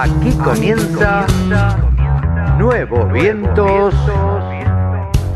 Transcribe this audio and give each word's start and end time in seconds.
Aquí 0.00 0.32
comienza 0.42 1.26
Nuevos 2.56 3.12
Vientos 3.12 3.94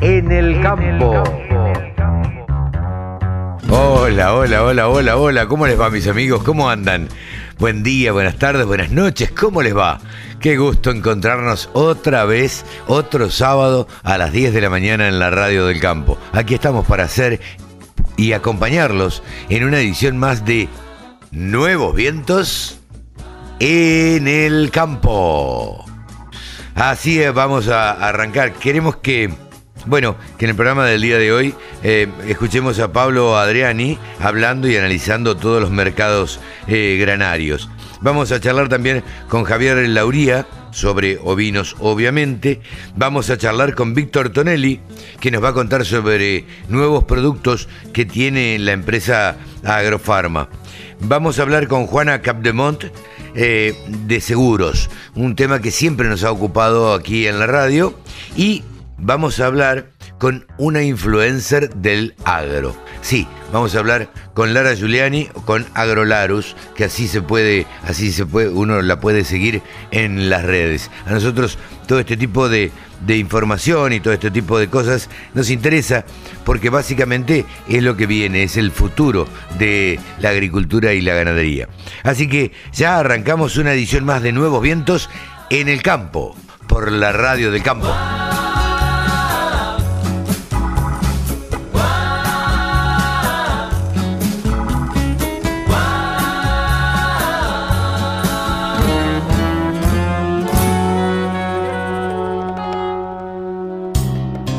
en 0.01 0.33
el 0.33 0.63
Campo. 0.63 1.23
Hola, 3.69 4.35
hola, 4.35 4.63
hola, 4.63 4.89
hola, 4.89 5.17
hola. 5.19 5.47
¿Cómo 5.49 5.67
les 5.67 5.79
va, 5.79 5.91
mis 5.91 6.07
amigos? 6.07 6.43
¿Cómo 6.45 6.71
andan? 6.71 7.11
Buen 7.59 7.83
día, 7.83 8.13
buenas 8.13 8.37
tardes, 8.37 8.65
buenas 8.65 8.91
noches. 8.91 9.31
¿Cómo 9.33 9.61
les 9.61 9.77
va? 9.77 10.01
Qué 10.41 10.57
gusto 10.57 10.91
encontrarnos 10.91 11.69
otra 11.75 12.25
vez, 12.25 12.65
otro 12.87 13.29
sábado 13.29 13.87
a 14.03 14.17
las 14.17 14.33
10 14.33 14.55
de 14.55 14.63
la 14.63 14.71
mañana 14.71 15.09
en 15.09 15.19
la 15.19 15.29
radio 15.29 15.67
del 15.67 15.79
campo. 15.79 16.17
Aquí 16.33 16.55
estamos 16.55 16.87
para 16.87 17.05
hacer 17.05 17.39
y 18.17 18.33
acompañarlos 18.33 19.23
en 19.51 19.65
una 19.65 19.81
edición 19.81 20.17
más 20.17 20.47
de 20.47 20.71
Nuevos 21.33 21.95
Vientos 21.95 22.81
en 23.67 24.29
el 24.29 24.71
campo. 24.71 25.83
Así 26.75 27.23
es, 27.23 27.33
vamos 27.33 27.69
a 27.69 27.93
arrancar. 27.93 28.53
Queremos 28.53 28.97
que, 28.97 29.33
bueno, 29.87 30.17
que 30.37 30.45
en 30.45 30.51
el 30.51 30.55
programa 30.55 30.85
del 30.85 31.01
día 31.01 31.17
de 31.17 31.33
hoy 31.33 31.55
eh, 31.83 32.07
escuchemos 32.29 32.79
a 32.79 32.93
Pablo 32.93 33.39
Adriani 33.39 33.99
hablando 34.21 34.69
y 34.69 34.77
analizando 34.77 35.39
todos 35.39 35.63
los 35.63 35.71
mercados 35.71 36.41
eh, 36.67 36.99
granarios. 37.01 37.71
Vamos 38.03 38.33
a 38.33 38.41
charlar 38.41 38.69
también 38.69 39.03
con 39.31 39.45
Javier 39.45 39.79
Lauría 39.89 40.47
sobre 40.75 41.19
ovinos, 41.23 41.77
obviamente. 41.79 42.61
Vamos 42.97 43.31
a 43.31 43.39
charlar 43.39 43.75
con 43.75 43.95
Víctor 43.95 44.31
Tonelli, 44.31 44.81
que 45.21 45.31
nos 45.31 45.43
va 45.43 45.51
a 45.51 45.55
contar 45.55 45.85
sobre 45.87 46.45
nuevos 46.69 47.05
productos 47.05 47.69
que 47.93 48.05
tiene 48.05 48.59
la 48.59 48.73
empresa 48.73 49.37
Agrofarma. 49.63 50.49
Vamos 51.01 51.39
a 51.39 51.43
hablar 51.43 51.69
con 51.69 51.87
Juana 51.87 52.21
Capdemont 52.21 52.85
eh, 53.35 53.75
de 53.89 54.21
seguros, 54.21 54.91
un 55.15 55.37
tema 55.37 55.61
que 55.61 55.71
siempre 55.71 56.09
nos 56.09 56.25
ha 56.25 56.33
ocupado 56.33 56.93
aquí 56.93 57.27
en 57.27 57.39
la 57.39 57.47
radio. 57.47 57.95
Y 58.37 58.65
vamos 58.99 59.41
a 59.41 59.47
hablar 59.47 59.94
con 60.25 60.47
una 60.57 60.83
influencer 60.83 61.69
del 61.75 62.15
agro. 62.25 62.75
Sí, 63.03 63.29
vamos 63.53 63.75
a 63.75 63.81
hablar 63.81 64.09
con 64.33 64.55
Lara 64.55 64.75
Giuliani, 64.75 65.27
con 65.45 65.67
Agrolarus, 65.75 66.57
que 66.75 66.85
así 66.85 67.09
se 67.09 67.21
puede, 67.21 67.67
así 67.83 68.11
se 68.11 68.25
puede, 68.25 68.49
uno 68.49 68.81
la 68.81 69.01
puede 69.01 69.27
seguir 69.27 69.61
en 69.91 70.31
las 70.31 70.43
redes. 70.43 70.91
A 71.05 71.11
nosotros 71.11 71.59
todo 71.87 71.99
este 72.01 72.17
tipo 72.17 72.49
de, 72.49 72.73
de 73.07 73.19
información 73.19 73.93
y 73.93 74.01
todo 74.01 74.15
este 74.15 74.31
tipo 74.31 74.59
de 74.59 74.71
cosas 74.71 75.11
nos 75.35 75.51
interesa 75.51 76.07
porque 76.47 76.71
básicamente 76.71 77.45
es 77.69 77.83
lo 77.83 77.95
que 77.95 78.07
viene, 78.07 78.45
es 78.45 78.57
el 78.57 78.71
futuro 78.71 79.29
de 79.59 80.01
la 80.21 80.31
agricultura 80.31 80.95
y 80.95 81.03
la 81.03 81.13
ganadería. 81.13 81.69
Así 82.03 82.31
que 82.31 82.51
ya 82.73 82.99
arrancamos 82.99 83.59
una 83.59 83.75
edición 83.75 84.07
más 84.07 84.23
de 84.23 84.33
Nuevos 84.33 84.63
Vientos 84.63 85.11
en 85.51 85.69
el 85.69 85.83
campo, 85.83 86.35
por 86.67 86.91
la 86.91 87.13
radio 87.13 87.51
del 87.51 87.63
campo. 87.63 87.95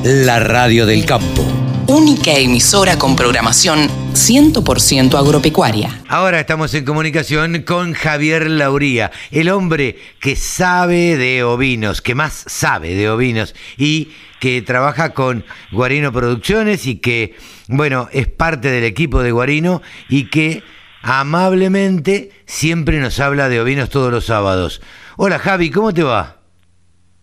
La 0.07 0.39
radio 0.39 0.85
del 0.85 1.03
campo. 1.03 1.41
Única 1.87 2.33
emisora 2.33 2.95
con 2.95 3.15
programación 3.15 3.89
100% 4.13 5.17
agropecuaria. 5.17 5.99
Ahora 6.07 6.39
estamos 6.39 6.71
en 6.75 6.85
comunicación 6.85 7.63
con 7.63 7.93
Javier 7.93 8.47
Lauría, 8.51 9.09
el 9.31 9.49
hombre 9.49 9.97
que 10.19 10.35
sabe 10.35 11.17
de 11.17 11.43
ovinos, 11.43 12.03
que 12.03 12.13
más 12.13 12.33
sabe 12.45 12.93
de 12.93 13.09
ovinos 13.09 13.55
y 13.77 14.11
que 14.39 14.61
trabaja 14.61 15.15
con 15.15 15.43
Guarino 15.71 16.11
Producciones 16.11 16.85
y 16.85 16.97
que, 16.97 17.35
bueno, 17.67 18.07
es 18.11 18.27
parte 18.27 18.69
del 18.69 18.83
equipo 18.83 19.23
de 19.23 19.31
Guarino 19.31 19.81
y 20.07 20.29
que 20.29 20.61
amablemente 21.01 22.29
siempre 22.45 22.99
nos 22.99 23.19
habla 23.19 23.49
de 23.49 23.59
ovinos 23.59 23.89
todos 23.89 24.11
los 24.11 24.27
sábados. 24.27 24.83
Hola 25.17 25.39
Javi, 25.39 25.71
¿cómo 25.71 25.95
te 25.95 26.03
va? 26.03 26.41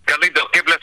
Carlitos, 0.05 0.43
qué 0.53 0.65
placer 0.65 0.82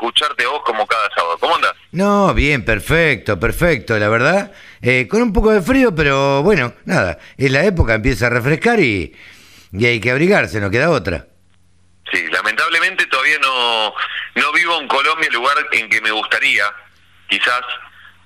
escucharte 0.00 0.46
vos 0.46 0.62
como 0.64 0.86
cada 0.86 1.10
sábado. 1.14 1.36
¿Cómo 1.38 1.56
andas? 1.56 1.74
No, 1.92 2.32
bien, 2.32 2.64
perfecto, 2.64 3.38
perfecto, 3.38 3.98
la 3.98 4.08
verdad. 4.08 4.52
Eh, 4.80 5.06
con 5.06 5.20
un 5.20 5.32
poco 5.32 5.52
de 5.52 5.60
frío, 5.60 5.94
pero 5.94 6.42
bueno, 6.42 6.72
nada, 6.86 7.18
en 7.36 7.52
la 7.52 7.64
época 7.64 7.94
empieza 7.94 8.26
a 8.26 8.30
refrescar 8.30 8.80
y, 8.80 9.14
y 9.72 9.86
hay 9.86 10.00
que 10.00 10.10
abrigarse, 10.10 10.60
no 10.60 10.70
queda 10.70 10.90
otra. 10.90 11.26
Sí, 12.10 12.26
lamentablemente 12.28 13.06
todavía 13.06 13.38
no, 13.40 13.92
no 14.36 14.52
vivo 14.52 14.80
en 14.80 14.88
Colombia, 14.88 15.28
el 15.28 15.34
lugar 15.34 15.56
en 15.72 15.88
que 15.90 16.00
me 16.00 16.10
gustaría, 16.10 16.64
quizás, 17.28 17.60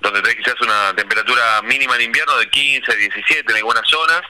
donde 0.00 0.22
tenés 0.22 0.36
quizás 0.36 0.60
una 0.60 0.94
temperatura 0.94 1.60
mínima 1.62 1.96
en 1.96 2.02
invierno 2.02 2.36
de 2.38 2.48
15, 2.48 2.96
17 2.96 3.50
en 3.50 3.56
algunas 3.56 3.86
zonas, 3.88 4.22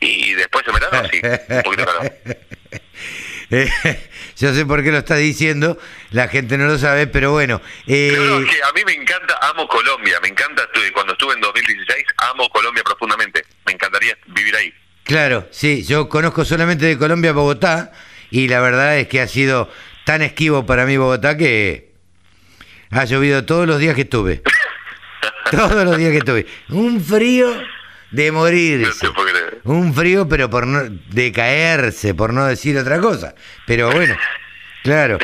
y 0.00 0.32
después 0.34 0.64
en 0.68 0.74
verano 0.74 1.08
sí, 1.10 1.20
un 1.48 1.62
poquito 1.62 1.86
calor. 1.86 2.12
Eh, 3.50 3.68
yo 4.38 4.54
sé 4.54 4.64
por 4.64 4.82
qué 4.82 4.92
lo 4.92 4.98
está 4.98 5.16
diciendo, 5.16 5.78
la 6.10 6.28
gente 6.28 6.56
no 6.56 6.66
lo 6.66 6.78
sabe, 6.78 7.06
pero 7.06 7.32
bueno. 7.32 7.60
Eh, 7.86 8.12
que 8.48 8.62
a 8.62 8.72
mí 8.72 8.82
me 8.86 8.92
encanta, 8.92 9.38
amo 9.42 9.66
Colombia, 9.66 10.18
me 10.22 10.28
encanta, 10.28 10.68
cuando 10.94 11.12
estuve 11.12 11.34
en 11.34 11.40
2016, 11.40 12.06
amo 12.30 12.48
Colombia 12.50 12.82
profundamente, 12.84 13.44
me 13.66 13.72
encantaría 13.72 14.16
vivir 14.28 14.54
ahí. 14.56 14.72
Claro, 15.04 15.48
sí, 15.50 15.84
yo 15.84 16.08
conozco 16.08 16.44
solamente 16.44 16.86
de 16.86 16.96
Colombia 16.96 17.32
Bogotá 17.32 17.92
y 18.30 18.48
la 18.48 18.60
verdad 18.60 18.98
es 18.98 19.08
que 19.08 19.20
ha 19.20 19.26
sido 19.26 19.70
tan 20.04 20.22
esquivo 20.22 20.66
para 20.66 20.86
mí 20.86 20.96
Bogotá 20.96 21.36
que 21.36 21.92
ha 22.90 23.04
llovido 23.04 23.44
todos 23.44 23.66
los 23.66 23.78
días 23.78 23.94
que 23.94 24.02
estuve. 24.02 24.42
todos 25.50 25.84
los 25.84 25.96
días 25.96 26.12
que 26.12 26.18
estuve. 26.18 26.46
Un 26.68 27.00
frío 27.02 27.50
de 28.10 28.26
No 28.32 28.38
morirse. 28.38 29.06
te. 29.08 29.68
Un 29.68 29.94
frío, 29.94 30.28
pero 30.28 30.48
por 30.50 30.66
no, 30.66 30.82
de 30.84 31.32
caerse, 31.32 32.14
por 32.14 32.32
no 32.32 32.46
decir 32.46 32.76
otra 32.78 32.98
cosa. 33.00 33.34
Pero 33.66 33.90
bueno, 33.92 34.16
claro, 34.82 35.18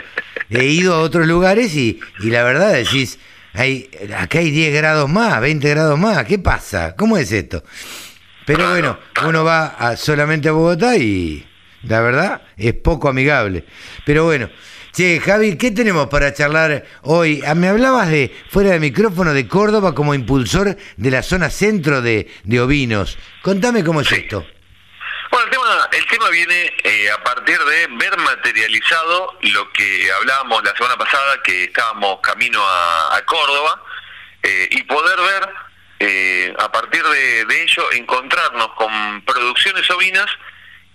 he 0.51 0.65
ido 0.67 0.95
a 0.95 1.01
otros 1.01 1.27
lugares 1.27 1.75
y, 1.75 1.99
y 2.21 2.31
la 2.31 2.43
verdad 2.45 2.73
decís, 2.73 3.19
hay, 3.55 3.91
acá 4.17 4.39
hay 4.39 4.51
10 4.51 4.75
grados 4.75 5.09
más, 5.09 5.41
20 5.41 5.69
grados 5.71 5.99
más, 5.99 6.25
¿qué 6.27 6.39
pasa? 6.39 6.95
¿Cómo 6.97 7.17
es 7.19 7.33
esto? 7.33 7.65
Pero 8.45 8.69
bueno, 8.71 8.99
uno 9.27 9.43
va 9.45 9.67
a- 9.79 9.97
solamente 9.97 10.49
a 10.49 10.53
Bogotá 10.53 10.97
y 10.97 11.45
la 11.83 12.01
verdad 12.01 12.43
es 12.57 12.75
poco 12.75 13.09
amigable. 13.09 13.65
Pero 14.05 14.25
bueno, 14.25 14.49
che, 14.97 15.21
Javi, 15.21 15.59
¿qué 15.59 15.73
tenemos 15.73 16.09
para 16.09 16.33
charlar 16.33 16.83
hoy? 17.03 17.43
Ah, 17.47 17.55
Me 17.55 17.69
hablabas 17.69 18.09
de, 18.09 18.35
fuera 18.51 18.71
de 18.71 18.81
micrófono, 18.81 19.35
de 19.35 19.47
Córdoba 19.47 19.95
como 19.95 20.15
impulsor 20.15 20.75
de 20.97 21.11
la 21.11 21.23
zona 21.23 21.51
centro 21.51 22.01
de, 22.01 22.33
de 22.45 22.61
ovinos. 22.63 23.19
Contame 23.43 23.85
cómo 23.85 24.01
es 24.01 24.11
esto. 24.11 24.47
Bueno, 25.31 25.45
el 25.45 25.51
tema, 25.51 25.89
el 25.93 26.07
tema 26.07 26.31
viene 26.31 26.73
eh, 26.83 27.11
a 27.11 27.23
partir 27.23 27.59
de 27.59 27.89
ver 27.89 28.17
materializado 28.17 29.37
lo 29.43 29.71
que 29.73 30.11
hablábamos 30.13 30.65
la 30.65 30.75
semana 30.75 30.97
pasada, 30.97 31.43
que 31.43 31.65
estábamos 31.65 32.21
camino 32.23 32.63
a, 32.67 33.17
a 33.17 33.25
Córdoba, 33.27 33.83
eh, 34.43 34.69
y 34.71 34.83
poder 34.85 35.19
ver 35.19 35.49
eh, 35.99 36.55
a 36.59 36.73
partir 36.73 37.03
de, 37.03 37.45
de 37.45 37.63
ello, 37.63 37.93
encontrarnos 37.93 38.69
con 38.73 39.23
producciones 39.27 39.91
ovinas 39.91 40.27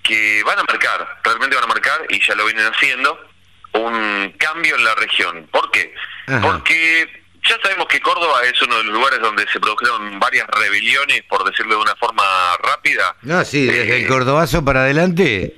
que 0.02 0.42
van 0.44 0.58
a 0.58 0.64
marcar, 0.64 1.20
realmente 1.24 1.56
van 1.56 1.66
a 1.66 1.68
marcar, 1.68 2.02
y 2.10 2.20
ya 2.26 2.34
lo 2.34 2.46
vienen 2.46 2.66
haciendo, 2.66 3.31
un 3.74 4.34
cambio 4.38 4.76
en 4.76 4.84
la 4.84 4.96
región. 4.96 5.48
¿Por 5.52 5.72
qué? 5.72 5.94
Ajá. 6.28 6.42
Porque 6.42 7.08
ya 7.48 7.58
sabemos 7.62 7.88
que 7.88 8.00
Córdoba 8.02 8.44
es 8.46 8.62
uno 8.62 8.78
de 8.78 8.84
los 8.84 8.94
lugares 8.94 9.20
donde 9.20 9.48
se 9.52 9.60
produjeron 9.60 10.20
varias 10.20 10.48
rebeliones, 10.48 11.24
por 11.30 11.44
decirlo 11.44 11.76
de 11.76 11.82
una 11.82 11.96
forma 11.96 12.24
rápida, 12.58 13.16
No, 13.24 13.44
sí, 13.44 13.66
desde 13.66 13.96
Eh, 13.96 14.02
el 14.02 14.08
cordobazo 14.08 14.64
para 14.64 14.82
adelante. 14.82 15.54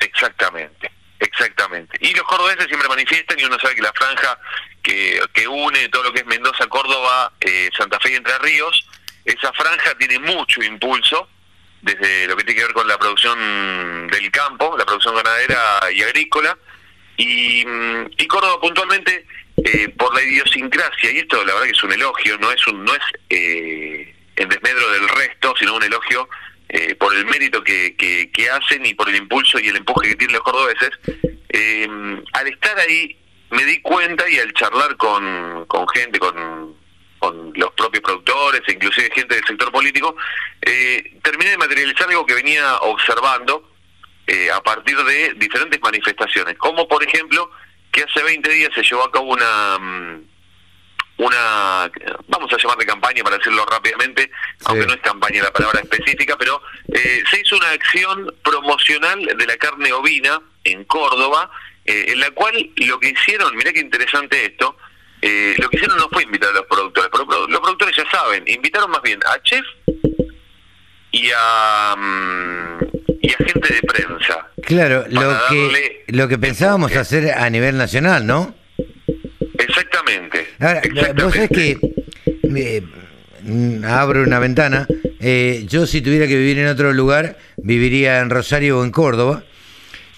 Exactamente, 0.00 0.90
exactamente. 1.18 1.98
Y 2.00 2.14
los 2.14 2.24
cordobeses 2.24 2.66
siempre 2.66 2.88
manifiestan 2.88 3.38
y 3.38 3.44
uno 3.44 3.58
sabe 3.60 3.74
que 3.74 3.82
la 3.82 3.92
franja 3.92 4.38
que, 4.82 5.20
que 5.32 5.48
une 5.48 5.88
todo 5.88 6.04
lo 6.04 6.12
que 6.12 6.20
es 6.20 6.26
Mendoza, 6.26 6.66
Córdoba, 6.68 7.32
eh, 7.40 7.70
Santa 7.76 7.98
Fe 8.00 8.12
y 8.12 8.14
Entre 8.14 8.38
Ríos, 8.38 8.86
esa 9.24 9.52
franja 9.52 9.94
tiene 9.98 10.18
mucho 10.20 10.62
impulso 10.62 11.28
desde 11.82 12.26
lo 12.28 12.36
que 12.36 12.44
tiene 12.44 12.60
que 12.60 12.66
ver 12.66 12.74
con 12.74 12.88
la 12.88 12.98
producción 12.98 14.06
del 14.08 14.30
campo, 14.30 14.76
la 14.78 14.84
producción 14.84 15.14
ganadera 15.16 15.80
y 15.92 16.02
agrícola, 16.02 16.56
y, 17.16 17.64
mm, 17.66 18.10
y 18.18 18.26
Córdoba 18.26 18.60
puntualmente 18.60 19.26
eh, 19.64 19.88
por 19.96 20.14
la 20.14 20.22
idiosincrasia, 20.22 21.10
y 21.10 21.18
esto 21.18 21.44
la 21.44 21.54
verdad 21.54 21.66
que 21.66 21.72
es 21.72 21.82
un 21.82 21.92
elogio, 21.92 22.38
no 22.38 22.50
es 22.50 22.66
un 22.66 22.84
no 22.84 22.94
es 22.94 23.02
eh, 23.30 24.14
en 24.36 24.48
desmedro 24.48 24.90
del 24.92 25.08
resto, 25.08 25.54
sino 25.58 25.76
un 25.76 25.82
elogio 25.82 26.28
eh, 26.68 26.94
por 26.96 27.14
el 27.14 27.24
mérito 27.26 27.62
que, 27.62 27.96
que, 27.96 28.30
que 28.32 28.50
hacen 28.50 28.84
y 28.84 28.94
por 28.94 29.08
el 29.08 29.16
impulso 29.16 29.58
y 29.58 29.68
el 29.68 29.76
empuje 29.76 30.10
que 30.10 30.16
tienen 30.16 30.34
los 30.34 30.42
cordobeses. 30.42 30.90
Eh, 31.48 31.88
al 32.32 32.48
estar 32.48 32.78
ahí 32.78 33.16
me 33.50 33.64
di 33.64 33.80
cuenta 33.80 34.28
y 34.28 34.38
al 34.38 34.52
charlar 34.52 34.96
con, 34.96 35.64
con 35.66 35.88
gente, 35.88 36.18
con, 36.18 36.74
con 37.18 37.52
los 37.54 37.72
propios 37.72 38.02
productores, 38.02 38.62
e 38.66 38.72
inclusive 38.72 39.10
gente 39.14 39.36
del 39.36 39.44
sector 39.46 39.70
político, 39.70 40.16
eh, 40.62 41.18
terminé 41.22 41.52
de 41.52 41.58
materializar 41.58 42.08
algo 42.08 42.26
que 42.26 42.34
venía 42.34 42.76
observando 42.78 43.75
eh, 44.26 44.50
a 44.50 44.60
partir 44.62 44.96
de 44.96 45.34
diferentes 45.34 45.80
manifestaciones, 45.80 46.56
como 46.58 46.88
por 46.88 47.02
ejemplo 47.02 47.50
que 47.92 48.02
hace 48.02 48.22
20 48.22 48.50
días 48.50 48.70
se 48.74 48.82
llevó 48.82 49.04
a 49.04 49.12
cabo 49.12 49.32
una 49.32 49.78
mm, 49.78 50.24
una 51.18 51.90
vamos 52.28 52.52
a 52.52 52.56
llamarle 52.58 52.84
campaña 52.84 53.22
para 53.24 53.38
decirlo 53.38 53.64
rápidamente, 53.64 54.30
aunque 54.64 54.86
no 54.86 54.94
es 54.94 55.00
campaña 55.00 55.42
la 55.42 55.52
palabra 55.52 55.80
específica, 55.80 56.36
pero 56.36 56.60
eh, 56.92 57.22
se 57.30 57.40
hizo 57.40 57.56
una 57.56 57.70
acción 57.70 58.34
promocional 58.42 59.24
de 59.24 59.46
la 59.46 59.56
carne 59.56 59.92
ovina 59.92 60.40
en 60.64 60.84
Córdoba, 60.84 61.50
eh, 61.84 62.06
en 62.08 62.20
la 62.20 62.30
cual 62.32 62.70
lo 62.76 63.00
que 63.00 63.10
hicieron, 63.10 63.56
mirá 63.56 63.72
qué 63.72 63.80
interesante 63.80 64.44
esto, 64.44 64.76
eh, 65.22 65.54
lo 65.58 65.70
que 65.70 65.76
hicieron 65.76 65.96
no 65.96 66.08
fue 66.10 66.24
invitar 66.24 66.50
a 66.50 66.52
los 66.52 66.66
productores, 66.66 67.10
los 67.48 67.60
productores 67.60 67.96
ya 67.96 68.10
saben, 68.10 68.44
invitaron 68.46 68.90
más 68.90 69.02
bien 69.02 69.18
a 69.24 69.40
chef 69.42 69.64
y 71.16 71.30
a 71.36 71.96
mm, 71.96 72.84
y 73.22 73.30
a 73.30 73.36
gente 73.36 73.74
de 73.74 73.82
prensa. 73.82 74.46
Claro, 74.62 75.04
lo 75.08 75.36
que 75.48 76.04
lo 76.08 76.28
que 76.28 76.38
pensábamos 76.38 76.94
hacer 76.94 77.32
a 77.32 77.48
nivel 77.50 77.76
nacional, 77.76 78.26
¿no? 78.26 78.54
Exactamente. 79.58 80.46
Ahora, 80.58 80.82
vos 81.16 81.34
sabés 81.34 81.50
que 81.50 81.78
mm, 83.42 83.84
abro 83.84 84.22
una 84.22 84.38
ventana. 84.38 84.86
Eh, 85.20 85.64
yo 85.66 85.86
si 85.86 86.02
tuviera 86.02 86.26
que 86.26 86.36
vivir 86.36 86.58
en 86.58 86.68
otro 86.68 86.92
lugar, 86.92 87.38
viviría 87.56 88.20
en 88.20 88.30
Rosario 88.30 88.78
o 88.78 88.84
en 88.84 88.90
Córdoba. 88.90 89.44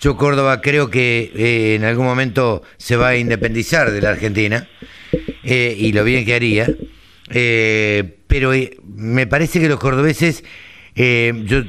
Yo 0.01 0.17
Córdoba 0.17 0.61
creo 0.61 0.91
que 0.91 1.33
eh, 1.35 1.75
en 1.75 1.85
algún 1.85 2.07
momento 2.07 2.63
se 2.77 2.97
va 2.97 3.09
a 3.09 3.17
independizar 3.17 3.91
de 3.91 4.01
la 4.01 4.11
Argentina 4.11 4.69
eh, 5.43 5.75
y 5.77 5.93
lo 5.93 6.05
bien 6.05 6.25
que 6.25 6.35
haría. 6.35 6.69
pero 7.29 8.53
me 8.97 9.27
parece 9.27 9.61
que 9.61 9.69
los 9.69 9.81
cordobeses, 9.81 10.45
yo 11.45 11.63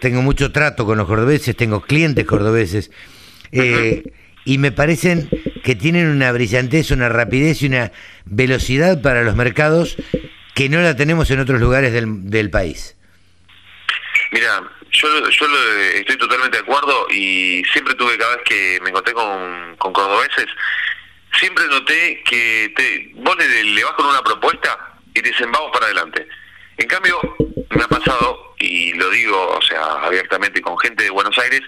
tengo 0.00 0.22
mucho 0.22 0.52
trato 0.52 0.86
con 0.86 0.96
los 0.96 1.06
cordobeses, 1.06 1.56
tengo 1.56 1.80
clientes 1.80 2.24
cordobeses 2.24 2.90
y 4.44 4.58
me 4.58 4.72
parecen 4.72 5.28
que 5.64 5.74
tienen 5.74 6.06
una 6.06 6.30
brillantez, 6.32 6.90
una 6.90 7.08
rapidez 7.08 7.62
y 7.62 7.66
una 7.66 7.92
velocidad 8.24 9.02
para 9.02 9.22
los 9.22 9.34
mercados 9.34 9.96
que 10.54 10.68
no 10.68 10.80
la 10.80 10.94
tenemos 10.94 11.30
en 11.30 11.40
otros 11.40 11.60
lugares 11.60 11.92
del, 11.92 12.30
del 12.30 12.50
país. 12.50 12.96
Mira, 14.30 14.62
yo, 14.92 15.28
yo 15.28 15.46
estoy 15.94 16.16
totalmente 16.16 16.58
de 16.58 16.62
acuerdo 16.62 17.08
y 17.10 17.62
siempre 17.72 17.94
tuve, 17.94 18.16
cada 18.16 18.36
vez 18.36 18.44
que 18.44 18.78
me 18.82 18.90
encontré 18.90 19.12
con, 19.12 19.76
con 19.78 19.92
cordobeses, 19.92 20.46
siempre 21.38 21.66
noté 21.66 22.22
que 22.24 22.72
te, 22.76 23.10
vos 23.16 23.36
le, 23.36 23.64
le 23.64 23.84
vas 23.84 23.94
con 23.94 24.06
una 24.06 24.22
propuesta 24.22 24.94
y 25.12 25.20
te 25.20 25.28
dicen 25.28 25.50
vamos 25.50 25.70
para 25.72 25.86
adelante. 25.86 26.28
En 26.78 26.88
cambio, 26.88 27.18
me 27.70 27.82
ha 27.82 27.88
pasado 27.88 28.54
y 28.58 28.92
lo 28.94 29.10
digo, 29.10 29.36
o 29.56 29.62
sea, 29.62 29.82
abiertamente 30.04 30.60
con 30.62 30.78
gente 30.78 31.04
de 31.04 31.10
Buenos 31.10 31.36
Aires, 31.38 31.60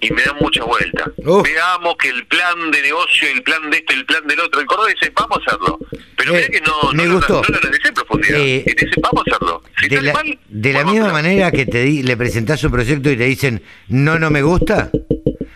y 0.00 0.10
me 0.12 0.22
da 0.22 0.34
mucha 0.34 0.62
vuelta. 0.64 1.10
Veamos 1.16 1.96
que 1.96 2.08
el 2.10 2.26
plan 2.26 2.70
de 2.70 2.82
negocio, 2.82 3.28
el 3.28 3.42
plan 3.42 3.70
de 3.70 3.78
esto, 3.78 3.92
el 3.92 4.04
plan 4.06 4.26
del 4.26 4.40
otro, 4.40 4.60
el 4.60 4.66
Córdoba 4.66 4.88
dice, 4.88 5.12
vamos 5.14 5.38
a 5.38 5.50
hacerlo. 5.50 5.78
Pero 6.16 6.36
eh, 6.36 6.48
que 6.50 6.60
no, 6.60 6.92
me 6.92 7.06
no, 7.06 7.14
gustó. 7.16 7.42
no, 7.42 7.48
lo 7.48 7.58
analicé 7.58 7.88
en 7.88 7.94
profundidad. 7.94 8.38
Eh, 8.38 8.64
y 8.66 8.74
dice, 8.74 9.00
vamos 9.00 9.24
a 9.26 9.30
hacerlo. 9.30 9.62
de 9.88 10.02
la, 10.02 10.22
de 10.48 10.72
la 10.72 10.84
misma 10.84 11.12
manera 11.12 11.50
que 11.50 11.66
te 11.66 11.82
di, 11.82 12.02
le 12.02 12.16
presentás 12.16 12.62
un 12.64 12.70
proyecto 12.70 13.10
y 13.10 13.16
te 13.16 13.24
dicen, 13.24 13.62
no, 13.88 14.18
no 14.18 14.30
me 14.30 14.42
gusta, 14.42 14.90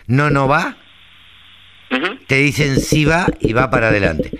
no, 0.07 0.31
no 0.31 0.49
va, 0.49 0.77
te 2.27 2.37
dicen 2.37 2.81
sí 2.81 3.05
va 3.05 3.27
y 3.41 3.53
va 3.53 3.71
para 3.71 3.89
adelante. 3.89 4.31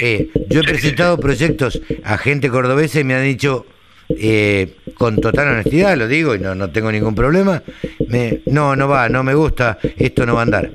Eh, 0.00 0.30
yo 0.48 0.60
he 0.60 0.64
presentado 0.64 1.18
proyectos 1.18 1.80
a 2.04 2.16
gente 2.16 2.48
cordobesa 2.48 3.00
y 3.00 3.04
me 3.04 3.14
han 3.14 3.24
dicho, 3.24 3.66
eh, 4.08 4.76
con 4.94 5.20
total 5.20 5.48
honestidad 5.48 5.96
lo 5.96 6.08
digo 6.08 6.34
y 6.34 6.38
no, 6.38 6.54
no 6.54 6.70
tengo 6.70 6.90
ningún 6.90 7.14
problema, 7.14 7.62
me, 8.08 8.40
no, 8.46 8.74
no 8.76 8.88
va, 8.88 9.08
no 9.08 9.22
me 9.22 9.34
gusta, 9.34 9.78
esto 9.96 10.24
no 10.24 10.34
va 10.34 10.40
a 10.40 10.44
andar. 10.44 10.70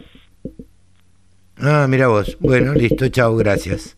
Ah, 1.57 1.87
mira 1.89 2.07
vos, 2.07 2.37
bueno, 2.39 2.73
listo, 2.73 3.07
chao, 3.07 3.35
gracias. 3.35 3.97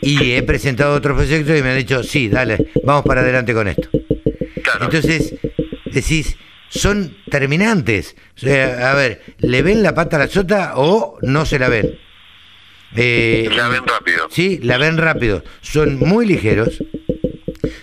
Y 0.00 0.32
he 0.32 0.42
presentado 0.42 0.94
otros 0.94 1.16
proyectos 1.16 1.58
y 1.58 1.62
me 1.62 1.70
han 1.70 1.76
dicho, 1.76 2.02
sí, 2.02 2.28
dale, 2.28 2.70
vamos 2.82 3.04
para 3.04 3.20
adelante 3.20 3.52
con 3.52 3.68
esto. 3.68 3.88
Entonces, 4.80 5.34
decís, 5.84 6.36
son 6.68 7.16
terminantes. 7.30 8.16
O 8.36 8.40
sea, 8.40 8.90
a 8.90 8.94
ver, 8.94 9.22
¿le 9.38 9.62
ven 9.62 9.82
la 9.82 9.94
pata 9.94 10.16
a 10.16 10.20
la 10.20 10.28
sota 10.28 10.72
o 10.76 11.18
no 11.22 11.44
se 11.44 11.58
la 11.58 11.68
ven? 11.68 11.98
Eh, 12.96 13.48
la 13.54 13.68
ven 13.68 13.86
rápido. 13.86 14.28
Sí, 14.30 14.60
la 14.62 14.78
ven 14.78 14.98
rápido. 14.98 15.42
Son 15.60 15.98
muy 15.98 16.26
ligeros, 16.26 16.82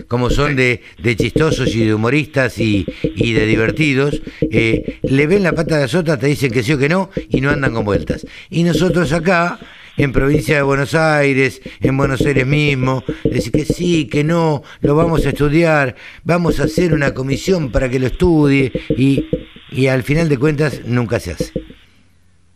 como 0.08 0.30
son 0.30 0.56
de, 0.56 0.82
de 0.98 1.16
chistosos 1.16 1.74
y 1.74 1.84
de 1.84 1.94
humoristas 1.94 2.58
y, 2.58 2.86
y 3.02 3.32
de 3.32 3.46
divertidos, 3.46 4.22
eh, 4.40 4.98
le 5.02 5.26
ven 5.26 5.42
la 5.42 5.52
pata 5.52 5.78
de 5.78 5.88
sota, 5.88 6.18
te 6.18 6.26
dicen 6.26 6.50
que 6.50 6.62
sí 6.62 6.72
o 6.72 6.78
que 6.78 6.88
no 6.88 7.10
y 7.28 7.40
no 7.40 7.50
andan 7.50 7.72
con 7.72 7.84
vueltas. 7.84 8.26
Y 8.50 8.62
nosotros 8.62 9.12
acá, 9.12 9.58
en 9.96 10.12
provincia 10.12 10.56
de 10.56 10.62
Buenos 10.62 10.94
Aires, 10.94 11.60
en 11.80 11.96
Buenos 11.96 12.20
Aires 12.22 12.46
mismo, 12.46 13.04
decir 13.24 13.52
que 13.52 13.64
sí, 13.64 14.06
que 14.06 14.24
no, 14.24 14.62
lo 14.80 14.94
vamos 14.94 15.26
a 15.26 15.30
estudiar, 15.30 15.96
vamos 16.24 16.60
a 16.60 16.64
hacer 16.64 16.94
una 16.94 17.14
comisión 17.14 17.70
para 17.70 17.88
que 17.88 17.98
lo 17.98 18.06
estudie 18.06 18.72
y, 18.90 19.28
y 19.70 19.86
al 19.86 20.02
final 20.02 20.28
de 20.28 20.38
cuentas 20.38 20.82
nunca 20.84 21.20
se 21.20 21.32
hace. 21.32 21.52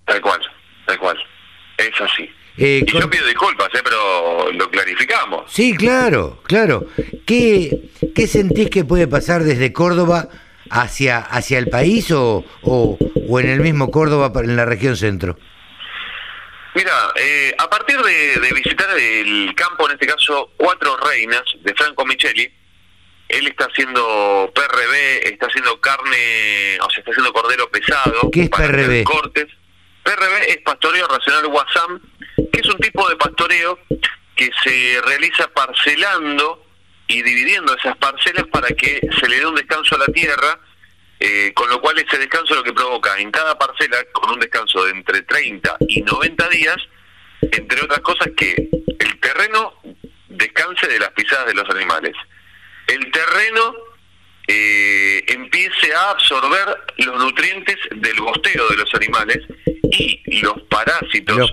Tal 0.04 0.20
cual, 0.20 0.40
tal 0.86 0.98
cual. 0.98 1.16
Es 1.96 2.00
así. 2.02 2.30
Eh, 2.58 2.84
y 2.86 2.90
yo 2.90 3.10
pido 3.10 3.26
disculpas, 3.26 3.68
eh, 3.74 3.80
pero 3.84 4.50
lo 4.52 4.70
clarificamos. 4.70 5.52
Sí, 5.52 5.76
claro, 5.76 6.42
claro. 6.44 6.86
¿Qué, 7.26 7.90
¿Qué 8.14 8.26
sentís 8.26 8.70
que 8.70 8.84
puede 8.84 9.06
pasar 9.06 9.42
desde 9.44 9.72
Córdoba 9.72 10.28
hacia, 10.70 11.18
hacia 11.18 11.58
el 11.58 11.68
país 11.68 12.10
o, 12.10 12.44
o, 12.62 12.98
en 13.40 13.48
el 13.50 13.60
mismo 13.60 13.90
Córdoba, 13.90 14.32
en 14.42 14.56
la 14.56 14.64
región 14.64 14.96
centro? 14.96 15.36
Mira, 16.74 16.92
eh, 17.16 17.54
a 17.58 17.68
partir 17.68 17.98
de, 17.98 18.52
visitar 18.54 18.88
el 18.98 19.54
campo, 19.54 19.86
en 19.86 19.94
este 19.94 20.06
caso 20.06 20.52
Cuatro 20.56 20.96
Reinas, 20.98 21.44
de 21.60 21.74
Franco 21.74 22.04
Micheli, 22.06 22.50
él 23.28 23.46
está 23.48 23.66
haciendo 23.66 24.50
PRB, 24.54 25.32
está 25.32 25.46
haciendo 25.46 25.80
carne, 25.80 26.78
o 26.80 26.90
sea, 26.90 27.00
está 27.00 27.10
haciendo 27.10 27.32
cordero 27.32 27.68
pesado. 27.70 28.30
¿Qué 28.30 28.42
es 28.42 28.50
PRB? 28.50 29.04
Cortes. 29.04 29.46
PRB 30.06 30.50
es 30.50 30.58
Pastoreo 30.58 31.08
Racional 31.08 31.48
Guasam, 31.48 32.00
que 32.52 32.60
es 32.60 32.68
un 32.68 32.78
tipo 32.78 33.08
de 33.08 33.16
pastoreo 33.16 33.76
que 34.36 34.50
se 34.62 35.00
realiza 35.04 35.48
parcelando 35.48 36.64
y 37.08 37.22
dividiendo 37.22 37.76
esas 37.76 37.96
parcelas 37.96 38.44
para 38.52 38.68
que 38.68 39.00
se 39.18 39.28
le 39.28 39.40
dé 39.40 39.46
un 39.46 39.56
descanso 39.56 39.96
a 39.96 39.98
la 39.98 40.06
tierra, 40.06 40.60
eh, 41.18 41.52
con 41.54 41.68
lo 41.70 41.80
cual 41.80 41.98
ese 41.98 42.18
descanso 42.18 42.54
lo 42.54 42.62
que 42.62 42.72
provoca 42.72 43.18
en 43.18 43.32
cada 43.32 43.58
parcela, 43.58 43.98
con 44.12 44.30
un 44.30 44.38
descanso 44.38 44.84
de 44.84 44.92
entre 44.92 45.22
30 45.22 45.76
y 45.88 46.02
90 46.02 46.48
días, 46.50 46.76
entre 47.40 47.82
otras 47.82 48.00
cosas 48.00 48.28
que 48.36 48.68
el 49.00 49.20
terreno 49.20 49.74
descanse 50.28 50.86
de 50.86 51.00
las 51.00 51.10
pisadas 51.10 51.46
de 51.46 51.54
los 51.54 51.68
animales. 51.68 52.14
El 52.86 53.10
terreno 53.10 53.74
eh, 54.48 55.24
empiece 55.28 55.92
a 55.94 56.10
absorber 56.10 56.78
los 56.98 57.18
nutrientes 57.18 57.76
del 57.96 58.20
bosteo 58.20 58.68
de 58.68 58.76
los 58.76 58.94
animales 58.94 59.38
y 59.90 60.40
los 60.40 60.62
parásitos, 60.62 61.52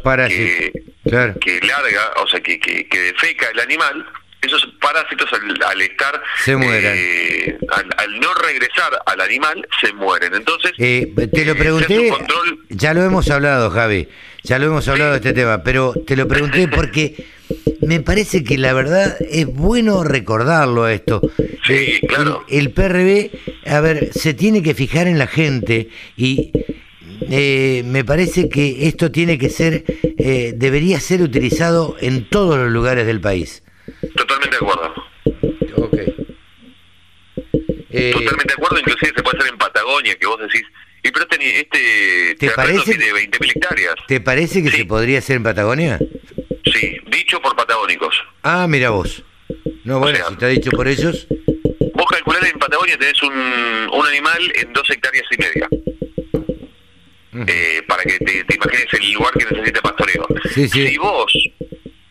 Que, 1.41 1.59
larga, 1.67 2.13
o 2.23 2.27
sea, 2.27 2.39
que, 2.39 2.59
que, 2.59 2.99
defeca 2.99 3.49
el 3.49 3.59
animal, 3.59 4.05
esos 4.41 4.65
parásitos 4.79 5.29
al, 5.33 5.81
estar 5.81 6.21
se 6.43 6.55
mueren. 6.55 6.93
eh, 6.95 7.57
al, 7.97 8.19
no 8.19 8.33
regresar 8.35 8.91
al 9.05 9.21
animal 9.21 9.67
se 9.81 9.93
mueren. 9.93 10.35
Entonces 10.35 10.73
eh, 10.77 11.11
te 11.31 11.45
lo 11.45 11.55
pregunté 11.55 12.11
ya 12.69 12.93
lo 12.93 13.03
hemos 13.03 13.29
hablado 13.29 13.69
Javi 13.71 14.07
ya 14.43 14.59
lo 14.59 14.65
hemos 14.65 14.87
hablado 14.87 15.11
de 15.11 15.17
este 15.17 15.33
tema 15.33 15.63
pero 15.63 15.93
te 16.05 16.15
lo 16.15 16.27
pregunté 16.27 16.67
porque 16.75 17.15
me 17.81 17.99
parece 18.01 18.43
que 18.43 18.57
la 18.57 18.73
verdad 18.73 19.17
es 19.29 19.45
bueno 19.45 20.03
recordarlo 20.03 20.83
a 20.83 20.93
esto. 20.93 21.21
Sí, 21.65 21.73
eh, 21.73 22.01
claro. 22.07 22.43
el, 22.49 22.71
PRB, 22.71 23.31
a 23.65 23.79
ver, 23.81 24.09
se 24.13 24.33
tiene 24.33 24.61
que 24.61 24.73
fijar 24.73 25.07
en 25.07 25.17
la 25.17 25.27
gente 25.27 25.89
y 26.17 26.51
eh, 27.29 27.83
me 27.85 28.03
parece 28.03 28.49
que 28.49 28.87
esto 28.87 29.11
tiene 29.11 29.37
que 29.37 29.49
ser, 29.49 29.83
eh, 30.17 30.53
debería 30.55 30.99
ser 30.99 31.21
utilizado 31.21 31.95
en 31.99 32.29
todos 32.29 32.57
los 32.57 32.71
lugares 32.71 33.05
del 33.05 33.21
país. 33.21 33.63
Totalmente 34.15 34.57
de 34.57 34.65
acuerdo. 34.65 34.93
Ok. 35.77 35.97
Totalmente 38.13 38.47
de 38.47 38.53
acuerdo, 38.53 38.79
inclusive 38.79 39.11
se 39.15 39.23
puede 39.23 39.37
hacer 39.37 39.53
en 39.53 39.57
Patagonia, 39.57 40.15
que 40.15 40.25
vos 40.25 40.39
decís, 40.39 40.63
y 41.03 41.11
pero 41.11 41.25
este, 41.29 41.59
este 41.59 42.35
¿Te 42.35 42.49
parece, 42.51 42.95
tiene 42.95 43.11
20.000 43.11 43.51
hectáreas. 43.55 43.95
¿Te 44.07 44.21
parece 44.21 44.63
que 44.63 44.71
se 44.71 44.85
podría 44.85 45.19
hacer 45.19 45.35
en 45.35 45.43
Patagonia? 45.43 45.99
Sí, 46.65 46.97
dicho 47.07 47.41
por 47.41 47.55
patagónicos. 47.57 48.15
Ah, 48.41 48.65
mira 48.69 48.89
vos. 48.89 49.21
No, 49.83 49.99
bueno, 49.99 50.17
si 50.25 50.33
está 50.33 50.47
dicho 50.47 50.71
por 50.71 50.87
ellos. 50.87 51.27
Vos 51.93 52.07
calculás 52.09 52.49
en 52.49 52.57
Patagonia 52.57 52.97
tenés 52.97 53.21
un, 53.21 53.33
un 53.33 54.07
animal 54.07 54.51
en 54.55 54.71
dos 54.71 54.89
hectáreas 54.89 55.25
y 55.29 55.37
media. 55.41 55.69
Eh, 57.47 57.81
para 57.87 58.03
que 58.03 58.17
te, 58.19 58.55
imagines 58.55 58.93
el 58.93 59.11
lugar 59.11 59.33
que 59.33 59.45
necesita 59.45 59.81
pastoreo. 59.81 60.25
Sí, 60.53 60.69
sí. 60.69 60.87
Si 60.87 60.97
vos, 60.97 61.33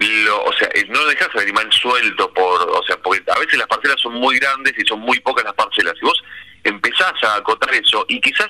lo, 0.01 0.45
o 0.45 0.53
sea, 0.53 0.69
eh, 0.75 0.85
no 0.89 1.05
dejas 1.07 1.29
al 1.35 1.43
animal 1.43 1.73
suelto, 1.73 2.31
por, 2.35 2.61
o 2.69 2.83
sea, 2.87 2.97
porque 3.01 3.23
a 3.31 3.39
veces 3.39 3.57
las 3.57 3.69
parcelas 3.69 4.01
son 4.01 4.15
muy 4.15 4.39
grandes 4.39 4.75
y 4.77 4.85
son 4.85 5.01
muy 5.01 5.19
pocas 5.21 5.45
las 5.45 5.55
parcelas. 5.55 5.95
Si 5.99 6.05
vos 6.05 6.23
empezás 6.65 7.15
a 7.23 7.37
acotar 7.37 7.73
eso 7.73 8.05
y 8.09 8.21
quizás 8.21 8.49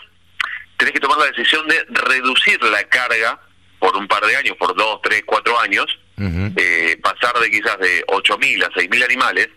tenés 0.82 0.94
que 0.94 1.00
tomar 1.00 1.18
la 1.18 1.26
decisión 1.26 1.64
de 1.68 1.84
reducir 1.90 2.60
la 2.64 2.82
carga 2.88 3.40
por 3.78 3.96
un 3.96 4.08
par 4.08 4.24
de 4.26 4.34
años, 4.34 4.56
por 4.56 4.74
dos, 4.74 5.00
tres, 5.00 5.22
cuatro 5.24 5.58
años, 5.60 5.86
eh, 6.18 6.98
pasar 7.00 7.38
de 7.38 7.50
quizás 7.50 7.78
de 7.78 8.04
8.000 8.06 8.64
a 8.64 8.70
6.000 8.70 9.04
animales, 9.04 9.48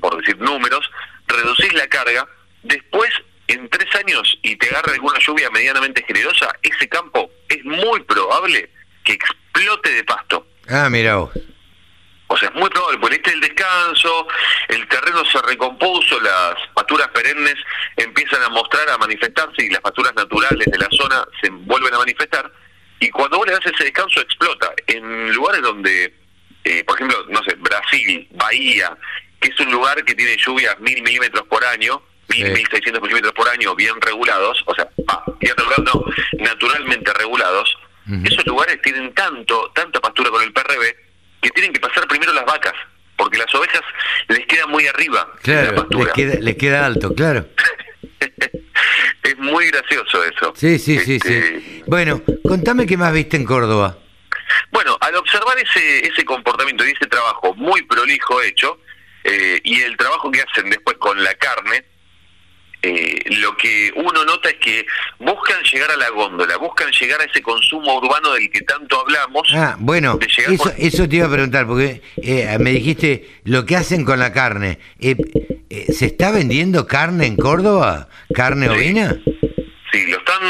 por 0.00 0.16
decir 0.18 0.38
números, 0.38 0.88
reducir 1.26 1.74
la 1.74 1.88
carga, 1.88 2.28
después 2.62 3.10
en 3.48 3.68
tres 3.68 3.92
años 3.96 4.38
y 4.42 4.54
te 4.54 4.68
agarra 4.68 4.92
alguna 4.92 5.18
lluvia 5.18 5.50
medianamente 5.50 6.04
generosa, 6.06 6.52
ese 6.62 6.88
campo 6.88 7.28
es 7.48 7.64
muy 7.64 8.00
probable 8.04 8.70
que 9.02 9.14
explote 9.14 9.94
de 9.94 10.04
pasto. 10.04 10.46
Ah, 10.68 10.88
mira 10.88 11.16
vos. 11.16 11.30
O 12.28 12.36
sea, 12.36 12.48
es 12.48 12.54
muy 12.54 12.68
probable, 12.70 12.98
porque 12.98 13.16
este 13.16 13.32
el 13.32 13.40
descanso, 13.40 14.28
el 14.68 14.86
terreno 14.88 15.24
se 15.24 15.40
recompuso, 15.42 16.20
las 16.20 16.54
pasturas 16.86 17.08
perennes 17.08 17.56
empiezan 17.96 18.42
a 18.44 18.48
mostrar, 18.48 18.88
a 18.90 18.98
manifestarse 18.98 19.64
y 19.64 19.70
las 19.70 19.80
pasturas 19.80 20.14
naturales 20.14 20.66
de 20.66 20.78
la 20.78 20.88
zona 20.92 21.26
se 21.42 21.50
vuelven 21.50 21.92
a 21.94 21.98
manifestar. 21.98 22.50
Y 23.00 23.10
cuando 23.10 23.38
vos 23.38 23.46
le 23.46 23.52
das 23.54 23.66
ese 23.66 23.84
descanso 23.84 24.20
explota. 24.20 24.72
En 24.86 25.34
lugares 25.34 25.62
donde, 25.62 26.14
eh, 26.64 26.84
por 26.84 26.96
ejemplo, 26.96 27.26
no 27.28 27.42
sé, 27.42 27.56
Brasil, 27.56 28.28
Bahía, 28.32 28.96
que 29.40 29.48
es 29.48 29.60
un 29.60 29.72
lugar 29.72 30.02
que 30.04 30.14
tiene 30.14 30.36
lluvias 30.36 30.78
mil 30.78 31.02
milímetros 31.02 31.44
por 31.48 31.64
año, 31.64 32.00
mil, 32.28 32.52
mil 32.52 32.66
seiscientos 32.70 33.02
milímetros 33.02 33.32
por 33.34 33.48
año, 33.48 33.74
bien 33.74 34.00
regulados, 34.00 34.62
o 34.66 34.74
sea, 34.74 34.88
ah, 35.08 35.24
bien 35.40 35.54
regulados, 35.56 35.84
no, 35.84 36.04
naturalmente 36.44 37.12
regulados, 37.14 37.76
esos 38.24 38.46
lugares 38.46 38.80
tienen 38.82 39.12
tanto, 39.14 39.72
tanta 39.74 39.98
pastura 40.00 40.30
con 40.30 40.40
el 40.40 40.52
PRB, 40.52 40.94
que 41.42 41.50
tienen 41.50 41.72
que 41.72 41.80
pasar 41.80 42.06
primero 42.06 42.32
las 42.32 42.44
vacas, 42.44 42.74
porque 43.16 43.38
las 43.38 43.54
ovejas 43.54 43.82
les 44.28 44.46
queda 44.46 44.66
muy 44.66 44.86
arriba 44.86 45.28
de 45.42 45.54
la 45.54 45.72
Claro, 45.72 45.88
les 45.90 46.08
queda, 46.12 46.34
les 46.40 46.56
queda 46.56 46.86
alto, 46.86 47.14
claro. 47.14 47.46
es 49.22 49.38
muy 49.38 49.70
gracioso 49.70 50.24
eso. 50.24 50.52
Sí, 50.56 50.78
sí, 50.78 50.98
sí, 50.98 51.16
Este, 51.16 51.60
sí. 51.60 51.82
Bueno, 51.86 52.22
contame 52.42 52.86
qué 52.86 52.96
más 52.96 53.12
viste 53.12 53.36
en 53.36 53.44
Córdoba. 53.44 53.98
Bueno, 54.70 54.96
al 55.00 55.14
observar 55.16 55.56
ese, 55.58 56.06
ese 56.06 56.24
comportamiento 56.24 56.86
y 56.86 56.90
ese 56.92 57.06
trabajo 57.06 57.54
muy 57.54 57.82
prolijo 57.82 58.40
hecho, 58.42 58.80
eh, 59.24 59.60
y 59.64 59.80
el 59.82 59.96
trabajo 59.96 60.30
que 60.30 60.40
hacen 60.42 60.70
después 60.70 60.96
con 60.98 61.22
la 61.22 61.34
carne, 61.34 61.84
eh, 62.88 63.18
lo 63.40 63.56
que 63.56 63.92
uno 63.96 64.24
nota 64.24 64.48
es 64.50 64.56
que 64.56 64.86
buscan 65.18 65.62
llegar 65.64 65.90
a 65.90 65.96
la 65.96 66.08
góndola, 66.10 66.56
buscan 66.58 66.90
llegar 66.92 67.20
a 67.20 67.24
ese 67.24 67.42
consumo 67.42 67.96
urbano 67.98 68.32
del 68.32 68.50
que 68.50 68.60
tanto 68.62 69.00
hablamos. 69.00 69.48
Ah, 69.54 69.76
bueno, 69.78 70.18
eso, 70.20 70.56
por- 70.62 70.74
eso 70.78 71.08
te 71.08 71.16
iba 71.16 71.26
a 71.26 71.30
preguntar, 71.30 71.66
porque 71.66 72.02
eh, 72.22 72.56
me 72.60 72.70
dijiste 72.70 73.40
lo 73.44 73.64
que 73.66 73.76
hacen 73.76 74.04
con 74.04 74.18
la 74.18 74.32
carne. 74.32 74.78
Eh, 75.00 75.16
eh, 75.70 75.92
¿Se 75.92 76.06
está 76.06 76.30
vendiendo 76.30 76.86
carne 76.86 77.26
en 77.26 77.36
Córdoba? 77.36 78.08
¿Carne 78.34 78.66
Sí. 78.68 78.72
ovina? 78.74 79.16
Sí, 79.92 80.06
lo 80.08 80.18
están, 80.18 80.42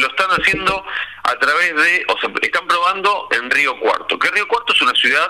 lo 0.00 0.06
están 0.08 0.30
haciendo 0.40 0.84
a 1.24 1.34
través 1.38 1.74
de, 1.76 2.04
o 2.08 2.18
sea, 2.20 2.30
están 2.42 2.66
probando 2.66 3.28
en 3.32 3.50
Río 3.50 3.78
Cuarto, 3.80 4.18
que 4.18 4.30
Río 4.30 4.48
Cuarto 4.48 4.72
es 4.72 4.80
una 4.82 4.92
ciudad 4.94 5.28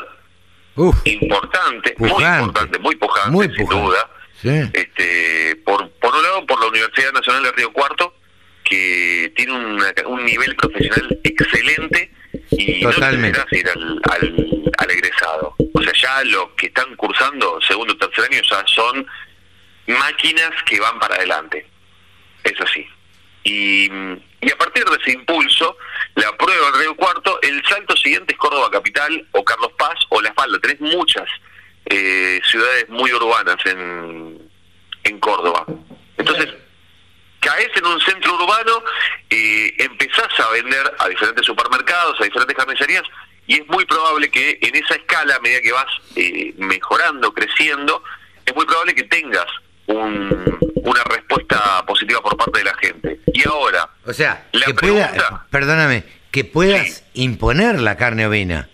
Uf, 0.77 0.95
importante, 1.07 1.95
muy 1.99 2.11
importante, 2.11 2.79
muy 2.79 2.95
pujante, 2.97 3.31
Muy 3.33 3.47
sin 3.49 3.67
pujante. 3.67 3.85
duda. 3.85 4.11
Sí. 4.43 4.49
Este, 4.73 5.57
por, 5.65 5.91
por 5.99 6.15
un 6.15 6.23
lado, 6.23 6.47
por 6.47 6.61
la 6.61 6.67
Universidad 6.67 7.13
Nacional 7.13 7.43
de 7.45 7.53
Río 7.53 7.73
Cuarto, 7.73 8.15
que 8.65 9.33
tiene 9.37 9.53
una- 9.53 9.93
un 10.07 10.25
nivel 10.25 10.55
profesional 10.57 11.19
excelente 11.25 12.13
y 12.51 12.81
Totalmente. 12.83 13.39
no 13.39 13.45
te 13.47 13.59
ir 13.59 13.69
al, 13.69 14.01
al, 14.11 14.73
al 14.79 14.91
egresado. 14.91 15.55
O 15.73 15.83
sea, 15.83 15.93
ya 15.95 16.25
los 16.25 16.51
que 16.57 16.67
están 16.67 16.95
cursando 16.97 17.59
segundo 17.63 17.95
o 17.95 17.97
tercer 17.97 18.25
año 18.31 18.43
ya 18.49 18.65
son 18.67 19.07
máquinas 19.87 20.51
que 20.67 20.79
van 20.81 20.99
para 20.99 21.15
adelante. 21.17 21.67
Es 22.45 22.61
así. 22.61 22.87
Y, 23.45 23.87
y 24.41 24.51
a 24.53 24.59
partir 24.59 24.85
de 24.85 24.97
ese 25.01 25.13
impulso, 25.13 25.77
la 26.17 26.37
prueba 26.37 26.69
en 26.69 26.81
Río 26.81 26.97
Cuarto, 26.97 27.39
el 27.43 27.65
salto 27.67 27.97
siguiente 27.97 28.35
es 28.35 28.39
Córdoba 28.39 28.71
Capital 28.71 29.27
o 29.33 29.45
Carlos 29.45 29.73
Paz 29.79 29.97
o 30.11 30.21
La 30.21 30.33
Falda. 30.35 30.59
Tenés 30.61 30.81
muchas 30.81 31.27
eh, 31.91 32.41
ciudades 32.51 32.89
muy 32.89 33.13
urbanas 33.13 33.57
en, 33.67 34.39
en 35.05 35.21
Córdoba. 35.21 35.65
Entonces, 36.17 36.49
caes 37.41 37.71
en 37.77 37.87
un 37.87 38.01
centro 38.01 38.35
urbano, 38.35 38.83
eh, 39.31 39.73
empezás 39.79 40.29
a 40.41 40.51
vender 40.51 40.93
a 40.99 41.09
diferentes 41.09 41.47
supermercados, 41.47 42.21
a 42.21 42.25
diferentes 42.25 42.57
carnicerías, 42.57 43.03
y 43.47 43.61
es 43.61 43.67
muy 43.69 43.85
probable 43.87 44.31
que 44.31 44.59
en 44.61 44.77
esa 44.77 44.95
escala, 44.97 45.37
a 45.37 45.41
medida 45.41 45.61
que 45.63 45.73
vas 45.73 45.87
eh, 46.17 46.53
mejorando, 46.59 47.33
creciendo, 47.33 48.03
es 48.45 48.55
muy 48.55 48.67
probable 48.67 48.95
que 48.95 49.05
tengas 49.05 49.47
un- 49.87 50.59
una 50.85 51.05
respuesta 51.05 51.85
positiva 51.87 52.21
por 52.21 52.37
parte 52.37 52.59
de 52.59 52.65
la 52.65 52.75
gente. 52.77 53.21
Y 53.33 53.47
ahora, 53.49 53.89
O 54.05 54.13
sea, 54.13 54.47
La 54.53 54.67
que 54.67 54.75
pueda, 54.75 55.11
pregunta- 55.11 55.47
perdóname, 55.51 56.05
que 56.31 56.45
puedas 56.45 56.87
Sí. 56.89 57.05
imponer 57.15 57.81
la 57.81 57.97
carne 57.97 58.27
ovina. 58.27 58.69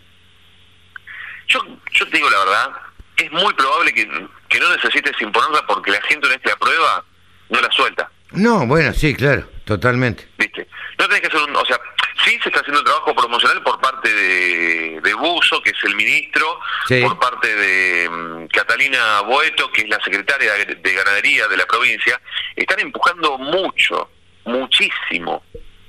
yo, 1.48 1.60
yo 1.92 2.08
te 2.08 2.16
digo 2.16 2.30
la 2.30 2.38
verdad, 2.38 2.70
es 3.16 3.30
muy 3.32 3.52
probable 3.54 3.92
que, 3.92 4.06
que 4.48 4.60
no 4.60 4.70
necesites 4.74 5.12
imponerla 5.20 5.66
porque 5.66 5.90
la 5.90 6.00
gente 6.02 6.26
en 6.28 6.34
esta 6.34 6.56
prueba 6.56 7.04
no 7.50 7.60
la 7.60 7.70
suelta. 7.70 8.10
No, 8.32 8.66
bueno, 8.66 8.92
sí, 8.92 9.14
claro, 9.14 9.48
totalmente. 9.64 10.28
¿viste? 10.38 10.66
No 10.98 11.06
tenés 11.06 11.20
que 11.20 11.26
hacer 11.28 11.40
un, 11.48 11.54
o 11.54 11.64
sea, 11.64 11.78
sí 12.24 12.38
se 12.42 12.48
está 12.48 12.60
haciendo 12.60 12.80
un 12.80 12.84
trabajo 12.86 13.14
promocional 13.14 13.62
por 13.62 13.80
parte 13.80 14.12
de, 14.12 15.00
de 15.00 15.14
Buzo, 15.14 15.62
que 15.62 15.70
es 15.70 15.84
el 15.84 15.94
ministro, 15.94 16.58
Sí. 16.88 17.00
por 17.02 17.18
parte 17.18 17.54
de 17.54 18.08
mm, 18.08 18.46
Catalina 18.48 19.20
Boeto, 19.20 19.70
que 19.70 19.82
es 19.82 19.88
la 19.88 20.00
secretaria 20.02 20.52
de, 20.54 20.64
de 20.74 20.94
ganadería 20.94 21.46
de 21.48 21.56
la 21.56 21.66
provincia, 21.66 22.20
están 22.56 22.80
empujando 22.80 23.38
mucho, 23.38 24.10
muchísimo. 24.44 25.44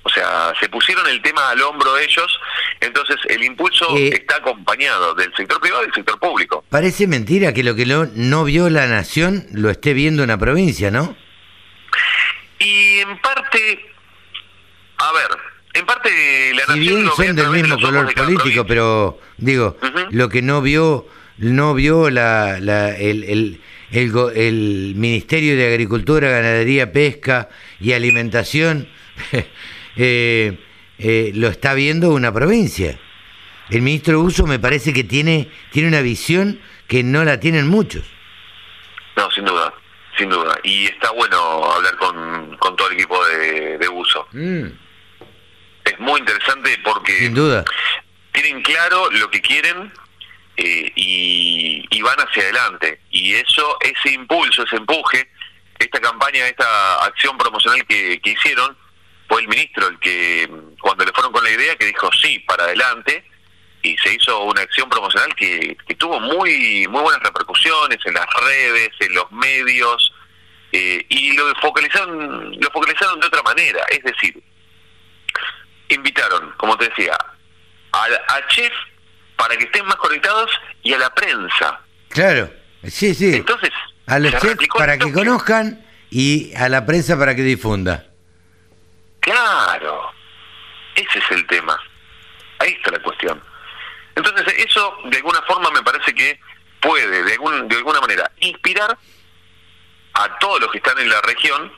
O 0.08 0.10
sea, 0.10 0.54
se 0.60 0.70
pusieron 0.70 1.08
el 1.08 1.20
tema 1.24 1.50
al 1.50 1.60
hombro 1.64 1.98
ellos, 1.98 2.40
entonces 2.80 3.16
el 3.28 3.44
impulso 3.44 3.88
Eh. 3.98 4.10
está 4.14 4.36
acompañado 4.36 5.16
del 5.16 5.34
sector 5.36 5.60
privado 5.60 5.82
y 5.82 5.86
del 5.88 5.96
sector 5.96 6.20
público. 6.20 6.64
Parece 6.70 7.08
mentira 7.08 7.54
que 7.54 7.64
lo 7.64 7.74
que 7.74 7.88
lo- 7.88 8.06
no 8.14 8.44
vio 8.44 8.70
la 8.70 8.86
nación 8.86 9.48
lo 9.52 9.72
esté 9.72 9.94
viendo 9.94 10.24
una 10.24 10.38
provincia, 10.38 10.92
¿no? 10.92 11.18
Y 12.60 13.00
en 13.00 13.18
parte, 13.20 13.80
a 14.98 15.12
ver, 15.14 15.38
en 15.74 15.86
parte 15.88 16.54
la 16.54 16.62
Si 16.62 16.68
nación 16.68 16.80
bien 16.80 17.06
lo 17.06 17.12
son 17.16 17.36
del 17.36 17.50
mismo 17.50 17.80
color 17.80 18.08
de 18.08 18.14
político, 18.14 18.66
pero 18.68 19.20
digo, 19.38 19.76
lo 20.12 20.30
que 20.30 20.42
no 20.44 20.62
vio, 20.62 21.08
no 21.40 21.74
vio 21.74 22.12
la, 22.12 22.60
la- 22.60 22.96
el, 22.96 23.24
el, 23.24 23.62
el 23.92 24.12
el 24.36 24.94
Ministerio 24.96 25.56
de 25.58 25.68
Agricultura, 25.68 26.30
Ganadería, 26.30 26.92
Pesca 26.92 27.50
y 27.80 27.94
Alimentación, 27.94 28.88
eh, 29.96 30.58
eh, 31.00 31.32
lo 31.36 31.48
está 31.48 31.74
viendo 31.74 32.12
una 32.12 32.32
provincia. 32.34 33.00
El 33.70 33.82
ministro 33.82 34.20
Uso 34.22 34.46
me 34.46 34.60
parece 34.60 34.94
que 34.94 35.04
tiene, 35.04 35.50
tiene 35.72 35.88
una 35.88 36.02
visión 36.02 36.60
que 36.88 37.04
no 37.04 37.24
la 37.24 37.40
tienen 37.40 37.68
muchos. 37.68 38.04
No, 39.18 39.30
sin 39.32 39.46
duda, 39.46 39.74
sin 40.18 40.30
duda. 40.30 40.56
Y 40.64 40.86
está 40.86 41.12
bueno 41.12 41.38
hablar 41.72 41.96
con, 41.98 42.56
con 42.58 42.76
todo 42.76 42.90
el 42.90 42.94
equipo 42.96 43.26
de, 43.28 43.78
de 43.80 43.90
uso. 43.90 44.28
Mm, 44.34 44.66
Es 45.86 46.00
muy 46.00 46.20
interesante 46.20 46.78
porque 46.84 47.18
sin 47.18 47.34
duda. 47.34 47.66
tienen 48.34 48.62
claro 48.62 49.10
lo 49.12 49.32
que 49.32 49.42
quieren 49.42 49.92
eh, 50.58 50.92
y, 50.96 51.86
y 51.90 52.02
van 52.02 52.18
hacia 52.20 52.44
adelante. 52.44 53.00
Y 53.10 53.34
eso, 53.34 53.78
ese 53.82 54.14
impulso, 54.14 54.64
ese 54.64 54.76
empuje, 54.76 55.28
esta 55.80 56.00
campaña, 56.00 56.48
esta 56.48 57.04
acción 57.04 57.38
promocional 57.38 57.84
que, 57.88 58.20
que 58.22 58.30
hicieron, 58.32 58.78
fue 59.28 59.42
el 59.42 59.48
ministro 59.48 59.88
el 59.88 60.00
que, 60.00 60.50
cuando 60.80 61.06
le 61.06 61.12
fueron 61.12 61.32
con 61.32 61.44
la 61.44 61.52
idea, 61.52 61.76
que 61.76 61.86
dijo 61.86 62.10
sí, 62.14 62.40
para 62.40 62.66
adelante, 62.66 63.24
y 63.82 63.98
se 63.98 64.14
hizo 64.14 64.44
una 64.44 64.62
acción 64.62 64.90
promocional 64.90 65.34
que, 65.36 65.78
que 65.88 65.96
tuvo 65.96 66.20
muy, 66.20 66.88
muy 66.88 67.02
buenas 67.02 67.22
repercusiones 67.22 68.00
en 68.06 68.14
las 68.14 68.28
redes, 68.42 68.90
en 69.00 69.14
los 69.14 69.32
medios, 69.32 70.14
eh, 70.72 71.06
y 71.10 71.34
lo 71.34 71.54
focalizaron, 71.62 72.52
lo 72.60 72.70
focalizaron 72.72 73.20
de 73.20 73.28
otra 73.28 73.44
manera, 73.44 73.84
es 73.90 74.04
decir, 74.04 74.42
invitaron, 75.90 76.54
como 76.58 76.78
te 76.78 76.90
decía, 76.90 77.18
a, 77.92 78.04
a 78.04 78.48
chef 78.48 78.74
para 79.38 79.56
que 79.58 79.66
estén 79.66 79.86
más 79.86 79.96
conectados 79.98 80.50
y 80.84 80.94
a 80.94 80.98
la 80.98 81.14
prensa. 81.14 81.80
Claro, 82.10 82.52
sí, 82.84 83.14
sí. 83.14 83.36
Entonces, 83.36 83.72
a 84.08 84.20
los 84.20 84.32
chefs 84.40 84.68
para 84.76 84.98
que 84.98 85.12
conozcan 85.12 85.86
y 86.10 86.54
a 86.56 86.70
la 86.70 86.86
prensa 86.86 87.18
para 87.18 87.36
que 87.36 87.42
difunda. 87.42 88.06
Claro, 89.26 90.14
ese 90.94 91.18
es 91.18 91.32
el 91.32 91.48
tema. 91.48 91.76
Ahí 92.60 92.74
está 92.74 92.92
la 92.92 93.00
cuestión. 93.00 93.42
Entonces, 94.16 94.54
eso 94.60 95.00
de 95.06 95.18
alguna 95.18 95.42
forma 95.42 95.72
me 95.72 95.82
parece 95.82 96.14
que 96.14 96.40
puede, 96.80 97.24
de, 97.24 97.34
algún, 97.34 97.68
de 97.68 97.76
alguna 97.76 98.02
manera, 98.02 98.32
inspirar 98.42 98.96
a 100.14 100.38
todos 100.38 100.62
los 100.62 100.72
que 100.72 100.78
están 100.78 101.00
en 101.00 101.10
la 101.10 101.20
región 101.22 101.74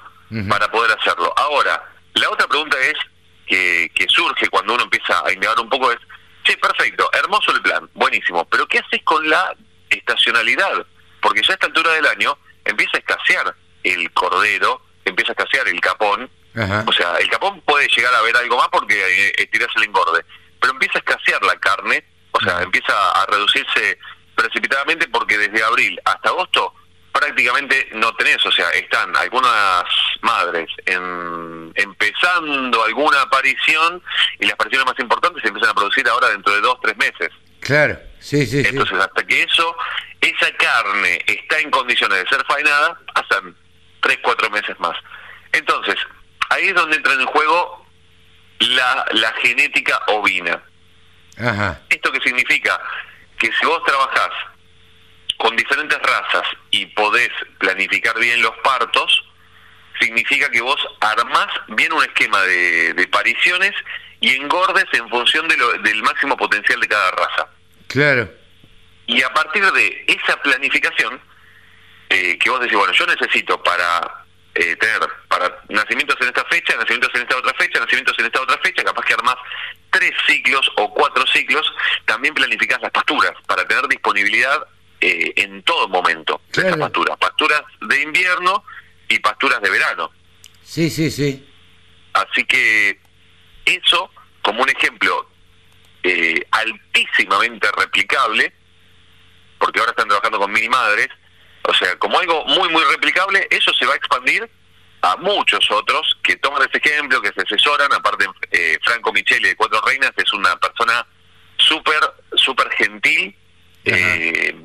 para 0.49 0.69
poder 0.69 0.91
hacerlo. 0.99 1.33
Ahora, 1.37 1.81
la 2.15 2.29
otra 2.29 2.47
pregunta 2.47 2.77
es 2.81 2.95
que, 3.45 3.89
que 3.95 4.07
surge 4.09 4.49
cuando 4.49 4.73
uno 4.73 4.83
empieza 4.83 5.23
a 5.25 5.31
indagar 5.31 5.57
un 5.61 5.69
poco 5.69 5.89
es, 5.89 5.99
sí, 6.45 6.53
perfecto, 6.57 7.09
hermoso 7.13 7.53
el 7.53 7.61
plan, 7.61 7.89
buenísimo, 7.93 8.43
pero 8.49 8.67
¿qué 8.67 8.79
haces 8.79 9.01
con 9.03 9.27
la 9.29 9.55
estacionalidad? 9.89 10.85
Porque 11.21 11.41
ya 11.43 11.51
a 11.51 11.53
esta 11.53 11.67
altura 11.67 11.93
del 11.93 12.07
año 12.07 12.37
empieza 12.65 12.97
a 12.97 12.99
escasear 12.99 13.55
el 13.85 14.11
cordero, 14.11 14.81
empieza 15.05 15.31
a 15.31 15.35
escasear 15.41 15.69
el 15.69 15.79
capón, 15.79 16.29
Ajá. 16.57 16.83
O 16.87 16.91
sea, 16.91 17.17
el 17.17 17.29
capón 17.29 17.61
puede 17.61 17.87
llegar 17.87 18.13
a 18.13 18.21
ver 18.21 18.35
algo 18.35 18.57
más 18.57 18.67
porque 18.69 18.95
eh, 18.95 19.33
estiras 19.37 19.69
el 19.75 19.83
engorde, 19.83 20.25
pero 20.59 20.73
empieza 20.73 20.97
a 20.97 20.99
escasear 20.99 21.43
la 21.43 21.55
carne, 21.57 22.03
o 22.31 22.39
sea, 22.39 22.61
empieza 22.61 22.93
a 23.11 23.25
reducirse 23.27 23.99
precipitadamente 24.35 25.07
porque 25.07 25.37
desde 25.37 25.63
abril 25.63 25.99
hasta 26.05 26.29
agosto 26.29 26.73
prácticamente 27.11 27.89
no 27.93 28.13
tenés, 28.15 28.45
o 28.45 28.51
sea, 28.51 28.69
están 28.71 29.15
algunas 29.17 29.83
madres 30.21 30.69
en, 30.85 31.71
empezando 31.75 32.83
alguna 32.83 33.21
aparición 33.21 34.01
y 34.39 34.45
las 34.45 34.53
apariciones 34.53 34.85
más 34.85 34.99
importantes 34.99 35.41
se 35.41 35.47
empiezan 35.47 35.71
a 35.71 35.75
producir 35.75 36.07
ahora 36.07 36.29
dentro 36.29 36.53
de 36.53 36.61
dos, 36.61 36.77
tres 36.81 36.95
meses. 36.97 37.29
Claro, 37.59 37.99
sí, 38.19 38.45
sí, 38.45 38.61
sí. 38.63 38.69
Entonces, 38.69 38.99
hasta 38.99 39.25
que 39.25 39.43
eso, 39.43 39.75
esa 40.21 40.51
carne 40.57 41.19
está 41.25 41.59
en 41.59 41.71
condiciones 41.71 42.23
de 42.23 42.29
ser 42.29 42.45
faenada, 42.45 42.99
pasan 43.13 43.55
tres, 44.01 44.19
cuatro 44.21 44.49
meses 44.51 44.79
más. 44.79 44.95
Entonces, 45.51 45.95
ahí 46.49 46.67
es 46.69 46.75
donde 46.75 46.97
entra 46.97 47.13
en 47.13 47.25
juego 47.25 47.85
la, 48.59 49.05
la 49.11 49.31
genética 49.41 49.99
ovina. 50.07 50.61
Ajá. 51.37 51.81
¿Esto 51.89 52.11
qué 52.11 52.19
significa? 52.21 52.79
Que 53.37 53.51
si 53.51 53.65
vos 53.65 53.83
trabajás 53.85 54.29
con 55.37 55.55
diferentes 55.55 55.99
razas 56.01 56.43
y 56.71 56.87
podés 56.87 57.29
planificar 57.59 58.17
bien 58.19 58.41
los 58.41 58.55
partos, 58.63 59.23
significa 59.99 60.49
que 60.49 60.61
vos 60.61 60.77
armás 61.01 61.47
bien 61.67 61.93
un 61.93 62.03
esquema 62.03 62.41
de, 62.41 62.93
de 62.93 63.07
pariciones 63.07 63.73
y 64.19 64.35
engordes 64.35 64.85
en 64.93 65.07
función 65.09 65.47
de 65.47 65.57
lo- 65.57 65.73
del 65.73 66.01
máximo 66.01 66.35
potencial 66.35 66.79
de 66.79 66.87
cada 66.87 67.11
raza. 67.11 67.47
Claro. 67.87 68.31
Y 69.05 69.21
a 69.21 69.31
partir 69.33 69.63
de 69.71 70.05
esa 70.07 70.41
planificación, 70.41 71.21
eh, 72.09 72.37
que 72.39 72.49
vos 72.49 72.59
decís, 72.59 72.75
bueno, 72.77 72.93
yo 72.93 73.05
necesito 73.05 73.61
para 73.61 74.25
eh, 74.59 74.75
tener 74.77 74.99
para 75.27 75.63
nacimientos 75.69 76.15
en 76.21 76.27
esta 76.27 76.43
fecha, 76.45 76.75
nacimientos 76.75 77.11
en 77.15 77.21
esta 77.21 77.37
otra 77.37 77.53
fecha, 77.53 77.79
nacimientos 77.79 78.15
en 78.19 78.25
esta 78.25 78.41
otra 78.41 78.57
fecha, 78.59 78.83
capaz 78.83 79.05
que 79.05 79.13
armás 79.13 79.35
tres 79.91 80.11
ciclos 80.27 80.69
o 80.77 80.93
cuatro 80.93 81.25
ciclos, 81.27 81.71
también 82.05 82.33
planificás 82.33 82.81
las 82.81 82.91
pasturas 82.91 83.31
para 83.47 83.65
tener 83.67 83.87
disponibilidad 83.87 84.65
eh, 85.01 85.33
en 85.37 85.61
todo 85.63 85.87
momento 85.87 86.41
de 86.47 86.53
Claro. 86.53 86.67
esas 86.69 86.79
pasturas. 86.79 87.17
Pasturas 87.17 87.61
de 87.81 88.01
invierno 88.01 88.63
y 89.09 89.19
pasturas 89.19 89.61
de 89.61 89.69
verano. 89.69 90.11
Sí, 90.63 90.89
sí, 90.89 91.09
sí. 91.11 91.47
Así 92.13 92.43
que 92.45 92.99
eso, 93.65 94.09
como 94.41 94.63
un 94.63 94.69
ejemplo 94.69 95.29
eh, 96.03 96.41
altísimamente 96.51 97.67
replicable, 97.77 98.53
porque 99.59 99.79
ahora 99.79 99.91
están 99.91 100.07
trabajando 100.07 100.39
con 100.39 100.51
mini 100.51 100.69
madres, 100.69 101.09
o 101.67 101.73
sea, 101.73 101.95
como 101.97 102.17
algo 102.19 102.45
muy, 102.45 102.69
muy 102.69 102.83
replicable, 102.85 103.47
eso 103.51 103.71
se 103.73 103.85
va 103.85 103.93
a 103.93 103.97
expandir 103.97 104.49
a 105.01 105.15
muchos 105.17 105.69
otros 105.71 106.17
que 106.23 106.35
toman 106.37 106.61
ese 106.67 106.77
ejemplo, 106.79 107.21
que 107.21 107.31
se 107.33 107.41
asesoran. 107.41 107.91
Aparte, 107.93 108.25
eh, 108.51 108.77
Franco 108.83 109.13
Michele 109.13 109.49
de 109.49 109.55
Cuatro 109.55 109.79
Reinas 109.85 110.11
es 110.17 110.31
una 110.33 110.55
persona 110.57 111.05
súper, 111.57 111.99
súper 112.35 112.69
gentil. 112.71 113.35
Eh, 113.85 114.55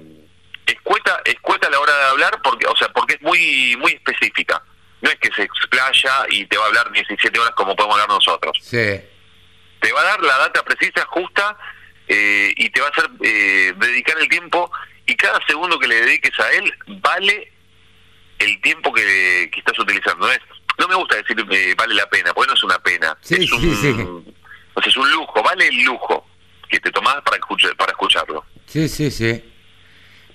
escueta, 0.67 1.21
escueta 1.25 1.69
a 1.69 1.71
la 1.71 1.81
hora 1.81 1.95
de 1.97 2.05
hablar, 2.05 2.41
porque, 2.43 2.67
o 2.67 2.77
sea, 2.77 2.89
porque 2.89 3.15
es 3.15 3.23
muy, 3.23 3.77
muy 3.79 3.93
específica. 3.93 4.63
No 5.01 5.11
es 5.11 5.17
que 5.17 5.31
se 5.35 5.43
explaya 5.43 6.27
y 6.31 6.47
te 6.47 6.57
va 6.57 6.65
a 6.65 6.69
hablar 6.69 6.91
17 6.93 7.39
horas 7.39 7.53
como 7.57 7.75
podemos 7.77 7.95
hablar 7.97 8.09
nosotros 8.09 8.57
Sí. 8.63 9.01
te 9.81 9.93
va 9.93 10.01
a 10.01 10.05
dar 10.05 10.23
la 10.23 10.39
data 10.39 10.63
precisa, 10.65 11.05
justa, 11.07 11.57
eh, 12.07 12.53
y 12.57 12.71
te 12.71 12.81
va 12.81 12.87
a 12.87 12.91
hacer 12.91 13.11
eh, 13.23 13.73
dedicar 13.77 14.17
el 14.21 14.29
tiempo, 14.29 14.71
y 15.07 15.15
cada 15.17 15.41
segundo 15.47 15.79
que 15.79 15.89
le 15.89 16.01
dediques 16.01 16.39
a 16.41 16.51
él 16.53 16.73
vale 17.01 17.53
el 18.39 18.61
tiempo 18.61 18.93
que, 18.93 19.51
que 19.53 19.61
estás 19.61 19.79
utilizando. 19.79 20.27
No, 20.27 20.33
es, 20.33 20.41
no 20.79 20.89
me 20.89 20.95
gusta 20.95 21.17
decir 21.17 21.37
eh, 21.51 21.75
vale 21.77 21.95
la 21.95 22.09
pena, 22.09 22.33
porque 22.33 22.49
no 22.49 22.55
es 22.55 22.65
una 22.65 22.79
pena. 22.79 23.17
Sí, 23.21 23.37
es, 23.45 23.53
un, 23.53 23.61
sí, 23.61 23.75
sí. 23.77 23.91
o 24.75 24.81
sea, 24.83 24.91
es 24.91 24.97
un 24.97 25.11
lujo, 25.11 25.43
vale 25.43 25.69
el 25.69 25.83
lujo 25.85 26.27
que 26.69 26.81
te 26.81 26.91
tomás 26.91 27.17
para, 27.23 27.37
escuchar, 27.37 27.77
para 27.77 27.93
escucharlo. 27.93 28.45
Sí, 28.67 28.89
sí, 28.89 29.11
sí. 29.11 29.45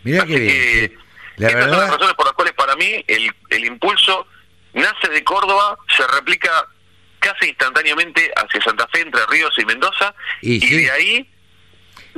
Mirá 0.04 0.24
Así 0.24 0.34
qué 0.34 0.40
bien. 0.40 0.54
que. 0.54 0.98
La 1.38 1.50
estas 1.50 1.70
son 1.70 1.80
las 1.80 1.92
razones 1.92 2.14
por 2.16 2.26
las 2.26 2.34
cuales 2.34 2.54
para 2.54 2.76
mí 2.76 3.04
el, 3.08 3.32
el 3.52 3.66
impulso 3.66 4.26
nace 4.74 5.08
de 5.10 5.24
Córdoba, 5.24 5.78
se 5.96 6.06
replica 6.08 6.50
casi 7.20 7.50
instantáneamente 7.50 8.32
hacia 8.36 8.62
Santa 8.62 8.88
Fe, 8.88 9.02
Entre 9.02 9.26
Ríos 9.28 9.54
y 9.58 9.66
Mendoza, 9.66 10.14
Y 10.42 10.56
y, 10.56 10.62
sí. 10.62 10.76
de 10.84 10.92
ahí 10.92 11.30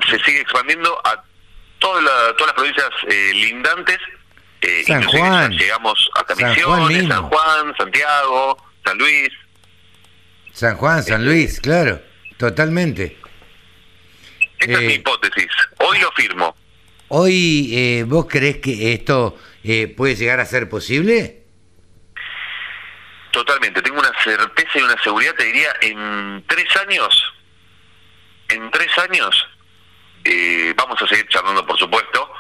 se 0.09 0.19
sigue 0.23 0.41
expandiendo 0.41 1.01
a 1.05 1.23
toda 1.79 2.01
la- 2.01 2.35
todas 2.37 2.47
las 2.47 2.53
provincias 2.53 2.89
eh, 3.09 3.31
lindantes. 3.33 3.97
eh, 4.61 4.83
San 4.85 5.03
Juan. 5.03 5.51
llegamos 5.53 6.09
hasta 6.15 6.35
San 6.35 6.49
Misiones. 6.49 7.07
San 7.07 7.23
Juan, 7.29 7.73
Santiago, 7.77 8.57
San 8.83 8.97
Luis. 8.97 9.29
San 10.51 10.75
Juan, 10.75 11.01
San 11.03 11.23
Luis, 11.25 11.61
claro, 11.61 12.01
totalmente. 12.37 13.17
Esta 14.59 14.73
es 14.73 14.79
Eh. 14.79 14.87
mi 14.87 14.93
hipótesis. 14.95 15.47
Hoy 15.77 15.99
lo 15.99 16.11
firmo. 16.11 16.53
Hoy, 17.07 17.69
eh, 17.73 18.03
¿vos 18.05 18.25
creés 18.29 18.57
que 18.57 18.91
esto 18.93 19.37
eh, 19.63 19.87
puede 19.95 20.15
llegar 20.15 20.39
a 20.41 20.45
ser 20.45 20.67
posible? 20.69 21.43
Totalmente, 23.31 23.81
tengo 23.81 23.99
una 23.99 24.11
certeza 24.23 24.79
y 24.79 24.81
una 24.81 25.01
seguridad, 25.03 25.33
te 25.35 25.45
diría, 25.45 25.69
en 25.81 26.43
tres 26.47 26.65
años, 26.77 27.33
en 28.49 28.69
tres 28.71 28.89
años, 28.97 29.47
eh, 30.23 30.73
vamos 30.75 31.01
a 31.01 31.07
seguir 31.07 31.27
charlando, 31.29 31.65
por 31.65 31.77
supuesto, 31.77 32.31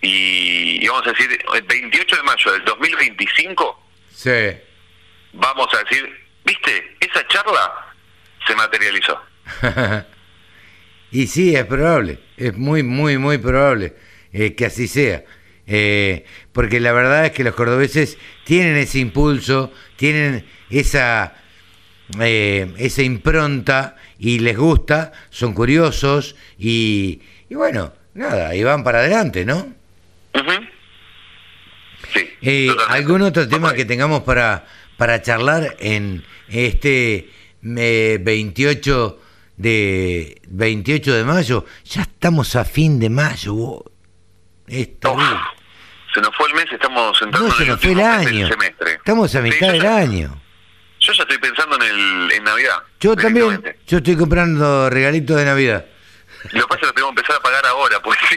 y, 0.00 0.84
y 0.84 0.88
vamos 0.88 1.06
a 1.06 1.10
decir, 1.10 1.38
el 1.54 1.62
28 1.62 2.16
de 2.16 2.22
mayo 2.22 2.52
del 2.52 2.64
2025, 2.64 3.84
Sí. 4.10 4.30
vamos 5.32 5.68
a 5.74 5.84
decir, 5.84 6.08
viste, 6.44 6.96
esa 7.00 7.26
charla 7.28 7.94
se 8.46 8.54
materializó. 8.54 9.20
y 11.10 11.26
sí, 11.26 11.54
es 11.54 11.64
probable, 11.64 12.18
es 12.36 12.56
muy, 12.56 12.82
muy, 12.82 13.18
muy 13.18 13.38
probable 13.38 13.94
eh, 14.32 14.54
que 14.54 14.66
así 14.66 14.88
sea. 14.88 15.24
Eh, 15.66 16.24
porque 16.52 16.80
la 16.80 16.92
verdad 16.92 17.26
es 17.26 17.32
que 17.32 17.44
los 17.44 17.54
cordobeses 17.54 18.16
tienen 18.44 18.76
ese 18.76 18.98
impulso, 19.00 19.72
tienen 19.96 20.48
esa, 20.70 21.34
eh, 22.20 22.72
esa 22.78 23.02
impronta 23.02 23.96
y 24.18 24.38
les 24.40 24.56
gusta, 24.56 25.12
son 25.30 25.52
curiosos 25.54 26.34
y, 26.58 27.20
y 27.48 27.54
bueno, 27.54 27.92
nada, 28.14 28.54
y 28.54 28.62
van 28.64 28.82
para 28.84 28.98
adelante, 29.00 29.44
¿no? 29.44 29.56
Ujú. 30.34 30.52
Sí. 32.12 32.28
Eh. 32.42 32.68
¿Algún 32.88 33.22
otro 33.22 33.48
tema 33.48 33.74
que 33.74 33.84
tengamos 33.84 34.22
para, 34.22 34.66
para 34.96 35.20
charlar 35.22 35.76
en 35.80 36.24
este 36.48 37.30
eh, 37.76 38.18
28 38.20 39.20
de 39.56 40.40
28 40.48 41.14
de 41.14 41.24
mayo? 41.24 41.64
Ya 41.84 42.02
estamos 42.02 42.56
a 42.56 42.64
fin 42.64 42.98
de 42.98 43.10
mayo. 43.10 43.54
vos. 43.54 43.82
Es 44.66 44.98
terrible. 45.00 45.24
se 46.14 46.20
nos 46.20 46.34
fue 46.36 46.46
el 46.48 46.54
mes, 46.54 46.66
estamos 46.70 47.20
entrando 47.22 47.48
No, 47.48 47.54
se 47.54 47.64
nos 47.66 47.80
fue 47.80 47.92
el 47.92 48.00
año. 48.00 48.48
semestre. 48.48 48.92
Estamos 48.94 49.34
a 49.34 49.40
mitad 49.42 49.72
del 49.72 49.82
ya- 49.82 49.96
año. 49.96 50.40
Yo 51.00 51.12
ya 51.12 51.22
estoy 51.22 51.38
pensando 51.38 51.57
en, 51.76 51.82
el, 51.82 52.32
en 52.32 52.44
Navidad. 52.44 52.82
Yo 53.00 53.16
también, 53.16 53.62
yo 53.86 53.98
estoy 53.98 54.16
comprando 54.16 54.88
regalitos 54.90 55.36
de 55.36 55.44
Navidad. 55.44 55.84
Lo 56.52 56.62
que 56.62 56.68
pasa 56.68 56.74
es 56.74 56.80
que 56.80 56.86
lo 56.86 56.92
tenemos 56.92 57.14
que 57.14 57.20
empezar 57.20 57.36
a 57.36 57.40
pagar 57.42 57.66
ahora, 57.66 58.00
porque 58.02 58.20
si, 58.28 58.36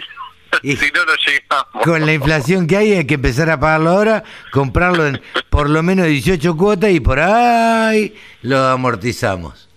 Y- 0.64 0.76
si 0.78 0.92
no, 0.92 1.06
no 1.06 1.14
llegamos. 1.16 1.84
Con 1.86 2.06
la 2.06 2.14
inflación 2.14 2.68
que 2.68 2.78
hay 2.78 2.94
hay 2.94 3.08
que 3.08 3.14
empezar 3.16 3.50
a 3.50 3.60
pagarlo 3.60 3.90
ahora, 3.92 4.24
comprarlo 4.52 5.08
en 5.08 5.22
por 5.50 5.70
lo 5.70 5.82
menos 5.84 6.08
18 6.08 6.56
cuotas 6.58 6.92
y 6.92 7.00
por 7.00 7.20
ahí 7.20 8.16
lo 8.42 8.58
amortizamos. 8.68 9.70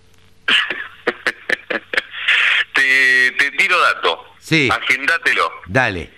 te, 2.73 3.31
te 3.37 3.51
tiro 3.57 3.79
dato. 3.79 4.19
Sí. 4.39 4.69
Agendátelo. 4.71 5.49
Dale. 5.67 6.11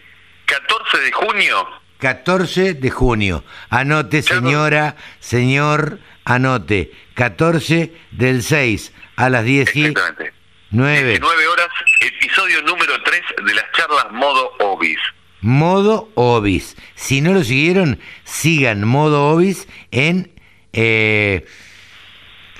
14 0.46 1.00
de 1.00 1.12
junio, 1.12 1.68
14 2.00 2.74
de 2.76 2.90
junio. 2.90 3.44
Anote, 3.70 4.22
señora, 4.22 4.96
señor, 5.20 6.00
anote. 6.26 6.92
14 7.22 7.92
del 8.12 8.44
6 8.44 8.94
a 9.16 9.30
las 9.32 9.44
10 9.44 9.76
y 9.76 9.86
exactamente. 9.86 10.34
9. 10.70 11.10
19 11.10 11.48
horas, 11.48 11.68
episodio 12.02 12.62
número 12.62 12.94
3 13.04 13.22
de 13.44 13.54
las 13.56 13.66
charlas 13.72 14.12
modo 14.12 14.52
Obis. 14.60 15.00
Modo 15.42 16.10
Obis. 16.14 16.78
Si 16.94 17.22
no 17.22 17.34
lo 17.34 17.44
siguieron, 17.44 18.00
sigan 18.24 18.84
Modo 18.86 19.30
Obis 19.32 19.68
en... 19.92 20.32
eh, 20.74 21.46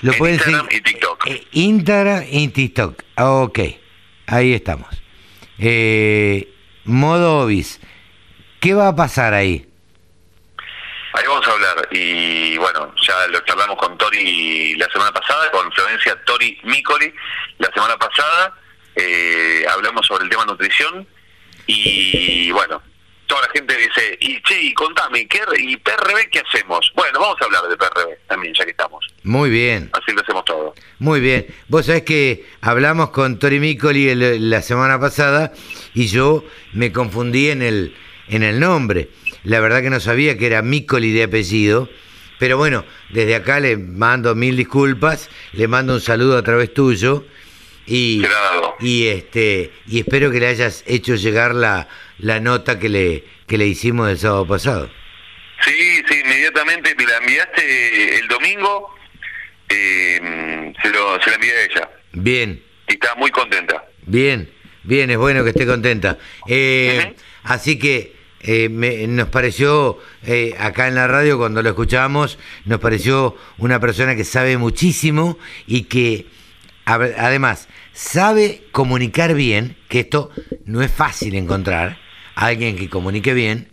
lo 0.00 0.12
En 0.12 0.18
pueden 0.18 0.34
Instagram 0.36 0.66
seguir- 0.68 0.78
y 0.78 0.82
TikTok. 0.82 1.26
eh, 1.28 1.46
Instagram 1.52 2.24
y 2.28 2.48
TikTok. 2.48 3.02
Ah, 3.16 3.30
Ok, 3.30 3.58
ahí 4.26 4.54
estamos. 4.54 4.88
Eh, 5.58 6.48
modo 6.84 7.40
Obis. 7.40 7.80
¿Qué 8.60 8.74
va 8.74 8.88
a 8.88 8.96
pasar 8.96 9.34
ahí? 9.34 9.68
Ahí 11.14 11.24
vamos 11.28 11.46
a 11.46 11.52
hablar. 11.52 11.67
Y 11.90 12.56
bueno, 12.58 12.94
ya 13.06 13.26
lo 13.28 13.40
charlamos 13.40 13.76
con 13.78 13.96
Tori 13.98 14.74
la 14.76 14.88
semana 14.90 15.12
pasada, 15.12 15.50
con 15.50 15.70
Florencia 15.72 16.16
Tori 16.24 16.58
Micoli 16.64 17.12
la 17.58 17.70
semana 17.72 17.96
pasada. 17.96 18.54
Eh, 18.94 19.64
hablamos 19.70 20.06
sobre 20.06 20.24
el 20.24 20.30
tema 20.30 20.44
nutrición. 20.44 21.06
Y 21.66 22.50
bueno, 22.50 22.82
toda 23.26 23.42
la 23.42 23.48
gente 23.50 23.76
dice, 23.76 24.16
y 24.20 24.40
che, 24.42 24.60
y 24.62 24.72
contame, 24.74 25.28
¿qué, 25.28 25.40
¿y 25.58 25.76
PRB 25.76 26.30
qué 26.30 26.40
hacemos? 26.40 26.90
Bueno, 26.94 27.20
vamos 27.20 27.36
a 27.40 27.44
hablar 27.44 27.62
de 27.68 27.76
PRB 27.76 28.16
también, 28.26 28.54
ya 28.54 28.64
que 28.64 28.70
estamos. 28.70 29.06
Muy 29.22 29.50
bien. 29.50 29.90
Así 29.92 30.12
lo 30.12 30.22
hacemos 30.22 30.44
todo. 30.46 30.74
Muy 30.98 31.20
bien. 31.20 31.46
Vos 31.68 31.86
sabés 31.86 32.02
que 32.04 32.46
hablamos 32.62 33.10
con 33.10 33.38
Tori 33.38 33.60
Micoli 33.60 34.08
el- 34.08 34.48
la 34.50 34.62
semana 34.62 34.98
pasada 34.98 35.52
y 35.94 36.06
yo 36.08 36.42
me 36.72 36.90
confundí 36.90 37.50
en 37.50 37.60
el, 37.62 37.94
en 38.28 38.42
el 38.42 38.58
nombre. 38.60 39.10
La 39.44 39.60
verdad 39.60 39.82
que 39.82 39.90
no 39.90 40.00
sabía 40.00 40.36
que 40.36 40.46
era 40.46 40.62
Micoli 40.62 41.12
de 41.12 41.24
apellido. 41.24 41.88
Pero 42.38 42.56
bueno, 42.56 42.84
desde 43.10 43.34
acá 43.34 43.58
le 43.58 43.76
mando 43.76 44.34
mil 44.34 44.56
disculpas, 44.56 45.28
le 45.52 45.66
mando 45.66 45.94
un 45.94 46.00
saludo 46.00 46.38
a 46.38 46.42
través 46.42 46.72
tuyo 46.72 47.24
y, 47.84 48.22
y 48.78 49.08
este 49.08 49.72
y 49.88 49.98
espero 49.98 50.30
que 50.30 50.38
le 50.38 50.46
hayas 50.46 50.84
hecho 50.86 51.16
llegar 51.16 51.54
la, 51.54 51.88
la 52.18 52.38
nota 52.38 52.78
que 52.78 52.88
le, 52.88 53.24
que 53.48 53.58
le 53.58 53.66
hicimos 53.66 54.08
el 54.08 54.18
sábado 54.18 54.46
pasado. 54.46 54.88
Sí, 55.64 56.02
sí, 56.08 56.20
inmediatamente 56.24 56.94
me 56.96 57.06
la 57.06 57.16
enviaste 57.16 58.18
el 58.20 58.28
domingo, 58.28 58.94
eh, 59.68 60.72
se, 60.80 60.90
lo, 60.90 61.20
se 61.20 61.30
la 61.30 61.34
envié 61.34 61.52
a 61.52 61.64
ella 61.64 61.90
Bien, 62.12 62.62
y 62.86 62.92
está 62.92 63.16
muy 63.16 63.32
contenta. 63.32 63.84
Bien, 64.06 64.48
bien, 64.84 65.10
es 65.10 65.16
bueno 65.16 65.42
que 65.42 65.50
esté 65.50 65.66
contenta. 65.66 66.18
Eh. 66.46 67.14
Así 67.42 67.78
que 67.78 68.17
eh, 68.40 68.68
me- 68.68 69.06
nos 69.06 69.28
pareció, 69.28 69.98
eh, 70.24 70.54
acá 70.58 70.88
en 70.88 70.94
la 70.94 71.06
radio, 71.08 71.38
cuando 71.38 71.62
lo 71.62 71.68
escuchábamos, 71.70 72.38
nos 72.64 72.78
pareció 72.80 73.36
una 73.58 73.80
persona 73.80 74.14
que 74.16 74.24
sabe 74.24 74.56
muchísimo 74.58 75.38
y 75.66 75.82
que, 75.82 76.26
a- 76.84 76.94
además, 76.94 77.68
sabe 77.92 78.62
comunicar 78.72 79.34
bien, 79.34 79.76
que 79.88 80.00
esto 80.00 80.30
no 80.64 80.82
es 80.82 80.90
fácil 80.92 81.34
encontrar, 81.34 81.98
alguien 82.34 82.76
que 82.76 82.88
comunique 82.88 83.34
bien 83.34 83.68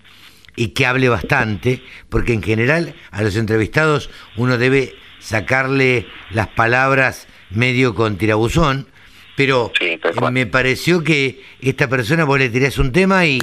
y 0.55 0.69
que 0.69 0.85
hable 0.85 1.09
bastante, 1.09 1.83
porque 2.09 2.33
en 2.33 2.41
general 2.41 2.95
a 3.11 3.21
los 3.21 3.35
entrevistados 3.35 4.09
uno 4.37 4.57
debe 4.57 4.95
sacarle 5.19 6.07
las 6.31 6.47
palabras 6.47 7.27
medio 7.51 7.93
con 7.93 8.17
tirabuzón, 8.17 8.87
pero 9.35 9.71
Sí, 9.77 9.99
me 10.31 10.45
pareció 10.45 11.03
que 11.03 11.43
esta 11.61 11.87
persona 11.89 12.23
vos 12.23 12.39
le 12.39 12.49
tirás 12.49 12.77
un 12.77 12.91
tema 12.91 13.25
y 13.25 13.39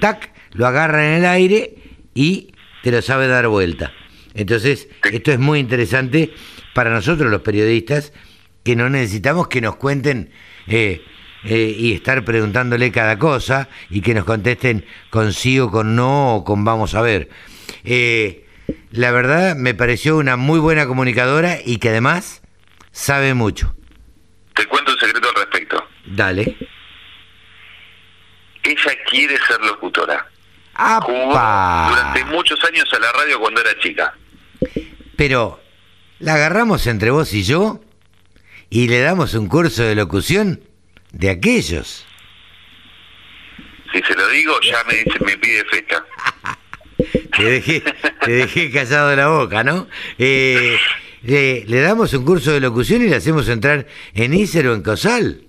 tac, 0.00 0.30
lo 0.56 0.66
agarra 0.66 1.06
en 1.06 1.18
el 1.18 1.26
aire 1.26 1.74
y 2.14 2.52
te 2.82 2.90
lo 2.90 3.02
sabe 3.02 3.28
dar 3.28 3.48
vuelta. 3.48 3.92
Entonces, 4.34 4.88
esto 5.10 5.32
es 5.32 5.38
muy 5.38 5.58
interesante 5.58 6.34
para 6.74 6.90
nosotros 6.90 7.30
los 7.30 7.40
periodistas, 7.40 8.12
que 8.62 8.76
no 8.76 8.90
necesitamos 8.90 9.48
que 9.48 9.60
nos 9.60 9.76
cuenten 9.76 10.30
eh, 10.66 11.02
eh, 11.44 11.74
y 11.78 11.92
estar 11.92 12.24
preguntándole 12.24 12.90
cada 12.90 13.18
cosa 13.18 13.68
y 13.88 14.00
que 14.00 14.14
nos 14.14 14.24
contesten 14.24 14.84
con 15.10 15.32
sí 15.32 15.58
o 15.60 15.70
con 15.70 15.94
no 15.96 16.36
o 16.36 16.44
con 16.44 16.64
vamos 16.64 16.94
a 16.94 17.02
ver. 17.02 17.30
Eh, 17.84 18.46
la 18.90 19.10
verdad 19.12 19.56
me 19.56 19.74
pareció 19.74 20.16
una 20.16 20.36
muy 20.36 20.58
buena 20.58 20.86
comunicadora 20.86 21.58
y 21.64 21.78
que 21.78 21.90
además 21.90 22.42
sabe 22.90 23.34
mucho. 23.34 23.74
Te 24.54 24.66
cuento 24.66 24.92
un 24.92 24.98
secreto 24.98 25.28
al 25.28 25.34
respecto. 25.34 25.88
Dale. 26.06 26.56
Ella 28.62 28.92
quiere 29.08 29.38
ser 29.46 29.60
locutora. 29.60 30.26
Jugó 31.02 31.32
durante 31.88 32.24
muchos 32.26 32.62
años 32.64 32.84
a 32.92 32.98
la 32.98 33.12
radio 33.12 33.40
cuando 33.40 33.60
era 33.60 33.78
chica. 33.78 34.14
Pero, 35.16 35.60
¿la 36.18 36.34
agarramos 36.34 36.86
entre 36.86 37.10
vos 37.10 37.32
y 37.32 37.42
yo? 37.42 37.80
¿Y 38.68 38.88
le 38.88 39.00
damos 39.00 39.34
un 39.34 39.48
curso 39.48 39.82
de 39.82 39.94
locución 39.94 40.60
de 41.12 41.30
aquellos? 41.30 42.04
Si 43.92 44.02
se 44.02 44.14
lo 44.14 44.28
digo, 44.28 44.60
ya 44.60 44.84
me 44.84 44.94
dice, 44.96 45.18
me 45.24 45.36
pide 45.38 45.64
fecha. 45.66 46.04
Te 47.36 47.44
dejé, 47.44 47.82
te 48.22 48.30
dejé 48.30 48.70
callado 48.70 49.14
la 49.14 49.28
boca, 49.28 49.62
¿no? 49.62 49.86
Eh, 50.18 50.78
le, 51.22 51.64
le 51.66 51.80
damos 51.80 52.14
un 52.14 52.24
curso 52.24 52.50
de 52.52 52.60
locución 52.60 53.02
y 53.02 53.08
le 53.08 53.16
hacemos 53.16 53.46
entrar 53.48 53.86
en 54.14 54.32
Ícero 54.32 54.74
en 54.74 54.82
Cosal. 54.82 55.42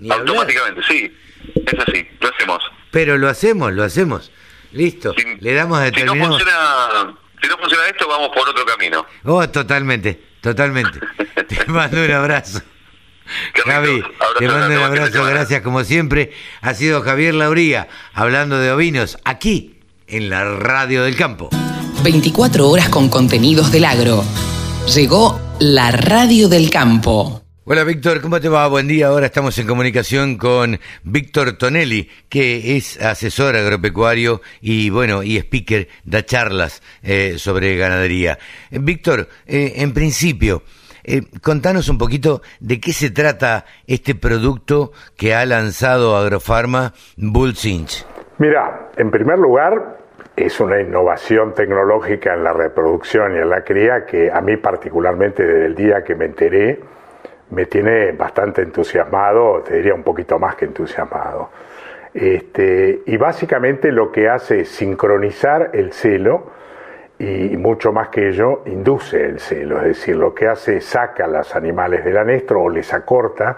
Ni 0.00 0.10
hablar. 0.10 0.28
Automáticamente, 0.28 0.82
sí. 0.86 1.10
Es 1.54 1.78
así, 1.78 2.06
lo 2.20 2.28
hacemos. 2.28 2.62
Pero 2.90 3.16
lo 3.16 3.28
hacemos, 3.28 3.72
lo 3.72 3.82
hacemos. 3.82 4.30
Listo. 4.74 5.14
Si, 5.16 5.24
le 5.40 5.54
damos 5.54 5.80
si 5.94 6.02
no 6.02 6.14
funciona, 6.14 7.16
si 7.40 7.48
no 7.48 7.58
funciona 7.58 7.88
esto, 7.88 8.08
vamos 8.08 8.30
por 8.34 8.48
otro 8.48 8.64
camino. 8.66 9.06
Oh, 9.24 9.48
totalmente, 9.48 10.20
totalmente. 10.40 10.98
Te 11.48 11.64
mando 11.66 12.04
un 12.04 12.10
abrazo. 12.10 12.60
Javi, 13.64 14.02
Abrazo 14.02 14.34
te 14.38 14.48
mando 14.48 14.66
un 14.66 14.72
de 14.74 14.84
abrazo, 14.84 15.24
gracias 15.24 15.62
como 15.62 15.82
siempre. 15.82 16.32
Ha 16.60 16.74
sido 16.74 17.00
Javier 17.00 17.34
Lauría 17.34 17.88
hablando 18.12 18.58
de 18.58 18.70
ovinos 18.70 19.16
aquí 19.24 19.80
en 20.06 20.28
la 20.28 20.44
Radio 20.44 21.04
del 21.04 21.16
Campo. 21.16 21.48
24 22.02 22.68
horas 22.68 22.90
con 22.90 23.08
contenidos 23.08 23.72
del 23.72 23.86
agro. 23.86 24.24
Llegó 24.94 25.40
la 25.58 25.90
radio 25.90 26.48
del 26.48 26.68
campo. 26.68 27.43
Hola 27.66 27.82
Víctor, 27.82 28.20
¿cómo 28.20 28.38
te 28.42 28.50
va? 28.50 28.68
Buen 28.68 28.86
día. 28.86 29.06
Ahora 29.06 29.24
estamos 29.24 29.56
en 29.56 29.66
comunicación 29.66 30.36
con 30.36 30.78
Víctor 31.02 31.56
Tonelli, 31.56 32.10
que 32.28 32.76
es 32.76 33.00
asesor 33.00 33.56
agropecuario 33.56 34.42
y 34.60 34.90
bueno, 34.90 35.22
y 35.22 35.38
speaker, 35.38 35.88
da 36.04 36.22
charlas 36.26 36.82
eh, 37.02 37.36
sobre 37.38 37.74
ganadería. 37.78 38.36
Víctor, 38.70 39.28
eh, 39.46 39.76
en 39.76 39.94
principio, 39.94 40.62
eh, 41.04 41.22
contanos 41.42 41.88
un 41.88 41.96
poquito 41.96 42.42
de 42.60 42.78
qué 42.80 42.92
se 42.92 43.08
trata 43.08 43.64
este 43.86 44.14
producto 44.14 44.92
que 45.16 45.34
ha 45.34 45.46
lanzado 45.46 46.18
Agrofarma 46.18 46.92
Bullcinch. 47.16 48.04
Mira, 48.36 48.90
en 48.98 49.10
primer 49.10 49.38
lugar, 49.38 50.00
es 50.36 50.60
una 50.60 50.82
innovación 50.82 51.54
tecnológica 51.54 52.34
en 52.34 52.44
la 52.44 52.52
reproducción 52.52 53.36
y 53.36 53.38
en 53.38 53.48
la 53.48 53.64
cría 53.64 54.04
que 54.04 54.30
a 54.30 54.42
mí 54.42 54.58
particularmente 54.58 55.46
desde 55.46 55.64
el 55.64 55.74
día 55.74 56.04
que 56.04 56.14
me 56.14 56.26
enteré 56.26 56.92
me 57.50 57.66
tiene 57.66 58.12
bastante 58.12 58.62
entusiasmado, 58.62 59.60
te 59.62 59.76
diría 59.76 59.94
un 59.94 60.02
poquito 60.02 60.38
más 60.38 60.54
que 60.56 60.64
entusiasmado. 60.64 61.50
Este, 62.12 63.02
y 63.06 63.16
básicamente 63.16 63.90
lo 63.90 64.12
que 64.12 64.28
hace 64.28 64.60
es 64.60 64.68
sincronizar 64.68 65.70
el 65.72 65.92
celo 65.92 66.52
y 67.18 67.56
mucho 67.56 67.92
más 67.92 68.08
que 68.08 68.28
ello, 68.28 68.62
induce 68.66 69.24
el 69.24 69.38
celo, 69.38 69.78
es 69.78 69.84
decir, 69.84 70.16
lo 70.16 70.34
que 70.34 70.48
hace 70.48 70.76
es 70.78 70.84
saca 70.84 71.24
a 71.24 71.28
los 71.28 71.54
animales 71.54 72.04
del 72.04 72.16
anestro 72.16 72.62
o 72.62 72.68
les 72.68 72.92
acorta 72.92 73.56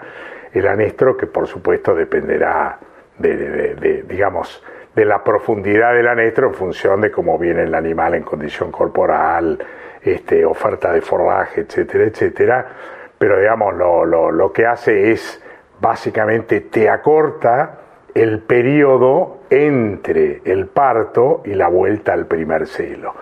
el 0.53 0.67
anestro, 0.67 1.17
que 1.17 1.27
por 1.27 1.47
supuesto 1.47 1.93
dependerá 1.95 2.77
de, 3.17 3.35
de- 3.35 3.75
de- 3.75 4.03
digamos, 4.03 4.63
de 4.95 5.05
la 5.05 5.23
profundidad 5.23 5.93
del 5.93 6.07
anestro 6.07 6.47
en 6.47 6.53
función 6.53 7.01
de 7.01 7.11
cómo 7.11 7.37
viene 7.37 7.63
el 7.63 7.75
animal 7.75 8.15
en 8.15 8.23
condición 8.23 8.71
corporal, 8.71 9.59
este, 10.01 10.45
oferta 10.45 10.91
de 10.91 11.01
forraje, 11.01 11.61
etcétera, 11.61 12.05
etcétera. 12.05 12.65
Pero 13.17 13.39
digamos, 13.39 13.75
lo, 13.75 14.05
lo- 14.05 14.31
lo 14.31 14.51
que 14.53 14.65
hace 14.65 15.11
es 15.11 15.41
básicamente 15.79 16.61
te 16.61 16.89
acorta 16.89 17.79
el 18.13 18.39
periodo 18.39 19.37
entre 19.49 20.41
el 20.45 20.67
parto 20.67 21.41
y 21.45 21.53
la 21.53 21.67
vuelta 21.67 22.13
al 22.13 22.25
primer 22.25 22.67
celo. 22.67 23.13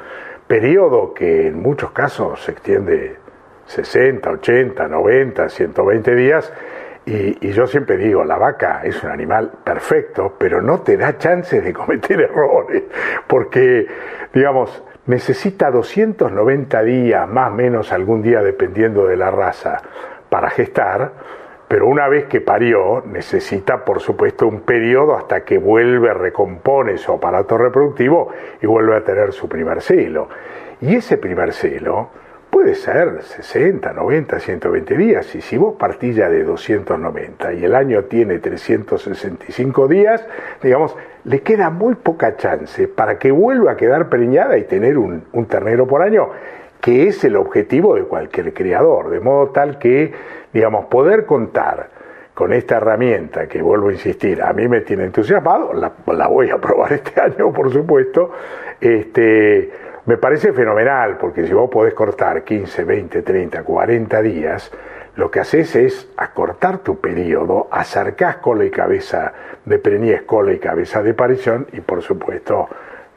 Periodo 0.48 1.14
que 1.14 1.48
en 1.48 1.62
muchos 1.62 1.92
casos 1.92 2.42
se 2.44 2.52
extiende 2.52 3.18
60, 3.66 4.30
80, 4.30 4.88
90, 4.88 5.50
120 5.50 6.16
días. 6.16 6.54
Y, 7.06 7.48
y 7.48 7.52
yo 7.52 7.68
siempre 7.68 7.98
digo, 7.98 8.24
la 8.24 8.38
vaca 8.38 8.82
es 8.84 9.04
un 9.04 9.12
animal 9.12 9.52
perfecto, 9.64 10.34
pero 10.38 10.62
no 10.62 10.82
te 10.82 10.98
da 10.98 11.18
chances 11.18 11.64
de 11.64 11.74
cometer 11.74 12.20
errores, 12.32 12.84
porque, 13.28 13.86
digamos, 14.34 14.84
necesita 15.08 15.72
290 15.72 16.84
días, 16.84 17.28
más 17.30 17.52
o 17.52 17.56
menos 17.56 17.92
algún 17.92 18.22
día 18.22 18.42
dependiendo 18.42 19.06
de 19.06 19.18
la 19.18 19.32
raza, 19.32 19.82
para 20.30 20.50
gestar, 20.50 21.12
pero 21.68 21.88
una 21.88 22.08
vez 22.08 22.26
que 22.26 22.42
parió, 22.42 23.04
necesita, 23.06 23.84
por 23.84 24.00
supuesto, 24.00 24.48
un 24.48 24.62
periodo 24.62 25.18
hasta 25.18 25.44
que 25.44 25.58
vuelve, 25.58 26.14
recompone 26.14 26.98
su 26.98 27.12
aparato 27.12 27.58
reproductivo 27.58 28.30
y 28.62 28.68
vuelve 28.68 28.98
a 28.98 29.04
tener 29.04 29.34
su 29.34 29.50
primer 29.50 29.82
celo. 29.82 30.30
Y 30.82 30.96
ese 30.96 31.18
primer 31.18 31.54
celo 31.54 32.10
puede 32.56 32.76
ser 32.76 33.22
60, 33.22 33.92
90, 33.92 34.40
120 34.40 34.96
días. 34.96 35.36
Y 35.36 35.42
si 35.42 35.58
vos 35.58 35.76
partís 35.78 36.16
ya 36.16 36.30
de 36.30 36.46
290 36.46 37.52
y 37.52 37.66
el 37.66 37.76
año 37.76 38.06
tiene 38.06 38.40
365 38.40 39.90
días, 39.90 40.26
digamos, 40.64 40.96
le 41.26 41.42
queda 41.42 41.70
muy 41.70 41.96
poca 41.96 42.38
chance 42.38 42.88
para 42.88 43.20
que 43.20 43.30
vuelva 43.32 43.74
a 43.74 43.76
quedar 43.76 44.08
preñada 44.08 44.58
y 44.58 44.64
tener 44.64 44.98
un, 44.98 45.26
ternero 45.50 45.86
por 45.86 46.02
año 46.02 46.30
que 46.80 47.10
es 47.10 47.26
el 47.26 47.36
objetivo 47.36 47.96
de 47.96 48.04
cualquier 48.04 48.54
criador, 48.54 49.10
de 49.10 49.20
modo 49.20 49.50
tal 49.50 49.78
que, 49.78 50.14
digamos, 50.54 50.86
poder 50.86 51.26
contar 51.26 51.90
con 52.34 52.54
esta 52.54 52.78
herramienta, 52.78 53.48
que 53.50 53.62
vuelvo 53.62 53.90
a 53.90 53.92
insistir, 53.92 54.42
a 54.42 54.54
mí 54.54 54.70
me 54.70 54.80
tiene 54.80 55.04
entusiasmado, 55.04 55.74
la, 55.74 55.92
la 56.08 56.28
voy 56.28 56.52
a 56.52 56.58
probar 56.58 56.94
este 56.94 57.20
año, 57.22 57.52
por 57.52 57.70
supuesto, 57.70 58.32
este, 58.80 59.72
me 60.06 60.18
parece 60.18 60.54
fenomenal, 60.54 61.18
porque 61.18 61.46
si 61.46 61.54
vos 61.54 61.70
podés 61.70 61.94
cortar 61.94 62.44
15, 62.44 62.84
20, 62.84 63.22
30, 63.22 63.64
40 63.64 64.22
días, 64.22 64.72
lo 65.16 65.32
que 65.32 65.40
haces 65.40 65.76
es 65.76 66.10
acortar 66.18 66.80
tu 66.80 67.00
periodo, 67.00 67.68
acercás 67.72 68.38
cola 68.38 68.66
y 68.66 68.70
cabeza 68.70 69.34
de 69.64 69.80
preñez, 69.80 70.24
cola 70.24 70.54
y 70.54 70.60
cabeza 70.60 71.02
de 71.02 71.14
parición 71.14 71.68
y 71.72 71.82
por 71.82 72.02
supuesto, 72.02 72.68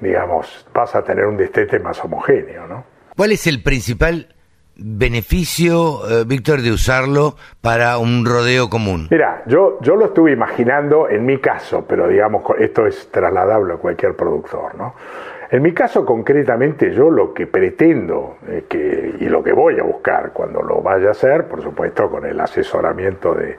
digamos, 0.00 0.66
vas 0.72 0.94
a 0.94 1.02
tener 1.02 1.26
un 1.26 1.36
destete 1.36 1.78
más 1.78 2.02
homogéneo, 2.04 2.66
¿no? 2.66 2.84
¿Cuál 3.16 3.32
es 3.32 3.46
el 3.48 3.62
principal 3.62 4.34
beneficio, 4.76 6.08
eh, 6.08 6.24
Víctor, 6.24 6.62
de 6.62 6.70
usarlo 6.70 7.34
para 7.60 7.98
un 7.98 8.24
rodeo 8.24 8.70
común? 8.70 9.08
Mira, 9.10 9.42
yo, 9.46 9.78
yo 9.80 9.96
lo 9.96 10.06
estuve 10.06 10.30
imaginando 10.30 11.08
en 11.08 11.26
mi 11.26 11.38
caso, 11.38 11.84
pero 11.86 12.06
digamos, 12.06 12.44
esto 12.60 12.86
es 12.86 13.10
trasladable 13.10 13.74
a 13.74 13.76
cualquier 13.76 14.14
productor, 14.14 14.76
¿no? 14.76 14.94
En 15.50 15.62
mi 15.62 15.72
caso 15.72 16.04
concretamente 16.04 16.90
yo 16.92 17.10
lo 17.10 17.32
que 17.32 17.46
pretendo 17.46 18.36
que, 18.68 19.14
y 19.18 19.28
lo 19.28 19.42
que 19.42 19.52
voy 19.52 19.78
a 19.78 19.82
buscar 19.82 20.32
cuando 20.32 20.62
lo 20.62 20.82
vaya 20.82 21.08
a 21.08 21.10
hacer, 21.12 21.46
por 21.46 21.62
supuesto 21.62 22.10
con 22.10 22.26
el 22.26 22.38
asesoramiento 22.38 23.34
de, 23.34 23.56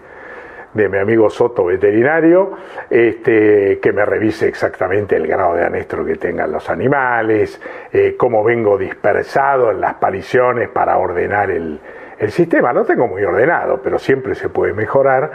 de 0.73 0.87
mi 0.87 0.97
amigo 0.97 1.29
Soto 1.29 1.65
veterinario, 1.65 2.51
este, 2.89 3.79
que 3.79 3.91
me 3.91 4.05
revise 4.05 4.47
exactamente 4.47 5.15
el 5.15 5.25
grado 5.27 5.55
de 5.55 5.65
anestro 5.65 6.05
que 6.05 6.15
tengan 6.15 6.51
los 6.51 6.69
animales, 6.69 7.59
eh, 7.91 8.15
cómo 8.17 8.43
vengo 8.43 8.77
dispersado 8.77 9.71
en 9.71 9.81
las 9.81 9.95
pariciones 9.95 10.69
para 10.69 10.97
ordenar 10.97 11.49
el, 11.49 11.79
el 12.19 12.31
sistema. 12.31 12.71
Lo 12.71 12.85
tengo 12.85 13.07
muy 13.07 13.23
ordenado, 13.23 13.81
pero 13.81 13.97
siempre 13.97 14.35
se 14.35 14.49
puede 14.49 14.73
mejorar. 14.73 15.31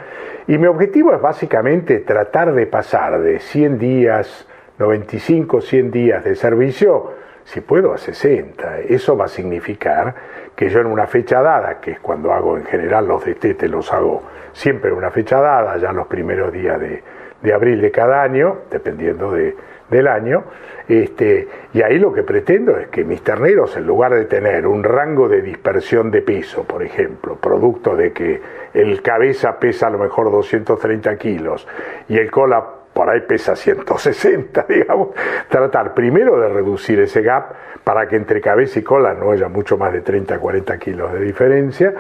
Y 0.47 0.59
mi 0.59 0.67
objetivo 0.67 1.13
es 1.15 1.21
básicamente 1.21 2.01
tratar 2.01 2.53
de 2.53 2.67
pasar 2.67 3.21
de 3.21 3.41
100 3.41 3.79
días, 3.79 4.49
95, 4.79 5.61
100 5.61 5.91
días 5.91 6.25
de 6.25 6.35
servicio, 6.35 7.13
si 7.45 7.61
puedo 7.61 7.93
a 7.93 7.99
60. 7.99 8.79
Eso 8.81 9.17
va 9.17 9.27
a 9.27 9.29
significar 9.29 10.15
que 10.57 10.69
yo 10.69 10.81
en 10.81 10.87
una 10.87 11.07
fecha 11.07 11.43
dada, 11.43 11.81
que 11.81 11.93
es 11.93 12.01
cuando 12.01 12.33
hago 12.33 12.57
en 12.57 12.65
general 12.65 13.07
los 13.07 13.25
destetes, 13.25 13.71
los 13.71 13.93
hago 13.93 14.23
siempre 14.53 14.91
en 14.91 14.97
una 14.97 15.11
fecha 15.11 15.41
dada, 15.41 15.77
ya 15.77 15.93
los 15.93 16.07
primeros 16.07 16.53
días 16.53 16.81
de, 16.81 17.03
de 17.43 17.53
abril 17.53 17.81
de 17.81 17.91
cada 17.91 18.23
año, 18.23 18.63
dependiendo 18.71 19.33
de, 19.33 19.55
del 19.91 20.09
año, 20.09 20.45
este, 20.89 21.49
y 21.73 21.83
ahí 21.83 21.99
lo 21.99 22.13
que 22.13 22.23
pretendo 22.23 22.77
es 22.79 22.89
que 22.89 23.05
mis 23.05 23.23
terneros, 23.23 23.77
en 23.77 23.87
lugar 23.87 24.15
de 24.15 24.25
tener 24.25 24.67
un 24.67 24.83
rango 24.83 25.29
de 25.29 25.43
dispersión 25.43 26.11
de 26.11 26.23
peso, 26.23 26.65
por 26.65 26.83
ejemplo, 26.83 27.37
producto 27.37 27.95
de 27.95 28.13
que 28.13 28.41
el 28.73 29.03
cabeza 29.03 29.59
pesa 29.59 29.87
a 29.89 29.91
lo 29.91 29.99
mejor 29.99 30.31
230 30.31 31.17
kilos 31.17 31.67
y 32.09 32.19
el 32.19 32.31
cola 32.31 32.65
por 32.95 33.11
ahí 33.11 33.21
pesa 33.23 33.57
160, 33.57 34.65
digamos, 34.69 35.09
tratar 35.49 35.93
primero 35.93 36.41
de 36.41 36.49
reducir 36.49 37.01
ese 37.01 37.21
gap 37.23 37.53
para 37.83 38.09
que 38.09 38.17
entre 38.17 38.41
cabeza 38.41 38.79
y 38.79 38.83
cola 38.83 39.13
no 39.13 39.33
haya 39.33 39.49
mucho 39.49 39.77
más 39.77 39.93
de 39.93 40.01
30, 40.01 40.39
40 40.39 40.79
kilos 40.79 41.13
de 41.13 41.21
diferencia. 41.21 41.93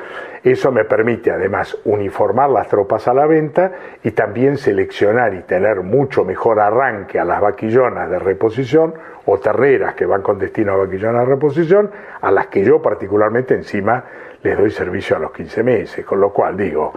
Eso 0.42 0.72
me 0.72 0.85
permite 0.85 1.30
además 1.30 1.76
uniformar 1.85 2.48
las 2.48 2.68
tropas 2.68 3.07
a 3.09 3.14
la 3.14 3.26
venta 3.26 3.72
y 4.02 4.12
también 4.12 4.57
seleccionar 4.57 5.35
y 5.35 5.42
tener 5.42 5.83
mucho 5.83 6.24
mejor 6.24 6.61
arranque 6.61 7.18
a 7.18 7.24
las 7.24 7.40
vaquillonas 7.40 8.09
de 8.09 8.18
reposición 8.18 8.94
o 9.26 9.38
terreras 9.38 9.94
que 9.94 10.07
van 10.07 10.22
con 10.22 10.38
destino 10.38 10.72
a 10.72 10.76
vaquillonas 10.76 11.26
de 11.26 11.35
reposición, 11.35 11.90
a 12.20 12.30
las 12.30 12.46
que 12.46 12.64
yo 12.64 12.80
particularmente 12.80 13.54
encima 13.54 14.04
les 14.42 14.57
doy 14.57 14.70
servicio 14.70 15.16
a 15.16 15.18
los 15.18 15.33
15 15.33 15.62
meses, 15.62 16.04
con 16.04 16.20
lo 16.20 16.30
cual 16.30 16.57
digo, 16.57 16.92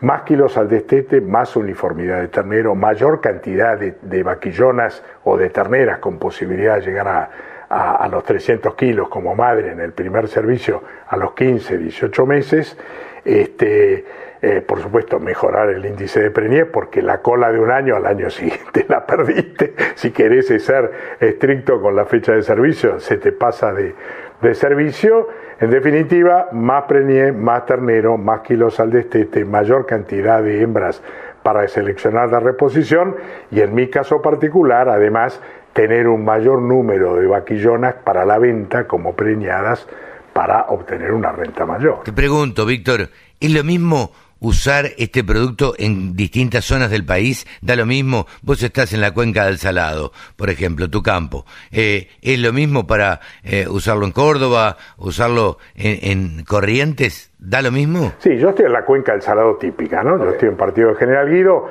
más 0.00 0.22
kilos 0.22 0.56
al 0.56 0.68
destete, 0.68 1.20
más 1.20 1.56
uniformidad 1.56 2.20
de 2.20 2.28
ternero, 2.28 2.74
mayor 2.74 3.20
cantidad 3.20 3.78
de, 3.78 4.22
vaquillonas 4.22 5.02
o 5.24 5.36
de 5.36 5.50
terneras 5.50 5.98
con 5.98 6.18
posibilidad 6.18 6.76
de 6.76 6.82
llegar 6.82 7.08
a, 7.08 7.30
a, 7.68 8.08
los 8.08 8.24
300 8.24 8.74
kilos 8.74 9.08
como 9.08 9.34
madre 9.34 9.72
en 9.72 9.80
el 9.80 9.92
primer 9.92 10.28
servicio 10.28 10.82
a 11.06 11.16
los 11.16 11.34
15, 11.34 11.78
18 11.78 12.26
meses. 12.26 12.76
Este, 13.24 14.04
eh, 14.42 14.62
por 14.62 14.80
supuesto, 14.80 15.20
mejorar 15.20 15.68
el 15.68 15.84
índice 15.84 16.20
de 16.20 16.30
preñez, 16.30 16.66
porque 16.72 17.02
la 17.02 17.18
cola 17.18 17.52
de 17.52 17.60
un 17.60 17.70
año 17.70 17.94
al 17.94 18.06
año 18.06 18.30
siguiente 18.30 18.86
la 18.88 19.04
perdiste. 19.04 19.74
Si 19.94 20.10
querés 20.12 20.46
ser 20.46 20.90
estricto 21.20 21.80
con 21.80 21.94
la 21.94 22.06
fecha 22.06 22.32
de 22.32 22.42
servicio, 22.42 23.00
se 23.00 23.18
te 23.18 23.32
pasa 23.32 23.72
de, 23.72 23.94
de 24.40 24.54
servicio. 24.54 25.28
En 25.60 25.68
definitiva, 25.68 26.48
más 26.52 26.84
preñez, 26.84 27.36
más 27.36 27.66
ternero, 27.66 28.16
más 28.16 28.40
kilos 28.40 28.80
al 28.80 28.90
destete, 28.90 29.44
mayor 29.44 29.84
cantidad 29.84 30.42
de 30.42 30.62
hembras 30.62 31.02
para 31.42 31.68
seleccionar 31.68 32.30
la 32.30 32.40
reposición 32.40 33.16
y 33.50 33.60
en 33.60 33.74
mi 33.74 33.90
caso 33.90 34.22
particular, 34.22 34.88
además, 34.88 35.38
tener 35.74 36.08
un 36.08 36.24
mayor 36.24 36.62
número 36.62 37.14
de 37.16 37.26
vaquillonas 37.26 37.94
para 38.02 38.24
la 38.24 38.38
venta 38.38 38.88
como 38.88 39.14
preñadas 39.14 39.86
para 40.32 40.62
obtener 40.62 41.12
una 41.12 41.32
renta 41.32 41.66
mayor. 41.66 42.04
Te 42.04 42.12
pregunto, 42.14 42.64
Víctor, 42.64 43.10
¿es 43.38 43.52
lo 43.52 43.62
mismo 43.62 44.12
usar 44.40 44.86
este 44.98 45.22
producto 45.22 45.74
en 45.78 46.14
distintas 46.14 46.64
zonas 46.64 46.90
del 46.90 47.04
país, 47.04 47.46
da 47.60 47.76
lo 47.76 47.86
mismo, 47.86 48.26
vos 48.42 48.62
estás 48.62 48.92
en 48.92 49.00
la 49.00 49.12
cuenca 49.12 49.46
del 49.46 49.58
Salado, 49.58 50.12
por 50.36 50.50
ejemplo, 50.50 50.88
tu 50.90 51.02
campo, 51.02 51.44
eh, 51.70 52.08
es 52.22 52.38
lo 52.38 52.52
mismo 52.52 52.86
para 52.86 53.20
eh, 53.44 53.66
usarlo 53.68 54.06
en 54.06 54.12
Córdoba, 54.12 54.76
usarlo 54.96 55.58
en, 55.74 56.44
Corrientes, 56.44 57.30
da 57.38 57.62
lo 57.62 57.70
mismo. 57.70 58.12
Sí, 58.18 58.36
yo 58.38 58.50
estoy 58.50 58.66
en 58.66 58.72
la 58.72 58.84
cuenca 58.84 59.12
del 59.12 59.22
Salado 59.22 59.56
típica, 59.56 60.02
¿no? 60.02 60.18
Yo 60.18 60.30
estoy 60.30 60.48
en 60.48 60.56
Partido 60.56 60.88
de 60.90 60.94
General 60.96 61.28
Guido, 61.28 61.68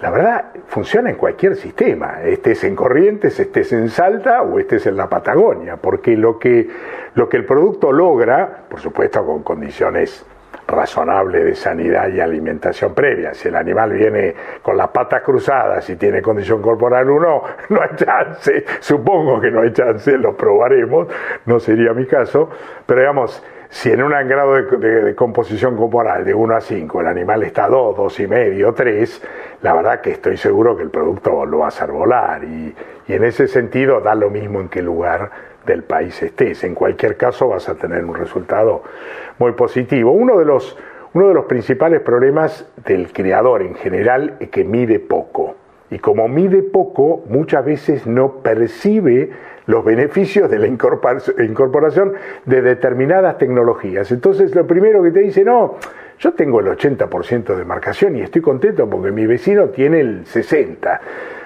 la 0.00 0.10
verdad, 0.10 0.46
funciona 0.66 1.10
en 1.10 1.16
cualquier 1.16 1.54
sistema, 1.54 2.22
estés 2.22 2.64
en 2.64 2.74
Corrientes, 2.74 3.38
estés 3.38 3.72
en 3.72 3.88
Salta 3.88 4.42
o 4.42 4.58
estés 4.58 4.86
en 4.86 4.96
la 4.96 5.08
Patagonia, 5.08 5.76
porque 5.76 6.16
lo 6.16 6.38
que, 6.38 6.68
lo 7.14 7.28
que 7.28 7.36
el 7.36 7.44
producto 7.44 7.92
logra, 7.92 8.64
por 8.68 8.80
supuesto 8.80 9.24
con 9.24 9.42
condiciones 9.42 10.24
razonable 10.72 11.44
de 11.44 11.54
sanidad 11.54 12.08
y 12.08 12.20
alimentación 12.20 12.94
previa. 12.94 13.34
Si 13.34 13.48
el 13.48 13.56
animal 13.56 13.92
viene 13.92 14.34
con 14.62 14.76
las 14.76 14.88
patas 14.88 15.22
cruzadas 15.22 15.88
y 15.90 15.96
tiene 15.96 16.20
condición 16.20 16.60
corporal 16.60 17.08
1, 17.08 17.42
no 17.68 17.80
hay 17.80 17.96
chance, 17.96 18.64
supongo 18.80 19.40
que 19.40 19.50
no 19.50 19.60
hay 19.60 19.72
chance, 19.72 20.18
lo 20.18 20.36
probaremos, 20.36 21.06
no 21.46 21.60
sería 21.60 21.92
mi 21.92 22.06
caso, 22.06 22.50
pero 22.86 23.00
digamos, 23.00 23.42
si 23.68 23.90
en 23.90 24.02
un 24.02 24.10
grado 24.10 24.54
de, 24.54 25.14
composición 25.14 25.76
corporal 25.76 26.26
de 26.26 26.34
1 26.34 26.56
a 26.56 26.60
5 26.60 27.00
el 27.00 27.06
animal 27.06 27.42
está 27.42 27.64
a 27.64 27.68
2, 27.68 27.96
2 27.96 28.20
y 28.20 28.26
medio, 28.26 28.74
3, 28.74 29.22
la 29.62 29.72
verdad 29.72 30.00
que 30.02 30.10
estoy 30.10 30.36
seguro 30.36 30.76
que 30.76 30.82
el 30.82 30.90
producto 30.90 31.46
lo 31.46 31.60
va 31.60 31.66
a 31.66 31.68
hacer 31.68 31.90
volar. 31.90 32.44
Y, 32.44 32.74
y 33.08 33.12
en 33.14 33.24
ese 33.24 33.48
sentido 33.48 34.00
da 34.00 34.14
lo 34.14 34.28
mismo 34.28 34.60
en 34.60 34.68
qué 34.68 34.82
lugar 34.82 35.51
del 35.66 35.82
país 35.84 36.22
estés. 36.22 36.64
En 36.64 36.74
cualquier 36.74 37.16
caso 37.16 37.48
vas 37.48 37.68
a 37.68 37.74
tener 37.74 38.04
un 38.04 38.14
resultado 38.14 38.82
muy 39.38 39.52
positivo. 39.52 40.12
Uno 40.12 40.38
de 40.38 40.44
los, 40.44 40.76
uno 41.14 41.28
de 41.28 41.34
los 41.34 41.46
principales 41.46 42.00
problemas 42.00 42.66
del 42.84 43.12
creador 43.12 43.62
en 43.62 43.74
general 43.74 44.36
es 44.40 44.50
que 44.50 44.64
mide 44.64 44.98
poco. 44.98 45.56
Y 45.90 45.98
como 45.98 46.26
mide 46.26 46.62
poco, 46.62 47.22
muchas 47.28 47.64
veces 47.64 48.06
no 48.06 48.38
percibe 48.38 49.30
los 49.66 49.84
beneficios 49.84 50.50
de 50.50 50.58
la 50.58 50.66
incorporación 50.66 52.14
de 52.46 52.62
determinadas 52.62 53.38
tecnologías. 53.38 54.10
Entonces 54.10 54.54
lo 54.54 54.66
primero 54.66 55.02
que 55.02 55.10
te 55.10 55.20
dice, 55.20 55.44
no, 55.44 55.76
yo 56.18 56.32
tengo 56.32 56.60
el 56.60 56.66
80% 56.66 57.56
de 57.56 57.64
marcación 57.64 58.16
y 58.16 58.22
estoy 58.22 58.42
contento 58.42 58.88
porque 58.88 59.10
mi 59.10 59.26
vecino 59.26 59.68
tiene 59.68 60.00
el 60.00 60.24
60%. 60.24 61.00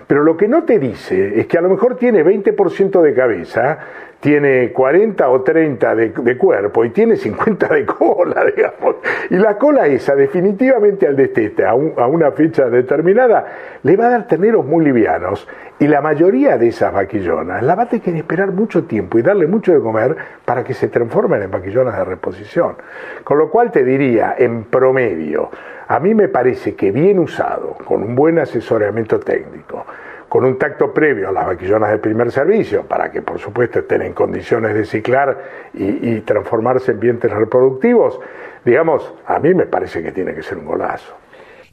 Pero 0.07 0.23
lo 0.23 0.37
que 0.37 0.47
no 0.47 0.63
te 0.63 0.79
dice 0.79 1.41
es 1.41 1.47
que 1.49 1.59
a 1.59 1.61
lo 1.61 1.69
mejor 1.69 1.97
tiene 1.97 2.25
20% 2.25 3.03
de 3.03 3.15
cabeza, 3.15 3.79
tiene 4.21 4.73
40 4.73 5.29
o 5.29 5.43
30 5.43 5.95
de, 5.95 6.39
cuerpo 6.39 6.85
y 6.85 6.91
tiene 6.91 7.17
50 7.17 7.69
de 7.69 7.87
cola, 7.87 8.45
digamos. 8.57 8.97
Y 9.31 9.37
la 9.37 9.57
cola 9.59 9.87
esa, 9.87 10.15
definitivamente 10.15 11.07
al 11.07 11.17
destete, 11.17 11.65
a, 11.65 11.75
una 11.75 12.31
fecha 12.33 12.69
determinada, 12.69 13.47
le 13.83 13.97
va 13.97 14.07
a 14.07 14.11
dar 14.11 14.27
terneros 14.27 14.65
muy 14.65 14.85
livianos. 14.85 15.47
Y 15.79 15.87
la 15.89 16.01
mayoría 16.01 16.57
de 16.57 16.69
esas 16.69 16.93
vaquillonas 16.93 17.63
la 17.63 17.75
va 17.75 17.83
a 17.83 17.89
tener 17.89 18.03
que 18.03 18.17
esperar 18.17 18.51
mucho 18.51 18.85
tiempo 18.85 19.19
y 19.19 19.23
darle 19.23 19.47
mucho 19.47 19.75
de 19.75 19.81
comer 19.81 20.17
para 20.45 20.65
que 20.65 20.73
se 20.73 20.89
transformen 20.89 21.43
en 21.43 21.51
vaquillonas 21.51 21.97
de 21.99 22.05
reposición. 22.05 22.77
Con 23.23 23.39
lo 23.39 23.51
cual 23.51 23.71
te 23.71 23.85
diría, 23.85 24.35
en 24.39 24.65
promedio, 24.65 25.51
a 25.89 26.01
mí 26.01 26.15
me 26.15 26.29
parece 26.29 26.75
que 26.75 26.91
bien 26.91 27.19
usado, 27.19 27.77
con 27.85 28.03
un 28.03 28.15
buen 28.15 28.39
asesoramiento 28.39 29.21
técnico, 29.21 29.85
con 30.29 30.45
un 30.45 30.59
tacto 30.59 30.93
previo 30.93 31.29
a 31.29 31.33
las 31.33 31.47
vaquillonas 31.47 31.91
de 31.91 31.99
primer 31.99 32.33
servicio, 32.33 32.85
para 32.87 33.11
que 33.11 33.23
por 33.23 33.39
supuesto 33.39 33.81
estén 33.81 34.03
en 34.03 34.13
condiciones 34.13 34.75
de 34.75 34.85
ciclar 34.85 35.71
y, 35.75 36.21
transformarse 36.21 36.93
en 36.93 37.01
vientres 37.01 37.33
reproductivos, 37.33 38.19
digamos, 38.65 39.13
a 39.27 39.39
mí 39.39 39.55
me 39.55 39.67
parece 39.67 40.03
que 40.03 40.13
tiene 40.13 40.35
que 40.35 40.43
ser 40.43 40.59
un 40.59 40.67
golazo. 40.67 41.17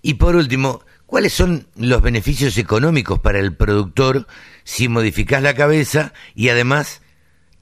Y 0.02 0.16
por 0.16 0.36
último, 0.36 0.82
¿cuáles 1.06 1.34
son 1.34 1.66
los 1.76 2.02
beneficios 2.02 2.58
económicos 2.58 3.20
para 3.20 3.40
el 3.40 3.56
productor 3.56 4.28
si 4.64 4.90
modificás 4.90 5.42
la 5.42 5.56
cabeza 5.56 6.14
y 6.36 6.50
además 6.50 7.02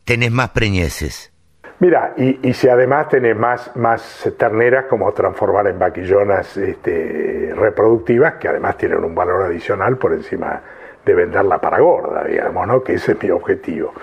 tenés 0.04 0.32
más 0.32 0.50
preñeces? 0.50 1.32
Mira, 1.80 2.14
y, 2.16 2.54
si 2.54 2.68
además 2.68 3.10
tenés 3.10 3.36
más, 3.36 3.76
más 3.76 4.30
terneras, 4.38 4.86
como 4.88 5.12
transformar 5.14 5.66
en 5.66 5.80
vaquillonas 5.80 6.56
este, 6.56 7.54
reproductivas, 7.56 8.36
que 8.36 8.50
además 8.50 8.78
tienen 8.78 9.04
un 9.04 9.16
valor 9.16 9.44
adicional 9.44 9.98
por 9.98 10.14
encima 10.14 10.62
de 11.06 11.16
venderla 11.16 11.60
para 11.60 11.80
gorda, 11.80 12.24
digamos, 12.24 12.68
¿no? 12.68 12.84
Que 12.84 12.94
ese 12.94 13.14
es 13.14 13.24
mi 13.24 13.30
objetivo. 13.30 13.94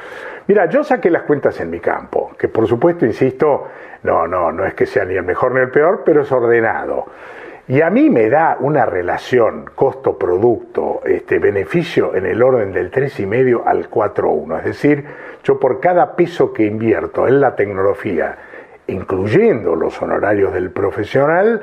Mira, 0.46 0.66
yo 0.66 0.82
saqué 0.82 1.10
las 1.10 1.22
cuentas 1.22 1.60
en 1.60 1.70
mi 1.70 1.78
campo, 1.80 2.32
que 2.38 2.48
por 2.48 2.66
supuesto, 2.66 3.04
insisto, 3.04 3.68
no, 4.02 4.26
no, 4.26 4.50
no 4.50 4.64
es 4.64 4.74
que 4.74 4.86
sea 4.86 5.04
ni 5.04 5.14
el 5.14 5.24
mejor 5.24 5.52
ni 5.52 5.60
el 5.60 5.70
peor, 5.70 6.02
pero 6.04 6.22
es 6.22 6.32
ordenado. 6.32 7.06
Y 7.68 7.82
a 7.82 7.90
mí 7.90 8.08
me 8.08 8.30
da 8.30 8.56
una 8.58 8.86
relación 8.86 9.66
costo-producto, 9.74 11.02
este, 11.04 11.38
beneficio 11.38 12.14
en 12.14 12.24
el 12.24 12.42
orden 12.42 12.72
del 12.72 12.90
3,5 12.90 13.62
al 13.66 13.90
4,1. 13.90 14.58
Es 14.60 14.64
decir, 14.64 15.04
yo 15.44 15.60
por 15.60 15.78
cada 15.78 16.16
peso 16.16 16.50
que 16.50 16.64
invierto 16.64 17.28
en 17.28 17.42
la 17.42 17.54
tecnología, 17.54 18.38
incluyendo 18.86 19.76
los 19.76 20.00
honorarios 20.00 20.54
del 20.54 20.70
profesional, 20.70 21.60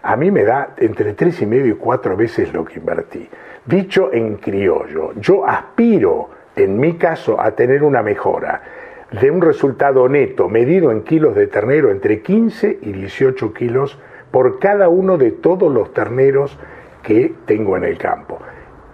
a 0.00 0.14
mí 0.14 0.30
me 0.30 0.44
da 0.44 0.74
entre 0.76 1.16
3,5 1.16 1.70
y 1.70 1.72
4 1.72 2.16
veces 2.16 2.52
lo 2.52 2.64
que 2.64 2.78
invertí. 2.78 3.28
Dicho 3.68 4.10
en 4.14 4.36
criollo, 4.36 5.12
yo 5.20 5.46
aspiro, 5.46 6.30
en 6.56 6.80
mi 6.80 6.96
caso, 6.96 7.38
a 7.38 7.50
tener 7.50 7.82
una 7.82 8.02
mejora 8.02 8.62
de 9.10 9.30
un 9.30 9.42
resultado 9.42 10.08
neto 10.08 10.48
medido 10.48 10.90
en 10.90 11.02
kilos 11.02 11.34
de 11.34 11.48
ternero 11.48 11.90
entre 11.90 12.22
15 12.22 12.78
y 12.80 12.92
18 12.92 13.52
kilos 13.52 13.98
por 14.30 14.58
cada 14.58 14.88
uno 14.88 15.18
de 15.18 15.32
todos 15.32 15.70
los 15.70 15.92
terneros 15.92 16.58
que 17.02 17.34
tengo 17.44 17.76
en 17.76 17.84
el 17.84 17.98
campo. 17.98 18.38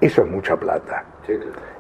Eso 0.01 0.23
es 0.23 0.29
mucha 0.29 0.57
plata. 0.57 1.05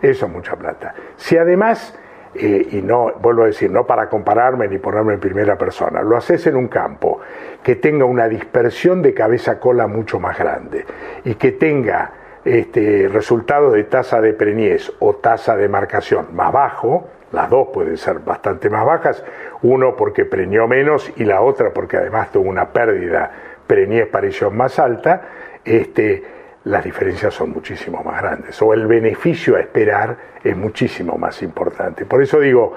Eso 0.00 0.26
es 0.26 0.32
mucha 0.32 0.54
plata. 0.54 0.94
Si 1.16 1.36
además, 1.36 1.98
eh, 2.32 2.68
y 2.70 2.80
no, 2.80 3.12
vuelvo 3.20 3.42
a 3.42 3.46
decir, 3.46 3.72
no 3.72 3.84
para 3.84 4.08
compararme 4.08 4.68
ni 4.68 4.78
ponerme 4.78 5.14
en 5.14 5.20
primera 5.20 5.58
persona, 5.58 6.00
lo 6.00 6.16
haces 6.16 6.46
en 6.46 6.54
un 6.54 6.68
campo 6.68 7.18
que 7.60 7.74
tenga 7.74 8.04
una 8.04 8.28
dispersión 8.28 9.02
de 9.02 9.12
cabeza-cola 9.12 9.88
mucho 9.88 10.20
más 10.20 10.38
grande 10.38 10.86
y 11.24 11.34
que 11.34 11.50
tenga 11.50 12.23
este, 12.44 13.08
resultados 13.08 13.72
de 13.72 13.84
tasa 13.84 14.20
de 14.20 14.34
preñez 14.34 14.92
o 14.98 15.14
tasa 15.16 15.56
de 15.56 15.68
marcación 15.68 16.34
más 16.34 16.52
bajo, 16.52 17.08
las 17.32 17.50
dos 17.50 17.68
pueden 17.72 17.96
ser 17.96 18.20
bastante 18.20 18.70
más 18.70 18.84
bajas, 18.84 19.24
uno 19.62 19.96
porque 19.96 20.24
preñó 20.24 20.68
menos 20.68 21.12
y 21.16 21.24
la 21.24 21.40
otra 21.40 21.72
porque 21.72 21.96
además 21.96 22.30
tuvo 22.30 22.48
una 22.48 22.68
pérdida 22.68 23.30
preñez 23.66 24.08
parición 24.08 24.56
más 24.56 24.78
alta, 24.78 25.22
este, 25.64 26.22
las 26.64 26.84
diferencias 26.84 27.34
son 27.34 27.50
muchísimo 27.50 28.02
más 28.02 28.22
grandes, 28.22 28.60
o 28.62 28.72
el 28.72 28.86
beneficio 28.86 29.56
a 29.56 29.60
esperar 29.60 30.16
es 30.42 30.56
muchísimo 30.56 31.16
más 31.18 31.42
importante. 31.42 32.04
Por 32.04 32.22
eso 32.22 32.40
digo, 32.40 32.74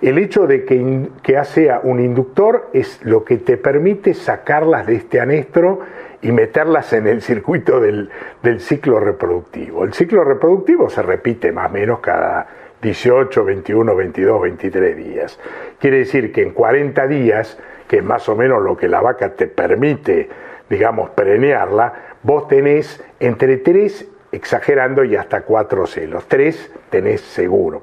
el 0.00 0.18
hecho 0.18 0.46
de 0.46 0.64
que, 0.64 1.08
que 1.22 1.42
sea 1.44 1.80
un 1.82 2.00
inductor 2.00 2.68
es 2.72 3.00
lo 3.02 3.24
que 3.24 3.38
te 3.38 3.56
permite 3.56 4.14
sacarlas 4.14 4.86
de 4.86 4.96
este 4.96 5.20
anestro 5.20 5.80
y 6.26 6.32
meterlas 6.32 6.92
en 6.92 7.06
el 7.06 7.22
circuito 7.22 7.78
del, 7.78 8.10
del 8.42 8.60
ciclo 8.60 8.98
reproductivo. 8.98 9.84
El 9.84 9.94
ciclo 9.94 10.24
reproductivo 10.24 10.90
se 10.90 11.00
repite 11.00 11.52
más 11.52 11.70
o 11.70 11.72
menos 11.72 12.00
cada 12.00 12.48
18, 12.82 13.44
21, 13.44 13.94
22, 13.94 14.42
23 14.42 14.96
días. 14.96 15.38
Quiere 15.78 15.98
decir 15.98 16.32
que 16.32 16.42
en 16.42 16.50
40 16.50 17.06
días, 17.06 17.56
que 17.86 17.98
es 17.98 18.04
más 18.04 18.28
o 18.28 18.34
menos 18.34 18.60
lo 18.60 18.76
que 18.76 18.88
la 18.88 19.00
vaca 19.00 19.34
te 19.34 19.46
permite, 19.46 20.28
digamos, 20.68 21.10
preñarla, 21.10 22.16
vos 22.24 22.48
tenés 22.48 23.00
entre 23.20 23.58
3, 23.58 24.08
exagerando, 24.32 25.04
y 25.04 25.14
hasta 25.14 25.42
4 25.42 25.86
celos. 25.86 26.26
3 26.26 26.72
tenés 26.90 27.20
seguro. 27.20 27.82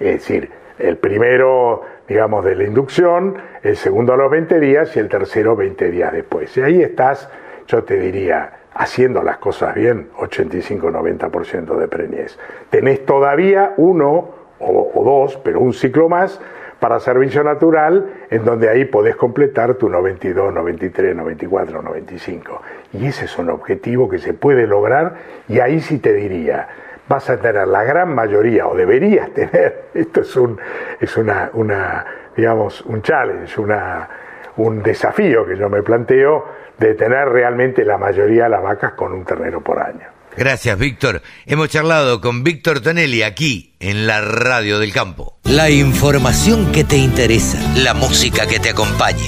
Es 0.00 0.14
decir, 0.14 0.50
el 0.80 0.96
primero, 0.96 1.82
digamos, 2.08 2.44
de 2.44 2.56
la 2.56 2.64
inducción, 2.64 3.36
el 3.62 3.76
segundo 3.76 4.14
a 4.14 4.16
los 4.16 4.32
20 4.32 4.58
días 4.58 4.96
y 4.96 4.98
el 4.98 5.08
tercero 5.08 5.54
20 5.54 5.92
días 5.92 6.12
después. 6.12 6.56
Y 6.56 6.62
ahí 6.62 6.82
estás, 6.82 7.30
yo 7.68 7.84
te 7.84 7.98
diría, 7.98 8.60
haciendo 8.74 9.22
las 9.22 9.38
cosas 9.38 9.74
bien, 9.74 10.08
85-90% 10.18 11.76
de 11.76 11.86
preñez. 11.86 12.38
Tenés 12.70 13.04
todavía 13.04 13.74
uno 13.76 14.30
o, 14.58 15.04
dos, 15.04 15.36
pero 15.44 15.60
un 15.60 15.72
ciclo 15.72 16.08
más 16.08 16.40
para 16.80 16.98
servicio 16.98 17.44
natural, 17.44 18.08
en 18.30 18.44
donde 18.44 18.68
ahí 18.68 18.84
podés 18.84 19.16
completar 19.16 19.74
tu 19.74 19.88
92, 19.88 20.52
93, 20.52 21.14
94, 21.14 21.82
95. 21.82 22.62
Y 22.94 23.06
ese 23.06 23.26
es 23.26 23.38
un 23.38 23.50
objetivo 23.50 24.08
que 24.08 24.18
se 24.18 24.32
puede 24.32 24.66
lograr 24.66 25.16
y 25.48 25.60
ahí 25.60 25.80
sí 25.80 25.98
te 25.98 26.14
diría, 26.14 26.68
vas 27.08 27.28
a 27.30 27.36
tener 27.36 27.68
la 27.68 27.84
gran 27.84 28.14
mayoría, 28.14 28.66
o 28.66 28.74
deberías 28.74 29.30
tener, 29.32 29.88
esto 29.94 30.22
es 30.22 30.36
un, 30.36 30.58
es 31.00 31.16
una, 31.16 31.50
una 31.52 32.06
digamos, 32.36 32.80
un 32.82 33.02
challenge, 33.02 33.60
una, 33.60 34.08
un 34.58 34.82
desafío 34.82 35.46
que 35.46 35.56
yo 35.56 35.68
me 35.68 35.82
planteo, 35.82 36.44
de 36.78 36.94
tener 36.94 37.28
realmente 37.28 37.84
la 37.84 37.98
mayoría 37.98 38.44
de 38.44 38.50
las 38.50 38.62
vacas 38.62 38.92
con 38.92 39.12
un 39.12 39.24
ternero 39.24 39.62
por 39.62 39.80
año. 39.80 40.06
Gracias, 40.36 40.78
Víctor. 40.78 41.22
Hemos 41.46 41.68
charlado 41.68 42.20
con 42.20 42.44
Víctor 42.44 42.80
Tonelli 42.80 43.22
aquí 43.22 43.74
en 43.80 44.06
la 44.06 44.20
Radio 44.20 44.78
del 44.78 44.92
Campo. 44.92 45.38
La 45.44 45.70
información 45.70 46.70
que 46.70 46.84
te 46.84 46.96
interesa, 46.96 47.58
la 47.76 47.94
música 47.94 48.46
que 48.46 48.60
te 48.60 48.70
acompaña 48.70 49.26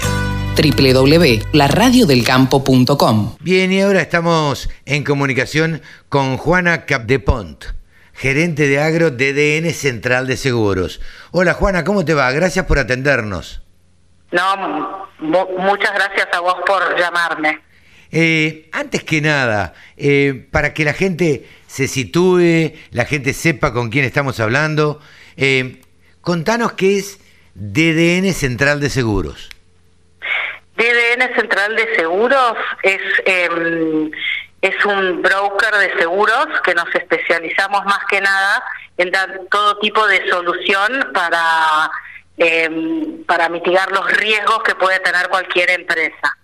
www.laradiodelcampo.com. 0.56 3.36
Bien, 3.40 3.72
y 3.72 3.80
ahora 3.80 4.02
estamos 4.02 4.68
en 4.84 5.04
comunicación 5.04 5.80
con 6.08 6.36
Juana 6.36 6.86
Capdepont, 6.86 7.64
gerente 8.12 8.68
de 8.68 8.80
agro 8.80 9.10
de 9.10 9.32
DN 9.32 9.72
Central 9.72 10.26
de 10.26 10.36
Seguros. 10.36 11.00
Hola 11.30 11.54
Juana, 11.54 11.84
¿cómo 11.84 12.04
te 12.04 12.14
va? 12.14 12.30
Gracias 12.32 12.66
por 12.66 12.78
atendernos. 12.78 13.62
No, 14.32 15.08
muchas 15.20 15.94
gracias 15.94 16.28
a 16.32 16.40
vos 16.40 16.56
por 16.66 16.98
llamarme. 16.98 17.60
Eh, 18.12 18.68
antes 18.72 19.04
que 19.04 19.20
nada, 19.20 19.74
eh, 19.96 20.46
para 20.50 20.74
que 20.74 20.84
la 20.84 20.92
gente 20.92 21.46
se 21.66 21.86
sitúe, 21.86 22.72
la 22.90 23.04
gente 23.04 23.32
sepa 23.32 23.72
con 23.72 23.90
quién 23.90 24.04
estamos 24.04 24.40
hablando, 24.40 25.00
eh, 25.36 25.80
contanos 26.20 26.72
qué 26.72 26.98
es 26.98 27.20
DDN 27.54 28.32
Central 28.32 28.80
de 28.80 28.90
Seguros. 28.90 29.48
DDN 30.76 31.34
Central 31.36 31.76
de 31.76 31.94
Seguros 31.94 32.56
es, 32.82 33.00
em, 33.26 34.10
es 34.62 34.84
un 34.84 35.22
broker 35.22 35.74
de 35.74 35.98
seguros 35.98 36.46
que 36.64 36.74
nos 36.74 36.92
especializamos 36.94 37.84
más 37.84 38.00
que 38.08 38.20
nada 38.20 38.62
en 38.96 39.10
dar 39.10 39.40
todo 39.50 39.78
tipo 39.78 40.06
de 40.06 40.28
solución 40.28 41.10
para 41.14 41.90
Em, 42.42 43.22
para 43.26 43.50
mitigar 43.50 43.92
los 43.92 44.10
riesgos 44.16 44.62
que 44.62 44.74
puede 44.74 44.98
tener 45.00 45.28
cualquier 45.28 45.68
empresa. 45.72 46.38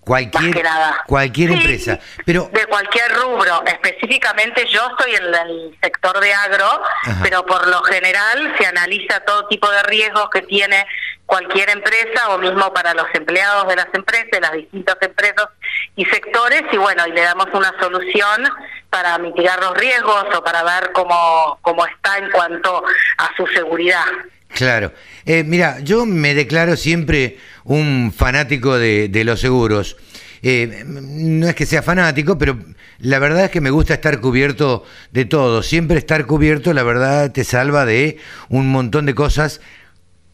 Cualquier, 0.00 0.64
cualquier 1.06 1.50
empresa. 1.50 1.98
Pero... 2.24 2.48
De 2.50 2.64
cualquier 2.64 3.12
rubro. 3.16 3.62
Específicamente 3.66 4.66
yo 4.68 4.80
estoy 4.88 5.14
en 5.14 5.34
el 5.34 5.78
sector 5.82 6.18
de 6.20 6.32
agro, 6.32 6.82
pero 7.22 7.44
por 7.44 7.68
lo 7.68 7.82
general 7.82 8.54
se 8.58 8.64
analiza 8.64 9.20
todo 9.20 9.46
tipo 9.48 9.70
de 9.70 9.82
riesgos 9.82 10.30
que 10.30 10.40
tiene 10.40 10.86
cualquier 11.26 11.68
empresa 11.68 12.30
o 12.30 12.38
mismo 12.38 12.72
para 12.72 12.94
los 12.94 13.06
empleados 13.12 13.68
de 13.68 13.76
las 13.76 13.88
empresas, 13.92 14.30
de 14.32 14.40
las 14.40 14.52
distintas 14.52 14.96
empresas 15.02 15.48
y 15.96 16.06
sectores 16.06 16.62
y 16.72 16.78
bueno, 16.78 17.06
y 17.06 17.12
le 17.12 17.20
damos 17.20 17.48
una 17.52 17.78
solución 17.78 18.48
para 18.88 19.18
mitigar 19.18 19.62
los 19.62 19.76
riesgos 19.76 20.24
o 20.34 20.42
para 20.42 20.62
ver 20.62 20.92
cómo, 20.92 21.58
cómo 21.60 21.84
está 21.86 22.16
en 22.16 22.30
cuanto 22.30 22.82
a 23.18 23.36
su 23.36 23.46
seguridad. 23.48 24.06
Claro. 24.54 24.92
Eh, 25.24 25.44
mira, 25.44 25.80
yo 25.80 26.06
me 26.06 26.34
declaro 26.34 26.76
siempre 26.76 27.38
un 27.64 28.12
fanático 28.14 28.78
de, 28.78 29.22
los 29.24 29.40
seguros. 29.40 29.96
Eh, 30.42 30.84
no 30.86 31.48
es 31.48 31.54
que 31.54 31.66
sea 31.66 31.82
fanático, 31.82 32.36
pero 32.36 32.58
la 32.98 33.18
verdad 33.18 33.44
es 33.44 33.50
que 33.50 33.60
me 33.60 33.70
gusta 33.70 33.94
estar 33.94 34.20
cubierto 34.20 34.84
de 35.10 35.24
todo. 35.24 35.62
Siempre 35.62 35.98
estar 35.98 36.26
cubierto, 36.26 36.72
la 36.72 36.82
verdad, 36.82 37.32
te 37.32 37.44
salva 37.44 37.86
de 37.86 38.18
un 38.48 38.68
montón 38.70 39.06
de 39.06 39.14
cosas 39.14 39.60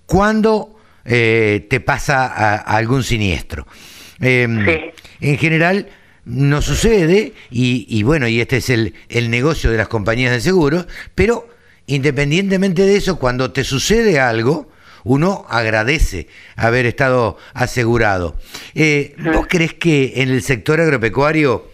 cuando 0.07 0.76
eh, 1.04 1.66
te 1.68 1.81
pasa 1.81 2.57
algún 2.57 3.04
siniestro. 3.04 3.66
Em, 4.20 4.66
en 5.20 5.38
general 5.38 5.88
no 6.24 6.61
sucede, 6.61 7.35
y, 7.50 7.87
y, 7.88 8.02
bueno, 8.02 8.26
y 8.28 8.40
este 8.40 8.59
es 8.59 8.68
el, 8.68 8.94
el 9.09 9.31
negocio 9.31 9.70
de 9.70 9.76
las 9.78 9.88
compañías 9.88 10.33
de 10.33 10.40
seguros, 10.40 10.87
pero 11.14 11.48
independientemente 11.88 12.83
de 12.83 12.96
eso, 12.96 13.18
cuando 13.18 13.51
te 13.51 13.64
sucede 13.64 14.20
algo, 14.20 14.70
uno 15.05 15.46
agradece 15.48 16.29
haber 16.57 16.87
estado 16.87 17.38
asegurado. 17.55 18.36
Eh, 18.74 19.14
¿Vos 19.18 19.47
crees 19.49 19.74
que 19.74 20.14
en 20.16 20.30
el 20.30 20.43
sector 20.43 20.80
agropecuario 20.80 21.68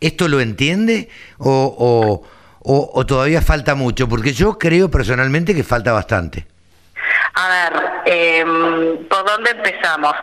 esto 0.00 0.28
lo 0.28 0.40
entiende 0.40 1.08
o, 1.38 2.22
o, 2.60 3.06
todavía 3.06 3.40
falta 3.42 3.74
mucho? 3.74 4.08
Porque 4.08 4.32
yo 4.32 4.58
creo 4.58 4.90
personalmente 4.90 5.54
que 5.54 5.64
falta 5.64 5.92
bastante. 5.92 6.46
A 7.34 7.48
ver, 7.48 7.82
em, 8.06 9.08
¿por 9.08 9.24
dónde 9.24 9.50
empezamos? 9.50 10.14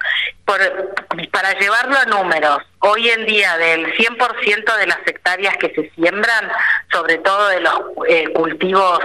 para 1.31 1.57
llevarlo 1.59 1.97
a 1.97 2.05
números, 2.05 2.59
hoy 2.79 3.09
en 3.09 3.25
día 3.25 3.57
del 3.57 3.85
100% 3.95 4.77
de 4.77 4.87
las 4.87 4.99
hectáreas 5.05 5.55
que 5.57 5.69
se 5.73 5.89
siembran, 5.95 6.51
sobre 6.91 7.17
todo 7.19 7.47
de 7.49 7.61
los 7.61 7.73
eh, 8.07 8.31
cultivos 8.33 8.99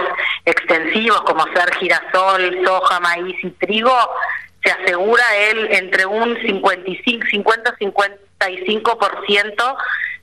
extensivos 0.45 1.21
como 1.21 1.45
ser 1.53 1.73
girasol, 1.75 2.59
soja, 2.65 2.99
maíz 2.99 3.35
y 3.43 3.51
trigo, 3.51 3.97
se 4.63 4.71
asegura 4.71 5.23
él 5.49 5.67
entre 5.71 6.05
un 6.05 6.35
55, 6.41 7.25
50-55% 8.39 9.77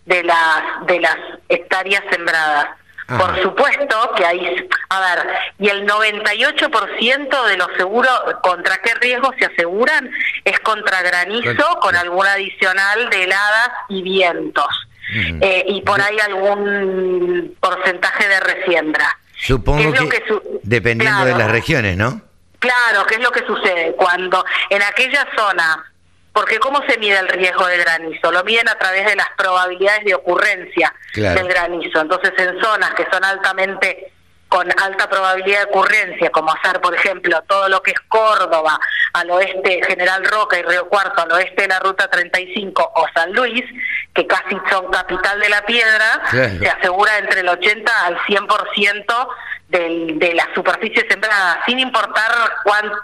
de 0.06 0.22
las, 0.22 0.86
de 0.86 1.00
las 1.00 1.16
hectáreas 1.48 2.02
sembradas. 2.10 2.68
Por 3.06 3.42
supuesto 3.42 4.12
que 4.16 4.24
hay, 4.24 4.66
a 4.88 5.00
ver, 5.00 5.26
y 5.58 5.68
el 5.68 5.86
98% 5.86 7.46
de 7.46 7.56
los 7.58 7.68
seguros, 7.76 8.18
¿contra 8.42 8.78
qué 8.78 8.94
riesgo 8.94 9.30
se 9.38 9.44
aseguran? 9.44 10.10
Es 10.44 10.58
contra 10.60 11.02
granizo 11.02 11.80
con 11.80 11.94
algún 11.96 12.26
adicional 12.26 13.10
de 13.10 13.24
heladas 13.24 13.70
y 13.90 14.00
vientos. 14.02 14.88
Eh, 15.12 15.64
y 15.68 15.82
por 15.82 16.00
ahí 16.00 16.18
algún 16.18 17.56
porcentaje 17.60 18.28
de 18.28 18.40
resiembra. 18.40 19.18
Supongo 19.36 19.92
que, 20.08 20.22
dependiendo 20.62 21.24
de 21.24 21.34
las 21.34 21.50
regiones, 21.50 21.96
¿no? 21.96 22.22
Claro, 22.58 23.04
¿qué 23.06 23.16
es 23.16 23.20
lo 23.20 23.30
que 23.30 23.44
sucede? 23.46 23.94
Cuando 23.94 24.44
en 24.70 24.82
aquella 24.82 25.26
zona 25.36 25.84
porque 26.34 26.58
¿cómo 26.58 26.82
se 26.88 26.98
mide 26.98 27.16
el 27.20 27.28
riesgo 27.28 27.64
de 27.68 27.78
granizo? 27.78 28.32
Lo 28.32 28.42
miden 28.42 28.68
a 28.68 28.74
través 28.74 29.06
de 29.06 29.14
las 29.14 29.28
probabilidades 29.38 30.04
de 30.04 30.16
ocurrencia 30.16 30.92
del 31.14 31.46
granizo. 31.46 32.00
Entonces, 32.00 32.32
en 32.36 32.60
zonas 32.60 32.90
que 32.94 33.06
son 33.12 33.24
altamente 33.24 34.13
con 34.54 34.70
alta 34.80 35.10
probabilidad 35.10 35.62
de 35.62 35.64
ocurrencia, 35.64 36.30
como 36.30 36.52
hacer, 36.52 36.80
por 36.80 36.94
ejemplo, 36.94 37.42
todo 37.48 37.68
lo 37.68 37.82
que 37.82 37.90
es 37.90 37.98
Córdoba, 38.06 38.78
al 39.12 39.28
oeste 39.32 39.80
General 39.84 40.24
Roca 40.24 40.56
y 40.56 40.62
Río 40.62 40.88
Cuarto, 40.88 41.22
al 41.22 41.32
oeste 41.32 41.62
de 41.62 41.68
la 41.68 41.80
Ruta 41.80 42.06
35 42.06 42.92
o 42.94 43.06
San 43.12 43.32
Luis, 43.32 43.64
que 44.14 44.24
casi 44.28 44.56
son 44.70 44.92
capital 44.92 45.40
de 45.40 45.48
la 45.48 45.66
piedra, 45.66 46.22
se 46.30 46.68
asegura 46.68 47.18
entre 47.18 47.40
el 47.40 47.48
80 47.48 48.06
al 48.06 48.16
100% 48.18 49.28
del, 49.70 50.20
de 50.20 50.34
la 50.34 50.48
superficie 50.54 51.04
sembrada, 51.10 51.60
sin 51.66 51.80
importar 51.80 52.30
cuánto 52.62 52.96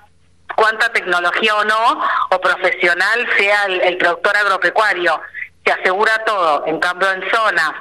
cuánta 0.55 0.93
tecnología 0.93 1.57
o 1.57 1.65
no, 1.65 2.05
o 2.31 2.41
profesional 2.41 3.27
sea 3.37 3.65
el, 3.65 3.97
productor 3.97 4.37
agropecuario. 4.37 5.21
Se 5.65 5.73
asegura 5.73 6.23
todo. 6.25 6.65
En 6.67 6.79
cambio, 6.79 7.11
en 7.11 7.29
zonas 7.31 7.73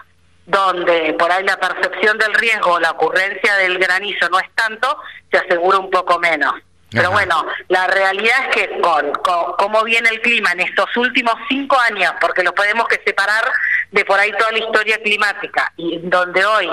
donde 0.49 1.13
por 1.13 1.31
ahí 1.31 1.43
la 1.43 1.57
percepción 1.57 2.17
del 2.17 2.33
riesgo 2.33 2.73
o 2.73 2.79
la 2.79 2.91
ocurrencia 2.91 3.55
del 3.57 3.77
granizo 3.77 4.27
no 4.29 4.39
es 4.39 4.49
tanto, 4.55 4.97
se 5.31 5.37
asegura 5.37 5.77
un 5.77 5.89
poco 5.89 6.19
menos. 6.19 6.53
Pero 6.91 7.11
bueno, 7.11 7.45
la 7.67 7.85
realidad 7.85 8.35
es 8.49 8.55
que 8.55 8.81
con, 8.81 9.11
cómo 9.59 9.83
viene 9.83 10.09
el 10.09 10.21
clima 10.21 10.53
en 10.53 10.61
estos 10.61 10.97
últimos 10.97 11.35
cinco 11.47 11.77
años, 11.79 12.13
porque 12.19 12.41
lo 12.41 12.51
podemos 12.55 12.87
que 12.87 12.99
separar 13.05 13.43
de 13.91 14.03
por 14.05 14.19
ahí 14.19 14.31
toda 14.31 14.51
la 14.51 14.57
historia 14.57 14.97
climática, 15.03 15.71
y 15.77 15.99
donde 15.99 16.43
hoy 16.43 16.67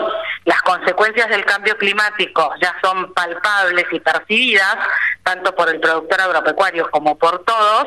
las 0.47 0.63
consecuencias 0.63 1.29
del 1.29 1.45
cambio 1.45 1.77
climático 1.77 2.51
ya 2.63 2.75
son 2.83 3.13
palpables 3.13 3.85
y 3.93 4.01
percibidas, 4.01 4.77
tanto 5.23 5.55
por 5.55 5.69
el 5.69 5.81
productor 5.81 6.23
agropecuario 6.23 6.91
como 6.91 7.19
por 7.19 7.45
todos, 7.45 7.87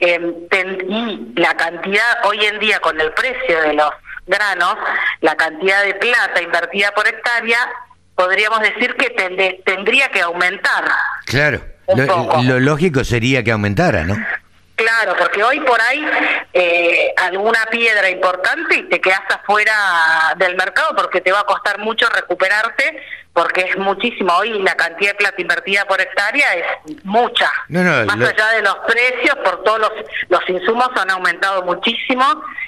eh, 0.00 0.18
y 0.88 1.38
la 1.38 1.54
cantidad 1.54 2.24
hoy 2.24 2.46
en 2.46 2.58
día 2.60 2.80
con 2.80 2.98
el 2.98 3.12
precio 3.12 3.60
de 3.60 3.74
los 3.74 3.90
granos, 4.28 4.76
la 5.20 5.34
cantidad 5.34 5.82
de 5.84 5.94
plata 5.94 6.42
invertida 6.42 6.92
por 6.92 7.08
hectárea 7.08 7.58
podríamos 8.14 8.60
decir 8.60 8.94
que 8.96 9.10
tendría 9.64 10.08
que 10.10 10.20
aumentar. 10.20 10.84
Claro, 11.24 11.62
lo, 11.94 12.58
lógico 12.60 13.04
sería 13.04 13.44
que 13.44 13.52
aumentara, 13.52 14.04
¿no? 14.04 14.16
Claro, 14.78 15.16
porque 15.18 15.42
hoy 15.42 15.58
por 15.58 15.80
ahí 15.80 16.06
eh, 16.52 17.12
alguna 17.16 17.66
piedra 17.68 18.08
importante 18.08 18.76
y 18.76 18.82
te 18.84 19.00
quedas 19.00 19.22
afuera 19.28 19.74
del 20.36 20.54
mercado 20.54 20.94
porque 20.94 21.20
te 21.20 21.32
va 21.32 21.40
a 21.40 21.44
costar 21.44 21.80
mucho 21.80 22.08
recuperarte 22.08 23.02
porque 23.32 23.62
es 23.62 23.76
muchísimo. 23.76 24.32
Hoy 24.36 24.62
la 24.62 24.76
cantidad 24.76 25.10
de 25.10 25.16
plata 25.16 25.42
invertida 25.42 25.84
por 25.84 26.00
hectárea 26.00 26.54
es 26.54 27.04
mucha. 27.04 27.50
Más 27.68 28.20
allá 28.20 28.50
de 28.54 28.62
los 28.62 28.76
precios, 28.86 29.36
por 29.44 29.64
todos 29.64 29.80
los, 29.80 29.92
los 30.28 30.48
insumos 30.48 30.90
han 30.94 31.10
aumentado 31.10 31.64
muchísimo, 31.64 32.24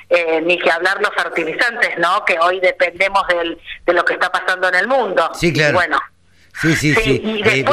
eh, 0.09 0.41
ni 0.45 0.59
que 0.59 0.69
hablar 0.69 1.01
los 1.01 1.15
fertilizantes, 1.15 1.97
¿no? 1.99 2.25
Que 2.25 2.41
hoy 2.41 2.59
dependemos 2.59 3.23
del, 3.29 3.57
de 3.87 3.93
lo 3.93 4.05
que 4.05 4.15
está 4.15 4.33
pasando 4.33 4.69
en 4.69 4.75
el 4.75 4.89
mundo. 4.89 5.31
Sí, 5.35 5.53
claro. 5.53 5.75
bueno, 5.75 6.01
Sí, 6.61 6.77
sí, 6.77 6.95
sí. 6.95 7.43
Eh, 7.45 7.65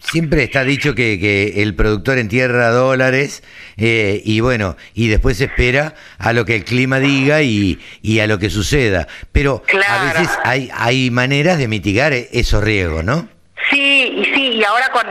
siempre 0.00 0.42
está 0.42 0.64
dicho 0.64 0.94
que, 0.94 1.18
que, 1.18 1.62
el 1.62 1.74
productor 1.74 2.18
entierra 2.18 2.70
dólares 2.70 3.42
eh, 3.76 4.20
y 4.24 4.40
bueno, 4.40 4.76
y 4.94 5.08
después 5.08 5.40
espera 5.40 5.94
a 6.18 6.32
lo 6.32 6.44
que 6.44 6.56
el 6.56 6.64
clima 6.64 6.98
diga 6.98 7.42
y, 7.42 7.80
y 8.02 8.20
a 8.20 8.26
lo 8.26 8.38
que 8.38 8.50
suceda. 8.50 9.06
Pero 9.32 9.62
a 9.88 10.04
veces 10.04 10.30
hay, 10.44 10.70
hay 10.74 11.10
maneras 11.10 11.58
de 11.58 11.68
mitigar 11.68 12.12
e-, 12.12 12.28
esos 12.32 12.62
riesgos, 12.62 13.04
¿no? 13.04 13.28
Sí, 13.70 14.12
y 14.16 14.24
sí, 14.34 14.48
y 14.54 14.64
ahora 14.64 14.88
con, 14.90 15.06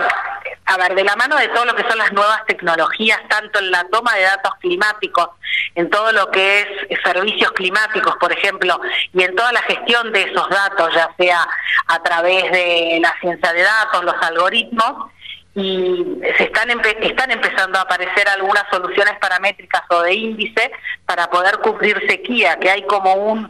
a 0.65 0.77
ver, 0.77 0.95
de 0.95 1.03
la 1.03 1.15
mano 1.15 1.37
de 1.37 1.47
todo 1.49 1.65
lo 1.65 1.75
que 1.75 1.87
son 1.87 1.97
las 1.97 2.11
nuevas 2.13 2.45
tecnologías, 2.45 3.19
tanto 3.27 3.59
en 3.59 3.71
la 3.71 3.83
toma 3.91 4.15
de 4.15 4.23
datos 4.23 4.53
climáticos, 4.61 5.29
en 5.75 5.89
todo 5.89 6.11
lo 6.11 6.29
que 6.31 6.61
es 6.61 6.99
servicios 7.03 7.51
climáticos, 7.51 8.15
por 8.19 8.31
ejemplo, 8.31 8.79
y 9.13 9.23
en 9.23 9.35
toda 9.35 9.51
la 9.51 9.61
gestión 9.63 10.11
de 10.11 10.23
esos 10.23 10.49
datos, 10.49 10.93
ya 10.93 11.09
sea 11.17 11.47
a 11.87 12.03
través 12.03 12.51
de 12.51 12.99
la 13.01 13.13
ciencia 13.19 13.53
de 13.53 13.63
datos, 13.63 14.03
los 14.03 14.15
algoritmos, 14.21 15.11
y 15.55 16.19
se 16.37 16.45
están 16.45 16.69
están 17.01 17.29
empezando 17.29 17.77
a 17.77 17.83
aparecer 17.83 18.27
algunas 18.27 18.63
soluciones 18.71 19.13
paramétricas 19.19 19.83
o 19.89 20.01
de 20.01 20.13
índice 20.15 20.71
para 21.05 21.29
poder 21.29 21.59
cubrir 21.59 22.01
sequía, 22.07 22.57
que 22.59 22.71
hay 22.71 22.83
como 22.83 23.13
un 23.13 23.49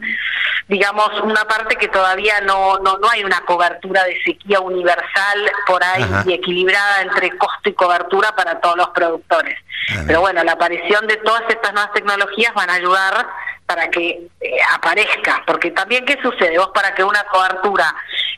digamos 0.68 1.08
una 1.22 1.44
parte 1.44 1.76
que 1.76 1.88
todavía 1.88 2.42
no 2.42 2.78
no, 2.80 2.98
no 2.98 3.08
hay 3.08 3.24
una 3.24 3.40
cobertura 3.46 4.04
de 4.04 4.22
sequía 4.22 4.60
universal 4.60 5.50
por 5.66 5.82
ahí 5.82 6.04
y 6.26 6.34
equilibrada 6.34 7.02
entre 7.02 7.36
costo 7.38 7.70
y 7.70 7.72
cobertura 7.72 8.34
para 8.36 8.60
todos 8.60 8.76
los 8.76 8.88
productores. 8.88 9.58
Pero 10.06 10.20
bueno, 10.20 10.42
la 10.44 10.52
aparición 10.52 11.06
de 11.06 11.18
todas 11.18 11.42
estas 11.48 11.72
nuevas 11.72 11.92
tecnologías 11.92 12.54
van 12.54 12.70
a 12.70 12.74
ayudar 12.74 13.26
para 13.66 13.88
que 13.88 14.28
eh, 14.40 14.56
aparezca, 14.74 15.42
porque 15.46 15.70
también 15.70 16.04
qué 16.04 16.18
sucede, 16.22 16.58
vos 16.58 16.70
para 16.74 16.94
que 16.94 17.04
una 17.04 17.24
cobertura 17.24 17.94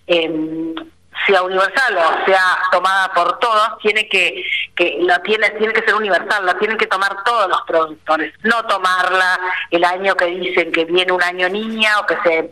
eh, 0.06 0.74
sea 1.26 1.42
universal 1.42 1.96
o 1.96 2.26
sea 2.26 2.58
tomada 2.70 3.12
por 3.12 3.38
todos, 3.38 3.78
tiene 3.80 4.08
que, 4.08 4.44
que 4.74 4.98
la 5.00 5.20
tiene, 5.22 5.50
tiene 5.50 5.72
que 5.72 5.82
ser 5.82 5.94
universal, 5.94 6.44
la 6.44 6.58
tienen 6.58 6.76
que 6.76 6.86
tomar 6.86 7.22
todos 7.24 7.48
los 7.48 7.62
productores, 7.62 8.32
no 8.42 8.64
tomarla 8.66 9.38
el 9.70 9.84
año 9.84 10.14
que 10.14 10.26
dicen 10.26 10.72
que 10.72 10.84
viene 10.84 11.12
un 11.12 11.22
año 11.22 11.48
niña 11.48 12.00
o 12.00 12.06
que 12.06 12.16
se 12.22 12.50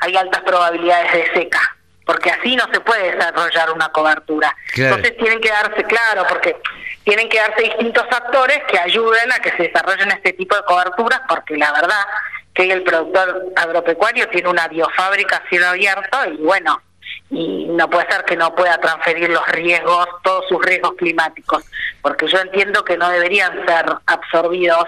hay 0.00 0.16
altas 0.16 0.42
probabilidades 0.42 1.12
de 1.12 1.32
seca, 1.34 1.76
porque 2.04 2.30
así 2.30 2.54
no 2.56 2.64
se 2.72 2.80
puede 2.80 3.12
desarrollar 3.12 3.72
una 3.72 3.88
cobertura. 3.88 4.54
Entonces 4.74 5.16
tienen 5.16 5.40
que 5.40 5.48
darse 5.48 5.82
claro, 5.84 6.24
porque 6.28 6.56
tienen 7.04 7.28
que 7.28 7.38
darse 7.38 7.62
distintos 7.62 8.04
factores 8.08 8.62
que 8.70 8.78
ayuden 8.78 9.32
a 9.32 9.40
que 9.40 9.50
se 9.56 9.64
desarrollen 9.64 10.10
este 10.12 10.32
tipo 10.34 10.54
de 10.54 10.62
coberturas, 10.62 11.20
porque 11.28 11.56
la 11.56 11.72
verdad 11.72 12.06
que 12.54 12.70
el 12.72 12.82
productor 12.82 13.52
agropecuario 13.54 14.28
tiene 14.28 14.48
una 14.48 14.66
biofábrica 14.68 15.36
a 15.36 15.48
cielo 15.48 15.66
abierto 15.68 16.18
y 16.26 16.36
bueno, 16.38 16.80
y 17.30 17.66
no 17.66 17.90
puede 17.90 18.10
ser 18.10 18.24
que 18.24 18.36
no 18.36 18.54
pueda 18.54 18.78
transferir 18.78 19.30
los 19.30 19.46
riesgos, 19.48 20.06
todos 20.22 20.44
sus 20.48 20.64
riesgos 20.64 20.94
climáticos, 20.96 21.64
porque 22.00 22.26
yo 22.28 22.38
entiendo 22.38 22.84
que 22.84 22.96
no 22.96 23.08
deberían 23.08 23.52
ser 23.66 23.86
absorbidos 24.06 24.86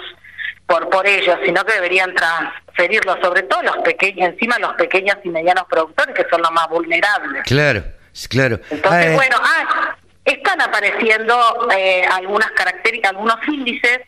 por 0.67 0.89
por 0.91 1.07
ellos, 1.07 1.37
sino 1.45 1.65
que 1.65 1.73
deberían 1.73 2.15
transferirlos, 2.15 3.19
sobre 3.23 3.43
todo 3.43 3.63
los 3.63 3.79
pequeños, 3.79 4.31
encima 4.31 4.59
los 4.59 4.75
pequeños 4.75 5.17
y 5.25 5.31
medianos 5.31 5.65
productores 5.69 6.15
que 6.15 6.27
son 6.31 6.43
los 6.43 6.51
más 6.53 6.69
vulnerables. 6.69 7.43
Claro, 7.45 7.85
claro. 8.29 8.61
Entonces, 8.71 9.07
ah, 9.11 9.15
bueno, 9.15 9.37
ah, 9.41 9.97
están 10.25 10.61
apareciendo 10.61 11.69
eh, 11.75 12.05
algunas 12.13 12.51
características, 12.53 13.13
algunos 13.13 13.37
índices 13.49 14.01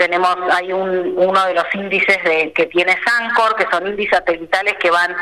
tenemos 0.00 0.34
hay 0.50 0.72
un, 0.72 1.12
uno 1.14 1.44
de 1.44 1.52
los 1.52 1.66
índices 1.74 2.24
de, 2.24 2.54
que 2.54 2.64
tiene 2.66 2.96
Sancor, 3.04 3.54
que 3.54 3.66
son 3.70 3.86
índices 3.86 4.16
satelitales 4.16 4.74
que 4.80 4.90
van 4.90 5.14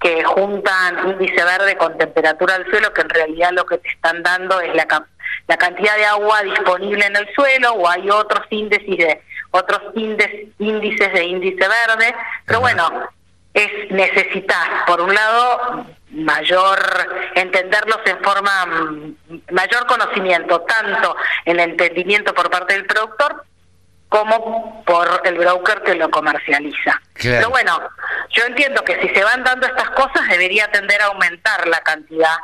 que 0.00 0.24
juntan 0.24 1.08
índice 1.10 1.42
verde 1.44 1.76
con 1.76 1.96
temperatura 1.96 2.58
del 2.58 2.68
suelo, 2.68 2.92
que 2.92 3.02
en 3.02 3.10
realidad 3.10 3.50
lo 3.52 3.64
que 3.64 3.78
te 3.78 3.88
están 3.88 4.24
dando 4.24 4.60
es 4.60 4.74
la, 4.74 5.06
la 5.46 5.56
cantidad 5.56 5.96
de 5.96 6.04
agua 6.06 6.42
disponible 6.42 7.06
en 7.06 7.14
el 7.14 7.32
suelo, 7.32 7.74
o 7.74 7.88
hay 7.88 8.10
otros 8.10 8.44
índices 8.50 8.98
de 8.98 9.22
otros 9.52 9.80
índices, 9.94 10.48
índices 10.58 11.12
de 11.12 11.24
índice 11.24 11.68
verde, 11.68 12.12
pero 12.44 12.58
bueno, 12.58 12.90
es 13.54 13.88
necesitar, 13.92 14.84
por 14.84 15.00
un 15.00 15.14
lado, 15.14 15.86
mayor 16.10 16.78
entenderlos 17.36 18.00
en 18.04 18.18
forma 18.18 18.66
mayor 19.52 19.86
conocimiento 19.86 20.60
tanto 20.62 21.16
en 21.44 21.60
el 21.60 21.70
entendimiento 21.70 22.34
por 22.34 22.50
parte 22.50 22.74
del 22.74 22.84
productor 22.84 23.44
como 24.14 24.84
por 24.84 25.08
el 25.24 25.34
broker 25.34 25.82
que 25.82 25.96
lo 25.96 26.08
comercializa. 26.08 27.02
Pero 27.20 27.50
bueno, 27.50 27.80
yo 28.30 28.44
entiendo 28.44 28.84
que 28.84 29.00
si 29.00 29.08
se 29.08 29.24
van 29.24 29.42
dando 29.42 29.66
estas 29.66 29.90
cosas 29.90 30.28
debería 30.28 30.70
tender 30.70 31.02
a 31.02 31.06
aumentar 31.06 31.66
la 31.66 31.80
cantidad 31.80 32.36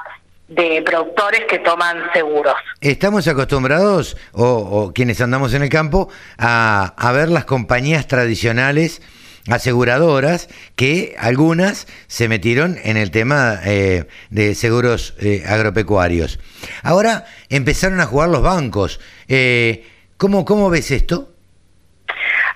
de 0.49 0.83
productores 0.85 1.43
que 1.49 1.61
toman 1.61 2.13
seguros. 2.13 2.57
Estamos 2.81 3.29
acostumbrados, 3.29 4.17
o, 4.33 4.91
quienes 4.93 5.21
andamos 5.21 5.55
en 5.55 5.63
el 5.63 5.69
campo, 5.69 6.09
a, 6.39 6.93
a, 6.97 7.13
ver 7.13 7.29
las 7.29 7.45
compañías 7.45 8.09
tradicionales 8.09 9.01
aseguradoras 9.49 10.49
que 10.75 11.15
algunas 11.21 11.87
se 12.09 12.29
metieron 12.29 12.79
en 12.83 12.97
el 12.97 13.13
tema 13.13 13.61
eh, 13.65 14.07
de 14.31 14.57
seguros 14.57 15.15
eh, 15.21 15.45
agropecuarios. 15.47 16.41
Ahora 16.83 17.27
empezaron 17.49 18.01
a 18.01 18.07
jugar 18.07 18.29
los 18.29 18.43
bancos. 18.43 18.99
Eh, 19.29 19.87
¿cómo, 20.17 20.45
¿Cómo 20.45 20.69
ves 20.69 20.91
esto? 20.91 21.31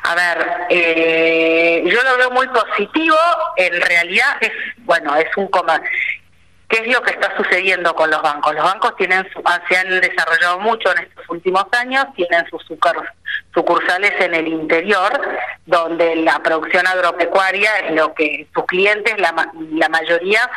A 0.05 0.15
ver, 0.15 0.67
eh, 0.69 1.83
yo 1.87 2.03
lo 2.03 2.19
veo 2.19 2.31
muy 2.31 2.47
positivo. 2.49 3.17
En 3.57 3.81
realidad 3.81 4.37
es, 4.41 4.53
bueno, 4.79 5.17
es 5.17 5.35
un 5.37 5.49
coma. 5.49 5.81
¿Qué 6.69 6.83
es 6.83 6.93
lo 6.93 7.03
que 7.03 7.13
está 7.13 7.35
sucediendo 7.37 7.95
con 7.95 8.11
los 8.11 8.21
bancos? 8.21 8.55
Los 8.55 8.65
bancos 8.65 8.97
tienen 8.97 9.27
se 9.69 9.77
han 9.77 10.01
desarrollado 10.01 10.61
mucho 10.61 10.91
en 10.93 11.05
estos 11.05 11.25
últimos 11.29 11.65
años, 11.73 12.05
tienen 12.17 12.45
sus 12.51 12.63
sucursales 13.55 14.13
en 14.21 14.35
el 14.35 14.49
interior, 14.49 15.21
donde 15.65 16.17
la 16.17 16.43
producción 16.43 16.87
agropecuaria 16.87 17.71
es 17.79 17.95
lo 17.95 18.13
que 18.15 18.47
sus 18.55 18.65
clientes, 18.67 19.15
la, 19.19 19.53
la 19.73 19.89
mayoría, 19.89 20.51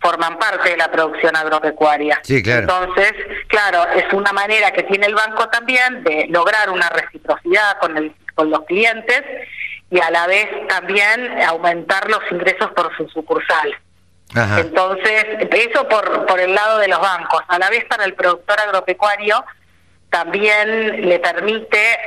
forman 0.00 0.38
parte 0.38 0.70
de 0.70 0.76
la 0.76 0.90
producción 0.90 1.36
agropecuaria. 1.36 2.20
Sí, 2.22 2.42
claro. 2.42 2.60
Entonces, 2.60 3.12
claro, 3.48 3.86
es 3.90 4.12
una 4.12 4.32
manera 4.32 4.72
que 4.72 4.84
tiene 4.84 5.06
el 5.06 5.14
banco 5.14 5.48
también 5.48 6.02
de 6.02 6.26
lograr 6.30 6.70
una 6.70 6.88
reciprocidad 6.88 7.78
con, 7.78 7.96
el, 7.96 8.14
con 8.38 8.50
los 8.50 8.64
clientes 8.66 9.24
y 9.90 9.98
a 9.98 10.10
la 10.12 10.28
vez 10.28 10.46
también 10.68 11.42
aumentar 11.42 12.08
los 12.08 12.20
ingresos 12.30 12.70
por 12.70 12.96
su 12.96 13.08
sucursal. 13.08 13.74
Entonces, 14.58 15.24
eso 15.50 15.88
por, 15.88 16.24
por 16.26 16.38
el 16.38 16.54
lado 16.54 16.78
de 16.78 16.86
los 16.86 17.00
bancos. 17.00 17.42
A 17.48 17.58
la 17.58 17.68
vez 17.68 17.84
para 17.86 18.04
el 18.04 18.14
productor 18.14 18.60
agropecuario 18.60 19.44
también 20.08 21.08
le 21.08 21.18
permite 21.18 21.98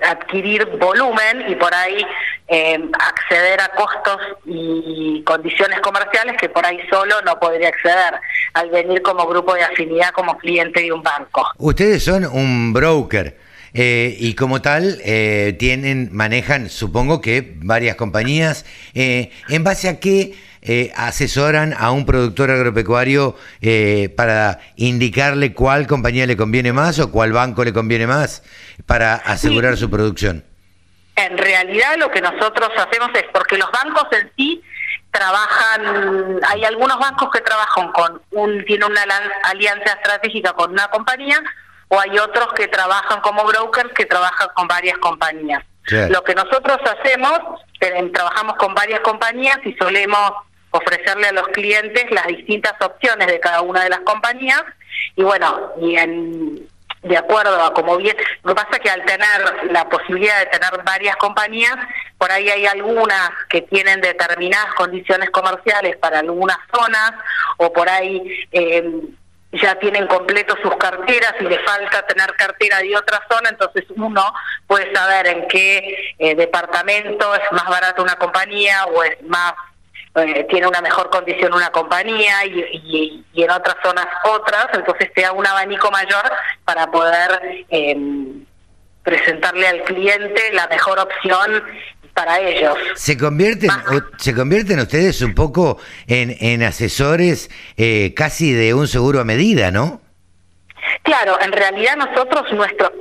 adquirir 0.00 0.64
volumen 0.78 1.44
y 1.48 1.56
por 1.56 1.74
ahí 1.74 2.06
eh, 2.48 2.78
acceder 2.98 3.60
a 3.60 3.68
costos 3.68 4.18
y 4.46 5.22
condiciones 5.24 5.80
comerciales 5.80 6.36
que 6.38 6.48
por 6.48 6.64
ahí 6.64 6.78
solo 6.88 7.20
no 7.22 7.38
podría 7.38 7.68
acceder 7.68 8.14
al 8.54 8.70
venir 8.70 9.02
como 9.02 9.26
grupo 9.26 9.54
de 9.54 9.64
afinidad 9.64 10.10
como 10.10 10.38
cliente 10.38 10.80
de 10.80 10.92
un 10.92 11.02
banco. 11.02 11.46
Ustedes 11.58 12.02
son 12.02 12.24
un 12.24 12.72
broker. 12.72 13.43
Eh, 13.74 14.16
y 14.18 14.34
como 14.34 14.62
tal, 14.62 15.00
eh, 15.04 15.56
tienen, 15.58 16.08
manejan, 16.12 16.70
supongo 16.70 17.20
que 17.20 17.54
varias 17.56 17.96
compañías. 17.96 18.64
¿En 18.94 19.64
base 19.64 19.88
a 19.88 20.00
qué 20.00 20.34
asesoran 20.96 21.74
a 21.76 21.90
un 21.90 22.06
productor 22.06 22.50
agropecuario 22.50 23.36
para 24.16 24.60
indicarle 24.76 25.52
cuál 25.52 25.86
compañía 25.86 26.26
le 26.26 26.36
conviene 26.36 26.72
más 26.72 26.98
o 27.00 27.10
cuál 27.10 27.32
banco 27.32 27.64
le 27.64 27.72
conviene 27.72 28.06
más 28.06 28.42
para 28.86 29.14
asegurar 29.14 29.76
su 29.76 29.90
producción? 29.90 30.44
En 31.16 31.38
realidad 31.38 31.96
lo 31.98 32.10
que 32.10 32.20
nosotros 32.20 32.70
hacemos 32.76 33.10
es, 33.14 33.24
porque 33.32 33.56
los 33.56 33.70
bancos 33.70 34.06
en 34.12 34.30
sí 34.36 34.62
trabajan, 35.12 36.40
hay 36.48 36.64
algunos 36.64 36.98
bancos 36.98 37.28
que 37.32 37.40
trabajan 37.40 37.92
con 37.92 38.20
un, 38.32 38.64
tienen 38.64 38.90
una 38.90 39.02
alianza 39.44 39.92
estratégica 39.92 40.52
con 40.54 40.72
una 40.72 40.88
compañía, 40.88 41.40
o 41.88 42.00
hay 42.00 42.18
otros 42.18 42.52
que 42.54 42.68
trabajan 42.68 43.20
como 43.20 43.44
brokers 43.44 43.92
que 43.92 44.06
trabajan 44.06 44.48
con 44.54 44.68
varias 44.68 44.98
compañías. 44.98 45.62
Lo 45.86 46.24
que 46.24 46.34
nosotros 46.34 46.78
hacemos, 46.82 47.38
trabajamos 48.12 48.56
con 48.56 48.74
varias 48.74 49.00
compañías 49.00 49.58
y 49.64 49.74
solemos 49.74 50.32
ofrecerle 50.70 51.28
a 51.28 51.32
los 51.32 51.46
clientes 51.48 52.10
las 52.10 52.26
distintas 52.26 52.72
opciones 52.80 53.26
de 53.28 53.38
cada 53.38 53.60
una 53.60 53.84
de 53.84 53.90
las 53.90 54.00
compañías 54.00 54.62
y 55.14 55.22
bueno, 55.22 55.72
y 55.80 55.96
en, 55.96 56.68
de 57.04 57.16
acuerdo 57.16 57.62
a 57.62 57.72
como 57.74 57.96
bien, 57.98 58.16
lo 58.42 58.54
que 58.54 58.62
pasa 58.62 58.76
es 58.76 58.80
que 58.80 58.90
al 58.90 59.04
tener 59.04 59.70
la 59.70 59.88
posibilidad 59.88 60.38
de 60.40 60.46
tener 60.46 60.82
varias 60.84 61.16
compañías, 61.16 61.76
por 62.18 62.32
ahí 62.32 62.48
hay 62.48 62.66
algunas 62.66 63.30
que 63.48 63.60
tienen 63.62 64.00
determinadas 64.00 64.72
condiciones 64.74 65.30
comerciales 65.30 65.96
para 65.98 66.20
algunas 66.20 66.56
zonas, 66.74 67.12
o 67.58 67.72
por 67.72 67.88
ahí 67.88 68.46
eh, 68.52 68.90
ya 69.60 69.74
tienen 69.76 70.06
completo 70.06 70.56
sus 70.62 70.74
carteras 70.76 71.34
y 71.40 71.44
le 71.44 71.58
falta 71.60 72.06
tener 72.06 72.34
cartera 72.34 72.78
de 72.78 72.96
otra 72.96 73.22
zona, 73.30 73.50
entonces 73.50 73.84
uno 73.96 74.22
puede 74.66 74.92
saber 74.94 75.26
en 75.26 75.48
qué 75.48 76.14
eh, 76.18 76.34
departamento 76.34 77.34
es 77.34 77.52
más 77.52 77.66
barato 77.66 78.02
una 78.02 78.16
compañía 78.16 78.84
o 78.86 79.02
es 79.02 79.22
más 79.22 79.54
eh, 80.16 80.46
tiene 80.48 80.68
una 80.68 80.80
mejor 80.80 81.10
condición 81.10 81.52
una 81.54 81.70
compañía 81.70 82.44
y, 82.46 83.24
en 83.34 83.50
otras 83.50 83.76
zonas 83.82 84.06
otras, 84.24 84.68
entonces 84.72 85.12
te 85.12 85.22
da 85.22 85.32
un 85.32 85.46
abanico 85.46 85.90
mayor 85.90 86.22
para 86.64 86.86
poder 86.90 87.64
em, 87.68 88.44
presentarle 89.02 89.66
al 89.66 89.82
cliente 89.82 90.52
la 90.52 90.66
mejor 90.68 90.98
opción 90.98 91.62
para 92.14 92.40
ellos. 92.40 92.76
¿Se 92.94 93.18
convierten, 93.18 93.70
¿se 94.18 94.34
convierten 94.34 94.78
ustedes 94.78 95.20
un 95.22 95.34
poco 95.34 95.78
en, 96.06 96.36
en 96.40 96.62
asesores 96.62 97.50
eh, 97.76 98.14
casi 98.14 98.52
de 98.52 98.72
un 98.72 98.88
seguro 98.88 99.20
a 99.20 99.24
medida, 99.24 99.70
no? 99.70 100.00
Claro, 101.02 101.38
en 101.40 101.52
realidad 101.52 101.96
nosotros, 101.96 102.52
nuestro, 102.52 102.92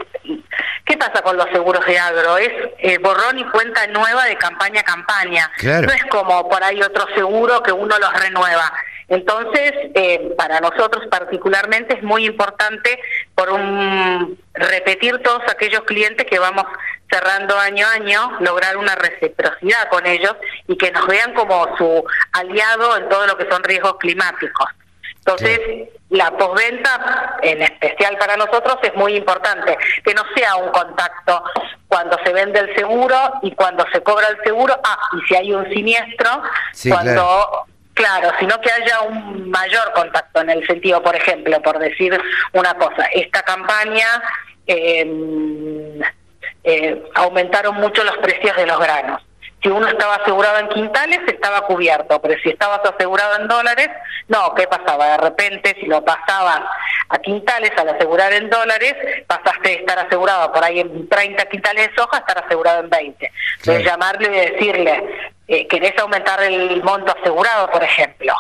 ¿Qué 0.86 0.98
pasa 0.98 1.22
con 1.22 1.38
los 1.38 1.48
seguros 1.52 1.86
de 1.86 1.98
agro? 1.98 2.38
Es 2.38 2.52
eh, 2.80 2.98
borrón 2.98 3.40
y 3.40 3.46
cuenta 3.46 3.88
nueva 3.88 4.26
de 4.26 4.38
campaña 4.38 4.82
a 4.82 4.84
campaña. 4.84 5.52
No 5.64 5.94
es 5.94 6.04
como 6.10 6.50
por 6.50 6.62
ahí 6.62 6.82
otro 6.82 7.08
seguro 7.16 7.64
que 7.64 7.72
uno 7.72 7.98
los 8.00 8.14
renueva. 8.22 8.74
Entonces, 9.08 9.72
eh, 9.96 10.34
para 10.38 10.60
nosotros 10.60 11.06
particularmente 11.10 11.96
es 11.96 12.04
muy 12.04 12.26
importante 12.26 13.00
por 13.36 13.52
un 13.52 14.40
repetir 14.54 15.22
todos 15.22 15.42
aquellos 15.50 15.82
clientes 15.82 16.26
que 16.26 16.40
vamos 16.40 16.66
cerrando 17.12 17.58
año 17.60 17.86
a 17.86 17.94
año, 17.94 18.38
lograr 18.40 18.78
una 18.78 18.96
reciprocidad 18.96 19.90
con 19.90 20.06
ellos 20.06 20.36
y 20.68 20.78
que 20.78 20.92
nos 20.92 21.06
vean 21.08 21.34
como 21.34 21.78
su 21.78 22.04
aliado 22.32 22.98
en 22.98 23.10
todo 23.10 23.28
lo 23.28 23.38
que 23.38 23.50
son 23.50 23.64
riesgos 23.64 23.98
climáticos. 23.98 24.68
Entonces, 25.26 25.60
la 26.10 26.32
postventa, 26.32 27.38
en 27.42 27.62
especial 27.62 28.18
para 28.18 28.36
nosotros, 28.36 28.78
es 28.84 28.94
muy 28.96 29.16
importante, 29.16 29.78
que 30.04 30.14
no 30.14 30.22
sea 30.36 30.56
un 30.58 30.70
contacto 30.72 31.44
cuando 31.88 32.18
se 32.26 32.34
vende 32.34 32.60
el 32.60 32.76
seguro 32.76 33.16
y 33.42 33.52
cuando 33.52 33.86
se 33.94 34.02
cobra 34.02 34.28
el 34.28 34.38
seguro, 34.44 34.78
ah, 34.84 34.98
y 35.14 35.28
si 35.28 35.36
hay 35.36 35.54
un 35.54 35.68
siniestro, 35.70 36.42
cuando... 36.90 37.14
Claro. 37.14 37.66
Sino 38.40 38.60
que 38.62 38.72
haya 38.72 39.02
un 39.02 39.50
mayor 39.50 39.92
contacto 39.94 40.42
en 40.42 40.50
el 40.50 40.66
sentido, 40.66 41.02
por 41.02 41.16
ejemplo, 41.16 41.62
por 41.62 41.80
decir 41.80 42.20
una 42.54 42.74
cosa, 42.76 43.06
esta 43.14 43.42
campaña 43.44 44.22
eh, 44.68 46.02
eh, 46.64 47.04
aumentaron 47.16 47.76
mucho 47.76 48.04
los 48.04 48.18
precios 48.18 48.56
de 48.56 48.66
los 48.66 48.80
granos 48.80 49.22
si 49.64 49.70
uno 49.70 49.88
estaba 49.88 50.16
asegurado 50.16 50.60
en 50.60 50.68
quintales, 50.68 51.20
estaba 51.26 51.62
cubierto, 51.62 52.22
pero 52.22 52.40
si 52.44 52.50
estabas 52.50 52.82
asegurado 52.84 53.40
en 53.40 53.48
dólares, 53.48 53.90
no, 54.28 54.54
¿qué 54.56 54.68
pasaba? 54.68 55.08
De 55.08 55.18
repente, 55.18 55.76
si 55.80 55.86
lo 55.86 56.04
pasabas 56.04 56.62
a 57.08 57.18
quintales, 57.20 57.72
al 57.78 57.90
asegurar 57.90 58.34
en 58.34 58.50
dólares, 58.50 58.94
pasaste 59.26 59.70
de 59.70 59.76
estar 59.76 59.98
asegurado 60.00 60.52
por 60.52 60.64
ahí 60.64 60.82
en 60.82 61.08
30 61.08 61.46
quintales 61.46 61.90
de 61.90 61.96
soja 61.96 62.18
a 62.18 62.20
estar 62.20 62.44
asegurado 62.44 62.82
en 62.82 62.90
20. 62.90 63.32
Entonces, 63.60 63.86
llamarle 63.86 64.28
y 64.28 64.52
decirle, 64.52 65.04
eh, 65.48 65.68
¿querés 65.68 65.98
aumentar 65.98 66.44
el 66.44 66.84
monto 66.84 67.16
asegurado, 67.18 67.70
por 67.72 67.84
ejemplo? 67.84 68.34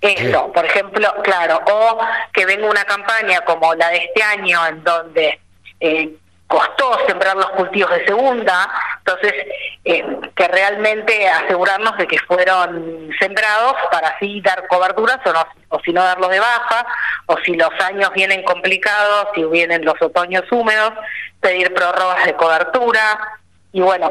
Eso, 0.00 0.50
por 0.50 0.64
ejemplo, 0.64 1.14
claro, 1.22 1.60
o 1.66 1.98
que 2.32 2.46
venga 2.46 2.66
una 2.66 2.84
campaña 2.84 3.42
como 3.42 3.74
la 3.74 3.90
de 3.90 3.98
este 3.98 4.22
año, 4.22 4.66
en 4.66 4.82
donde 4.82 5.38
eh, 5.78 6.10
costó 6.50 6.98
sembrar 7.06 7.36
los 7.36 7.48
cultivos 7.50 7.90
de 7.92 8.04
segunda, 8.04 8.68
entonces 8.98 9.32
eh, 9.84 10.04
que 10.34 10.48
realmente 10.48 11.28
asegurarnos 11.28 11.96
de 11.96 12.08
que 12.08 12.18
fueron 12.18 13.08
sembrados 13.20 13.74
para 13.92 14.08
así 14.08 14.40
dar 14.40 14.66
coberturas 14.66 15.18
o, 15.24 15.32
no, 15.32 15.46
o 15.68 15.80
si 15.80 15.92
no 15.92 16.02
darlos 16.02 16.28
de 16.28 16.40
baja, 16.40 16.84
o 17.26 17.36
si 17.44 17.54
los 17.54 17.70
años 17.80 18.10
vienen 18.14 18.42
complicados, 18.42 19.28
si 19.36 19.44
vienen 19.44 19.84
los 19.84 19.94
otoños 20.02 20.42
húmedos, 20.50 20.92
pedir 21.40 21.72
prórrogas 21.72 22.26
de 22.26 22.34
cobertura 22.34 23.00
y 23.72 23.80
bueno, 23.80 24.10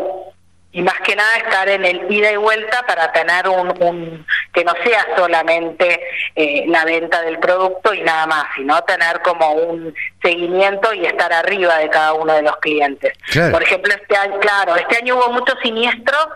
y 0.72 0.82
más 0.84 1.00
que 1.02 1.16
nada 1.16 1.38
estar 1.38 1.68
en 1.68 1.84
el 1.84 2.12
ida 2.12 2.32
y 2.32 2.38
vuelta 2.38 2.84
para 2.86 3.12
tener 3.12 3.48
un, 3.48 4.26
que 4.54 4.64
no 4.64 4.74
sea 4.84 5.06
solamente 5.18 6.00
eh, 6.36 6.66
la 6.68 6.86
venta 6.86 7.22
del 7.24 7.40
producto 7.40 7.94
y 7.94 8.02
nada 8.02 8.28
más, 8.28 8.46
sino 8.56 8.80
tener 8.84 9.22
como 9.22 9.52
un 9.54 9.94
seguimiento 10.22 10.94
y 10.94 11.06
estar 11.06 11.34
arriba 11.34 11.78
de 11.80 11.90
cada 11.90 12.14
uno 12.14 12.34
de 12.34 12.44
los 12.44 12.56
clientes. 12.58 13.18
Por 13.52 13.64
ejemplo, 13.64 13.94
este 13.94 14.16
año, 14.16 14.40
claro, 14.40 14.76
este 14.76 14.98
año 14.98 15.16
hubo 15.16 15.32
muchos 15.32 15.56
siniestros 15.64 16.28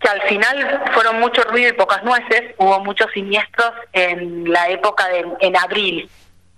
que 0.00 0.08
al 0.08 0.22
final 0.22 0.82
fueron 0.92 1.20
mucho 1.20 1.42
ruido 1.44 1.68
y 1.68 1.72
pocas 1.74 2.02
nueces, 2.02 2.54
hubo 2.56 2.80
muchos 2.80 3.12
siniestros 3.12 3.70
en 3.92 4.50
la 4.50 4.68
época 4.70 5.06
de 5.08 5.26
en 5.40 5.56
abril 5.56 6.10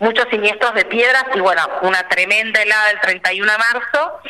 muchos 0.02 0.26
siniestros 0.30 0.74
de 0.74 0.84
piedras 0.84 1.24
y 1.32 1.38
bueno, 1.38 1.62
una 1.82 2.06
tremenda 2.08 2.60
helada 2.60 2.90
el 2.90 3.00
31 3.00 3.52
de 3.52 3.58
marzo 3.58 4.20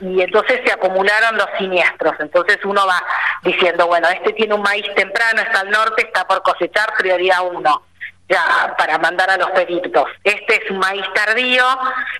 y 0.00 0.22
entonces 0.22 0.60
se 0.64 0.72
acumularon 0.72 1.36
los 1.36 1.48
siniestros. 1.58 2.14
Entonces 2.18 2.58
uno 2.64 2.86
va 2.86 3.04
diciendo, 3.42 3.86
bueno, 3.86 4.08
este 4.08 4.32
tiene 4.32 4.54
un 4.54 4.62
maíz 4.62 4.86
temprano, 4.96 5.42
está 5.42 5.60
al 5.60 5.70
norte, 5.70 6.06
está 6.06 6.26
por 6.26 6.42
cosechar, 6.42 6.94
prioridad 6.96 7.40
uno 7.42 7.84
ya 8.30 8.74
para 8.76 8.98
mandar 8.98 9.30
a 9.30 9.36
los 9.36 9.50
peritos. 9.50 10.04
Este 10.22 10.62
es 10.62 10.70
un 10.70 10.78
maíz 10.78 11.04
tardío, 11.14 11.64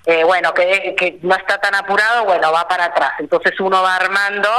eh, 0.05 0.23
bueno, 0.23 0.53
que, 0.53 0.95
que 0.97 1.19
no 1.21 1.35
está 1.35 1.59
tan 1.59 1.75
apurado, 1.75 2.25
bueno, 2.25 2.51
va 2.51 2.67
para 2.67 2.85
atrás. 2.85 3.13
Entonces 3.19 3.59
uno 3.59 3.81
va 3.81 3.95
armando 3.95 4.49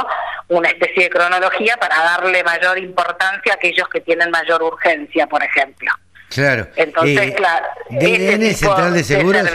una 0.47 0.69
especie 0.69 1.03
de 1.03 1.09
cronología 1.09 1.77
para 1.77 1.97
darle 1.97 2.43
mayor 2.43 2.77
importancia 2.77 3.53
a 3.53 3.55
aquellos 3.55 3.87
que 3.89 4.01
tienen 4.01 4.29
mayor 4.31 4.63
urgencia, 4.63 5.27
por 5.27 5.43
ejemplo. 5.43 5.91
Claro. 6.33 6.67
Entonces, 6.75 7.33
claro. 7.35 7.65
DN 7.89 8.53
Central 8.53 8.93
de 8.93 9.03
Seguros. 9.03 9.47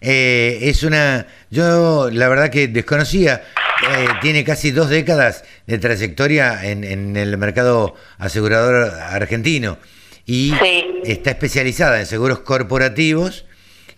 eh, 0.00 0.58
es 0.62 0.82
una, 0.82 1.26
yo 1.50 2.08
la 2.10 2.28
verdad 2.28 2.50
que 2.50 2.68
desconocía, 2.68 3.42
eh, 3.90 4.06
tiene 4.20 4.42
casi 4.44 4.70
dos 4.70 4.88
décadas 4.88 5.44
de 5.66 5.78
trayectoria 5.78 6.64
en, 6.64 6.84
en 6.84 7.16
el 7.16 7.36
mercado 7.36 7.94
asegurador 8.18 8.92
argentino 9.00 9.78
y 10.24 10.54
Sí. 10.60 10.84
está 11.04 11.30
especializada 11.30 12.00
en 12.00 12.06
seguros 12.06 12.40
corporativos 12.40 13.44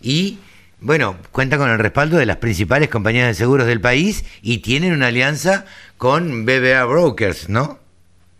y 0.00 0.38
bueno, 0.80 1.16
cuenta 1.32 1.58
con 1.58 1.70
el 1.70 1.78
respaldo 1.78 2.18
de 2.18 2.26
las 2.26 2.36
principales 2.36 2.88
compañías 2.88 3.26
de 3.26 3.34
seguros 3.34 3.66
del 3.66 3.80
país 3.80 4.24
y 4.42 4.58
tienen 4.58 4.92
una 4.92 5.08
alianza 5.08 5.64
con 5.96 6.44
BBA 6.46 6.84
Brokers, 6.84 7.48
¿no? 7.48 7.80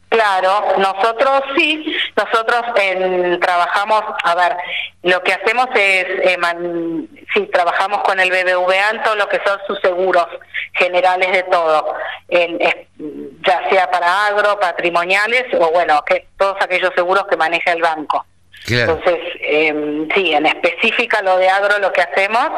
Claro, 0.08 0.64
nosotros 0.78 1.42
sí, 1.56 1.94
nosotros 2.16 2.62
en- 2.76 3.38
trabajamos, 3.40 4.02
a 4.24 4.34
ver, 4.34 4.56
lo 5.02 5.22
que 5.22 5.34
hacemos 5.34 5.66
es, 5.74 6.06
eh, 6.22 6.36
man- 6.38 7.06
sí, 7.34 7.46
trabajamos 7.52 8.02
con 8.04 8.18
el 8.18 8.30
BBVA 8.30 8.90
en 8.90 9.02
todo 9.02 9.16
lo 9.16 9.28
que 9.28 9.38
son 9.44 9.58
sus 9.66 9.78
seguros 9.80 10.26
generales 10.74 11.30
de 11.32 11.42
todo, 11.44 11.94
en- 12.28 12.58
ya 13.46 13.68
sea 13.70 13.90
para 13.90 14.28
agro, 14.28 14.58
patrimoniales 14.58 15.44
o 15.60 15.70
bueno, 15.72 16.02
que 16.06 16.26
todos 16.38 16.56
aquellos 16.62 16.92
seguros 16.94 17.26
que 17.28 17.36
maneja 17.36 17.72
el 17.72 17.82
banco. 17.82 18.24
Claro. 18.64 18.92
Entonces, 18.92 19.20
eh, 19.42 20.06
sí, 20.14 20.32
en 20.32 20.46
específica 20.46 21.20
lo 21.22 21.36
de 21.36 21.48
agro 21.50 21.78
lo 21.78 21.92
que 21.92 22.00
hacemos 22.02 22.50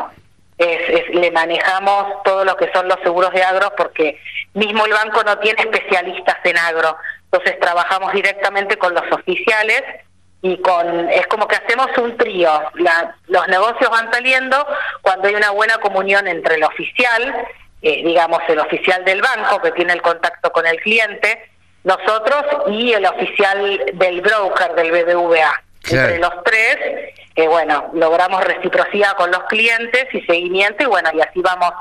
es, 0.60 1.00
es- 1.00 1.14
le 1.14 1.30
manejamos 1.30 2.22
todo 2.22 2.44
lo 2.44 2.56
que 2.56 2.70
son 2.72 2.86
los 2.86 2.98
seguros 3.02 3.32
de 3.32 3.42
agro 3.42 3.72
porque 3.76 4.20
mismo 4.54 4.84
el 4.86 4.92
banco 4.92 5.22
no 5.24 5.38
tiene 5.38 5.62
especialistas 5.62 6.36
en 6.44 6.58
agro. 6.58 6.96
Entonces 7.32 7.58
trabajamos 7.60 8.12
directamente 8.12 8.76
con 8.76 8.92
los 8.94 9.04
oficiales 9.12 9.82
y 10.42 10.56
con 10.58 11.08
es 11.10 11.26
como 11.28 11.46
que 11.48 11.56
hacemos 11.56 11.88
un 11.98 12.16
trío. 12.16 12.50
La- 12.74 13.14
los 13.28 13.48
negocios 13.48 13.90
van 13.90 14.12
saliendo 14.12 14.66
cuando 15.02 15.28
hay 15.28 15.34
una 15.34 15.50
buena 15.50 15.78
comunión 15.78 16.26
entre 16.28 16.56
el 16.56 16.64
oficial, 16.64 17.46
eh, 17.82 18.02
digamos 18.04 18.40
el 18.48 18.58
oficial 18.58 19.04
del 19.04 19.22
banco 19.22 19.60
que 19.62 19.70
tiene 19.72 19.92
el 19.94 20.02
contacto 20.02 20.50
con 20.52 20.66
el 20.66 20.78
cliente, 20.80 21.50
nosotros 21.84 22.44
y 22.68 22.92
el 22.92 23.06
oficial 23.06 23.80
del 23.94 24.20
broker 24.20 24.74
del 24.74 24.90
BBVA. 24.92 25.62
Claro. 25.82 26.08
Entre 26.08 26.18
los 26.18 26.44
tres, 26.44 26.76
eh, 27.36 27.46
bueno, 27.46 27.90
logramos 27.94 28.42
reciprocidad 28.44 29.16
con 29.16 29.30
los 29.30 29.44
clientes 29.44 30.06
y 30.12 30.20
seguimiento 30.22 30.82
y 30.82 30.86
bueno, 30.86 31.10
y 31.14 31.20
así 31.20 31.40
vamos, 31.40 31.72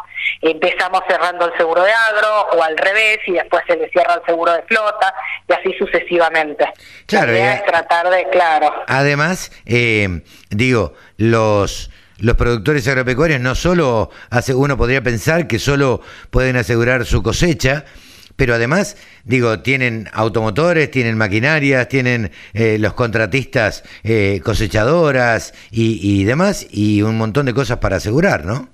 empezamos 0.41 1.01
cerrando 1.07 1.47
el 1.47 1.57
seguro 1.57 1.83
de 1.83 1.91
agro 1.91 2.49
o 2.53 2.63
al 2.63 2.77
revés 2.77 3.19
y 3.25 3.33
después 3.33 3.63
se 3.67 3.75
le 3.75 3.89
cierra 3.89 4.15
el 4.15 4.25
seguro 4.25 4.53
de 4.53 4.61
flota 4.63 5.13
y 5.47 5.53
así 5.53 5.73
sucesivamente. 5.77 6.65
Claro, 7.07 7.31
La 7.31 7.37
idea 7.37 7.53
es 7.55 7.65
tratar 7.65 8.09
de, 8.09 8.29
claro, 8.29 8.73
Además, 8.87 9.51
eh, 9.65 10.21
digo, 10.49 10.93
los, 11.17 11.89
los 12.19 12.35
productores 12.35 12.87
agropecuarios 12.87 13.41
no 13.41 13.55
solo, 13.55 14.11
hace, 14.29 14.53
uno 14.53 14.77
podría 14.77 15.01
pensar 15.01 15.47
que 15.47 15.57
solo 15.57 16.01
pueden 16.29 16.57
asegurar 16.57 17.05
su 17.05 17.23
cosecha, 17.23 17.85
pero 18.39 18.55
además, 18.55 18.95
digo, 19.25 19.59
tienen 19.59 20.07
automotores, 20.13 20.89
tienen 20.89 21.17
maquinarias, 21.17 21.89
tienen 21.89 22.31
eh, 22.53 22.77
los 22.79 22.93
contratistas 22.93 23.83
eh, 24.05 24.39
cosechadoras 24.41 25.53
y, 25.71 25.99
y 26.01 26.23
demás, 26.23 26.65
y 26.71 27.01
un 27.01 27.17
montón 27.17 27.47
de 27.47 27.53
cosas 27.53 27.79
para 27.79 27.97
asegurar, 27.97 28.45
¿no? 28.45 28.69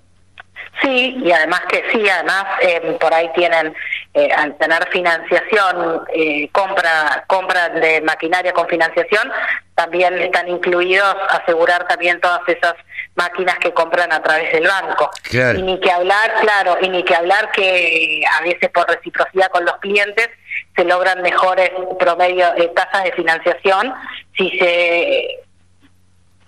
Sí, 0.84 1.16
y 1.18 1.32
además 1.32 1.62
que 1.68 1.82
sí, 1.92 2.08
además 2.08 2.46
eh, 2.62 2.96
por 3.02 3.12
ahí 3.12 3.28
tienen, 3.34 3.74
eh, 4.16 4.32
al 4.32 4.58
tener 4.58 4.88
financiación, 4.92 6.06
eh, 6.14 6.48
compra, 6.54 7.26
compra 7.28 7.68
de 7.68 8.00
maquinaria 8.00 8.54
con 8.54 8.66
financiación, 8.68 9.30
también 9.76 10.18
están 10.22 10.48
incluidos 10.48 11.16
asegurar 11.30 11.86
también 11.86 12.22
todas 12.22 12.40
esas 12.48 12.76
máquinas 13.16 13.58
que 13.60 13.74
compran 13.74 14.14
a 14.14 14.24
través 14.24 14.54
del 14.54 14.66
banco. 14.66 15.12
Claro. 15.24 15.60
Y 15.60 15.64
ni 15.64 15.80
que 15.82 15.92
hablar, 15.92 16.34
claro, 16.40 16.78
y 16.82 16.88
ni 16.88 17.04
que 17.04 17.14
hablar 17.14 17.52
que 17.52 18.24
a 18.40 18.42
veces 18.44 18.70
por 18.70 18.88
reciprocidad 18.88 19.52
con 19.52 19.66
los 19.66 19.76
clientes 19.78 20.30
se 20.78 20.86
logran 20.86 21.22
mejores 21.22 21.72
promedio 22.00 22.48
eh, 22.56 22.72
tasas 22.74 23.04
de 23.04 23.12
financiación 23.12 23.94
si 24.38 24.50
se 24.58 25.45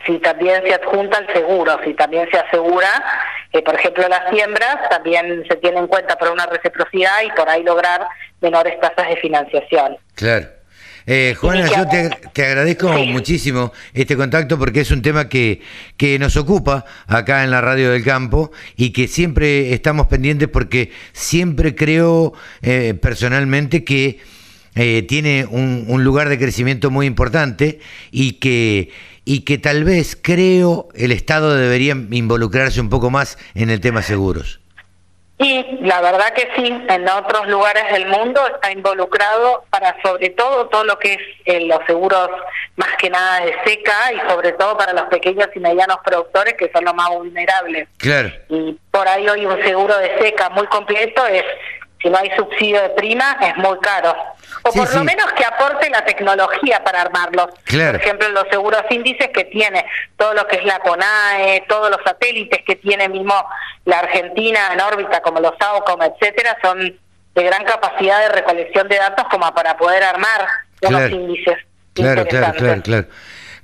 si 0.08 0.18
también 0.20 0.64
se 0.66 0.74
adjunta 0.74 1.20
el 1.20 1.32
seguro, 1.34 1.78
si 1.84 1.94
también 1.94 2.28
se 2.32 2.40
asegura, 2.40 2.90
que 3.52 3.62
por 3.62 3.76
ejemplo 3.76 4.08
las 4.08 4.30
siembras 4.34 4.78
también 4.90 5.44
se 5.48 5.56
tiene 5.58 5.78
en 5.80 5.88
cuenta 5.88 6.16
por 6.18 6.32
una 6.32 6.46
reciprocidad 6.48 7.22
y 7.26 7.30
por 7.38 7.48
ahí 7.50 7.64
lograr 7.64 8.08
menores 8.42 8.80
tasas 8.80 9.10
de 9.10 9.18
financiación. 9.18 9.98
Claro. 10.16 10.48
Eh, 11.10 11.36
Juana, 11.40 11.68
yo 11.68 11.88
te, 11.88 12.10
te 12.34 12.46
agradezco 12.46 12.94
Sí. 12.94 13.06
muchísimo 13.06 13.72
este 13.94 14.18
contacto 14.18 14.60
porque 14.60 14.82
es 14.82 14.92
un 14.92 15.02
tema 15.02 15.30
que, 15.30 15.62
que 15.96 16.20
nos 16.20 16.36
ocupa 16.36 16.84
acá 17.08 17.46
en 17.46 17.52
la 17.52 17.62
Radio 17.62 17.92
del 17.92 18.04
Campo 18.04 18.52
y 18.76 18.92
que 18.92 19.08
siempre 19.08 19.74
estamos 19.74 20.08
pendientes 20.08 20.50
porque 20.50 20.92
siempre 21.14 21.76
creo 21.76 22.34
eh, 22.62 22.94
personalmente 23.02 23.86
que 23.86 24.20
eh, 24.76 25.04
tiene 25.08 25.46
un, 25.50 25.86
un 25.88 26.04
lugar 26.04 26.28
de 26.28 26.38
crecimiento 26.38 26.92
muy 26.92 27.06
importante 27.06 27.80
y 28.12 28.34
que, 28.34 28.90
y 29.28 29.42
que 29.42 29.58
tal 29.58 29.84
vez 29.84 30.18
creo 30.20 30.88
el 30.96 31.12
Estado 31.12 31.54
debería 31.54 31.92
involucrarse 32.12 32.80
un 32.80 32.90
poco 32.90 33.10
más 33.10 33.38
en 33.56 33.70
el 33.70 33.82
tema 33.82 34.02
seguros. 34.02 34.62
Y 35.38 35.66
la 35.82 36.00
verdad 36.00 36.34
que 36.34 36.48
sí, 36.56 36.74
en 36.88 37.10
otros 37.10 37.46
lugares 37.50 37.92
del 37.92 38.08
mundo 38.08 38.40
está 38.48 38.72
involucrado 38.72 39.66
para 39.70 40.02
sobre 40.02 40.30
todo 40.30 40.68
todo 40.68 40.86
lo 40.86 40.98
que 40.98 41.14
es 41.16 41.20
eh, 41.44 41.68
los 41.68 41.80
seguros 41.86 42.30
más 42.78 42.96
que 42.98 43.10
nada 43.10 43.42
de 43.42 43.54
seca 43.66 44.14
y 44.14 44.30
sobre 44.30 44.54
todo 44.54 44.78
para 44.78 44.94
los 44.94 45.04
pequeños 45.10 45.50
y 45.54 45.60
medianos 45.60 45.98
productores 46.06 46.54
que 46.54 46.72
son 46.74 46.86
los 46.86 46.96
más 46.96 47.10
vulnerables. 47.10 47.90
Claro. 47.98 48.32
y 48.48 48.78
por 48.90 49.10
ahí 49.10 49.28
hoy 49.28 49.46
un 49.46 49.62
seguro 49.62 49.98
de 49.98 50.18
seca 50.22 50.50
muy 50.52 50.68
completo 50.68 51.28
es, 51.28 51.44
si 52.02 52.10
no 52.10 52.18
hay 52.18 52.32
subsidio 52.38 52.82
de 52.82 52.90
prima, 52.92 53.38
es 53.42 53.58
muy 53.58 53.78
caro. 53.80 54.16
O 54.68 54.72
Sí, 54.72 54.80
por 54.80 54.88
sí. 54.88 54.98
lo 54.98 55.04
menos 55.04 55.32
que 55.34 55.46
aporte 55.46 55.90
la 55.90 56.04
tecnología 56.04 56.84
para 56.84 57.02
armarlos. 57.02 57.48
Claro. 57.64 57.94
Por 57.94 58.02
ejemplo, 58.02 58.30
los 58.30 58.46
seguros 58.50 58.82
índices 58.90 59.30
que 59.34 59.46
tiene 59.46 59.86
todo 60.18 60.34
lo 60.34 60.46
que 60.48 60.58
es 60.58 60.66
la 60.66 60.80
CONAE, 60.80 61.64
todos 61.70 61.90
los 61.90 62.00
satélites 62.04 62.62
que 62.66 62.76
tiene 62.76 63.08
mismo 63.08 63.34
la 63.86 64.00
Argentina 64.00 64.72
en 64.74 64.82
órbita, 64.82 65.22
como 65.22 65.40
los 65.40 65.54
AOCOM, 65.60 66.02
etcétera, 66.02 66.58
son 66.62 67.00
de 67.36 67.44
gran 67.44 67.64
capacidad 67.66 68.20
de 68.20 68.30
recolección 68.30 68.88
de 68.88 68.98
datos 68.98 69.26
como 69.30 69.54
para 69.54 69.78
poder 69.78 70.04
armar 70.04 70.42
unos 70.82 71.00
Claro. 71.02 71.16
índices 71.16 71.58
Claro, 71.94 72.26
claro, 72.28 72.54
claro, 72.58 72.82
claro. 72.84 73.06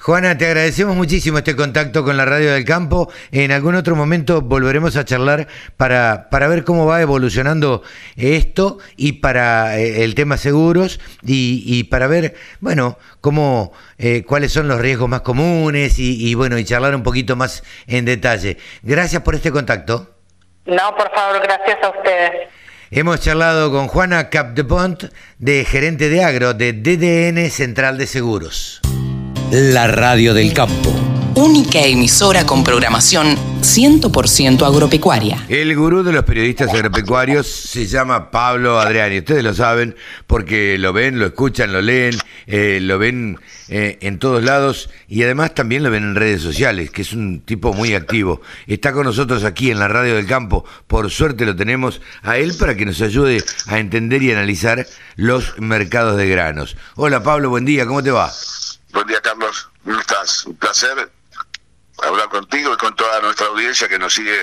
Juana, 0.04 0.38
te 0.38 0.48
agradecemos 0.48 0.98
muchísimo 0.98 1.38
este 1.38 1.56
contacto 1.56 2.04
con 2.04 2.18
la 2.18 2.26
Radio 2.26 2.52
del 2.52 2.66
Campo. 2.66 3.10
En 3.32 3.54
algún 3.54 3.76
otro 3.76 3.96
momento 3.96 4.42
volveremos 4.42 4.98
a 4.98 5.06
charlar 5.06 5.48
para, 5.78 6.28
para 6.30 6.50
ver 6.50 6.66
cómo 6.66 6.86
va 6.86 7.02
evolucionando 7.02 7.84
esto 8.18 8.80
y 8.98 9.14
para 9.14 9.80
eh, 9.80 10.04
el 10.04 10.14
tema 10.14 10.36
seguros 10.36 11.00
y, 11.22 11.64
y 11.66 11.86
para 11.86 12.08
ver, 12.08 12.36
bueno, 12.60 12.98
cómo, 13.22 13.72
eh, 13.98 14.26
cuáles 14.28 14.52
son 14.52 14.68
los 14.68 14.82
riesgos 14.82 15.08
más 15.08 15.22
comunes 15.22 15.98
y, 16.00 16.28
y, 16.28 16.34
bueno, 16.34 16.58
y 16.58 16.66
charlar 16.66 16.94
un 16.96 17.04
poquito 17.04 17.38
más 17.38 17.64
en 17.88 18.04
detalle. 18.04 18.58
Gracias 18.82 19.22
por 19.22 19.36
este 19.36 19.52
contacto. 19.52 20.18
No, 20.66 20.98
por 20.98 21.14
favor, 21.16 21.42
gracias 21.42 21.78
a 21.82 21.90
ustedes. 21.92 22.50
Hemos 22.92 23.22
charlado 23.22 23.72
con 23.72 23.88
Juana 23.88 24.30
Capdepont, 24.30 25.06
de 25.38 25.64
gerente 25.64 26.10
de 26.10 26.26
agro 26.26 26.54
de 26.54 26.74
DDN 26.74 27.50
Central 27.50 27.98
de 27.98 28.06
Seguros. 28.06 28.82
La 29.56 29.86
radio 29.86 30.34
del 30.34 30.52
campo. 30.52 30.92
Única 31.36 31.80
emisora 31.82 32.44
con 32.44 32.64
programación 32.64 33.38
100% 33.62 34.66
agropecuaria. 34.66 35.46
El 35.48 35.76
gurú 35.76 36.02
de 36.02 36.12
los 36.12 36.24
periodistas 36.24 36.74
agropecuarios 36.74 37.46
se 37.46 37.86
llama 37.86 38.32
Pablo 38.32 38.80
Adriani. 38.80 39.20
Ustedes 39.20 39.44
lo 39.44 39.54
saben 39.54 39.96
porque 40.26 40.80
lo 40.80 40.92
ven, 40.92 41.20
lo 41.20 41.28
escuchan, 41.28 41.72
lo 41.72 41.84
leen, 41.84 42.18
eh, 42.48 42.80
lo 42.82 42.98
ven 42.98 43.38
eh, 43.70 44.00
en 44.02 44.18
todos 44.18 44.44
lados 44.44 44.90
y 45.08 45.22
además 45.22 45.54
también 45.54 45.84
lo 45.84 45.92
ven 45.92 46.02
en 46.02 46.16
redes 46.16 46.42
sociales, 46.42 46.90
que 46.90 47.04
es 47.04 47.14
un 47.14 47.42
tipo 47.42 47.74
muy 47.74 47.94
activo. 47.94 48.42
Está 48.66 48.92
con 48.92 49.06
nosotros 49.06 49.44
aquí 49.44 49.70
en 49.70 49.78
la 49.78 49.88
Radio 49.88 50.16
del 50.16 50.26
Campo. 50.26 50.66
Por 50.88 51.12
suerte 51.12 51.46
lo 51.46 51.56
tenemos 51.56 52.02
a 52.24 52.40
él 52.40 52.54
para 52.58 52.76
que 52.76 52.88
nos 52.88 53.02
ayude 53.02 53.44
a 53.68 53.78
entender 53.78 54.24
y 54.24 54.32
analizar 54.32 54.88
los 55.16 55.60
mercados 55.60 56.18
de 56.18 56.28
granos. 56.28 56.76
Hola 56.96 57.22
Pablo, 57.22 57.52
buen 57.52 57.66
día, 57.66 57.86
¿cómo 57.86 58.02
te 58.02 58.10
va? 58.10 58.32
Buen 58.94 59.08
día, 59.08 59.20
Carlos. 59.22 59.72
¿Cómo 59.84 60.00
estás? 60.00 60.46
Un 60.46 60.56
placer 60.56 61.12
hablar 62.04 62.30
contigo 62.30 62.74
y 62.74 62.78
con 62.78 62.96
toda 62.96 63.22
nuestra 63.22 63.48
audiencia 63.48 63.90
que 63.90 63.98
nos 63.98 64.14
sigue 64.14 64.36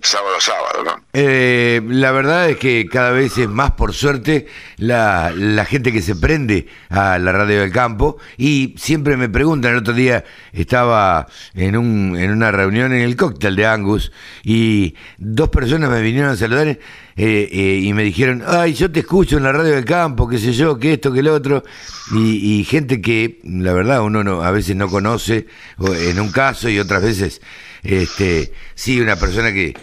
sábado 0.00 0.36
a 0.36 0.40
sábado, 0.40 0.84
¿no? 0.84 1.04
Eh, 1.12 1.80
la 1.88 2.12
verdad 2.12 2.48
es 2.48 2.58
que 2.58 2.86
cada 2.88 3.10
vez 3.10 3.36
es 3.38 3.48
más, 3.48 3.72
por 3.72 3.92
suerte, 3.92 4.46
la, 4.76 5.32
gente 5.68 5.92
que 5.92 6.00
se 6.00 6.14
prende 6.14 6.68
a 6.90 7.18
la 7.18 7.32
radio 7.32 7.60
del 7.60 7.72
campo 7.72 8.18
y 8.36 8.76
siempre 8.78 9.16
me 9.16 9.28
preguntan, 9.28 9.72
el 9.72 9.78
otro 9.78 9.94
día 9.94 10.24
estaba 10.52 11.26
en, 11.54 11.76
un, 11.76 12.16
en 12.16 12.30
una 12.30 12.52
reunión 12.52 12.92
en 12.92 13.00
el 13.00 13.16
cóctel 13.16 13.56
de 13.56 13.66
Angus 13.66 14.12
y 14.44 14.94
dos 15.18 15.48
personas 15.48 15.90
me 15.90 16.02
vinieron 16.02 16.30
a 16.30 16.36
saludar 16.36 16.78
eh, 17.16 17.48
eh, 17.50 17.80
y 17.82 17.92
me 17.94 18.02
dijeron, 18.02 18.42
ay, 18.46 18.74
yo 18.74 18.90
te 18.90 19.00
escucho 19.00 19.38
en 19.38 19.44
la 19.44 19.52
radio 19.52 19.74
del 19.74 19.84
campo, 19.86 20.28
qué 20.28 20.38
sé 20.38 20.52
yo, 20.52 20.78
que 20.78 20.94
esto, 20.94 21.12
que 21.12 21.22
lo 21.22 21.34
otro, 21.34 21.64
y, 22.12 22.60
y 22.60 22.64
gente 22.64 23.00
que 23.00 23.40
la 23.44 23.72
verdad 23.72 24.02
uno 24.02 24.22
no, 24.22 24.42
a 24.42 24.50
veces 24.50 24.76
no 24.76 24.88
conoce, 24.88 25.46
en 25.78 26.20
un 26.20 26.30
caso 26.30 26.68
y 26.68 26.78
otras 26.78 27.02
veces, 27.02 27.40
este, 27.82 28.52
sí, 28.74 29.00
una 29.00 29.16
persona 29.16 29.50
que, 29.52 29.74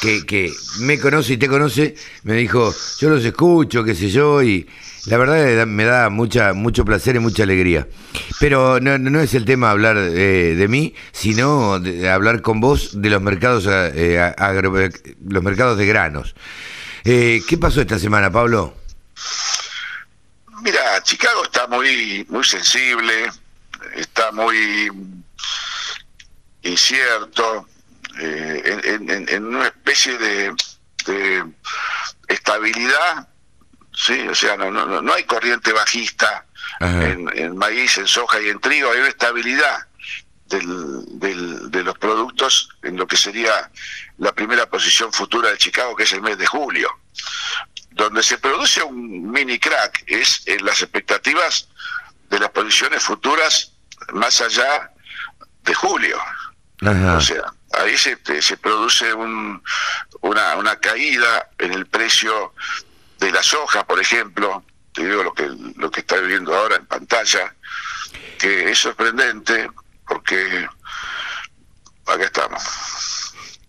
que, 0.00 0.26
que 0.26 0.52
me 0.80 0.98
conoce 0.98 1.34
y 1.34 1.36
te 1.36 1.46
conoce, 1.46 1.94
me 2.24 2.34
dijo, 2.34 2.74
yo 2.98 3.10
los 3.10 3.24
escucho, 3.24 3.84
qué 3.84 3.94
sé 3.94 4.10
yo, 4.10 4.42
y 4.42 4.66
la 5.06 5.16
verdad 5.18 5.66
me 5.66 5.84
da 5.84 6.10
mucha, 6.10 6.52
mucho 6.52 6.84
placer 6.84 7.16
y 7.16 7.20
mucha 7.20 7.44
alegría. 7.44 7.86
Pero 8.40 8.80
no, 8.80 8.98
no 8.98 9.20
es 9.20 9.34
el 9.34 9.44
tema 9.44 9.70
hablar 9.70 9.96
eh, 9.98 10.54
de 10.56 10.68
mí, 10.68 10.94
sino 11.12 11.78
de 11.78 12.08
hablar 12.08 12.42
con 12.42 12.60
vos 12.60 13.00
de 13.00 13.10
los 13.10 13.22
mercados, 13.22 13.68
eh, 13.70 14.18
agro, 14.36 14.72
los 15.28 15.42
mercados 15.42 15.78
de 15.78 15.86
granos. 15.86 16.34
Eh, 17.04 17.42
¿Qué 17.48 17.58
pasó 17.58 17.80
esta 17.80 17.98
semana, 17.98 18.30
Pablo? 18.30 18.76
Mira, 20.62 21.02
Chicago 21.02 21.42
está 21.44 21.66
muy, 21.66 22.24
muy 22.28 22.44
sensible, 22.44 23.30
está 23.94 24.30
muy 24.30 24.90
incierto, 26.62 27.68
eh, 28.20 28.80
en, 28.84 29.10
en, 29.10 29.28
en, 29.28 29.44
una 29.46 29.66
especie 29.66 30.16
de, 30.16 30.54
de, 31.06 31.44
estabilidad, 32.28 33.28
sí, 33.92 34.20
o 34.28 34.34
sea, 34.34 34.56
no, 34.56 34.70
no, 34.70 35.02
no 35.02 35.12
hay 35.12 35.24
corriente 35.24 35.72
bajista 35.72 36.46
en, 36.80 37.28
en, 37.36 37.56
maíz, 37.56 37.98
en 37.98 38.06
soja 38.06 38.40
y 38.40 38.48
en 38.48 38.60
trigo, 38.60 38.92
hay 38.92 39.00
una 39.00 39.08
estabilidad 39.08 39.86
del, 40.52 41.04
del, 41.18 41.70
de 41.70 41.82
los 41.82 41.98
productos 41.98 42.68
en 42.82 42.96
lo 42.96 43.06
que 43.06 43.16
sería 43.16 43.70
la 44.18 44.32
primera 44.32 44.66
posición 44.66 45.12
futura 45.12 45.50
de 45.50 45.58
Chicago, 45.58 45.96
que 45.96 46.04
es 46.04 46.12
el 46.12 46.22
mes 46.22 46.38
de 46.38 46.46
julio. 46.46 46.88
Donde 47.90 48.22
se 48.22 48.38
produce 48.38 48.82
un 48.82 49.30
mini 49.30 49.58
crack 49.58 50.04
es 50.06 50.42
en 50.46 50.64
las 50.64 50.82
expectativas 50.82 51.68
de 52.30 52.38
las 52.38 52.50
posiciones 52.50 53.02
futuras 53.02 53.72
más 54.12 54.40
allá 54.40 54.90
de 55.62 55.74
julio. 55.74 56.18
Ajá. 56.82 57.16
O 57.16 57.20
sea, 57.20 57.42
ahí 57.72 57.96
se, 57.96 58.18
se 58.40 58.56
produce 58.56 59.12
un, 59.14 59.62
una, 60.20 60.56
una 60.56 60.76
caída 60.76 61.48
en 61.58 61.72
el 61.72 61.86
precio 61.86 62.54
de 63.18 63.30
la 63.30 63.42
soja, 63.42 63.86
por 63.86 64.00
ejemplo, 64.00 64.64
te 64.92 65.06
digo 65.06 65.22
lo 65.22 65.32
que, 65.32 65.48
lo 65.76 65.90
que 65.90 66.00
está 66.00 66.16
viendo 66.16 66.54
ahora 66.54 66.76
en 66.76 66.86
pantalla, 66.86 67.54
que 68.38 68.70
es 68.70 68.78
sorprendente 68.78 69.70
porque 70.12 70.68
acá 72.06 72.24
estamos. 72.24 72.62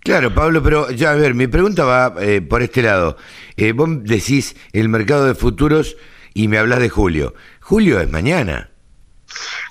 Claro, 0.02 0.34
Pablo, 0.34 0.62
pero 0.62 0.92
ya 0.92 1.12
a 1.12 1.16
ver, 1.16 1.34
mi 1.34 1.48
pregunta 1.48 1.86
va 1.86 2.14
eh, 2.22 2.42
por 2.42 2.62
este 2.62 2.82
lado. 2.82 3.18
Eh, 3.56 3.72
vos 3.72 3.88
decís 4.04 4.56
el 4.74 4.90
mercado 4.90 5.26
de 5.26 5.36
futuros 5.36 5.96
y 6.34 6.50
me 6.50 6.58
hablas 6.58 6.80
de 6.80 6.90
julio. 6.90 7.34
Julio 7.62 8.02
es 8.02 8.10
mañana. 8.10 8.70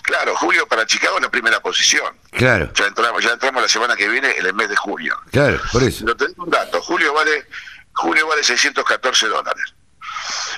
Claro, 0.03 0.35
julio 0.35 0.66
para 0.66 0.87
Chicago 0.87 1.16
es 1.16 1.23
la 1.23 1.31
primera 1.31 1.61
posición. 1.61 2.16
Claro. 2.31 2.73
Ya 2.75 2.87
entramos, 2.87 3.23
ya 3.23 3.33
entramos 3.33 3.61
la 3.61 3.68
semana 3.68 3.95
que 3.95 4.09
viene 4.09 4.31
en 4.39 4.47
el 4.47 4.55
mes 4.55 4.70
de 4.70 4.77
julio. 4.77 5.14
Claro, 5.31 5.61
por 5.70 5.83
eso. 5.83 6.07
Pero 6.07 6.16
tengo 6.16 6.45
un 6.45 6.51
dato, 6.51 6.81
julio 6.81 7.12
vale, 7.12 7.47
julio 7.93 8.27
vale 8.27 8.43
614 8.43 9.29
dólares. 9.29 9.75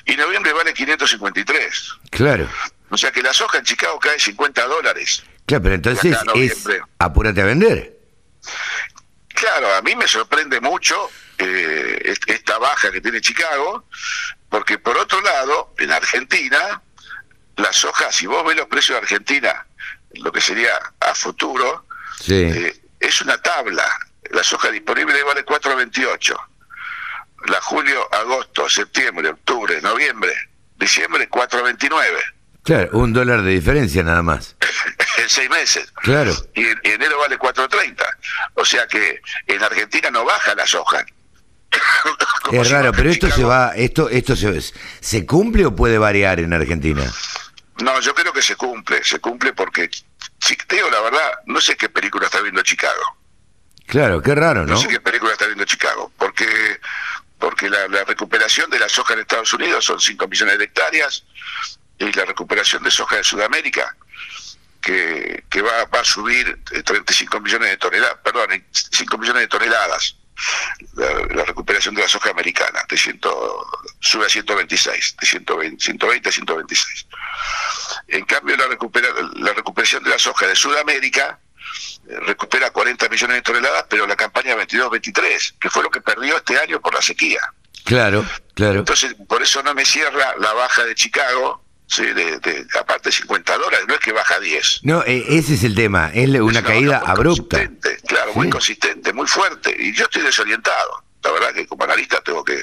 Y 0.06 0.14
noviembre 0.14 0.52
vale 0.52 0.72
553. 0.72 1.92
Claro. 2.10 2.48
O 2.90 2.96
sea 2.96 3.10
que 3.10 3.22
la 3.22 3.32
soja 3.32 3.58
en 3.58 3.64
Chicago 3.64 3.98
cae 3.98 4.20
50 4.20 4.64
dólares. 4.66 5.24
Claro, 5.46 5.62
pero 5.62 5.74
entonces 5.74 6.16
es 6.34 6.66
apúrate 6.98 7.40
a 7.42 7.44
vender. 7.44 7.98
Claro, 9.28 9.74
a 9.74 9.82
mí 9.82 9.94
me 9.96 10.08
sorprende 10.08 10.60
mucho 10.60 11.10
eh, 11.38 12.14
esta 12.26 12.58
baja 12.58 12.90
que 12.90 13.00
tiene 13.00 13.20
Chicago, 13.20 13.84
porque 14.48 14.78
por 14.78 14.96
otro 14.96 15.20
lado, 15.20 15.74
en 15.78 15.90
Argentina, 15.90 16.80
la 17.56 17.72
soja, 17.72 18.10
si 18.12 18.26
vos 18.26 18.44
ves 18.46 18.56
los 18.56 18.68
precios 18.68 18.96
de 18.96 19.02
Argentina, 19.02 19.66
lo 20.14 20.32
que 20.32 20.40
sería 20.40 20.78
a 21.00 21.14
futuro, 21.14 21.86
sí. 22.20 22.34
eh, 22.34 22.80
es 23.00 23.20
una 23.20 23.36
tabla. 23.38 23.84
La 24.30 24.42
soja 24.42 24.70
disponible 24.70 25.22
vale 25.22 25.44
4.28. 25.44 26.36
La 27.46 27.60
julio, 27.60 28.08
agosto, 28.14 28.68
septiembre, 28.68 29.28
octubre, 29.28 29.80
noviembre, 29.82 30.32
diciembre, 30.76 31.28
4.29. 31.28 32.33
Claro, 32.64 32.88
un 32.92 33.12
dólar 33.12 33.42
de 33.42 33.50
diferencia 33.50 34.02
nada 34.02 34.22
más. 34.22 34.56
en 35.18 35.28
seis 35.28 35.50
meses. 35.50 35.92
Claro. 35.96 36.34
Y 36.54 36.64
en 36.64 36.80
enero 36.82 37.18
vale 37.18 37.38
4.30. 37.38 38.04
O 38.54 38.64
sea 38.64 38.86
que 38.86 39.20
en 39.46 39.62
Argentina 39.62 40.10
no 40.10 40.24
baja 40.24 40.54
la 40.54 40.66
soja. 40.66 41.04
es 42.52 42.70
raro, 42.70 42.92
pero 42.92 43.10
esto 43.10 43.30
se 43.30 43.44
va, 43.44 43.72
esto, 43.74 44.08
esto 44.08 44.36
se, 44.36 44.60
se 45.00 45.26
cumple 45.26 45.66
o 45.66 45.74
puede 45.74 45.98
variar 45.98 46.40
en 46.40 46.52
Argentina. 46.52 47.02
No, 47.82 48.00
yo 48.00 48.14
creo 48.14 48.32
que 48.32 48.42
se 48.42 48.54
cumple, 48.56 49.02
se 49.02 49.18
cumple 49.18 49.52
porque, 49.52 49.88
te 49.88 50.76
digo 50.76 50.88
la 50.90 51.00
verdad, 51.00 51.32
no 51.46 51.60
sé 51.60 51.76
qué 51.76 51.88
película 51.88 52.26
está 52.26 52.40
viendo 52.40 52.62
Chicago. 52.62 53.18
Claro, 53.86 54.22
qué 54.22 54.34
raro, 54.34 54.64
¿no? 54.64 54.74
No 54.74 54.80
sé 54.80 54.88
qué 54.88 55.00
película 55.00 55.32
está 55.32 55.46
viendo 55.46 55.64
Chicago, 55.64 56.10
porque 56.16 56.80
porque 57.38 57.68
la, 57.68 57.88
la 57.88 58.04
recuperación 58.04 58.70
de 58.70 58.78
la 58.78 58.88
soja 58.88 59.12
en 59.12 59.20
Estados 59.20 59.52
Unidos 59.52 59.84
son 59.84 60.00
5 60.00 60.28
millones 60.28 60.56
de 60.56 60.64
hectáreas 60.64 61.24
y 61.98 62.12
la 62.12 62.24
recuperación 62.24 62.82
de 62.82 62.90
soja 62.90 63.16
de 63.16 63.24
Sudamérica 63.24 63.96
que, 64.84 65.44
que 65.48 65.62
va, 65.62 65.84
va 65.86 66.00
a 66.00 66.04
subir 66.04 66.62
35 66.64 67.40
millones 67.40 67.70
de 67.70 67.76
toneladas, 67.78 68.18
perdón, 68.22 68.64
5 68.70 69.18
millones 69.18 69.42
de 69.42 69.48
toneladas. 69.48 70.16
La, 70.94 71.10
la, 71.30 71.44
recuperación 71.44 71.94
de 71.94 72.02
la 72.02 72.08
soja 72.08 72.30
americana 72.30 72.82
de 72.88 72.98
ciento, 72.98 73.64
sube 74.00 74.26
a 74.26 74.28
126, 74.28 75.16
de 75.20 75.26
120, 75.26 75.84
120 75.84 76.28
a 76.28 76.32
126. 76.32 77.06
En 78.08 78.24
cambio, 78.24 78.56
la, 78.56 78.66
recupera, 78.66 79.08
la 79.36 79.52
recuperación 79.52 80.02
de 80.02 80.10
la 80.10 80.18
soja 80.18 80.48
de 80.48 80.56
Sudamérica 80.56 81.38
eh, 82.08 82.18
recupera 82.26 82.70
40 82.70 83.08
millones 83.08 83.36
de 83.36 83.42
toneladas, 83.42 83.86
pero 83.88 84.06
la 84.06 84.16
campaña 84.16 84.56
22-23, 84.56 85.58
que 85.58 85.70
fue 85.70 85.84
lo 85.84 85.90
que 85.90 86.00
perdió 86.00 86.36
este 86.36 86.58
año 86.58 86.80
por 86.80 86.94
la 86.94 87.00
sequía. 87.00 87.40
Claro, 87.84 88.26
claro. 88.54 88.80
Entonces, 88.80 89.14
por 89.28 89.40
eso 89.40 89.62
no 89.62 89.72
me 89.72 89.84
cierra 89.84 90.34
la 90.38 90.52
baja 90.52 90.84
de 90.84 90.94
Chicago, 90.94 91.63
Sí, 91.86 92.04
de, 92.04 92.38
de, 92.38 92.66
aparte 92.80 93.12
50 93.12 93.58
dólares, 93.58 93.86
no 93.86 93.94
es 93.94 94.00
que 94.00 94.12
baja 94.12 94.40
10. 94.40 94.80
No, 94.84 95.02
eh, 95.04 95.24
ese 95.28 95.54
es 95.54 95.64
el 95.64 95.74
tema, 95.74 96.10
es 96.14 96.28
una, 96.28 96.38
es 96.38 96.42
una 96.42 96.62
caída 96.62 97.02
abrupta. 97.04 97.58
Claro, 98.06 98.32
sí. 98.32 98.38
muy 98.38 98.50
consistente, 98.50 99.12
muy 99.12 99.26
fuerte, 99.26 99.74
y 99.78 99.92
yo 99.92 100.04
estoy 100.04 100.22
desorientado. 100.22 101.04
La 101.22 101.30
verdad 101.30 101.52
que 101.54 101.66
como 101.66 101.84
analista 101.84 102.20
tengo 102.22 102.44
que 102.44 102.58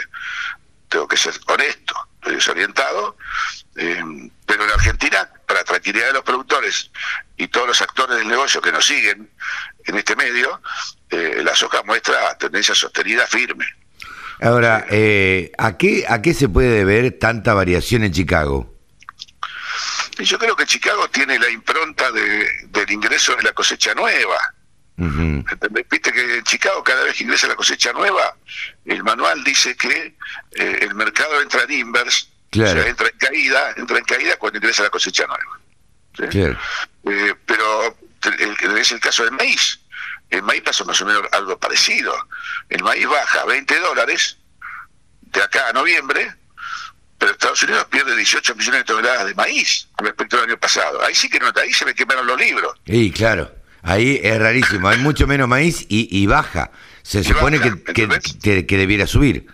tengo 0.91 1.07
que 1.07 1.17
ser 1.17 1.33
honesto, 1.47 1.95
estoy 2.15 2.35
desorientado, 2.35 3.15
eh, 3.77 4.03
pero 4.45 4.65
en 4.65 4.69
Argentina, 4.71 5.29
para 5.47 5.63
tranquilidad 5.63 6.07
de 6.07 6.13
los 6.13 6.23
productores 6.23 6.91
y 7.37 7.47
todos 7.47 7.67
los 7.67 7.81
actores 7.81 8.17
del 8.17 8.27
negocio 8.27 8.61
que 8.61 8.71
nos 8.71 8.85
siguen 8.85 9.29
en 9.85 9.97
este 9.97 10.15
medio, 10.17 10.61
eh, 11.09 11.41
la 11.43 11.55
soja 11.55 11.81
muestra 11.83 12.37
tendencia 12.37 12.75
sostenida 12.75 13.25
firme. 13.25 13.65
Ahora, 14.41 14.85
eh, 14.89 15.51
¿a, 15.57 15.77
qué, 15.77 16.05
¿a 16.09 16.21
qué 16.21 16.33
se 16.33 16.49
puede 16.49 16.69
deber 16.69 17.17
tanta 17.19 17.53
variación 17.53 18.03
en 18.03 18.11
Chicago? 18.11 18.70
Yo 20.19 20.37
creo 20.37 20.55
que 20.55 20.65
Chicago 20.65 21.09
tiene 21.09 21.39
la 21.39 21.49
impronta 21.49 22.11
de, 22.11 22.47
del 22.67 22.91
ingreso 22.91 23.35
de 23.35 23.43
la 23.43 23.53
cosecha 23.53 23.93
nueva. 23.93 24.53
Uh 24.97 25.05
-huh. 25.05 25.87
Viste 25.89 26.11
que 26.11 26.37
en 26.37 26.43
Chicago 26.43 26.83
cada 26.83 27.03
vez 27.03 27.15
que 27.15 27.23
ingresa 27.23 27.47
la 27.47 27.55
cosecha 27.55 27.91
nueva, 27.93 28.35
el 28.85 29.03
manual 29.03 29.43
dice 29.43 29.75
que 29.75 30.15
eh, 30.51 30.79
el 30.81 30.93
mercado 30.95 31.41
entra 31.41 31.63
en 31.63 31.71
inverse, 31.71 32.27
claro. 32.51 32.79
o 32.79 32.83
sea, 32.83 32.89
entra 32.89 33.07
en 33.07 33.17
caída, 33.17 33.73
entra 33.77 33.97
en 33.97 34.05
caída 34.05 34.37
cuando 34.37 34.57
ingresa 34.59 34.83
la 34.83 34.89
cosecha 34.89 35.25
nueva. 35.25 35.59
¿sí? 36.17 36.27
Claro. 36.27 36.59
Eh, 37.05 37.35
pero 37.45 37.97
es 38.77 38.91
el 38.91 38.99
caso 38.99 39.23
del 39.23 39.33
maíz. 39.33 39.79
El 40.29 40.43
maíz 40.43 40.61
pasa 40.61 40.83
más 40.85 41.01
o 41.01 41.05
menos 41.05 41.23
algo 41.31 41.57
parecido. 41.59 42.13
El 42.69 42.83
maíz 42.83 43.07
baja 43.07 43.45
20 43.45 43.79
dólares 43.79 44.37
de 45.21 45.41
acá 45.41 45.69
a 45.69 45.73
noviembre, 45.73 46.35
pero 47.21 47.33
Estados 47.33 47.61
Unidos 47.61 47.85
pierde 47.91 48.15
18 48.15 48.55
millones 48.55 48.79
de 48.79 48.83
toneladas 48.83 49.27
de 49.27 49.35
maíz 49.35 49.87
respecto 49.99 50.37
al 50.37 50.45
año 50.49 50.57
pasado. 50.57 51.03
Ahí 51.03 51.13
sí 51.13 51.29
que 51.29 51.39
no, 51.39 51.51
ahí 51.55 51.71
se 51.71 51.85
me 51.85 51.93
quemaron 51.93 52.25
los 52.25 52.39
libros. 52.39 52.75
Sí, 52.87 53.11
claro. 53.11 53.53
Ahí 53.83 54.19
es 54.23 54.39
rarísimo. 54.39 54.87
Hay 54.89 54.97
mucho 54.97 55.27
menos 55.27 55.47
maíz 55.47 55.85
y, 55.87 56.07
y 56.09 56.25
baja. 56.25 56.71
Se 57.03 57.19
Y 57.19 57.23
supone 57.23 57.59
que- 57.61 58.65
que 58.65 58.77
debiera 58.77 59.05
subir. 59.05 59.45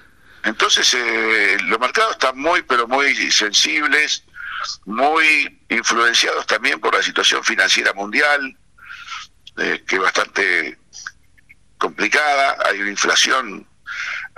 Entonces, 0.45 0.93
eh, 0.93 1.57
los 1.63 1.78
mercados 1.78 2.13
están 2.13 2.38
muy, 2.39 2.61
pero 2.61 2.88
muy 2.88 3.13
sensibles, 3.32 4.24
muy 4.86 5.59
influenciados 5.68 6.47
también 6.47 6.80
por 6.80 6.95
la 6.95 7.03
situación 7.03 7.43
financiera 7.43 7.91
mundial, 7.91 8.57
eh, 9.57 9.84
que 9.86 9.97
es 9.97 10.01
bastante 10.01 10.78
complicada. 11.78 12.57
Hay 12.65 12.80
una 12.80 12.91
inflación, 12.91 13.68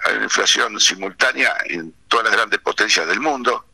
hay 0.03 0.15
una 0.15 0.23
inflación 0.23 0.79
simultánea 0.79 1.53
en 1.65 1.93
todas 2.09 2.25
las 2.25 2.33
grandes 2.35 2.59
potencias 2.59 3.07
del 3.07 3.21
mundo 3.21 3.65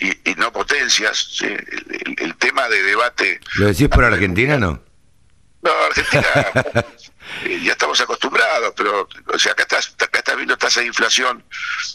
y, 0.00 0.30
y 0.30 0.34
no 0.34 0.52
potencias. 0.52 1.16
¿sí? 1.38 1.46
El, 1.46 1.56
el- 1.56 2.16
el 2.18 2.36
tema 2.36 2.68
de 2.68 2.82
debate. 2.82 3.40
¿Lo 3.54 3.66
decís 3.66 3.88
por 3.88 4.04
Argentina 4.04 4.58
no? 4.58 4.82
No, 5.62 5.70
Argentina. 5.86 6.26
eh, 7.44 7.60
ya 7.64 7.72
estamos 7.72 8.00
acostumbrados, 8.00 8.72
pero 8.76 9.08
o 9.32 9.38
sea, 9.38 9.52
acá 9.52 9.62
estás, 9.62 9.94
acá 9.98 10.18
estás 10.18 10.36
viendo 10.36 10.56
tasa 10.58 10.80
de 10.80 10.86
inflación 10.86 11.44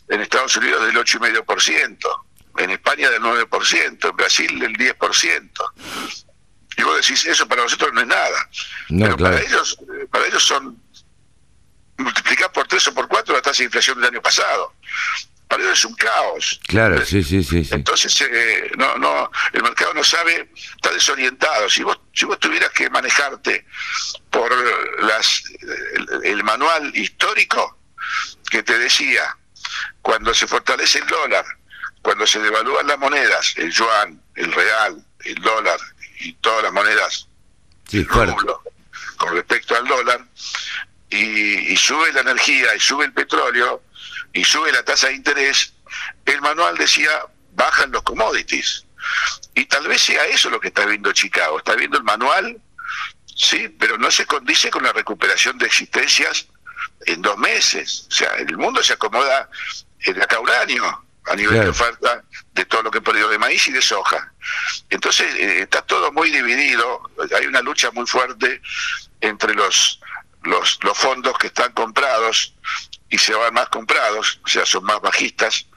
en 0.10 0.22
Estados 0.22 0.56
Unidos 0.58 0.86
del 0.86 0.96
8,5%, 0.98 1.98
en 2.58 2.70
España 2.72 3.10
del 3.10 3.22
9%, 3.22 4.10
en 4.10 4.16
Brasil 4.18 4.60
del 4.60 4.74
10%. 4.74 5.52
Y 6.78 6.84
vos 6.84 6.96
decís, 6.98 7.26
eso 7.26 7.48
para 7.48 7.64
nosotros 7.64 7.91
no 7.94 8.02
es 8.02 8.08
nada. 8.08 8.50
pero 8.89 9.18
para 9.18 9.39
ellos, 9.41 9.78
eh, 9.82 10.08
para 10.12 10.26
ellos 10.26 10.44
son 10.44 10.82
multiplicar 11.98 12.52
por 12.52 12.68
tres 12.68 12.88
o 12.88 12.94
por 12.94 13.08
cuatro 13.08 13.36
la 13.36 13.41
tasa 13.41 13.60
de 13.60 13.66
inflación 13.66 14.00
del 14.02 14.10
año 14.12 14.22
pasado. 14.22 14.74
Es 15.60 15.86
un 15.86 15.95
caos. 15.95 16.60
Claro, 16.68 17.06
sí, 17.06 17.24
sí, 17.24 17.43
sí. 17.43 17.68
Entonces, 17.72 18.22
eh, 18.22 18.72
no, 18.78 18.97
no, 18.97 19.32
el 19.51 19.64
mercado 19.64 19.93
no 19.93 20.04
sabe, 20.04 20.49
está 20.76 20.91
desorientado. 20.91 21.70
Si 21.70 21.84
vos, 21.84 21.99
si 22.14 22.26
vos 22.26 22.39
tuvieras 22.39 22.70
que 22.72 22.89
manejarte 22.89 23.66
por 24.30 24.51
las, 25.04 25.43
el, 26.24 26.43
manual 26.43 26.95
histórico 26.95 27.78
que 28.49 28.64
te 28.64 28.78
decía, 28.78 29.36
cuando 30.01 30.34
se 30.34 30.47
fortalece 30.47 30.99
el 30.99 31.08
dólar, 31.08 31.45
cuando 32.01 32.28
se 32.28 32.39
devalúan 32.39 32.88
las 32.88 32.99
monedas, 32.99 33.54
el 33.58 33.72
yuan, 33.72 34.22
el 34.36 34.51
real, 34.51 35.06
el 35.26 35.36
dólar 35.36 35.80
y 36.20 36.34
todas 36.34 36.64
las 36.64 36.74
monedas, 36.74 37.28
sí, 37.88 38.06
con 38.06 39.34
respecto 39.34 39.76
al 39.76 39.88
dólar, 39.88 40.26
y, 41.14 41.78
sube 41.78 42.12
la 42.14 42.22
energía 42.22 42.76
y 42.76 42.80
sube 42.80 43.06
el 43.06 43.14
petróleo 43.14 43.84
y 44.34 44.44
sube 44.44 44.72
la 44.72 44.84
tasa 44.84 45.08
de 45.08 45.16
interés, 45.16 45.74
el 46.26 46.42
manual 46.42 46.76
decía 46.78 47.10
bajan 47.52 47.92
los 47.92 48.04
commodities. 48.04 48.86
Y 49.54 49.66
tal 49.66 49.88
vez 49.88 50.02
sea 50.02 50.26
eso 50.26 50.50
lo 50.50 50.60
que 50.60 50.70
está 50.70 50.86
viendo 50.86 51.12
Chicago. 51.12 51.60
Está 51.60 51.76
viendo 51.76 51.98
el 51.98 52.04
manual, 52.04 52.60
sí, 53.36 53.70
pero 53.80 53.98
no 53.98 54.10
se 54.10 54.26
condice 54.26 54.72
con 54.72 54.84
la 54.84 54.92
recuperación 54.92 55.58
de 55.58 55.68
existencias 55.68 56.48
en 57.06 57.22
dos 57.22 57.38
meses. 57.38 58.08
O 58.10 58.14
sea, 58.14 58.30
el 58.38 58.58
mundo 58.58 58.82
se 58.82 58.94
acomoda 58.94 59.50
en 60.00 60.22
acá 60.22 60.40
un 60.40 60.50
año 60.50 61.06
a 61.26 61.36
nivel 61.36 61.62
de 61.62 61.70
oferta 61.70 62.24
de 62.54 62.66
todo 62.66 62.84
lo 62.84 62.92
que 62.92 62.98
he 62.98 63.02
perdido 63.02 63.30
de 63.30 63.38
maíz 63.38 63.68
y 63.68 63.72
de 63.72 63.82
soja. 63.82 64.34
Entonces 64.90 65.34
eh, 65.36 65.62
está 65.62 65.82
todo 65.84 66.12
muy 66.12 66.32
dividido, 66.32 67.02
hay 67.38 67.46
una 67.46 67.62
lucha 67.62 67.92
muy 67.92 68.06
fuerte 68.08 68.62
entre 69.22 69.54
los 69.54 70.00
los, 70.44 70.80
los 70.84 70.98
fondos 70.98 71.38
que 71.38 71.48
están 71.48 71.72
comprados 71.72 72.54
y 73.14 73.18
se 73.20 73.36
van 73.36 73.53
más 73.53 73.70
comprados, 73.70 74.39
o 74.43 74.47
sea, 74.47 74.66
son 74.66 74.86
más 74.86 74.99
bajistas, 74.99 75.68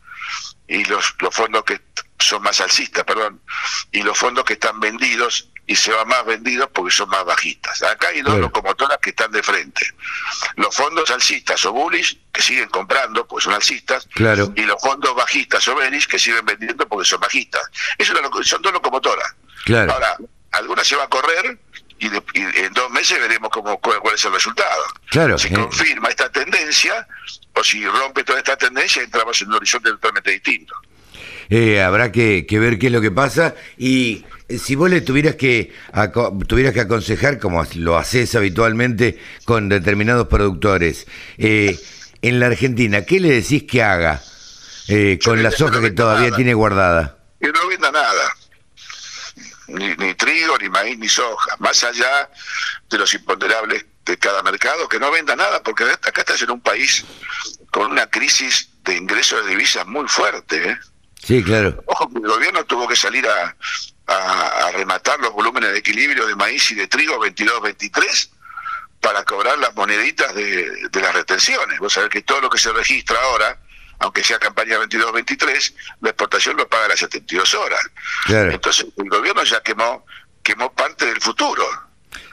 y 0.66 0.82
los, 0.87 1.14
los 1.20 1.34
fondos 1.34 1.64
que 1.64 1.82
son 2.18 2.43
más 2.43 2.62
alcistas, 2.62 3.05
perdón, 3.05 3.43
y 3.93 4.01
los 4.01 4.16
fondos 4.16 4.43
que 4.47 4.55
están 4.55 4.80
vendidos 4.80 5.51
y 5.66 5.76
se 5.76 5.93
van 5.93 6.09
más 6.09 6.24
vendidos 6.24 6.70
porque 6.72 6.95
son 6.95 7.11
más 7.11 7.26
bajistas. 7.26 7.82
Acá 7.82 8.09
hay 8.09 8.22
dos 8.22 8.39
locomotoras 8.39 8.97
que 9.03 9.11
están 9.11 9.30
de 9.32 9.43
frente. 9.43 9.84
Los 10.55 10.74
fondos 10.74 11.11
alcistas 11.11 11.62
o 11.66 11.72
bullish 11.74 12.18
que 12.32 12.41
siguen 12.41 12.70
comprando 12.70 13.26
porque 13.26 13.45
son 13.45 13.53
alcistas 13.53 14.09
claro. 14.14 14.51
y 14.57 14.62
los 14.62 14.80
fondos 14.80 15.14
bajistas 15.14 15.68
o 15.68 15.74
bearish 15.74 16.07
que 16.07 16.18
siguen 16.18 16.47
vendiendo 16.47 16.89
porque 16.89 17.07
son 17.07 17.20
bajistas. 17.20 17.68
Eso 17.99 18.14
son 18.45 18.62
dos 18.62 18.72
locomotoras. 18.72 19.34
Claro. 19.66 19.93
Ahora, 19.93 20.16
alguna 20.53 20.84
se 20.84 20.97
va 20.97 21.05
a 21.05 21.09
correr 21.09 21.59
y, 21.99 22.07
en 22.07 22.72
dos 22.74 22.90
meses 22.90 23.18
veremos 23.20 23.51
cómo, 23.51 23.78
cuál, 23.80 24.14
es 24.14 24.24
el 24.24 24.32
resultado. 24.32 24.82
Claro, 25.11 25.38
si 25.38 25.51
confirma 25.51 26.09
esta 26.09 26.30
tendencia 26.30 27.07
o 27.55 27.64
si 27.64 27.84
rompe 27.86 28.24
toda 28.24 28.38
esta 28.38 28.57
tendencia, 28.57 29.03
entramos 29.03 29.40
en 29.40 29.49
un 29.49 29.55
horizonte 29.55 29.90
totalmente 29.90 30.30
distinto. 30.32 30.74
Eh, 31.49 31.80
habrá 31.80 32.11
que, 32.12 32.47
ver 32.51 32.78
qué 32.78 32.86
es 32.86 32.92
lo 32.92 33.01
que 33.01 33.12
pasa 33.12 33.55
y 33.78 34.24
eh, 34.49 34.59
si 34.59 34.74
vos 34.74 34.90
le 34.90 35.01
tuvieras 35.01 35.36
que 35.36 35.72
tuvieras 36.49 36.74
que 36.74 36.80
aconsejar 36.80 37.38
como 37.38 37.64
lo 37.76 37.97
haces 37.97 38.34
habitualmente 38.34 39.18
con 39.44 39.68
determinados 39.68 40.26
productores 40.26 41.07
eh, 41.38 41.78
en 42.20 42.40
la 42.40 42.47
Argentina, 42.47 43.05
¿qué 43.05 43.20
le 43.20 43.30
decís 43.30 43.62
que 43.62 43.82
haga 43.82 44.20
con 45.24 45.42
la 45.42 45.51
soja 45.53 45.80
que 45.80 45.92
todavía 45.92 46.32
tiene 46.32 46.53
guardada? 46.55 47.18
Que 47.40 47.53
no 47.53 47.68
venda 47.68 47.92
nada 47.92 48.34
ni, 49.69 50.14
trigo, 50.14 50.57
ni 50.59 50.69
maíz, 50.69 50.99
ni 50.99 51.09
soja, 51.09 51.57
más 51.59 51.83
allá 51.85 52.31
de 52.89 52.99
los 52.99 53.12
imponderables 53.14 53.85
de 54.05 54.19
cada 54.19 54.43
mercado, 54.43 54.89
que 54.89 55.01
no 55.01 55.11
venda 55.11 55.35
nada, 55.35 55.62
porque 55.62 55.85
acá 55.85 56.21
estás 56.21 56.43
en 56.43 56.51
un 56.51 56.61
país 56.61 57.05
con 57.71 57.91
una 57.91 58.07
crisis 58.09 58.69
de 58.85 58.97
ingresos 58.97 59.45
de 59.45 59.51
divisas 59.51 59.87
muy 59.87 60.07
fuerte. 60.09 60.71
¿eh? 60.71 60.79
Sí, 61.23 61.43
claro. 61.43 61.83
Ojo, 61.87 62.11
el 62.14 62.29
gobierno 62.29 62.64
tuvo 62.64 62.87
que 62.87 62.97
salir 62.97 63.27
a, 63.27 63.57
a, 64.07 64.71
rematar 64.73 65.19
los 65.21 65.33
volúmenes 65.33 65.73
de 65.73 65.79
equilibrio 65.79 66.27
de 66.27 66.37
maíz 66.37 66.71
y 66.71 66.75
de 66.75 66.87
trigo 66.87 67.19
22-23 67.19 68.31
para 69.01 69.25
cobrar 69.25 69.59
las 69.59 69.75
moneditas 69.75 70.35
de, 70.35 70.89
de 70.89 71.01
las 71.01 71.14
retenciones. 71.14 71.79
Vos 71.81 71.93
sabés 71.93 72.11
que 72.11 72.23
todo 72.23 72.41
lo 72.41 72.51
que 72.51 72.59
se 72.59 72.73
registra 72.73 73.19
ahora 73.21 73.59
aunque 73.99 74.22
sea 74.22 74.38
campaña 74.38 74.78
22-23, 74.78 75.74
la 76.01 76.11
exportación 76.11 76.57
lo 76.57 76.68
paga 76.68 76.86
a 76.86 76.88
las 76.88 77.01
72 77.01 77.55
horas. 77.55 77.80
Entonces 78.28 78.86
el 78.97 79.09
gobierno 79.09 79.42
ya 79.44 79.61
quemó, 79.62 80.05
quemó 80.42 80.72
parte 80.72 81.07
del 81.07 81.20
futuro. 81.20 81.64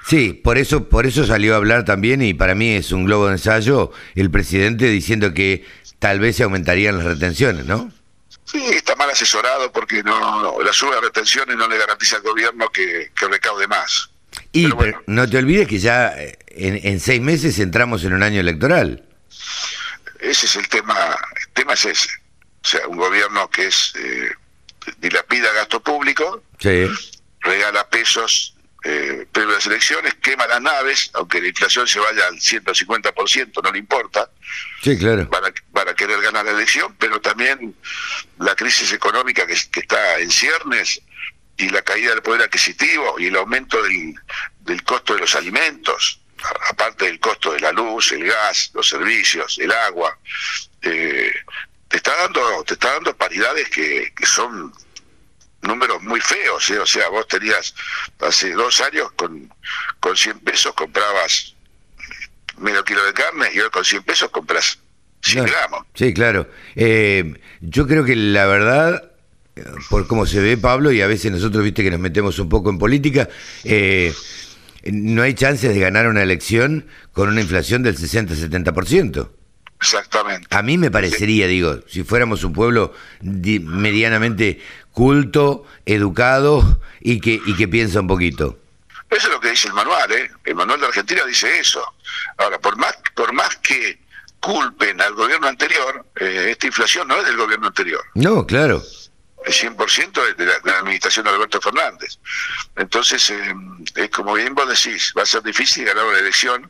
Sí, 0.06 0.34
por 0.34 0.58
eso, 0.58 0.90
por 0.90 1.06
eso 1.06 1.26
salió 1.26 1.54
a 1.54 1.58
hablar 1.58 1.86
también, 1.86 2.22
y 2.22 2.34
para 2.34 2.56
mí 2.56 2.76
es 2.76 2.92
un 2.92 3.06
globo 3.06 3.28
de 3.28 3.34
ensayo, 3.34 3.92
el 4.16 4.30
presidente 4.30 4.88
diciendo 4.88 5.34
que 5.34 5.66
tal 6.00 6.20
vez 6.20 6.36
se 6.36 6.44
aumentarían 6.44 6.98
las 6.98 7.06
retenciones, 7.06 7.66
¿no? 7.66 7.92
Sí, 8.46 8.62
está 8.72 8.96
mal 8.96 9.10
asesorado 9.10 9.72
porque 9.72 10.04
no, 10.04 10.62
la 10.62 10.74
suba 10.74 10.96
de 10.96 11.02
retenciones 11.02 11.56
no 11.56 11.68
le 11.68 11.78
garantiza 11.78 12.18
al 12.18 12.24
gobierno 12.24 12.70
que, 12.70 13.10
recaude 13.30 13.68
más. 13.68 14.10
Y 14.52 14.68
no 15.08 15.30
te 15.30 15.38
olvides 15.38 15.68
que 15.68 15.80
ya 15.80 16.10
eh, 16.18 16.38
en, 16.48 16.80
en 16.86 17.00
seis 17.00 17.22
meses 17.22 17.58
entramos 17.60 18.04
en 18.04 18.14
un 18.14 18.24
año 18.24 18.42
electoral. 18.42 19.04
Ese 20.24 20.46
es 20.46 20.56
el 20.56 20.68
tema, 20.70 20.96
el 21.42 21.54
tema 21.54 21.74
es 21.74 21.86
ese. 21.86 22.10
O 22.64 22.68
sea, 22.68 22.88
un 22.88 22.98
gobierno 22.98 23.50
que 23.50 23.68
es 23.68 23.94
eh, 23.98 24.32
dilapida 25.00 25.52
gasto 25.52 25.82
público, 25.82 26.44
regala 27.42 27.90
pesos 27.90 28.56
eh, 28.86 29.28
previo 29.32 29.52
a 29.52 29.56
las 29.56 29.66
elecciones, 29.66 30.14
quema 30.16 30.48
las 30.48 30.62
naves, 30.62 31.12
aunque 31.14 31.42
la 31.42 31.48
inflación 31.50 31.88
se 31.88 32.00
vaya 32.00 32.28
al 32.28 32.36
150%, 32.36 33.64
no 33.64 33.72
le 33.72 33.80
importa. 33.80 34.30
Sí, 34.82 34.98
claro. 34.98 35.30
Para, 35.30 35.54
para 35.74 35.94
querer 35.94 36.22
ganar 36.22 36.46
la 36.46 36.52
elección, 36.52 36.96
pero 36.98 37.20
también 37.20 37.76
la 38.40 38.56
crisis 38.56 38.94
económica 38.94 39.46
que, 39.46 39.56
que 39.72 39.80
está 39.82 40.20
en 40.20 40.32
ciernes 40.32 41.02
y 41.58 41.70
la 41.70 41.82
caída 41.82 42.12
del 42.12 42.22
poder 42.22 42.44
adquisitivo 42.44 43.20
y 43.20 43.28
el 43.28 43.36
aumento 43.36 43.82
del, 43.84 44.16
del 44.62 44.84
costo 44.84 45.14
de 45.16 45.20
los 45.22 45.36
alimentos 45.36 46.23
aparte 46.70 47.06
del 47.06 47.20
costo 47.20 47.54
de 47.54 47.60
la 47.60 47.72
luz, 47.72 48.12
el 48.12 48.26
gas, 48.26 48.72
los 48.74 48.88
servicios, 48.88 49.58
el 49.60 49.72
agua, 49.72 50.18
eh, 50.82 51.32
te 51.88 51.98
está 51.98 52.16
dando 52.16 52.64
te 52.64 52.74
está 52.74 52.94
dando 52.94 53.16
paridades 53.16 53.70
que, 53.70 54.14
que 54.16 54.26
son 54.26 54.74
números 55.62 56.02
muy 56.04 56.20
feos, 56.20 56.70
¿eh? 56.70 56.80
o 56.80 56.86
sea, 56.86 57.10
vos 57.10 57.28
tenías 57.28 57.74
hace 58.20 58.52
dos 58.52 58.82
años 58.82 59.12
con, 59.16 59.50
con 60.00 60.16
100 60.16 60.40
pesos 60.40 60.74
comprabas 60.74 61.56
medio 62.58 62.84
kilo 62.84 63.04
de 63.06 63.14
carne 63.14 63.50
y 63.54 63.60
hoy 63.60 63.70
con 63.70 63.84
100 63.84 64.04
pesos 64.04 64.30
compras 64.30 64.80
100 65.22 65.46
gramos. 65.46 65.86
Sí, 65.94 66.14
claro. 66.14 66.50
Eh, 66.76 67.34
yo 67.62 67.88
creo 67.88 68.04
que 68.04 68.16
la 68.16 68.46
verdad, 68.46 69.12
por 69.90 70.06
cómo 70.06 70.26
se 70.26 70.42
ve 70.42 70.58
Pablo, 70.58 70.92
y 70.92 71.02
a 71.02 71.08
veces 71.08 71.32
nosotros, 71.32 71.64
viste 71.64 71.84
que 71.84 71.92
nos 71.92 72.00
metemos 72.00 72.38
un 72.40 72.50
poco 72.50 72.70
en 72.70 72.78
política, 72.78 73.30
eh, 73.64 74.14
no 74.92 75.22
hay 75.22 75.34
chances 75.34 75.74
de 75.74 75.80
ganar 75.80 76.08
una 76.08 76.24
elección 76.24 76.88
con 77.14 77.30
una 77.30 77.42
inflación 77.42 77.84
del 77.84 77.98
60-70%. 77.98 79.30
Exactamente. 79.80 80.48
A 80.56 80.62
mí 80.62 80.78
me 80.78 80.92
parecería, 80.92 81.48
digo, 81.48 81.80
si 81.88 82.04
fuéramos 82.04 82.44
un 82.44 82.54
pueblo 82.54 82.94
medianamente 83.22 84.62
culto, 84.92 85.66
educado 85.86 86.80
y 87.02 87.20
que, 87.20 87.42
y 87.46 87.56
que 87.56 87.68
piensa 87.68 88.00
un 88.00 88.08
poquito. 88.08 88.60
Eso 89.10 89.28
es 89.28 89.34
lo 89.34 89.40
que 89.40 89.52
dice 89.52 89.68
el 89.68 89.74
manual, 89.74 90.12
¿eh? 90.12 90.32
El 90.46 90.56
manual 90.56 90.80
de 90.80 90.88
Argentina 90.88 91.24
dice 91.26 91.60
eso. 91.60 91.84
Ahora, 92.38 92.60
por 92.60 92.78
más, 92.78 92.98
por 93.14 93.34
más 93.34 93.58
que 93.58 94.00
culpen 94.40 95.00
al 95.02 95.14
gobierno 95.14 95.48
anterior, 95.48 96.06
eh, 96.20 96.48
esta 96.52 96.68
inflación 96.68 97.08
no 97.08 97.18
es 97.18 97.26
del 97.26 97.38
gobierno 97.38 97.68
anterior. 97.68 98.02
No, 98.16 98.46
claro 98.46 98.82
100% 99.46 100.36
de 100.36 100.46
la, 100.46 100.60
de 100.60 100.72
la, 100.72 100.80
administración 100.80 101.26
de 101.26 101.32
Alberto 101.32 101.62
Fernández. 101.62 102.18
Entonces, 102.76 103.30
eh, 103.30 103.54
es 103.96 104.10
como 104.10 104.34
bien 104.34 104.54
vos 104.56 104.68
decís, 104.68 105.14
va 105.18 105.24
a 105.24 105.26
ser 105.26 105.44
difícil 105.44 105.86
ganar 105.86 106.06
una 106.06 106.20
elección, 106.20 106.70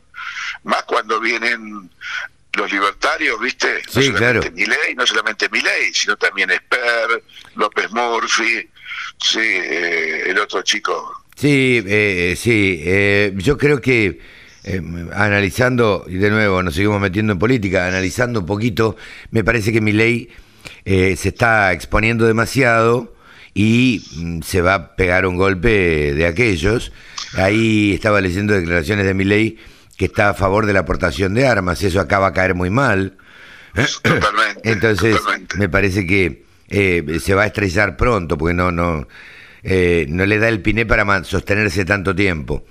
más 0.64 0.82
cuando 0.84 1.20
vienen 1.20 1.90
los 2.52 2.72
libertarios, 2.72 3.40
¿viste? 3.40 3.82
No 3.94 4.02
sí, 4.02 4.12
Milei, 4.52 4.94
no 4.96 5.06
solamente 5.06 5.48
Milei, 5.48 5.92
sino 5.92 6.16
también 6.16 6.50
Esper, 6.50 7.22
López 7.56 7.90
Murphy, 7.90 8.68
sí, 9.20 9.40
eh, 9.40 10.24
el 10.26 10.38
otro 10.38 10.62
chico. 10.62 11.24
Sí, 11.36 11.82
eh, 11.84 12.36
sí, 12.38 12.80
yo 13.42 13.58
creo 13.58 13.80
que 13.80 14.20
analizando, 15.12 16.06
y 16.08 16.14
de 16.14 16.30
nuevo 16.30 16.62
nos 16.62 16.74
seguimos 16.74 17.00
metiendo 17.00 17.32
en 17.32 17.38
política, 17.38 17.86
analizando 17.86 18.40
un 18.40 18.46
poquito, 18.46 18.96
me 19.30 19.42
parece 19.44 19.72
que 19.72 19.80
Milei 19.80 20.30
eh, 20.84 21.16
se 21.16 21.28
está 21.28 21.72
exponiendo 21.72 22.26
demasiado 22.26 23.14
y 23.54 24.04
mm, 24.16 24.42
se 24.42 24.60
va 24.60 24.74
a 24.74 24.96
pegar 24.96 25.26
un 25.26 25.36
golpe 25.36 26.14
de 26.14 26.26
aquellos. 26.26 26.92
Ahí 27.34 27.92
estaba 27.94 28.20
leyendo 28.20 28.54
declaraciones 28.54 29.06
de 29.06 29.14
Milei 29.14 29.58
que 29.96 30.06
está 30.06 30.30
a 30.30 30.34
favor 30.34 30.66
de 30.66 30.72
la 30.72 30.80
aportación 30.80 31.34
de 31.34 31.46
armas, 31.46 31.82
eso 31.82 32.00
acá 32.00 32.18
va 32.18 32.28
a 32.28 32.32
caer 32.32 32.54
muy 32.54 32.70
mal. 32.70 33.16
Totalmente. 34.02 34.60
Entonces, 34.64 35.16
totalmente. 35.16 35.56
me 35.56 35.68
parece 35.68 36.06
que 36.06 36.44
eh, 36.68 37.18
se 37.20 37.34
va 37.34 37.42
a 37.42 37.46
estrellar 37.46 37.96
pronto, 37.96 38.36
porque 38.36 38.54
no, 38.54 38.72
no, 38.72 39.06
eh, 39.62 40.06
no 40.08 40.26
le 40.26 40.38
da 40.38 40.48
el 40.48 40.62
piné 40.62 40.86
para 40.86 41.24
sostenerse 41.24 41.84
tanto 41.84 42.14
tiempo. 42.14 42.64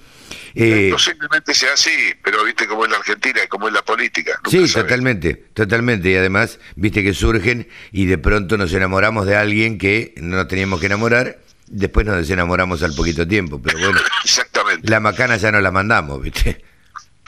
Eh, 0.55 0.89
Posiblemente 0.91 1.53
sea 1.53 1.73
así, 1.73 2.13
pero 2.23 2.43
viste 2.43 2.67
cómo 2.67 2.85
es 2.85 2.91
la 2.91 2.97
Argentina 2.97 3.41
y 3.43 3.47
cómo 3.47 3.67
es 3.67 3.73
la 3.73 3.81
política. 3.83 4.33
nunca 4.37 4.49
Sí, 4.51 4.57
sabes. 4.67 4.73
totalmente, 4.73 5.33
totalmente. 5.53 6.09
Y 6.11 6.15
además, 6.15 6.59
viste 6.75 7.03
que 7.03 7.13
surgen 7.13 7.67
y 7.91 8.05
de 8.05 8.17
pronto 8.17 8.57
nos 8.57 8.71
enamoramos 8.73 9.25
de 9.25 9.35
alguien 9.35 9.77
que 9.77 10.13
no 10.17 10.35
nos 10.37 10.47
teníamos 10.47 10.79
que 10.79 10.85
enamorar, 10.85 11.39
después 11.67 12.05
nos 12.05 12.17
desenamoramos 12.17 12.83
al 12.83 12.93
poquito 12.93 13.27
tiempo. 13.27 13.61
Pero 13.61 13.79
bueno, 13.79 13.99
Exactamente. 14.23 14.89
la 14.89 14.99
macana 14.99 15.37
ya 15.37 15.51
no 15.51 15.59
la 15.61 15.71
mandamos, 15.71 16.21
viste. 16.21 16.63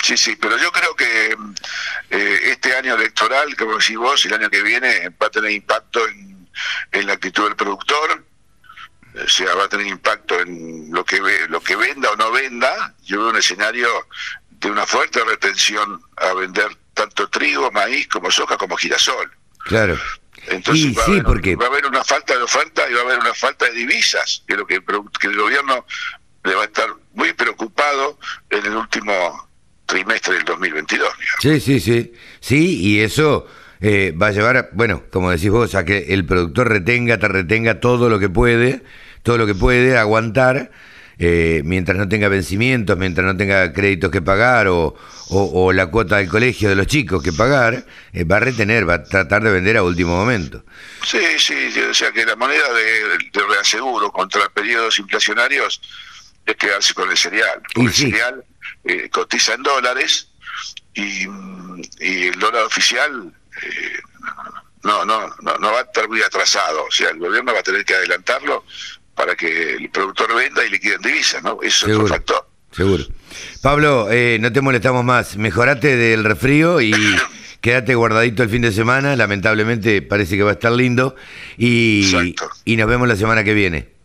Sí, 0.03 0.17
sí, 0.17 0.35
pero 0.39 0.55
yo 0.59 0.71
creo 0.71 0.93
que 0.95 1.35
eh, 2.11 2.39
este 2.51 2.75
año 2.75 2.93
electoral, 2.95 3.55
como 3.55 3.77
decís 3.77 3.97
vos, 3.97 4.23
y 4.23 4.27
el 4.27 4.35
año 4.35 4.49
que 4.51 4.61
viene 4.61 5.09
va 5.19 5.27
a 5.27 5.29
tener 5.31 5.49
impacto 5.51 6.07
en, 6.07 6.47
en 6.91 7.07
la 7.07 7.13
actitud 7.13 7.45
del 7.45 7.55
productor, 7.55 8.23
o 9.23 9.29
sea, 9.29 9.53
va 9.55 9.65
a 9.65 9.69
tener 9.69 9.87
impacto 9.87 10.39
en 10.39 10.89
lo 10.91 11.03
que 11.05 11.19
lo 11.49 11.61
que 11.61 11.75
venda 11.75 12.11
o 12.11 12.15
no 12.15 12.31
venda. 12.31 12.93
Yo 13.03 13.19
veo 13.19 13.29
un 13.29 13.37
escenario 13.37 13.87
de 14.49 14.71
una 14.71 14.85
fuerte 14.85 15.23
retención 15.23 16.01
a 16.17 16.33
vender 16.33 16.67
tanto 16.93 17.27
trigo, 17.29 17.71
maíz, 17.71 18.07
como 18.07 18.31
soja, 18.31 18.57
como 18.57 18.75
girasol. 18.77 19.29
Claro. 19.65 19.97
Entonces 20.47 20.85
Y 20.85 20.93
va, 20.93 21.01
a 21.01 21.05
sí, 21.05 21.11
haber, 21.13 21.23
porque- 21.23 21.55
va 21.55 21.65
a 21.65 21.69
haber 21.69 21.85
una 21.87 22.03
falta 22.03 22.35
de 22.37 22.43
oferta 22.43 22.83
y 22.89 22.93
va 22.93 22.99
a 23.01 23.03
haber 23.03 23.19
una 23.19 23.33
falta 23.33 23.65
de 23.65 23.71
divisas, 23.73 24.43
que 24.47 24.55
lo 24.55 24.65
que, 24.67 24.79
que 25.19 25.27
el 25.27 25.35
gobierno 25.37 25.85
le 26.43 26.55
va 26.55 26.61
a 26.61 26.65
estar 26.65 26.87
muy 27.13 27.33
preocupado 27.33 28.19
en 28.49 28.65
el 28.65 28.75
último 28.75 29.49
trimestre 29.87 30.35
del 30.35 30.43
2022. 30.45 31.09
digamos. 31.17 31.39
Sí, 31.41 31.59
sí, 31.59 31.79
sí. 31.79 32.13
Sí, 32.39 32.79
y 32.79 32.99
eso 32.99 33.47
eh, 33.81 34.13
va 34.19 34.27
a 34.27 34.31
llevar, 34.31 34.57
a- 34.57 34.69
bueno, 34.73 35.03
como 35.11 35.31
decís 35.31 35.49
vos, 35.49 35.73
a 35.75 35.83
que 35.83 36.13
el 36.13 36.25
productor 36.25 36.69
retenga, 36.69 37.17
te 37.17 37.27
retenga 37.27 37.79
todo 37.79 38.07
lo 38.09 38.19
que 38.19 38.29
puede, 38.29 38.83
todo 39.25 39.37
lo 39.39 39.45
que 39.47 39.55
puede, 39.55 39.97
aguantar, 39.97 40.71
eh, 41.17 41.61
mientras 41.65 41.97
no 41.97 42.07
tenga 42.07 42.27
vencimientos, 42.29 42.95
mientras 42.97 43.25
no 43.25 43.35
tenga 43.35 43.73
créditos 43.73 44.11
que 44.11 44.21
pagar 44.21 44.67
o, 44.67 44.95
o- 45.29 45.51
o 45.65 45.73
la 45.73 45.87
cuota 45.87 46.17
del 46.17 46.29
colegio 46.29 46.69
de 46.69 46.75
los 46.75 46.85
chicos 46.87 47.23
que 47.23 47.33
pagar, 47.33 47.85
eh, 48.13 48.23
va 48.23 48.37
a 48.37 48.39
retener, 48.41 48.87
va 48.87 48.95
a 48.95 49.03
tratar 49.03 49.41
de 49.43 49.51
vender 49.51 49.77
a 49.77 49.83
último 49.83 50.15
momento. 50.15 50.63
Sí, 51.03 51.17
sí, 51.39 51.55
o 51.89 51.93
sea 51.93 52.11
que 52.11 52.23
la 52.25 52.35
moneda 52.35 52.71
de, 52.73 53.17
de 53.33 53.47
reaseguro 53.49 54.11
contra 54.11 54.47
periodos 54.49 54.99
inflacionarios 54.99 55.81
es 56.45 56.55
quedarse 56.57 56.93
con 56.93 57.09
el 57.09 57.17
cereal. 57.17 57.61
Porque 57.73 57.87
el 57.89 57.93
cereal 57.95 58.43
eh, 58.83 59.09
cotiza 59.09 59.55
en 59.55 59.63
dólares 59.63 60.29
y, 60.93 61.23
y 61.99 62.27
el 62.27 62.37
dólar 62.39 62.63
oficial 62.65 63.33
eh, 63.63 63.99
no, 64.83 65.03
no, 65.03 65.27
no, 65.41 65.57
no 65.57 65.71
va 65.71 65.79
a 65.79 65.83
estar 65.83 66.07
muy 66.07 66.21
atrasado. 66.21 66.83
O 66.85 66.91
sea, 66.91 67.09
el 67.09 67.17
gobierno 67.17 67.51
va 67.53 67.61
a 67.61 67.63
tener 67.63 67.83
que 67.83 67.95
adelantarlo 67.95 68.63
para 69.15 69.35
que 69.35 69.75
el 69.75 69.89
productor 69.89 70.35
venda 70.35 70.65
y 70.65 70.69
liquide 70.69 70.95
en 70.95 71.01
divisas, 71.01 71.41
¿no? 71.41 71.59
Eso 71.61 71.87
es 71.87 71.95
otro 71.95 72.07
factor. 72.07 72.47
Seguro. 72.71 73.05
Pablo, 73.61 74.07
eh, 74.11 74.37
no 74.41 74.51
te 74.51 74.61
molestamos 74.61 75.03
más. 75.03 75.37
Mejorate 75.37 75.95
del 75.95 76.23
resfrío 76.25 76.81
y 76.81 76.93
quédate 77.61 77.95
guardadito 77.95 78.43
el 78.43 78.49
fin 78.49 78.61
de 78.61 78.71
semana. 78.71 79.15
Lamentablemente 79.15 80.01
parece 80.01 80.35
que 80.35 80.43
va 80.43 80.51
a 80.51 80.53
estar 80.53 80.71
lindo. 80.71 81.15
Y, 81.57 82.05
Exacto. 82.05 82.49
y 82.65 82.75
nos 82.75 82.87
vemos 82.87 83.07
la 83.07 83.15
semana 83.15 83.43
que 83.43 83.53
viene. 83.53 83.95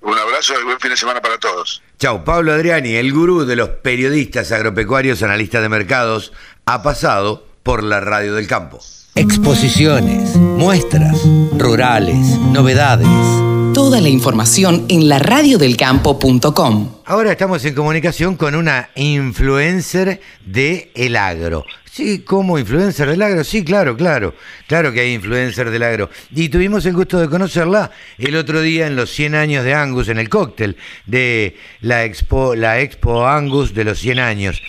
Un 0.00 0.16
abrazo 0.16 0.54
y 0.60 0.64
buen 0.64 0.78
fin 0.78 0.90
de 0.90 0.96
semana 0.96 1.20
para 1.20 1.38
todos. 1.38 1.82
Chau, 1.98 2.24
Pablo 2.24 2.52
Adriani, 2.52 2.94
el 2.94 3.12
gurú 3.12 3.44
de 3.44 3.56
los 3.56 3.68
periodistas 3.68 4.50
agropecuarios, 4.52 5.22
analistas 5.22 5.62
de 5.62 5.68
mercados, 5.68 6.32
ha 6.66 6.82
pasado 6.82 7.46
por 7.62 7.82
la 7.82 8.00
radio 8.00 8.34
del 8.34 8.46
campo. 8.46 8.80
Exposiciones, 9.14 10.36
muestras, 10.36 11.20
rurales, 11.58 12.16
novedades. 12.52 13.51
Toda 13.82 14.00
la 14.00 14.10
información 14.10 14.86
en 14.88 15.08
laradiodelcampo.com. 15.08 16.98
Ahora 17.04 17.32
estamos 17.32 17.64
en 17.64 17.74
comunicación 17.74 18.36
con 18.36 18.54
una 18.54 18.90
influencer 18.94 20.20
de 20.46 20.92
el 20.94 21.16
agro. 21.16 21.64
Sí, 21.90 22.20
¿cómo 22.20 22.60
influencer 22.60 23.10
del 23.10 23.20
agro? 23.22 23.42
Sí, 23.42 23.64
claro, 23.64 23.96
claro. 23.96 24.36
Claro 24.68 24.92
que 24.92 25.00
hay 25.00 25.12
influencer 25.14 25.68
del 25.72 25.82
agro. 25.82 26.10
Y 26.30 26.48
tuvimos 26.48 26.86
el 26.86 26.92
gusto 26.92 27.18
de 27.18 27.28
conocerla 27.28 27.90
el 28.18 28.36
otro 28.36 28.60
día 28.60 28.86
en 28.86 28.94
los 28.94 29.10
100 29.10 29.34
años 29.34 29.64
de 29.64 29.74
Angus, 29.74 30.08
en 30.08 30.18
el 30.18 30.28
cóctel 30.28 30.76
de 31.06 31.56
la 31.80 32.04
Expo, 32.04 32.54
la 32.54 32.78
Expo 32.78 33.26
Angus 33.26 33.74
de 33.74 33.82
los 33.82 33.98
100 33.98 34.20
años. 34.20 34.62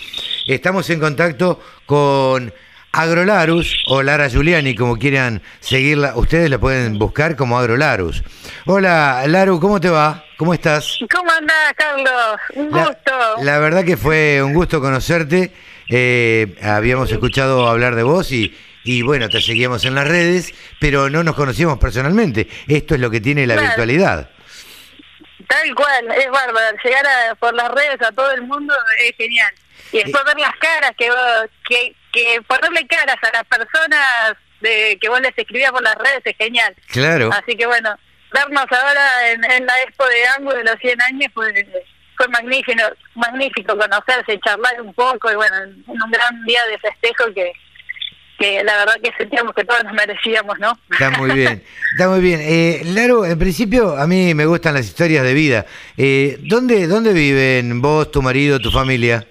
Estamos 0.48 0.90
en 0.90 1.00
contacto 1.00 1.60
con 1.86 2.52
Agrolarus 2.94 3.76
o 3.88 4.04
Lara 4.04 4.30
Giuliani, 4.30 4.76
como 4.76 4.98
quieran 4.98 5.42
seguirla. 5.60 6.14
Ustedes 6.16 6.48
la 6.50 6.60
pueden 6.60 7.00
buscar 7.00 7.36
como 7.36 7.58
Agrolarus. 7.58 8.24
Hola, 8.68 9.24
Laru, 9.28 9.60
¿cómo 9.60 9.82
te 9.82 9.90
va? 9.90 10.24
¿Cómo 10.38 10.54
estás? 10.54 11.00
¿Cómo 11.12 11.32
andás, 11.32 11.74
Carlos? 11.76 12.14
Un 12.54 12.70
La- 12.72 12.86
gusto. 12.86 13.12
La, 13.42 13.58
verdad 13.58 13.84
que 13.84 13.98
fue 13.98 14.44
un 14.44 14.54
gusto 14.54 14.80
conocerte. 14.80 15.52
Eh, 15.90 16.56
habíamos 16.62 17.12
escuchado 17.12 17.68
hablar 17.68 17.96
de 17.96 18.04
vos 18.04 18.32
y, 18.32 18.56
y 18.84 19.02
bueno, 19.02 19.28
te 19.28 19.42
seguíamos 19.42 19.84
en 19.86 19.96
las 19.96 20.08
redes, 20.08 20.54
pero 20.80 21.10
no 21.10 21.24
nos 21.24 21.36
conocíamos 21.36 21.80
personalmente. 21.80 22.48
Esto 22.68 22.94
es 22.94 23.02
lo 23.02 23.10
que 23.10 23.20
tiene 23.22 23.48
la 23.48 23.56
Claro. 23.56 23.70
virtualidad. 23.70 24.30
Tal 25.48 25.74
cual, 25.74 26.12
es 26.16 26.30
bárbaro. 26.30 26.78
Llegar 26.84 27.06
a- 27.08 27.36
por 27.36 27.56
las 27.56 27.72
redes 27.72 28.00
a 28.08 28.12
todo 28.12 28.32
el 28.34 28.44
mundo 28.44 28.74
es 29.04 29.16
genial. 29.18 29.52
Y 29.92 29.98
después 29.98 30.24
ver 30.26 30.40
las 30.40 30.56
caras, 30.58 30.92
que, 30.98 31.10
vos- 31.10 31.50
que, 31.68 31.96
que 32.14 32.42
ponerle 32.48 32.88
caras 32.88 33.18
a 33.22 33.32
las 33.34 33.44
personas 33.46 34.38
de 34.62 34.98
que 35.02 35.10
vos 35.10 35.20
les 35.20 35.38
escribías 35.38 35.72
por 35.72 35.84
las 35.84 35.96
redes 35.96 36.22
es 36.24 36.38
genial. 36.38 36.74
Claro. 36.88 37.30
Así 37.34 37.58
que 37.58 37.66
bueno, 37.66 37.94
vernos 38.32 38.66
ahora 38.72 39.32
en, 39.32 39.44
en 39.44 39.66
la 39.66 39.74
expo 39.82 40.06
de 40.06 40.26
Angus 40.38 40.54
de 40.54 40.64
los 40.64 40.80
100 40.80 41.02
años 41.02 41.32
fue, 41.34 41.52
fue 42.16 42.28
magnífico, 42.30 42.82
magnífico 43.16 43.78
conocerse, 43.78 44.40
charlar 44.40 44.82
un 44.82 44.94
poco 44.94 45.32
y 45.32 45.36
bueno, 45.36 45.56
en 45.58 45.84
un 45.88 46.12
gran 46.12 46.44
día 46.46 46.62
de 46.68 46.78
festejo 46.78 47.26
que, 47.34 47.52
que 48.40 48.64
la 48.64 48.78
verdad 48.78 48.96
que 49.04 49.12
sentíamos 49.18 49.54
que 49.56 49.66
todos 49.66 49.84
nos 49.84 49.94
merecíamos, 49.94 50.58
¿no? 50.60 50.78
Está 50.92 51.10
muy 51.12 51.32
bien, 51.36 51.64
está 51.92 52.08
muy 52.10 52.22
bien. 52.22 52.40
Eh, 52.42 52.82
Laru, 52.86 53.26
en 53.26 53.40
principio 53.40 53.98
a 53.98 54.06
mí 54.08 54.34
me 54.36 54.46
gustan 54.46 54.76
las 54.76 54.86
historias 54.86 55.24
de 55.24 55.34
vida. 55.34 55.66
Eh, 55.98 56.38
¿dónde, 56.42 56.88
¿Dónde 56.88 57.12
viven 57.12 57.82
vos, 57.82 58.12
tu 58.12 58.22
marido, 58.22 58.60
tu 58.60 58.72
familia? 58.72 59.26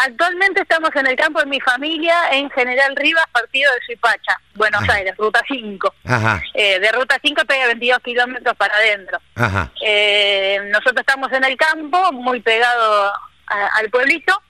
Actualmente 0.00 0.60
estamos 0.62 0.90
en 0.94 1.06
el 1.08 1.16
campo 1.16 1.40
de 1.40 1.46
mi 1.46 1.60
familia 1.60 2.14
en 2.30 2.48
General 2.50 2.94
Rivas, 2.96 3.24
partido 3.32 3.70
de 3.74 3.86
Suipacha, 3.86 4.40
Buenos. 4.54 4.88
Aires, 4.88 5.14
Ruta 5.18 5.40
5. 5.48 5.92
Ajá, 6.04 6.40
Eh, 6.54 6.78
de 6.78 6.92
Ruta 6.92 7.18
5 7.22 7.44
pega 7.44 7.66
22 7.66 7.98
kilómetros 8.04 8.56
para 8.56 8.74
adentro. 8.76 9.18
ajá. 9.34 9.72
Eh, 9.84 10.60
nosotros 10.70 11.00
estamos 11.00 11.32
en 11.32 11.44
el 11.44 11.56
campo, 11.56 12.12
muy 12.12 12.40
pegado 12.40 13.12
a- 13.48 13.66
al 13.78 13.90
pueblito. 13.90 14.40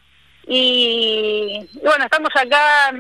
Y, 0.47 1.69
y 1.73 1.81
bueno, 1.85 2.05
estamos 2.05 2.31
acá. 2.35 2.93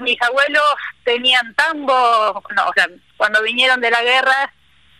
Mis 0.00 0.20
abuelos 0.22 0.62
tenían 1.04 1.54
tambo. 1.54 2.42
No, 2.56 2.66
o 2.66 2.72
sea, 2.74 2.86
cuando 3.16 3.42
vinieron 3.42 3.80
de 3.80 3.90
la 3.90 4.02
guerra, 4.02 4.52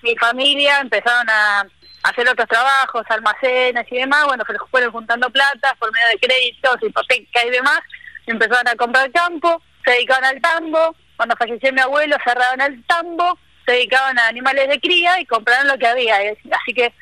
mi 0.03 0.15
familia 0.17 0.81
empezaron 0.81 1.29
a 1.31 1.67
hacer 2.05 2.29
otros 2.29 2.49
trabajos, 2.49 3.05
almacenes 3.09 3.87
y 3.91 3.97
demás. 3.97 4.25
Bueno, 4.27 4.45
se 4.47 4.53
les 4.53 4.63
fueron 4.71 4.93
juntando 4.93 5.29
plata 5.31 5.75
por 5.79 5.93
medio 5.93 6.07
de 6.09 6.19
créditos, 6.19 6.77
hipoteca 6.83 7.45
y 7.45 7.51
demás. 7.51 7.81
Y 8.27 8.31
empezaron 8.31 8.69
a 8.69 8.77
comprar 8.77 9.11
campo, 9.11 9.61
se 9.85 9.91
dedicaban 9.91 10.25
al 10.25 10.41
tambo. 10.41 10.95
Cuando 11.17 11.37
falleció 11.37 11.73
mi 11.73 11.81
abuelo, 11.81 12.17
cerraron 12.25 12.61
el 12.61 12.85
tambo, 12.87 13.39
se 13.67 13.73
dedicaban 13.73 14.19
a 14.19 14.29
animales 14.29 14.69
de 14.69 14.81
cría 14.81 15.21
y 15.21 15.27
compraron 15.27 15.69
lo 15.69 15.79
que 15.79 15.87
había. 15.87 16.17
Así 16.63 16.73
que 16.75 16.93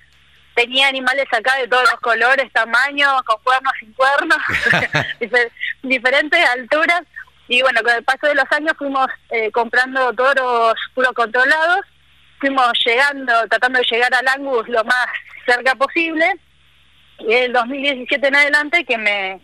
tenía 0.55 0.89
animales 0.89 1.27
acá 1.33 1.57
de 1.57 1.67
todos 1.69 1.85
los 1.91 2.01
colores, 2.01 2.53
tamaños, 2.53 3.23
con 3.23 3.43
cuernos, 3.43 3.73
sin 3.81 3.93
cuernos, 3.95 4.39
difer- 5.21 5.51
diferentes 5.83 6.49
alturas. 6.51 7.03
Y 7.49 7.61
bueno, 7.63 7.83
con 7.83 7.93
el 7.93 8.05
paso 8.05 8.27
de 8.27 8.35
los 8.35 8.45
años 8.53 8.75
fuimos 8.79 9.07
eh, 9.31 9.51
comprando 9.51 10.13
toros 10.13 10.75
puro 10.95 11.13
controlados, 11.13 11.81
fuimos 12.43 12.73
llegando, 12.85 13.33
tratando 13.49 13.79
de 13.79 13.87
llegar 13.89 14.13
al 14.13 14.27
Angus 14.27 14.69
lo 14.69 14.83
más 14.85 15.07
cerca 15.47 15.77
posible. 15.77 16.27
Y 17.21 17.33
el 17.33 17.53
2017 17.53 18.27
en 18.27 18.35
adelante 18.37 18.85
que 18.85 18.99
me 18.99 19.41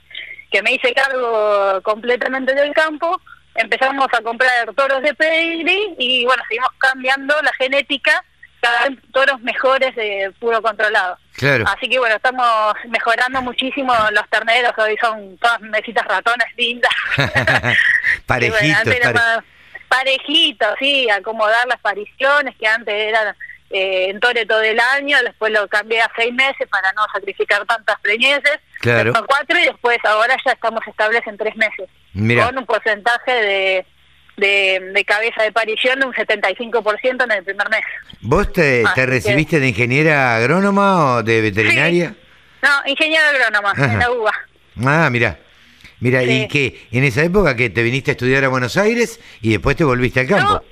que 0.50 0.62
me 0.62 0.72
hice 0.72 0.92
cargo 0.94 1.80
completamente 1.82 2.54
del 2.54 2.72
campo, 2.72 3.20
empezamos 3.54 4.06
a 4.12 4.22
comprar 4.22 4.74
toros 4.74 5.00
de 5.02 5.14
pedigree 5.14 5.94
y 5.98 6.24
bueno, 6.24 6.42
seguimos 6.48 6.70
cambiando 6.78 7.34
la 7.42 7.52
genética 7.52 8.24
cada 8.60 8.88
vez 8.88 8.98
toros 9.12 9.40
mejores 9.42 9.94
de 9.94 10.32
puro 10.40 10.60
controlado. 10.60 11.16
Claro. 11.36 11.64
Así 11.68 11.88
que 11.88 11.98
bueno, 12.00 12.16
estamos 12.16 12.74
mejorando 12.88 13.42
muchísimo 13.42 13.94
los 14.12 14.28
terneros, 14.30 14.72
hoy 14.78 14.96
son 15.00 15.36
todas 15.38 15.60
mesitas 15.60 16.04
ratones 16.06 16.48
lindas. 16.56 16.92
Bueno, 17.16 17.76
Parejitos, 18.26 18.82
pare- 18.84 19.14
más 19.14 19.44
parejito, 19.88 20.66
sí, 20.78 21.08
acomodar 21.10 21.66
las 21.66 21.80
pariciones 21.80 22.54
que 22.56 22.66
antes 22.66 22.94
eran 22.94 23.34
eh, 23.70 24.08
en 24.10 24.20
Tore 24.20 24.46
todo 24.46 24.62
el 24.62 24.78
año, 24.80 25.16
después 25.24 25.52
lo 25.52 25.66
cambié 25.68 26.00
a 26.00 26.10
seis 26.16 26.32
meses 26.32 26.66
para 26.70 26.90
no 26.92 27.02
sacrificar 27.12 27.64
tantas 27.66 27.98
preñeces, 28.00 28.58
Claro. 28.80 29.12
después 29.12 29.24
cuatro 29.28 29.58
y 29.58 29.64
después 29.64 29.98
ahora 30.04 30.36
ya 30.44 30.52
estamos 30.52 30.80
estables 30.86 31.22
en 31.26 31.36
tres 31.36 31.56
meses, 31.56 31.88
Mira. 32.14 32.46
con 32.46 32.58
un 32.58 32.64
porcentaje 32.66 33.32
de, 33.32 33.86
de, 34.36 34.90
de 34.94 35.04
cabeza 35.04 35.42
de 35.42 35.52
parición 35.52 35.98
de 36.00 36.06
un 36.06 36.12
75% 36.14 37.24
en 37.24 37.32
el 37.32 37.44
primer 37.44 37.68
mes. 37.70 37.82
¿Vos 38.20 38.52
te, 38.52 38.84
te 38.84 38.88
que- 38.94 39.06
recibiste 39.06 39.58
de 39.60 39.68
ingeniera 39.68 40.36
agrónoma 40.36 41.16
o 41.16 41.22
de 41.22 41.40
veterinaria? 41.40 42.14
No, 42.62 42.70
ingeniero 42.86 43.24
agrónoma, 43.26 43.72
Ajá. 43.72 43.84
en 43.92 43.98
la 43.98 44.10
UBA. 44.10 44.32
Ah, 44.86 45.08
mira. 45.10 45.38
Mira, 46.00 46.20
Sí. 46.22 46.30
¿y 46.42 46.48
que 46.48 46.88
en 46.92 47.04
esa 47.04 47.22
época 47.22 47.56
que 47.56 47.70
te 47.70 47.82
viniste 47.82 48.10
a 48.10 48.12
estudiar 48.12 48.44
a 48.44 48.48
Buenos 48.48 48.76
Aires 48.76 49.20
y 49.40 49.50
después 49.50 49.76
te 49.76 49.84
volviste 49.84 50.20
al 50.20 50.28
campo? 50.28 50.62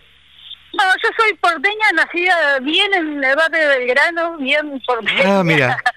No, 0.73 0.85
yo 1.03 1.09
soy 1.19 1.33
porteña, 1.35 1.87
nacida 1.95 2.59
bien 2.61 2.93
en 2.95 3.25
el 3.25 3.35
barrio 3.37 3.69
de 3.69 3.79
Belgrano, 3.79 4.37
bien 4.39 4.81
porteña. 4.87 5.39
Ah, 5.41 5.43
mira. 5.45 5.77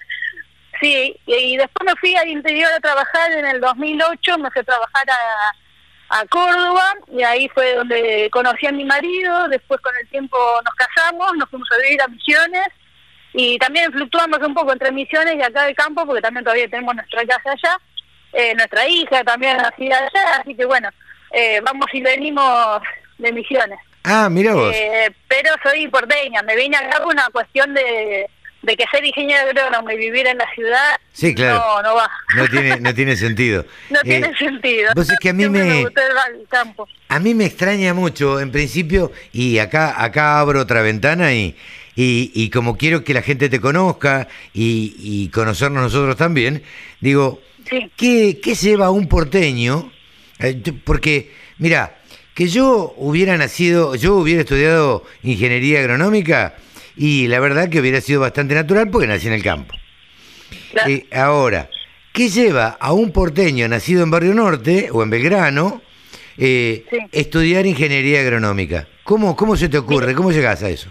Sí, 0.80 1.14
y, 1.26 1.34
y 1.34 1.56
después 1.58 1.84
me 1.84 1.94
fui 2.00 2.16
al 2.16 2.26
interior 2.28 2.72
a 2.72 2.80
trabajar 2.80 3.30
en 3.32 3.44
el 3.44 3.60
2008, 3.60 4.38
me 4.38 4.50
fui 4.50 4.60
a 4.62 4.64
trabajar 4.64 5.04
a, 5.10 6.20
a 6.20 6.24
Córdoba 6.26 6.94
y 7.12 7.22
ahí 7.22 7.50
fue 7.50 7.74
donde 7.74 8.30
conocí 8.32 8.66
a 8.66 8.72
mi 8.72 8.86
marido, 8.86 9.46
después 9.48 9.78
con 9.82 9.94
el 10.00 10.08
tiempo 10.08 10.38
nos 10.64 10.74
casamos, 10.76 11.36
nos 11.36 11.50
fuimos 11.50 11.68
a 11.72 11.82
vivir 11.82 12.00
a 12.00 12.08
Misiones 12.08 12.66
y 13.34 13.58
también 13.58 13.92
fluctuamos 13.92 14.38
un 14.38 14.54
poco 14.54 14.72
entre 14.72 14.90
Misiones 14.90 15.34
y 15.36 15.42
acá 15.42 15.64
del 15.64 15.76
campo 15.76 16.06
porque 16.06 16.22
también 16.22 16.44
todavía 16.44 16.66
tenemos 16.70 16.94
nuestra 16.94 17.26
casa 17.26 17.50
allá, 17.52 17.78
eh, 18.32 18.54
nuestra 18.54 18.86
hija 18.88 19.24
también 19.24 19.56
nacida 19.56 19.96
allá, 19.98 20.36
así 20.40 20.54
que 20.54 20.64
bueno, 20.64 20.88
eh, 21.32 21.60
vamos 21.64 21.86
y 21.92 22.00
venimos 22.00 22.82
de 23.18 23.32
Misiones. 23.32 23.78
Ah, 24.04 24.28
mira 24.30 24.54
vos. 24.54 24.74
Eh, 24.74 25.10
pero 25.28 25.50
soy 25.62 25.86
porteña, 25.88 26.42
me 26.42 26.56
vine 26.56 26.76
acá 26.76 26.98
por 27.02 27.12
una 27.12 27.26
cuestión 27.32 27.74
de, 27.74 28.26
de 28.62 28.76
que 28.76 28.84
ser 28.90 29.04
ingeniero 29.04 29.42
agrónomo 29.50 29.90
y 29.90 29.96
vivir 29.98 30.26
en 30.26 30.38
la 30.38 30.48
ciudad 30.54 30.96
Sí, 31.12 31.34
claro. 31.34 31.58
no, 31.58 31.82
no 31.82 31.94
va. 31.96 32.10
No 32.36 32.48
tiene, 32.48 32.80
no 32.80 32.94
tiene 32.94 33.14
sentido. 33.16 33.66
No 33.90 33.98
Eh, 34.00 34.04
tiene 34.04 34.34
sentido. 34.38 34.92
vos 34.96 35.10
es 35.10 35.18
que 35.18 35.28
a 35.28 35.32
mí 35.34 35.42
Siempre 35.42 35.64
me- 35.64 35.80
el 35.82 35.92
campo. 36.48 36.88
A 37.08 37.18
mí 37.18 37.34
me 37.34 37.44
extraña 37.44 37.92
mucho, 37.92 38.40
en 38.40 38.50
principio, 38.52 39.12
y 39.32 39.58
acá, 39.58 40.02
acá 40.02 40.38
abro 40.40 40.60
otra 40.62 40.80
ventana 40.80 41.34
y, 41.34 41.54
y, 41.94 42.30
y 42.34 42.48
como 42.50 42.78
quiero 42.78 43.04
que 43.04 43.12
la 43.12 43.20
gente 43.22 43.48
te 43.50 43.60
conozca 43.60 44.28
y, 44.54 44.94
y 44.98 45.28
conocernos 45.30 45.82
nosotros 45.82 46.16
también, 46.16 46.62
digo, 47.00 47.42
Sí. 47.70 47.90
¿qué, 47.96 48.40
qué 48.42 48.54
lleva 48.54 48.86
a 48.86 48.90
un 48.90 49.08
porteño? 49.08 49.90
Eh, 50.38 50.60
porque, 50.84 51.32
mira, 51.58 51.96
que 52.34 52.48
yo 52.48 52.94
hubiera 52.96 53.36
nacido, 53.36 53.94
yo 53.94 54.16
hubiera 54.16 54.40
estudiado 54.42 55.04
ingeniería 55.22 55.80
agronómica 55.80 56.54
y 56.96 57.28
la 57.28 57.40
verdad 57.40 57.68
que 57.68 57.80
hubiera 57.80 58.00
sido 58.00 58.20
bastante 58.20 58.54
natural 58.54 58.90
porque 58.90 59.06
nací 59.06 59.26
en 59.28 59.34
el 59.34 59.42
campo. 59.42 59.74
Claro. 60.72 60.90
Eh, 60.90 61.06
ahora, 61.12 61.68
¿qué 62.12 62.28
lleva 62.28 62.76
a 62.80 62.92
un 62.92 63.12
porteño 63.12 63.68
nacido 63.68 64.02
en 64.02 64.10
Barrio 64.10 64.34
Norte 64.34 64.88
o 64.92 65.02
en 65.02 65.10
Belgrano 65.10 65.82
eh, 66.38 66.84
Sí. 66.90 66.98
estudiar 67.12 67.66
ingeniería 67.66 68.20
agronómica? 68.20 68.88
¿Cómo, 69.04 69.36
¿Cómo 69.36 69.56
se 69.56 69.68
te 69.68 69.78
ocurre? 69.78 70.14
¿Cómo 70.14 70.32
llegás 70.32 70.62
a 70.62 70.68
eso? 70.70 70.88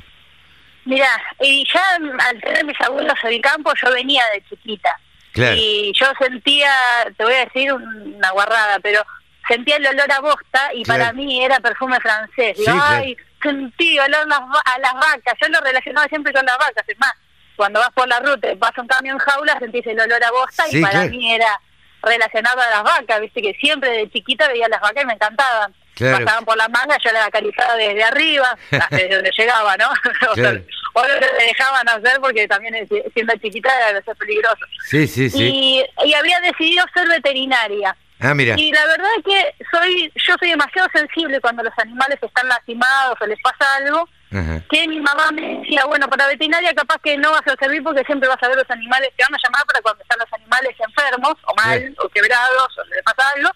Mira, 0.85 1.07
y 1.41 1.65
ya 1.73 1.81
al 2.29 2.41
tener 2.41 2.65
mis 2.65 2.79
abuelos 2.81 3.13
en 3.23 3.33
el 3.33 3.41
campo, 3.41 3.71
yo 3.83 3.91
venía 3.93 4.21
de 4.33 4.43
chiquita. 4.49 4.89
Claro. 5.33 5.55
Y 5.57 5.91
yo 5.95 6.05
sentía, 6.19 6.71
te 7.17 7.23
voy 7.23 7.33
a 7.33 7.45
decir 7.45 7.71
una 7.73 8.31
guarrada, 8.31 8.79
pero 8.79 9.01
sentía 9.47 9.77
el 9.77 9.87
olor 9.87 10.11
a 10.11 10.19
bosta 10.21 10.69
y 10.73 10.83
Claro. 10.83 10.99
para 10.99 11.13
mí 11.13 11.43
era 11.43 11.59
perfume 11.59 11.99
francés. 11.99 12.57
Digo, 12.57 12.71
Sí, 12.71 12.77
ay, 12.81 13.17
sentí 13.41 13.99
olor 13.99 14.21
a 14.21 14.25
las, 14.25 14.39
va- 14.41 14.61
a 14.65 14.79
las 14.79 14.93
vacas. 14.93 15.33
Yo 15.41 15.47
lo 15.49 15.61
relacionaba 15.61 16.07
siempre 16.07 16.33
con 16.33 16.45
las 16.45 16.57
vacas. 16.57 16.83
Es 16.87 16.99
más, 16.99 17.13
cuando 17.55 17.79
vas 17.79 17.89
por 17.91 18.07
la 18.07 18.19
ruta 18.19 18.51
y 18.51 18.55
pasa 18.55 18.81
un 18.81 18.87
camión 18.87 19.17
jaula, 19.19 19.57
sentís 19.59 19.85
el 19.87 19.99
olor 19.99 20.23
a 20.23 20.31
bosta 20.31 20.63
Sí, 20.69 20.79
y 20.79 20.81
para 20.81 21.05
mí 21.05 21.33
era 21.33 21.59
relacionado 22.01 22.61
a 22.61 22.69
las 22.69 22.83
vacas. 22.83 23.21
Viste 23.21 23.41
que 23.41 23.53
siempre 23.55 23.89
de 23.91 24.09
chiquita 24.11 24.47
veía 24.47 24.67
las 24.69 24.81
vacas 24.81 25.03
y 25.03 25.07
me 25.07 25.13
encantaban. 25.13 25.73
Claro. 25.95 26.23
Pasaban 26.25 26.45
por 26.45 26.55
la 26.57 26.69
manga, 26.69 26.97
yo 27.03 27.11
las 27.11 27.27
acariciaba 27.27 27.75
desde 27.75 28.03
arriba, 28.03 28.57
desde 28.89 29.15
donde 29.15 29.31
llegaba, 29.37 29.75
¿no? 29.77 29.89
Claro. 30.33 30.61
O 30.93 31.01
no 31.01 31.19
te 31.19 31.43
dejaban 31.43 31.87
hacer 31.89 32.19
porque 32.21 32.47
también 32.47 32.87
siendo 33.13 33.33
chiquita 33.35 33.69
era 33.89 34.01
ser 34.01 34.15
peligroso. 34.17 34.65
Sí, 34.85 35.07
sí, 35.07 35.29
sí. 35.29 35.43
Y, 35.43 36.07
y 36.07 36.13
había 36.13 36.39
decidido 36.41 36.85
ser 36.93 37.07
veterinaria. 37.07 37.95
Ah, 38.21 38.33
mira. 38.33 38.55
Y 38.57 38.71
la 38.71 38.85
verdad 38.85 39.07
es 39.17 39.23
que 39.23 39.65
soy 39.71 40.11
yo 40.27 40.35
soy 40.39 40.49
demasiado 40.49 40.89
sensible 40.93 41.39
cuando 41.39 41.63
los 41.63 41.73
animales 41.77 42.19
están 42.21 42.47
lastimados 42.49 43.15
o 43.21 43.25
les 43.25 43.39
pasa 43.41 43.75
algo, 43.77 44.09
Ajá. 44.31 44.61
que 44.69 44.87
mi 44.89 44.99
mamá 44.99 45.31
me 45.31 45.59
decía, 45.59 45.85
bueno, 45.85 46.05
para 46.09 46.27
veterinaria 46.27 46.73
capaz 46.73 46.97
que 47.01 47.15
no 47.17 47.31
vas 47.31 47.47
a 47.47 47.55
servir 47.57 47.81
porque 47.81 48.03
siempre 48.03 48.27
vas 48.27 48.41
a 48.43 48.49
ver 48.49 48.57
los 48.57 48.69
animales, 48.69 49.11
te 49.15 49.23
van 49.23 49.33
a 49.35 49.37
llamar 49.41 49.65
para 49.65 49.81
cuando 49.81 50.01
están 50.03 50.19
los 50.19 50.33
animales 50.33 50.75
enfermos 50.85 51.35
o 51.45 51.55
mal 51.55 51.95
o 52.03 52.09
quebrados 52.09 52.77
o 52.77 52.83
les 52.93 53.03
pasa 53.03 53.29
algo. 53.37 53.49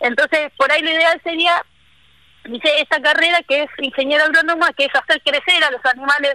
Entonces, 0.00 0.52
por 0.58 0.70
ahí 0.70 0.82
lo 0.82 0.90
ideal 0.90 1.18
sería, 1.24 1.64
dice, 2.44 2.80
esta 2.80 3.00
carrera 3.00 3.38
que 3.48 3.62
es 3.62 3.70
ingeniero 3.78 4.24
agrónoma, 4.24 4.72
que 4.74 4.84
es 4.84 4.94
hacer 4.94 5.22
crecer 5.22 5.64
a 5.64 5.70
los 5.70 5.84
animales 5.86 6.34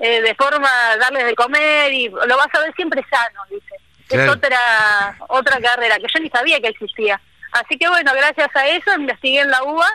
eh, 0.00 0.20
de 0.22 0.34
forma, 0.34 0.68
darles 1.00 1.24
de 1.26 1.34
comer 1.34 1.92
y 1.92 2.08
lo 2.08 2.36
vas 2.36 2.48
a 2.52 2.60
ver 2.60 2.74
siempre 2.74 3.04
sano, 3.10 3.40
dice. 3.50 3.74
Claro. 4.08 4.24
Es 4.32 4.36
otra 4.38 5.16
otra 5.28 5.60
carrera 5.60 5.96
que 5.96 6.06
yo 6.12 6.20
ni 6.20 6.30
sabía 6.30 6.60
que 6.60 6.68
existía. 6.68 7.20
Así 7.52 7.76
que 7.78 7.88
bueno, 7.88 8.12
gracias 8.14 8.48
a 8.54 8.66
eso 8.68 8.92
investigué 8.94 9.40
en 9.40 9.50
la 9.50 9.62
UBA, 9.64 9.86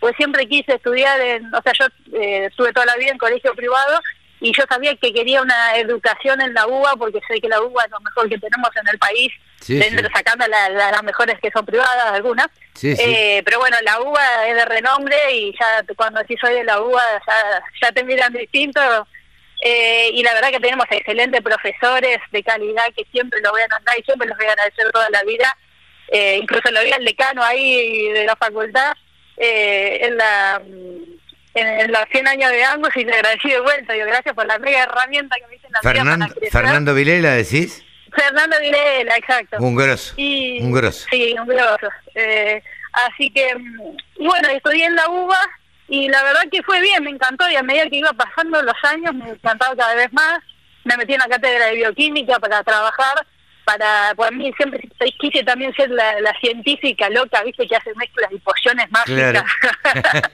pues 0.00 0.14
siempre 0.16 0.46
quise 0.48 0.74
estudiar 0.74 1.20
en, 1.20 1.54
o 1.54 1.60
sea, 1.62 1.72
yo 1.72 1.86
eh, 2.18 2.46
estuve 2.46 2.72
toda 2.72 2.86
la 2.86 2.96
vida 2.96 3.10
en 3.10 3.18
colegio 3.18 3.54
privado 3.54 4.00
y 4.40 4.52
yo 4.56 4.62
sabía 4.68 4.94
que 4.96 5.12
quería 5.12 5.42
una 5.42 5.76
educación 5.76 6.40
en 6.40 6.54
la 6.54 6.66
UBA 6.66 6.94
porque 6.96 7.20
sé 7.26 7.40
que 7.40 7.48
la 7.48 7.60
UBA 7.60 7.82
es 7.84 7.90
lo 7.90 8.00
mejor 8.00 8.28
que 8.28 8.38
tenemos 8.38 8.70
en 8.76 8.88
el 8.88 8.98
país, 8.98 9.32
Sí, 9.60 9.76
dentro, 9.78 10.06
sí. 10.06 10.12
sacando 10.14 10.46
la- 10.46 10.68
la- 10.70 10.90
las 10.92 11.02
mejores 11.02 11.38
que 11.40 11.50
son 11.50 11.66
privadas, 11.66 12.04
algunas. 12.12 12.46
Sí. 12.74 12.94
Eh, 12.98 13.42
pero 13.44 13.58
bueno, 13.58 13.76
la 13.82 14.00
UBA 14.00 14.46
es 14.46 14.54
de 14.54 14.64
renombre 14.64 15.16
y 15.34 15.52
ya 15.58 15.84
cuando 15.96 16.20
decís 16.20 16.38
soy 16.40 16.54
de 16.54 16.64
la 16.64 16.80
UBA 16.80 17.02
ya, 17.26 17.62
ya 17.82 17.92
te 17.92 18.04
miran 18.04 18.32
distinto. 18.32 18.80
Eh, 19.60 20.10
y 20.12 20.22
la 20.22 20.34
verdad 20.34 20.50
que 20.50 20.60
tenemos 20.60 20.86
excelentes 20.90 21.40
profesores 21.42 22.18
de 22.30 22.42
calidad 22.42 22.84
que 22.96 23.04
siempre 23.10 23.40
lo 23.42 23.50
voy 23.50 23.62
a 23.62 23.68
nombrar 23.68 23.98
y 23.98 24.02
siempre 24.04 24.28
los 24.28 24.36
voy 24.38 24.46
a 24.46 24.52
agradecer 24.52 24.90
toda 24.92 25.10
la 25.10 25.22
vida. 25.24 25.56
Eh, 26.08 26.38
incluso 26.40 26.70
lo 26.70 26.82
vi 26.82 26.92
al 26.92 27.04
decano 27.04 27.42
ahí 27.42 28.08
de 28.12 28.24
la 28.24 28.36
facultad 28.36 28.94
eh, 29.36 29.98
en 30.02 30.16
la 30.16 30.62
en, 31.54 31.66
en 31.66 31.92
los 31.92 32.00
100 32.10 32.28
años 32.28 32.50
de 32.50 32.64
Angus 32.64 32.96
y 32.96 33.04
le 33.04 33.14
agradecí 33.14 33.50
de 33.50 33.60
vuelta. 33.60 33.94
Gracias 33.94 34.34
por 34.34 34.46
la 34.46 34.58
mega 34.58 34.84
herramienta 34.84 35.36
que 35.36 35.46
me 35.46 35.58
la 35.70 35.80
Fernando, 35.80 36.26
para 36.26 36.34
crecer. 36.34 36.52
Fernando 36.52 36.94
Vilela, 36.94 37.30
decís. 37.32 37.84
Fernando 38.14 38.56
Vilela, 38.60 39.16
exacto. 39.16 39.56
Un 39.60 39.74
grosso. 39.74 40.14
Y, 40.16 40.60
Un 40.62 40.72
grosso. 40.72 41.06
Sí, 41.10 41.34
un 41.38 41.46
grosso. 41.46 41.88
Eh, 42.14 42.62
así 42.92 43.30
que, 43.30 43.54
mm, 43.54 43.96
bueno, 44.24 44.48
estudié 44.48 44.86
en 44.86 44.96
la 44.96 45.08
UBA 45.08 45.40
y 45.88 46.08
la 46.08 46.22
verdad 46.22 46.42
que 46.50 46.62
fue 46.62 46.80
bien, 46.80 47.02
me 47.04 47.10
encantó 47.10 47.48
y 47.50 47.56
a 47.56 47.62
medida 47.62 47.88
que 47.88 47.96
iba 47.96 48.12
pasando 48.12 48.62
los 48.62 48.74
años 48.84 49.14
me 49.14 49.30
encantaba 49.30 49.74
cada 49.76 49.94
vez 49.94 50.12
más. 50.12 50.38
Me 50.84 50.96
metí 50.96 51.12
en 51.14 51.18
la 51.20 51.28
cátedra 51.28 51.66
de 51.66 51.74
bioquímica 51.74 52.38
para 52.38 52.62
trabajar, 52.62 53.26
para, 53.64 54.14
por 54.16 54.32
mí 54.34 54.50
siempre 54.56 54.80
quise 55.20 55.44
también 55.44 55.74
ser 55.74 55.90
la, 55.90 56.18
la 56.20 56.32
científica 56.40 57.10
loca, 57.10 57.42
viste, 57.42 57.66
que 57.68 57.76
hace 57.76 57.92
mezclas 57.94 58.32
y 58.32 58.38
pociones 58.38 58.86
mágicas. 58.90 59.44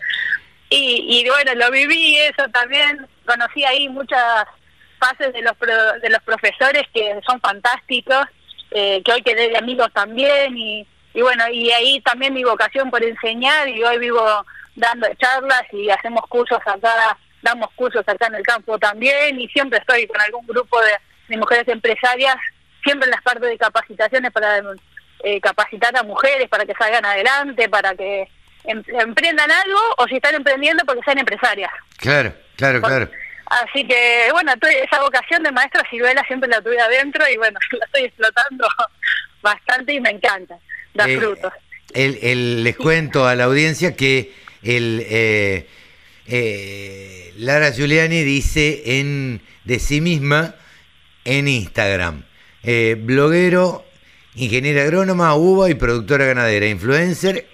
y, 0.70 1.20
y 1.24 1.28
bueno, 1.28 1.54
lo 1.54 1.70
viví 1.70 2.16
eso 2.18 2.48
también, 2.52 3.06
conocí 3.26 3.64
ahí 3.64 3.88
muchas 3.88 4.44
fases 4.98 5.32
de 5.32 5.42
los 5.42 5.56
pro- 5.56 5.98
de 6.00 6.10
los 6.10 6.22
profesores 6.22 6.84
que 6.92 7.18
son 7.26 7.40
fantásticos, 7.40 8.24
eh, 8.70 9.02
que 9.04 9.12
hoy 9.12 9.22
quedé 9.22 9.48
de 9.50 9.58
amigos 9.58 9.88
también 9.92 10.56
y, 10.56 10.86
y 11.14 11.20
bueno, 11.22 11.48
y 11.48 11.70
ahí 11.72 12.00
también 12.00 12.32
mi 12.34 12.44
vocación 12.44 12.90
por 12.90 13.02
enseñar 13.04 13.68
y 13.68 13.82
hoy 13.82 13.98
vivo 13.98 14.24
dando 14.74 15.06
charlas 15.14 15.62
y 15.72 15.90
hacemos 15.90 16.26
cursos 16.28 16.58
acá, 16.64 17.16
damos 17.42 17.68
cursos 17.74 18.02
acá 18.06 18.26
en 18.26 18.36
el 18.36 18.42
campo 18.42 18.78
también 18.78 19.40
y 19.40 19.48
siempre 19.48 19.78
estoy 19.78 20.06
con 20.06 20.20
algún 20.20 20.46
grupo 20.46 20.80
de, 20.80 20.92
de 21.28 21.36
mujeres 21.36 21.66
empresarias, 21.68 22.36
siempre 22.84 23.06
en 23.06 23.10
las 23.12 23.22
partes 23.22 23.48
de 23.48 23.58
capacitaciones 23.58 24.30
para 24.32 24.60
eh, 25.22 25.40
capacitar 25.40 25.96
a 25.96 26.02
mujeres 26.02 26.48
para 26.48 26.64
que 26.66 26.74
salgan 26.74 27.04
adelante, 27.04 27.68
para 27.68 27.94
que 27.94 28.28
em- 28.64 28.82
emprendan 29.00 29.50
algo 29.50 29.78
o 29.98 30.06
si 30.08 30.16
están 30.16 30.34
emprendiendo 30.34 30.84
porque 30.84 31.02
sean 31.04 31.18
empresarias. 31.18 31.70
Claro, 31.98 32.34
claro, 32.56 32.80
claro. 32.82 33.10
Así 33.46 33.86
que, 33.86 34.28
bueno, 34.32 34.52
esa 34.62 35.00
vocación 35.02 35.42
de 35.42 35.52
maestra 35.52 35.82
ciruela 35.90 36.24
siempre 36.26 36.48
la 36.48 36.62
tuve 36.62 36.80
adentro 36.80 37.24
y 37.30 37.36
bueno, 37.36 37.58
la 37.78 37.84
estoy 37.86 38.04
explotando 38.04 38.66
bastante 39.42 39.92
y 39.92 40.00
me 40.00 40.10
encanta, 40.10 40.58
da 40.94 41.06
Eh, 41.08 41.18
frutos. 41.18 41.52
El, 41.92 42.18
el- 42.22 42.64
les 42.64 42.76
cuento 42.76 43.26
a 43.28 43.34
la 43.34 43.44
audiencia 43.44 43.94
que 43.94 44.32
el 44.64 45.04
eh, 45.08 45.66
eh, 46.26 47.32
Lara 47.38 47.70
Giuliani 47.70 48.22
dice 48.22 48.98
en 48.98 49.40
de 49.64 49.78
sí 49.78 50.00
misma 50.00 50.56
en 51.24 51.48
Instagram, 51.48 52.24
eh, 52.62 52.96
bloguero, 52.98 53.84
ingeniera 54.34 54.82
agrónoma, 54.82 55.34
uva 55.34 55.70
y 55.70 55.74
productora 55.74 56.26
ganadera, 56.26 56.66
influencer, 56.66 57.46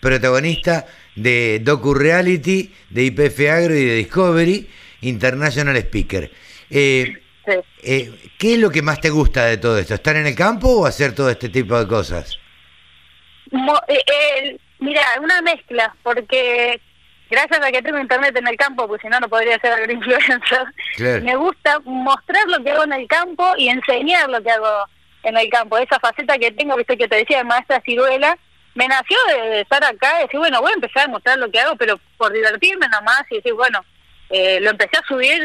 protagonista 0.00 0.86
de 1.14 1.60
docu 1.62 1.94
reality, 1.94 2.72
de 2.90 3.04
IPF 3.04 3.40
Agro 3.50 3.74
y 3.74 3.84
de 3.84 3.94
Discovery, 3.96 4.68
international 5.02 5.76
speaker. 5.76 6.30
Eh, 6.70 7.14
eh, 7.82 8.12
¿Qué 8.38 8.54
es 8.54 8.58
lo 8.58 8.70
que 8.70 8.82
más 8.82 9.00
te 9.00 9.10
gusta 9.10 9.46
de 9.46 9.58
todo 9.58 9.78
esto? 9.78 9.94
¿Estar 9.94 10.16
en 10.16 10.26
el 10.26 10.34
campo 10.34 10.68
o 10.68 10.86
hacer 10.86 11.14
todo 11.14 11.30
este 11.30 11.48
tipo 11.48 11.78
de 11.78 11.86
cosas? 11.86 12.38
Eh, 13.52 14.56
mira, 14.78 15.02
una 15.20 15.40
mezcla, 15.42 15.94
porque 16.02 16.80
gracias 17.30 17.60
a 17.60 17.72
que 17.72 17.82
tengo 17.82 17.98
internet 17.98 18.36
en 18.36 18.46
el 18.46 18.56
campo, 18.56 18.86
pues 18.86 19.00
si 19.02 19.08
no, 19.08 19.18
no 19.20 19.28
podría 19.28 19.58
ser 19.58 19.72
agroinfluencer, 19.72 20.66
me 21.22 21.36
gusta 21.36 21.80
mostrar 21.84 22.46
lo 22.48 22.62
que 22.62 22.70
hago 22.70 22.84
en 22.84 22.92
el 22.92 23.06
campo 23.08 23.46
y 23.56 23.68
enseñar 23.68 24.28
lo 24.30 24.42
que 24.42 24.50
hago 24.50 24.86
en 25.22 25.36
el 25.36 25.48
campo. 25.48 25.78
Esa 25.78 25.98
faceta 25.98 26.38
que 26.38 26.52
tengo, 26.52 26.76
viste 26.76 26.96
que 26.96 27.08
te 27.08 27.16
decía 27.16 27.38
de 27.38 27.44
maestra 27.44 27.80
ciruela, 27.84 28.38
me 28.74 28.88
nació 28.88 29.16
de 29.28 29.60
estar 29.60 29.84
acá 29.84 30.18
y 30.18 30.22
decir, 30.24 30.40
bueno, 30.40 30.60
voy 30.60 30.70
a 30.72 30.74
empezar 30.74 31.04
a 31.04 31.08
mostrar 31.08 31.38
lo 31.38 31.50
que 31.50 31.60
hago, 31.60 31.76
pero 31.76 31.98
por 32.16 32.32
divertirme 32.32 32.88
nomás 32.88 33.22
y 33.30 33.36
decir, 33.36 33.54
bueno, 33.54 33.84
eh, 34.30 34.58
lo 34.60 34.70
empecé 34.70 34.96
a 34.96 35.06
subir 35.06 35.42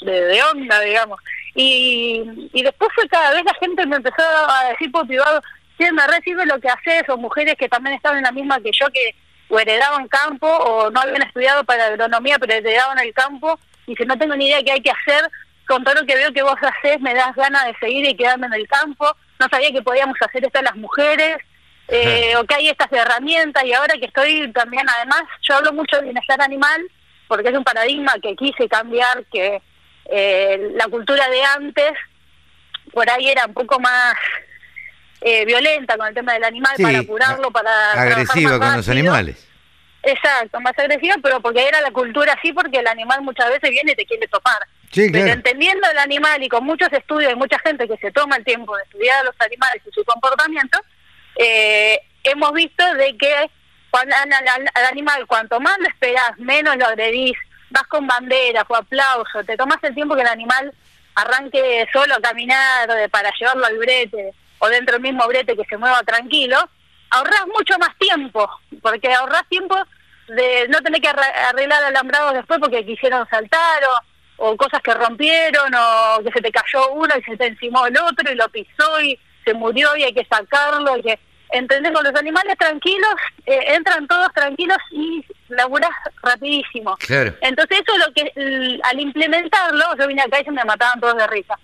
de, 0.00 0.42
onda, 0.42 0.80
digamos. 0.80 1.20
Y, 1.54 2.22
y 2.52 2.62
después 2.62 2.90
fue 2.94 3.08
cada 3.08 3.32
vez 3.32 3.42
la 3.44 3.54
gente 3.54 3.84
me 3.86 3.96
empezó 3.96 4.22
a 4.22 4.68
decir 4.70 4.92
por 4.92 5.06
privado, 5.06 5.42
¿quién 5.78 5.94
me 5.94 6.06
recibe 6.06 6.44
lo 6.44 6.60
que 6.60 6.68
haces? 6.68 7.08
O 7.08 7.16
mujeres 7.16 7.54
que 7.54 7.68
también 7.68 7.96
estaban 7.96 8.18
en 8.18 8.24
la 8.24 8.32
misma 8.32 8.60
que 8.60 8.70
yo, 8.72 8.86
que 8.92 9.14
o 9.48 9.58
heredaban 9.58 10.08
campo 10.08 10.46
o 10.46 10.90
no 10.90 11.00
habían 11.00 11.22
estudiado 11.22 11.64
para 11.64 11.86
agronomía, 11.86 12.38
pero 12.38 12.52
heredaban 12.52 12.98
el 12.98 13.14
campo. 13.14 13.58
Y 13.86 13.96
si 13.96 14.04
no 14.04 14.18
tengo 14.18 14.36
ni 14.36 14.48
idea 14.48 14.62
qué 14.62 14.72
hay 14.72 14.82
que 14.82 14.90
hacer, 14.90 15.30
con 15.66 15.84
todo 15.84 15.94
lo 15.94 16.06
que 16.06 16.16
veo 16.16 16.32
que 16.32 16.42
vos 16.42 16.56
haces, 16.60 17.00
me 17.00 17.14
das 17.14 17.34
ganas 17.34 17.64
de 17.64 17.74
seguir 17.78 18.06
y 18.06 18.16
quedarme 18.16 18.48
en 18.48 18.54
el 18.54 18.68
campo. 18.68 19.16
No 19.38 19.46
sabía 19.50 19.70
que 19.70 19.80
podíamos 19.80 20.16
hacer 20.20 20.44
esto 20.44 20.60
las 20.60 20.76
mujeres. 20.76 21.38
Eh, 21.90 22.36
o 22.36 22.44
que 22.44 22.54
hay 22.54 22.68
estas 22.68 22.92
herramientas 22.92 23.64
y 23.64 23.72
ahora 23.72 23.94
que 23.94 24.04
estoy 24.04 24.52
también 24.52 24.86
además 24.94 25.22
yo 25.40 25.56
hablo 25.56 25.72
mucho 25.72 25.96
de 25.96 26.02
bienestar 26.02 26.38
animal 26.42 26.86
porque 27.26 27.48
es 27.48 27.54
un 27.54 27.64
paradigma 27.64 28.12
que 28.22 28.36
quise 28.36 28.68
cambiar 28.68 29.24
que 29.32 29.62
eh, 30.10 30.70
la 30.74 30.86
cultura 30.88 31.26
de 31.30 31.42
antes 31.42 31.92
por 32.92 33.08
ahí 33.08 33.30
era 33.30 33.46
un 33.46 33.54
poco 33.54 33.80
más 33.80 34.14
eh, 35.20 35.44
violenta 35.44 35.96
con 35.96 36.06
el 36.06 36.14
tema 36.14 36.34
del 36.34 36.44
animal 36.44 36.74
para 36.80 37.02
curarlo, 37.02 37.50
para... 37.50 37.92
Agresiva 37.92 38.58
con 38.58 38.76
los 38.76 38.88
animales. 38.88 39.48
Exacto, 40.02 40.60
más 40.60 40.78
agresiva, 40.78 41.16
pero 41.22 41.40
porque 41.40 41.66
era 41.66 41.80
la 41.80 41.90
cultura 41.90 42.32
así, 42.32 42.52
porque 42.52 42.78
el 42.78 42.86
animal 42.86 43.22
muchas 43.22 43.48
veces 43.50 43.70
viene 43.70 43.92
y 43.92 43.96
te 43.96 44.06
quiere 44.06 44.28
topar. 44.28 44.60
pero 44.94 45.32
entendiendo 45.32 45.90
el 45.90 45.98
animal 45.98 46.42
y 46.42 46.48
con 46.48 46.64
muchos 46.64 46.92
estudios 46.92 47.32
y 47.32 47.36
mucha 47.36 47.58
gente 47.58 47.88
que 47.88 47.96
se 47.96 48.12
toma 48.12 48.36
el 48.36 48.44
tiempo 48.44 48.76
de 48.76 48.84
estudiar 48.84 49.18
a 49.18 49.24
los 49.24 49.34
animales 49.40 49.82
y 49.86 49.92
su 49.92 50.04
comportamiento, 50.04 50.78
eh, 51.36 52.00
hemos 52.22 52.52
visto 52.52 52.84
de 52.94 53.16
que 53.16 53.50
cuando, 53.90 54.14
al, 54.16 54.84
animal 54.84 55.26
cuanto 55.26 55.60
más 55.60 55.76
lo 55.78 55.88
esperas, 55.88 56.38
menos 56.38 56.76
lo 56.76 56.86
agredís, 56.86 57.36
vas 57.70 57.84
con 57.84 58.06
banderas 58.06 58.64
o 58.68 58.76
aplausos, 58.76 59.44
te 59.46 59.56
tomas 59.56 59.82
el 59.82 59.94
tiempo 59.94 60.14
que 60.14 60.22
el 60.22 60.28
animal 60.28 60.72
arranque 61.16 61.86
solo 61.92 62.14
a 62.14 62.20
caminar 62.20 63.10
para 63.10 63.30
llevarlo 63.38 63.66
al 63.66 63.78
brete 63.78 64.32
o 64.58 64.68
dentro 64.68 64.94
del 64.94 65.02
mismo 65.02 65.26
brete 65.26 65.56
que 65.56 65.64
se 65.64 65.76
mueva 65.76 66.02
tranquilo, 66.02 66.56
ahorras 67.10 67.46
mucho 67.46 67.78
más 67.78 67.96
tiempo, 67.98 68.48
porque 68.82 69.12
ahorras 69.12 69.48
tiempo 69.48 69.76
de 70.28 70.68
no 70.68 70.80
tener 70.82 71.00
que 71.00 71.08
arreglar 71.08 71.84
alambrados 71.84 72.34
después 72.34 72.60
porque 72.60 72.84
quisieron 72.84 73.26
saltar 73.28 73.82
o, 74.36 74.50
o 74.50 74.56
cosas 74.56 74.82
que 74.82 74.92
rompieron 74.92 75.72
o 75.74 76.22
que 76.22 76.32
se 76.32 76.42
te 76.42 76.52
cayó 76.52 76.90
uno 76.92 77.14
y 77.18 77.22
se 77.22 77.36
te 77.36 77.46
encimó 77.46 77.86
el 77.86 77.96
otro 77.96 78.30
y 78.30 78.34
lo 78.34 78.48
pisó 78.50 79.00
y 79.00 79.18
se 79.44 79.54
murió 79.54 79.96
y 79.96 80.02
hay 80.02 80.12
que 80.12 80.26
sacarlo 80.30 80.98
y 80.98 81.02
que 81.02 81.18
¿entendés? 81.50 81.92
Con 81.92 82.04
los 82.04 82.14
animales 82.14 82.56
tranquilos, 82.58 83.14
eh, 83.46 83.58
entran 83.68 84.06
todos 84.06 84.32
tranquilos 84.34 84.78
y 84.90 85.24
laburás 85.48 85.90
rapidísimo. 86.22 86.96
Entonces 87.40 87.80
eso 87.80 87.98
lo 87.98 88.12
que, 88.12 88.80
al 88.82 89.00
implementarlo, 89.00 89.84
yo 89.98 90.06
vine 90.06 90.22
acá 90.22 90.40
y 90.40 90.44
se 90.44 90.50
me 90.50 90.64
mataban 90.64 91.00
todos 91.00 91.16
de 91.16 91.26
risa. 91.26 91.58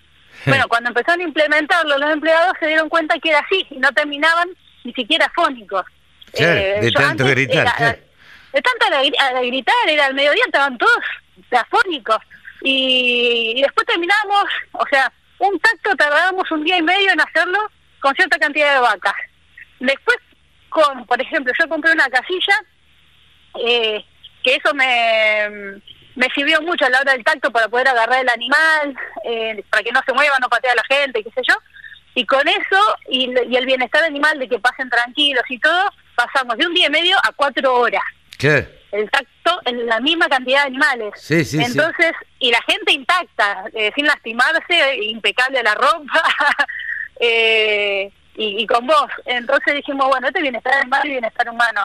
Bueno, 0.49 0.67
cuando 0.67 0.89
empezaron 0.89 1.21
a 1.21 1.23
implementarlo, 1.23 1.97
los 1.97 2.11
empleados 2.11 2.53
se 2.59 2.67
dieron 2.67 2.89
cuenta 2.89 3.17
que 3.19 3.29
era 3.29 3.39
así, 3.39 3.65
y 3.69 3.77
no 3.77 3.91
terminaban 3.91 4.49
ni 4.83 4.93
siquiera 4.93 5.31
fónicos. 5.35 5.85
Eh, 6.33 6.79
de 6.81 6.91
tanto 6.91 7.25
gritar. 7.25 7.99
De 8.53 8.61
tanto 8.61 8.85
a, 8.85 9.41
gritar, 9.41 9.75
era 9.87 10.05
al 10.05 10.13
mediodía, 10.13 10.43
estaban 10.45 10.77
todos 10.77 11.03
afónicos. 11.51 12.17
Y, 12.61 13.53
y 13.55 13.61
después 13.61 13.85
terminamos, 13.87 14.45
o 14.73 14.85
sea, 14.89 15.11
un 15.39 15.59
tacto 15.59 15.95
tardábamos 15.95 16.49
un 16.51 16.63
día 16.63 16.77
y 16.77 16.81
medio 16.81 17.11
en 17.11 17.21
hacerlo 17.21 17.59
con 17.99 18.15
cierta 18.15 18.37
cantidad 18.37 18.73
de 18.73 18.79
vacas. 18.79 19.15
Después, 19.79 20.17
con, 20.69 21.05
por 21.05 21.21
ejemplo, 21.21 21.51
yo 21.59 21.67
compré 21.67 21.91
una 21.91 22.07
casilla, 22.09 22.55
eh, 23.65 24.03
que 24.43 24.55
eso 24.55 24.73
me, 24.73 25.81
me 26.15 26.27
sirvió 26.33 26.61
mucho 26.61 26.85
a 26.85 26.89
la 26.89 26.99
hora 26.99 27.13
del 27.13 27.23
tacto 27.23 27.51
para 27.51 27.67
poder 27.67 27.87
agarrar 27.87 28.21
el 28.21 28.29
animal, 28.29 28.95
eh, 29.25 29.63
para 29.69 29.83
que 29.83 29.91
no 29.91 30.01
se 30.05 30.13
mueva, 30.13 30.37
no 30.39 30.49
patee 30.49 30.71
a 30.71 30.75
la 30.75 30.83
gente, 30.87 31.23
qué 31.23 31.29
sé 31.31 31.41
yo. 31.47 31.55
Y 32.15 32.25
con 32.25 32.47
eso, 32.47 32.95
y, 33.09 33.33
el 33.55 33.65
bienestar 33.65 34.03
animal 34.03 34.39
de 34.39 34.47
que 34.47 34.59
pasen 34.59 34.89
tranquilos 34.89 35.43
y 35.49 35.59
todo, 35.59 35.91
pasamos 36.15 36.57
de 36.57 36.65
un 36.65 36.73
día 36.73 36.87
y 36.87 36.89
medio 36.89 37.17
a 37.23 37.31
cuatro 37.33 37.75
horas. 37.75 38.03
¿Qué? 38.37 38.83
El 38.91 39.09
tacto 39.11 39.59
en 39.65 39.85
la 39.85 39.99
misma 39.99 40.29
cantidad 40.29 40.61
de 40.61 40.67
animales. 40.67 41.13
Sí, 41.17 41.43
sí, 41.43 41.61
Entonces, 41.61 42.13
y 42.39 42.51
la 42.51 42.61
gente 42.61 42.93
intacta, 42.93 43.65
eh, 43.73 43.91
sin 43.95 44.05
lastimarse, 44.05 45.03
impecable 45.03 45.61
la 45.61 45.75
ropa. 45.75 46.23
eh, 47.19 48.09
y, 48.37 48.65
con 48.67 48.85
vos. 48.85 49.07
Entonces 49.25 49.75
dijimos, 49.75 50.07
bueno, 50.07 50.27
este 50.27 50.41
bienestar 50.41 50.73
animal 50.73 51.05
y 51.05 51.11
bienestar 51.11 51.49
humano. 51.49 51.83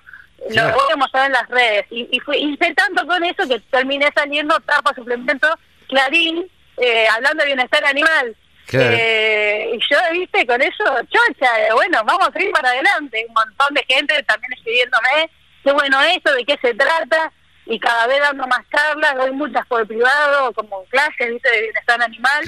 Lo 0.49 0.63
voy 0.73 0.93
a 0.93 0.97
mostrar 0.97 1.27
en 1.27 1.33
las 1.33 1.49
redes. 1.49 1.87
Y, 1.91 2.09
y 2.11 2.21
fue, 2.21 2.39
hice 2.39 2.75
tanto 2.75 3.07
con 3.07 3.23
eso 3.25 3.47
que 3.47 3.61
terminé 3.71 4.09
saliendo 4.15 4.59
tapa, 4.61 4.95
suplemento, 4.95 5.49
clarín, 5.89 6.51
eh, 6.79 7.07
hablando 7.09 7.43
de 7.43 7.49
bienestar 7.49 7.85
animal. 7.85 8.35
Eh, 8.73 9.73
y 9.75 9.79
yo, 9.91 9.99
viste, 10.13 10.47
con 10.47 10.63
eso, 10.63 10.85
chocha, 11.09 11.67
eh, 11.67 11.73
bueno, 11.73 12.03
vamos 12.05 12.29
a 12.29 12.33
seguir 12.33 12.53
para 12.53 12.71
adelante. 12.71 13.25
Un 13.29 13.35
montón 13.35 13.75
de 13.75 13.85
gente 13.89 14.23
también 14.23 14.53
escribiéndome, 14.53 15.31
qué 15.65 15.73
bueno 15.73 16.01
esto, 16.03 16.33
de 16.33 16.45
qué 16.45 16.57
se 16.63 16.75
trata, 16.75 17.33
y 17.67 17.79
cada 17.79 18.07
vez 18.07 18.21
dando 18.21 18.47
más 18.47 18.61
charlas, 18.71 19.17
doy 19.17 19.33
muchas 19.33 19.67
por 19.67 19.87
privado, 19.87 20.53
como 20.53 20.85
clases, 20.85 21.31
viste, 21.31 21.51
de 21.51 21.63
bienestar 21.63 22.01
animal. 22.01 22.45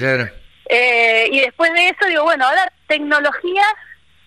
y 1.29 1.39
después 1.41 1.73
de 1.73 1.89
eso 1.89 2.07
digo, 2.07 2.23
bueno, 2.23 2.45
ahora 2.45 2.71
tecnologías 2.87 3.73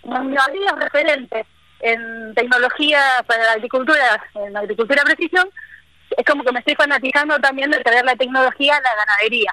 había 0.04 0.72
referentes 0.78 1.46
en 1.80 2.34
tecnología 2.34 3.00
para 3.26 3.44
la 3.44 3.52
agricultura, 3.52 4.22
en 4.34 4.52
la 4.52 4.60
agricultura 4.60 5.02
precisión, 5.02 5.48
es 6.16 6.24
como 6.24 6.44
que 6.44 6.52
me 6.52 6.60
estoy 6.60 6.74
fanatizando 6.74 7.38
también 7.38 7.70
de 7.70 7.80
traer 7.80 8.04
la 8.04 8.16
tecnología 8.16 8.76
a 8.76 8.80
la 8.80 8.94
ganadería. 8.94 9.52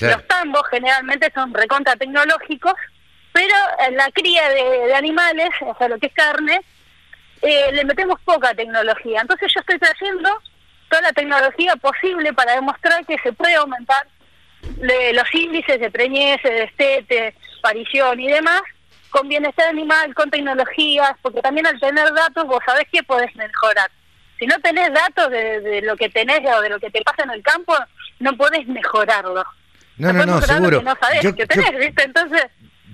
Los 0.00 0.26
tambos 0.26 0.62
generalmente 0.70 1.30
son 1.34 1.54
recontra 1.54 1.96
tecnológicos, 1.96 2.74
pero 3.32 3.54
en 3.86 3.96
la 3.96 4.10
cría 4.10 4.48
de, 4.50 4.94
animales, 4.94 5.48
o 5.60 5.74
sea, 5.76 5.88
lo 5.88 5.98
que 5.98 6.06
es 6.06 6.12
carne, 6.12 6.60
eh, 7.42 7.72
le 7.72 7.84
metemos 7.84 8.20
poca 8.22 8.54
tecnología. 8.54 9.20
Entonces 9.20 9.52
yo 9.54 9.60
estoy 9.60 9.78
trayendo 9.78 10.30
toda 10.88 11.02
la 11.02 11.12
tecnología 11.12 11.76
posible 11.76 12.32
para 12.32 12.54
demostrar 12.54 13.04
que 13.06 13.18
se 13.18 13.32
puede 13.32 13.54
aumentar 13.54 14.06
los 14.78 15.34
índices 15.34 15.80
de 15.80 15.90
preñez, 15.90 16.42
de 16.42 16.64
estete, 16.64 17.34
parición 17.62 18.20
y 18.20 18.28
demás, 18.28 18.62
con 19.10 19.28
bienestar 19.28 19.68
animal, 19.68 20.14
con 20.14 20.30
tecnologías, 20.30 21.12
porque 21.22 21.40
también 21.40 21.66
al 21.66 21.78
tener 21.80 22.12
datos 22.12 22.46
vos 22.46 22.60
sabés 22.64 22.86
que 22.90 23.02
podés 23.02 23.34
mejorar. 23.36 23.90
Si 24.38 24.46
no 24.46 24.58
tenés 24.60 24.92
datos 24.92 25.30
de, 25.30 25.80
lo 25.82 25.96
que 25.96 26.08
tenés 26.10 26.40
o 26.44 26.60
de 26.60 26.68
lo 26.68 26.78
que 26.78 26.90
te 26.90 27.00
pasa 27.02 27.22
en 27.22 27.30
el 27.30 27.42
campo, 27.42 27.74
no 28.18 28.36
podés 28.36 28.66
mejorarlo. 28.66 29.44
No, 29.96 30.12
no, 30.12 30.26
no, 30.26 30.42
seguro. 30.42 30.82
no 30.82 30.94
sabés 31.00 31.22
yo, 31.22 31.34
que 31.34 31.46
tenés, 31.46 31.78
¿viste? 31.78 32.04
Entonces, 32.04 32.44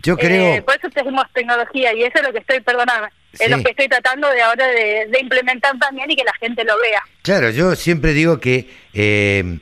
yo 0.02 0.16
creo... 0.16 0.55
Eh, 0.55 0.62
por 0.62 0.76
eso 0.76 0.89
tenemos 0.90 1.24
tecnología 1.32 1.93
y 1.94 2.05
eso 2.05 2.18
es 2.18 2.22
lo 2.22 2.32
que 2.32 2.39
estoy, 2.39 2.60
perdóname, 2.60 3.09
es 3.39 3.51
lo 3.51 3.62
que 3.62 3.70
estoy 3.70 3.89
tratando 3.89 4.28
de 4.28 4.43
ahora 4.43 4.66
de, 4.66 5.18
implementar 5.20 5.76
también 5.78 6.10
y 6.10 6.16
que 6.16 6.24
la 6.24 6.34
gente 6.34 6.64
lo 6.64 6.78
vea. 6.78 7.02
Claro, 7.22 7.51
yo 7.51 7.74
siempre 7.74 8.12
digo 8.12 8.39
que, 8.39 8.70
eh, 8.94 9.59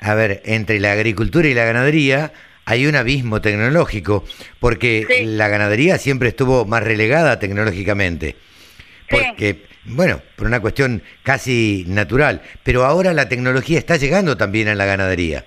a 0.00 0.14
ver, 0.14 0.42
entre 0.44 0.80
la 0.80 0.92
agricultura 0.92 1.46
y 1.46 1.54
la 1.54 1.64
ganadería 1.64 2.32
hay 2.64 2.86
un 2.86 2.96
abismo 2.96 3.40
tecnológico, 3.40 4.24
porque 4.60 5.24
la 5.26 5.48
ganadería 5.48 5.98
siempre 5.98 6.28
estuvo 6.28 6.64
más 6.64 6.82
relegada 6.82 7.38
tecnológicamente. 7.38 8.36
Porque, 9.10 9.66
bueno, 9.84 10.22
por 10.36 10.46
una 10.46 10.60
cuestión 10.60 11.02
casi 11.22 11.84
natural, 11.86 12.42
pero 12.62 12.84
ahora 12.84 13.12
la 13.12 13.28
tecnología 13.28 13.78
está 13.78 13.96
llegando 13.96 14.36
también 14.36 14.68
a 14.68 14.74
la 14.74 14.84
ganadería. 14.84 15.44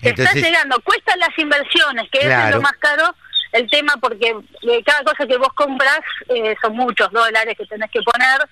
está 0.00 0.32
llegando, 0.34 0.78
cuestan 0.84 1.18
las 1.18 1.36
inversiones, 1.38 2.08
que 2.12 2.20
es 2.20 2.50
lo 2.50 2.60
más 2.60 2.74
caro 2.78 3.14
el 3.52 3.70
tema, 3.70 3.94
porque 4.00 4.34
eh, 4.62 4.82
cada 4.84 5.02
cosa 5.04 5.26
que 5.26 5.36
vos 5.36 5.52
compras 5.54 6.00
eh, 6.28 6.54
son 6.60 6.76
muchos 6.76 7.10
dólares 7.12 7.56
que 7.56 7.64
tenés 7.66 7.90
que 7.90 8.00
poner. 8.02 8.48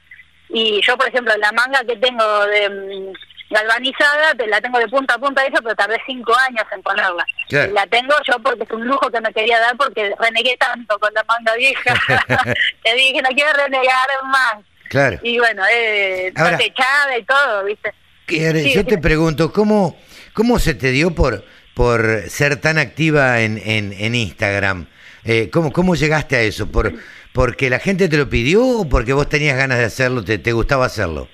Y 0.48 0.80
yo, 0.82 0.96
por 0.96 1.08
ejemplo, 1.08 1.34
la 1.38 1.50
manga 1.52 1.82
que 1.84 1.96
tengo 1.96 2.46
de 2.46 2.70
mm, 2.70 3.12
galvanizada, 3.52 4.34
la 4.48 4.60
tengo 4.60 4.78
de 4.78 4.88
punta 4.88 5.14
a 5.14 5.18
punta 5.18 5.44
esa, 5.44 5.60
pero 5.62 5.74
tardé 5.74 6.00
cinco 6.06 6.34
años 6.48 6.64
en 6.72 6.82
ponerla. 6.82 7.24
La 7.72 7.86
tengo 7.86 8.14
yo 8.26 8.38
porque 8.42 8.64
es 8.64 8.70
un 8.70 8.86
lujo 8.86 9.10
que 9.10 9.20
me 9.20 9.32
quería 9.32 9.60
dar 9.60 9.76
porque 9.76 10.14
renegué 10.18 10.56
tanto 10.56 10.98
con 10.98 11.12
la 11.14 11.24
manga 11.24 11.54
vieja. 11.54 11.94
Te 12.84 12.94
dije, 12.94 13.22
no 13.22 13.28
quiero 13.30 13.52
renegar 13.52 14.08
más. 14.24 14.64
Claro. 14.88 15.18
Y 15.22 15.38
bueno, 15.38 15.62
eh, 15.72 16.32
techada 16.58 17.18
y 17.18 17.24
todo, 17.24 17.64
¿viste? 17.64 17.94
yo 18.28 18.84
te 18.86 18.98
pregunto, 18.98 19.52
¿cómo, 19.52 19.96
¿Cómo 20.32 20.58
se 20.58 20.74
te 20.74 20.90
dio 20.90 21.14
por, 21.14 21.44
por 21.74 22.24
ser 22.28 22.56
tan 22.56 22.78
activa 22.78 23.42
en, 23.42 23.58
en, 23.58 23.92
en 23.92 24.14
Instagram? 24.14 24.86
Eh, 25.24 25.50
¿cómo, 25.52 25.72
¿Cómo 25.72 25.94
llegaste 25.94 26.36
a 26.36 26.40
eso? 26.40 26.70
¿Por, 26.70 26.94
¿Porque 27.32 27.68
la 27.68 27.78
gente 27.78 28.08
te 28.08 28.16
lo 28.16 28.30
pidió 28.30 28.66
o 28.66 28.88
porque 28.88 29.12
vos 29.12 29.28
tenías 29.28 29.56
ganas 29.56 29.78
de 29.78 29.84
hacerlo, 29.84 30.24
te, 30.24 30.38
te 30.38 30.52
gustaba 30.52 30.86
hacerlo? 30.86 31.28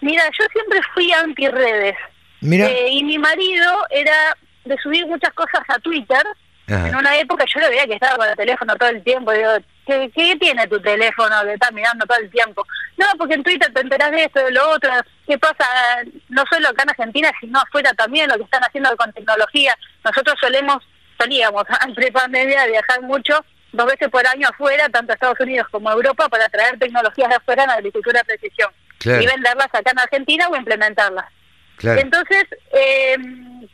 Mira, 0.00 0.24
yo 0.38 0.44
siempre 0.52 0.80
fui 0.94 1.12
anti 1.12 1.48
redes. 1.48 1.96
Mira. 2.40 2.66
Eh, 2.66 2.88
y 2.90 3.04
mi 3.04 3.18
marido 3.18 3.86
era 3.90 4.36
de 4.64 4.76
subir 4.78 5.06
muchas 5.06 5.32
cosas 5.34 5.62
a 5.68 5.78
Twitter. 5.78 6.22
Ajá. 6.68 6.88
En 6.88 6.96
una 6.96 7.16
época 7.16 7.44
yo 7.46 7.60
lo 7.60 7.68
veía 7.68 7.86
que 7.86 7.94
estaba 7.94 8.16
con 8.16 8.28
el 8.28 8.36
teléfono 8.36 8.76
todo 8.76 8.88
el 8.88 9.02
tiempo. 9.02 9.32
Digo, 9.32 9.50
¿qué, 9.86 10.10
qué 10.14 10.36
tiene 10.36 10.66
tu 10.66 10.80
teléfono 10.80 11.42
que 11.44 11.54
estás 11.54 11.72
mirando 11.72 12.04
todo 12.06 12.18
el 12.18 12.30
tiempo? 12.30 12.66
No, 12.96 13.06
porque 13.18 13.34
en 13.34 13.42
Twitter 13.42 13.72
te 13.72 13.80
enterás 13.80 14.10
de 14.10 14.24
esto, 14.24 14.44
de 14.44 14.50
lo 14.50 14.70
otro. 14.70 14.90
¿Qué 15.26 15.38
pasa? 15.38 15.64
No 16.28 16.42
solo 16.50 16.68
acá 16.68 16.82
en 16.82 16.90
Argentina, 16.90 17.30
sino 17.40 17.60
afuera 17.60 17.92
también, 17.94 18.28
lo 18.28 18.36
que 18.36 18.44
están 18.44 18.64
haciendo 18.64 18.96
con 18.96 19.12
tecnología. 19.12 19.76
Nosotros 20.04 20.36
solemos, 20.40 20.78
solíamos, 21.18 21.64
antes 21.80 22.04
de 22.04 22.12
pandemia, 22.12 22.66
viajar 22.66 23.02
mucho, 23.02 23.44
dos 23.72 23.86
veces 23.86 24.08
por 24.08 24.26
año 24.26 24.48
afuera, 24.48 24.88
tanto 24.88 25.12
a 25.12 25.14
Estados 25.14 25.40
Unidos 25.40 25.68
como 25.70 25.90
a 25.90 25.92
Europa, 25.92 26.28
para 26.28 26.48
traer 26.48 26.78
tecnologías 26.78 27.28
de 27.28 27.36
afuera 27.36 27.64
en 27.64 27.70
agricultura 27.70 28.20
de 28.20 28.36
precisión. 28.36 28.70
Claro. 28.98 29.22
Y 29.22 29.26
venderlas 29.26 29.66
acá 29.72 29.90
en 29.92 29.98
Argentina 29.98 30.48
o 30.48 30.56
implementarlas. 30.56 31.26
Claro. 31.76 32.00
Entonces, 32.00 32.44
eh, 32.72 33.16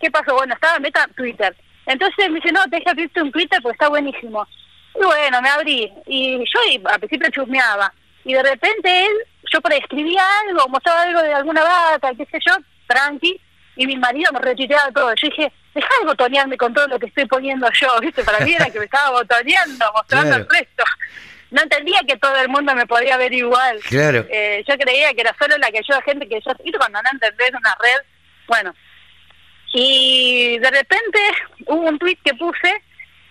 ¿qué 0.00 0.10
pasó? 0.10 0.34
Bueno, 0.34 0.54
estaba 0.54 0.76
en 0.76 0.82
meta 0.82 1.08
Twitter. 1.16 1.54
Entonces 1.86 2.28
me 2.30 2.36
dice, 2.36 2.52
no, 2.52 2.62
te 2.64 2.76
deja 2.76 2.90
abrirte 2.90 3.22
un 3.22 3.32
Twitter 3.32 3.58
porque 3.62 3.74
está 3.76 3.88
buenísimo. 3.88 4.46
Y 4.94 5.04
bueno, 5.04 5.40
me 5.40 5.48
abrí. 5.48 5.92
Y 6.06 6.38
yo 6.38 6.60
al 6.88 6.98
principio 6.98 7.30
chusmeaba. 7.30 7.92
Y 8.24 8.34
de 8.34 8.42
repente 8.42 9.04
él, 9.04 9.12
yo 9.52 9.60
por 9.60 9.72
ahí 9.72 9.78
escribía 9.78 10.22
algo, 10.46 10.68
mostraba 10.68 11.02
algo 11.02 11.22
de 11.22 11.34
alguna 11.34 11.62
vaca, 11.64 12.12
qué 12.16 12.24
sé 12.26 12.38
yo, 12.46 12.54
tranqui. 12.86 13.40
Y 13.76 13.86
mi 13.86 13.96
marido 13.96 14.30
me 14.32 14.40
retuiteaba 14.40 14.92
todo. 14.92 15.14
Yo 15.14 15.28
dije, 15.28 15.50
deja 15.74 15.88
de 16.00 16.06
botonearme 16.06 16.56
con 16.56 16.74
todo 16.74 16.86
lo 16.88 16.98
que 16.98 17.06
estoy 17.06 17.24
poniendo 17.26 17.66
yo, 17.80 17.88
¿viste? 18.00 18.22
Para 18.22 18.40
mí 18.44 18.52
era 18.52 18.66
que 18.70 18.78
me 18.78 18.84
estaba 18.84 19.10
botoneando, 19.18 19.86
mostrando 19.94 20.28
Claro. 20.36 20.42
el 20.44 20.48
resto. 20.50 20.84
No 21.52 21.62
entendía 21.62 22.00
que 22.06 22.16
todo 22.16 22.34
el 22.36 22.48
mundo 22.48 22.74
me 22.74 22.86
podía 22.86 23.18
ver 23.18 23.32
igual. 23.32 23.78
Claro. 23.86 24.26
Eh, 24.30 24.64
yo 24.66 24.74
creía 24.78 25.12
que 25.12 25.20
era 25.20 25.36
solo 25.38 25.56
la 25.58 25.70
que 25.70 25.82
yo, 25.86 26.00
gente 26.00 26.26
que 26.26 26.40
yo, 26.40 26.52
¿viste? 26.64 26.78
cuando 26.78 27.00
no 27.02 27.10
entendés 27.12 27.50
una 27.50 27.76
red, 27.78 28.06
bueno. 28.48 28.74
Y 29.74 30.58
de 30.58 30.70
repente 30.70 31.18
hubo 31.66 31.88
un 31.88 31.98
tweet 31.98 32.16
que 32.24 32.32
puse 32.34 32.82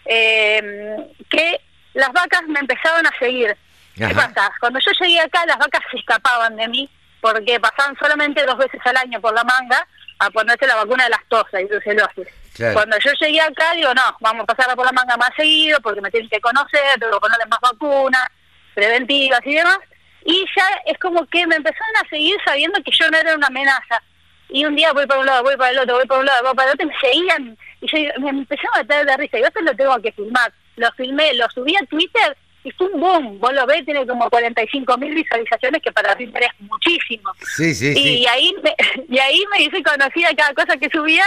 eh, 0.06 0.98
que 1.30 1.62
las 1.94 2.14
vacas 2.14 2.44
me 2.48 2.60
empezaron 2.60 3.06
a 3.08 3.12
seguir. 3.18 3.58
¿Qué 3.96 4.06
Ajá. 4.06 4.32
pasa? 4.34 4.52
Cuando 4.60 4.80
yo 4.80 4.92
llegué 5.00 5.20
acá, 5.20 5.44
las 5.48 5.58
vacas 5.58 5.82
se 5.92 5.98
escapaban 5.98 6.56
de 6.56 6.68
mí 6.68 6.90
porque 7.22 7.60
pasaban 7.60 7.98
solamente 8.00 8.46
dos 8.46 8.58
veces 8.58 8.80
al 8.86 8.98
año 8.98 9.20
por 9.20 9.34
la 9.34 9.44
manga 9.44 9.88
a 10.20 10.30
ponerse 10.30 10.68
la 10.68 10.76
vacuna 10.76 11.06
de 11.06 11.10
lactosa 11.10 11.60
y 11.60 11.66
brucelosis. 11.66 12.28
Claro. 12.54 12.74
Cuando 12.74 12.98
yo 13.00 13.12
llegué 13.20 13.42
acá, 13.42 13.74
digo, 13.76 13.94
no, 13.94 14.18
vamos 14.20 14.44
a 14.44 14.54
pasarla 14.54 14.76
por 14.76 14.86
la 14.86 14.92
manga 14.92 15.16
más 15.18 15.30
seguido 15.36 15.80
porque 15.82 16.02
me 16.02 16.12
tienen 16.12 16.30
que 16.30 16.42
conocer, 16.42 17.00
tengo 17.00 17.14
que 17.14 17.20
ponerle 17.20 17.46
más 17.50 17.60
vacunas 17.62 18.28
preventivas 18.74 19.40
y 19.46 19.56
demás. 19.56 19.80
Y 20.26 20.46
ya 20.56 20.66
es 20.86 20.98
como 21.00 21.26
que 21.28 21.48
me 21.48 21.56
empezaron 21.56 21.96
a 21.98 22.10
seguir 22.10 22.38
sabiendo 22.46 22.82
que 22.84 22.92
yo 22.92 23.10
no 23.10 23.18
era 23.18 23.36
una 23.36 23.48
amenaza. 23.48 24.02
Y 24.50 24.66
un 24.66 24.76
día 24.76 24.92
voy 24.92 25.08
para 25.08 25.22
un 25.22 25.26
lado, 25.26 25.44
voy 25.44 25.56
para 25.56 25.72
el 25.72 25.80
otro, 25.80 25.96
voy 25.96 26.06
para 26.06 26.20
un 26.20 26.26
lado, 26.26 26.44
voy 26.44 26.54
para 26.56 26.70
el 26.70 26.74
otro, 26.76 26.88
y 26.88 26.90
me 26.90 27.00
seguían. 27.00 27.58
Y 27.80 27.88
yo 27.88 28.20
me 28.20 28.30
empecé 28.30 28.64
a 28.74 28.80
matar 28.80 29.06
de 29.06 29.18
risa. 29.18 29.40
Y 29.40 29.44
esto 29.44 29.62
lo 29.62 29.76
tengo 29.76 30.02
que 30.02 30.12
filmar. 30.12 30.54
Lo 30.76 30.92
filmé, 30.92 31.34
lo 31.36 31.50
subí 31.50 31.76
a 31.76 31.86
Twitter 31.86 32.38
y 32.64 32.72
fue 32.72 32.88
un 32.88 33.00
boom. 33.00 33.40
Vos 33.40 33.54
lo 33.54 33.66
ves, 33.66 33.86
tiene 33.86 34.06
como 34.06 34.30
45 34.30 34.98
mil 34.98 35.14
visualizaciones, 35.16 35.82
que 35.82 35.92
para 35.92 36.16
Twitter 36.16 36.44
es 36.44 36.62
muchísimo. 36.62 37.32
Sí, 37.56 37.74
sí, 37.74 37.92
Y 37.92 37.96
sí. 37.96 38.28
ahí 38.28 38.54
me, 38.62 38.76
y 39.10 39.20
ahí 39.20 39.44
me 39.52 39.64
hice 39.64 39.82
conocida 39.84 40.30
cada 40.36 40.54
cosa 40.54 40.78
que 40.78 40.90
subía, 40.90 41.26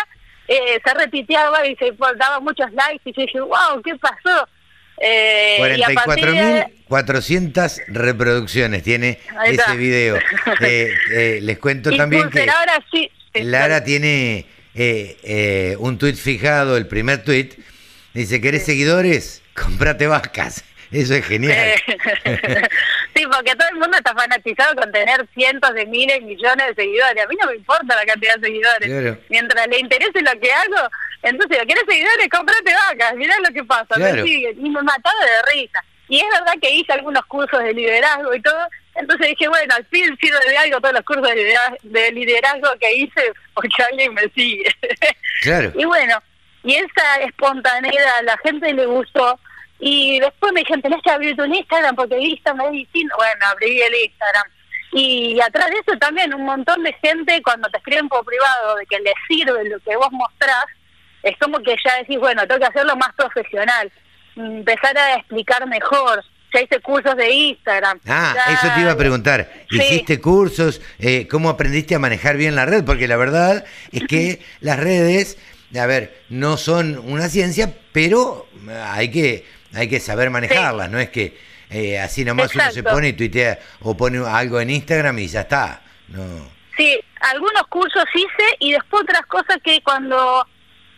eh, 0.49 0.81
se 0.85 0.95
repiteaba 0.95 1.67
y 1.67 1.77
se 1.77 1.93
daba 2.17 2.41
muchos 2.41 2.71
likes 2.73 3.03
y 3.05 3.13
yo 3.13 3.23
dije, 3.23 3.41
wow, 3.41 3.83
¿qué 3.85 3.95
pasó? 3.97 4.49
Eh, 5.01 5.77
y 5.77 5.83
a 5.83 5.89
partir 6.05 6.31
de- 6.31 6.67
44.400 6.89 7.83
reproducciones 7.89 8.83
tiene 8.83 9.19
ese 9.47 9.77
video. 9.77 10.19
Eh, 10.61 10.95
eh, 11.11 11.39
les 11.43 11.59
cuento 11.59 11.91
y 11.91 11.97
también 11.97 12.25
que 12.25 12.41
Pulser 12.41 12.51
ahora 12.51 12.85
sí. 12.93 13.11
Lara 13.35 13.83
tiene 13.83 14.47
eh, 14.75 15.77
un 15.81 15.99
tuit 15.99 16.17
fijado, 16.17 16.77
el 16.77 16.87
primer 16.87 17.25
tuit. 17.25 17.55
Dice, 18.13 18.41
¿querés 18.41 18.65
seguidores? 18.65 19.43
Comprate 19.55 20.07
vacas. 20.07 20.65
Eso 20.95 21.15
es 21.15 21.27
genial. 21.27 21.75
Sí, 23.17 23.23
porque 23.31 23.55
todo 23.55 23.69
el 23.71 23.77
mundo 23.79 23.97
está 23.97 24.13
fanatizado 24.13 24.75
con 24.75 24.91
tener 24.91 25.25
cientos 25.35 25.73
de 25.75 25.87
miles, 25.87 26.21
millones 26.23 26.67
de 26.69 26.75
seguidores. 26.83 27.25
A 27.25 27.29
mí 27.29 27.37
no 27.41 27.47
me 27.49 27.55
importa 27.57 27.95
la 27.95 28.05
cantidad 28.05 28.35
de 28.37 28.47
seguidores. 28.49 28.89
Claro. 28.89 29.19
Mientras 29.29 29.69
le 29.69 29.79
interese 29.79 30.21
lo 30.21 30.33
que 30.41 30.51
hago, 30.53 30.89
entonces, 31.23 31.59
¿quieres 31.65 31.85
seguidores? 31.89 32.29
Comprate 32.29 32.73
vacas. 32.75 33.15
Mirá 33.15 33.37
lo 33.39 33.55
que 33.55 33.63
pasa. 33.63 33.87
Claro. 33.95 34.17
Me 34.17 34.23
siguen. 34.25 34.67
Y 34.67 34.69
me 34.69 34.83
mataba 34.83 35.15
de 35.25 35.53
risa. 35.61 35.85
Y 36.09 36.19
es 36.19 36.27
verdad 36.33 36.55
que 36.61 36.71
hice 36.75 36.93
algunos 36.93 37.25
cursos 37.27 37.63
de 37.63 37.73
liderazgo 37.73 38.35
y 38.35 38.43
todo. 38.43 38.67
Entonces 38.97 39.29
dije, 39.29 39.47
bueno, 39.49 39.75
al 39.77 39.87
fin 39.87 40.19
sirve 40.21 40.39
de 40.49 40.57
algo 40.59 40.81
todos 40.81 40.95
los 40.95 41.05
cursos 41.05 41.29
de 41.29 41.37
lidera- 41.37 41.77
de 41.85 42.13
liderazgo 42.13 42.69
que 42.81 42.95
hice 42.97 43.33
porque 43.55 43.83
alguien 43.91 44.13
me 44.15 44.23
sigue. 44.35 44.65
Claro. 45.43 45.73
Y 45.77 45.85
bueno, 45.85 46.21
y 46.65 46.75
esa 46.77 47.17
espontaneidad 47.23 48.17
a 48.19 48.23
la 48.23 48.39
gente 48.39 48.73
le 48.73 48.87
gustó. 48.87 49.39
Y 49.81 50.21
después 50.21 50.53
me 50.53 50.61
dijeron, 50.61 50.83
tenés 50.83 51.03
que 51.03 51.11
abrir 51.11 51.37
tu 51.37 51.45
Instagram 51.45 51.95
porque 51.97 52.19
Instagram 52.19 52.67
es 52.67 52.73
distinto. 52.73 53.15
Bueno, 53.17 53.47
abrí 53.51 53.81
el 53.83 53.95
Instagram. 54.07 54.45
Y 54.93 55.41
atrás 55.41 55.67
de 55.71 55.77
eso 55.79 55.99
también 55.99 56.33
un 56.33 56.45
montón 56.45 56.83
de 56.85 56.93
gente 57.03 57.43
cuando 57.43 57.69
te 57.69 57.79
escriben 57.79 58.09
por 58.09 58.25
privado 58.25 58.77
de 58.77 58.87
que 58.87 58.99
les 59.01 59.15
sirve 59.29 59.69
lo 59.69 59.81
que 59.81 59.97
vos 59.97 60.11
mostrás, 60.13 60.65
es 61.23 61.37
como 61.39 61.59
que 61.59 61.75
ya 61.85 61.97
decís, 61.99 62.19
bueno, 62.19 62.47
tengo 62.47 62.61
que 62.61 62.67
hacerlo 62.67 62.95
más 62.97 63.13
profesional, 63.17 63.91
empezar 64.37 64.97
a 64.97 65.17
explicar 65.17 65.67
mejor. 65.67 66.23
Ya 66.53 66.61
hice 66.63 66.79
cursos 66.81 67.17
de 67.17 67.29
Instagram. 67.33 67.99
Ah, 68.07 68.33
ya- 68.37 68.53
eso 68.55 68.69
te 68.75 68.81
iba 68.83 68.93
a 68.93 68.97
preguntar. 68.97 69.51
Sí. 69.69 69.79
¿Hiciste 69.79 70.21
cursos? 70.21 70.81
Eh, 71.01 71.27
¿Cómo 71.29 71.49
aprendiste 71.49 71.97
a 71.97 71.99
manejar 71.99 72.37
bien 72.37 72.55
la 72.55 72.65
red? 72.65 72.85
Porque 72.85 73.09
la 73.09 73.17
verdad 73.17 73.65
es 73.91 74.05
que 74.07 74.41
las 74.61 74.79
redes, 74.79 75.37
a 75.77 75.87
ver, 75.87 76.17
no 76.29 76.57
son 76.57 76.99
una 76.99 77.29
ciencia, 77.29 77.75
pero 77.93 78.47
hay 78.93 79.11
que, 79.11 79.45
hay 79.75 79.89
que 79.89 80.01
saber 80.01 80.31
manejarlas. 80.31 80.91
No 80.91 80.99
es 80.99 81.11
que 81.11 81.37
eh, 81.71 81.99
así 81.99 82.25
nomás 82.25 82.55
uno 82.55 82.71
se 82.71 82.83
pone 82.83 83.09
y 83.09 83.13
tuitea 83.13 83.59
o 83.81 83.97
pone 83.97 84.25
algo 84.27 84.61
en 84.61 84.71
Instagram 84.71 85.19
y 85.19 85.29
ya 85.29 85.43
está. 85.43 85.83
No. 86.09 86.51
Sí, 86.77 86.99
algunos 87.21 87.67
cursos 87.69 88.05
hice 88.15 88.57
y 88.59 88.73
después 88.73 89.03
otras 89.03 89.27
cosas 89.27 89.59
que 89.63 89.81
cuando 89.83 90.47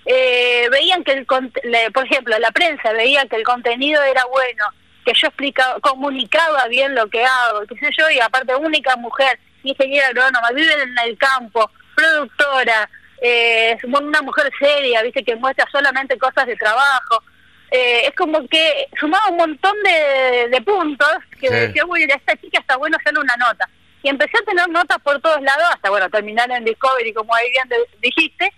eh, 0.05 0.69
veían 0.71 1.05
que 1.05 1.13
el, 1.13 1.27
por 1.27 2.05
ejemplo, 2.05 2.39
la 2.39 2.51
prensa 2.51 2.93
veía 2.93 3.27
que 3.27 3.37
el 3.37 3.43
contenido 3.43 4.03
era 4.03 4.25
bueno, 4.27 4.65
que 5.05 5.13
yo 5.15 5.29
explicaba, 5.29 5.79
comunicaba 5.81 6.67
bien 6.69 6.95
lo 6.95 7.09
que 7.09 7.25
hago, 7.25 7.63
qué 7.69 7.77
sé 7.79 7.91
yo, 7.97 8.09
y 8.11 8.21
aparte 8.21 8.55
única 8.57 8.97
mujer, 8.97 9.39
ingeniera 9.63 10.09
agrónoma, 10.09 10.51
vive 10.53 10.73
en 10.83 10.95
el 11.05 11.19
campo, 11.19 11.71
productora, 11.95 12.89
eh, 13.21 13.77
una 13.85 14.23
mujer 14.23 14.51
seria, 14.59 15.03
viste, 15.03 15.25
que 15.25 15.37
muestra 15.37 15.67
solamente 15.71 16.19
cosas 16.19 16.47
de 16.47 16.57
trabajo. 16.57 17.23
Eh, 17.71 18.07
es 18.07 18.15
como 18.15 18.47
que 18.49 18.87
sumaba 18.99 19.29
un 19.29 19.37
montón 19.39 19.75
de, 19.83 20.49
de 20.51 20.61
puntos 20.63 21.09
que 21.41 21.49
Sí. 21.49 21.55
decía, 21.55 21.85
uy, 21.87 22.05
a 22.05 22.15
esta 22.15 22.37
chica 22.37 22.61
está 22.61 22.77
bueno 22.77 22.97
hacerle 22.99 23.21
una 23.21 23.37
nota. 23.37 23.69
Y 24.03 24.09
empecé 24.09 24.39
a 24.41 24.45
tener 24.45 24.69
notas 24.69 24.99
por 25.03 25.21
todos 25.21 25.41
lados, 25.43 25.65
hasta 25.75 25.91
bueno, 25.91 26.09
terminar 26.09 26.49
en 26.53 26.65
Discovery, 26.65 27.13
como 27.13 27.35
ahí 27.35 27.51
bien 27.51 27.69
de- 27.69 27.89
dijiste, 28.01 28.53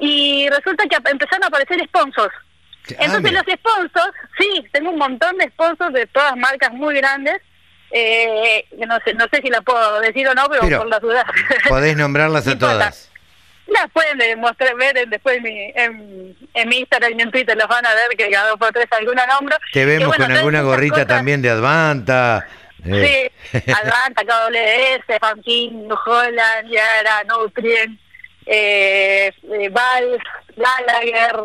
y 0.00 0.48
resulta 0.50 0.84
que 0.88 0.96
empezaron 1.10 1.44
a 1.44 1.46
aparecer 1.46 1.78
sponsors. 1.86 2.34
Entonces 2.98 3.32
los 3.32 3.42
sponsors, 3.42 4.12
sí, 4.38 4.64
tengo 4.72 4.90
un 4.90 4.98
montón 4.98 5.36
de 5.36 5.48
sponsors 5.50 5.92
de 5.92 6.06
todas 6.06 6.36
marcas 6.36 6.72
muy 6.72 6.94
grandes, 6.96 7.36
eh, 7.90 8.66
que 8.76 8.86
no 8.86 8.98
sé, 9.04 9.14
no 9.14 9.26
sé 9.32 9.40
si 9.42 9.48
la 9.50 9.60
puedo 9.60 10.00
decir 10.00 10.26
o 10.28 10.34
no, 10.34 10.46
pero, 10.48 10.62
Pero 10.62 10.78
por 10.78 10.88
las 10.88 11.00
dudas. 11.00 11.24
Podés 11.68 11.96
nombrarlas 11.96 12.46
No 12.46 12.52
a 12.52 12.58
todas. 12.58 13.10
Las 13.68 13.90
pueden 13.92 14.20
eh, 14.22 14.34
mostrar, 14.36 14.74
ver 14.76 14.96
en- 14.96 15.10
después 15.10 15.36
en 15.36 15.42
mi, 15.42 15.72
en, 15.74 16.36
en 16.54 16.68
mi 16.68 16.78
Instagram 16.78 17.18
y 17.18 17.22
en 17.22 17.30
Twitter, 17.30 17.56
los 17.56 17.68
van 17.68 17.84
a 17.86 17.94
ver 17.94 18.08
que 18.16 18.30
cada 18.30 18.48
dos 18.48 18.58
por 18.58 18.72
tres 18.72 18.86
alguna 18.90 19.26
nombro. 19.26 19.56
Te 19.72 19.84
vemos 19.84 20.08
bueno, 20.08 20.24
con 20.24 20.36
alguna 20.36 20.62
gorrita 20.62 20.94
cosas- 20.94 21.08
también 21.08 21.42
de 21.42 21.50
Advanta. 21.50 22.46
eh. 22.86 23.30
Sí, 23.52 23.58
Advanta, 23.72 24.22
KWS, 24.24 25.18
Fankin, 25.20 25.86
New 25.88 25.96
Holland, 26.06 26.70
Yara, 26.70 27.24
Nutrien, 27.24 27.98
eh, 28.46 29.30
eh, 29.42 29.68
Valve, 29.68 30.18
Gallagher, 30.56 31.36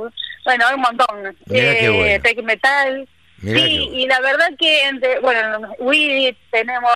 bueno, 0.45 0.67
hay 0.67 0.75
un 0.75 0.81
montón. 0.81 1.37
Mirá 1.47 1.75
qué 1.77 1.89
bueno. 1.89 2.23
Tech 2.23 2.43
Metal. 2.43 3.09
Mirá 3.39 3.59
sí, 3.59 3.79
bueno. 3.79 3.97
y 3.99 4.07
la 4.07 4.19
verdad 4.21 4.49
que, 4.57 4.83
entre, 4.87 5.19
bueno, 5.19 5.73
Wii 5.79 6.37
tenemos 6.51 6.93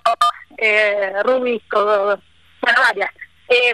eh, 0.58 1.12
Rubisco, 1.24 1.84
bueno, 2.62 2.80
varias. 2.88 3.10
Eh, 3.49 3.74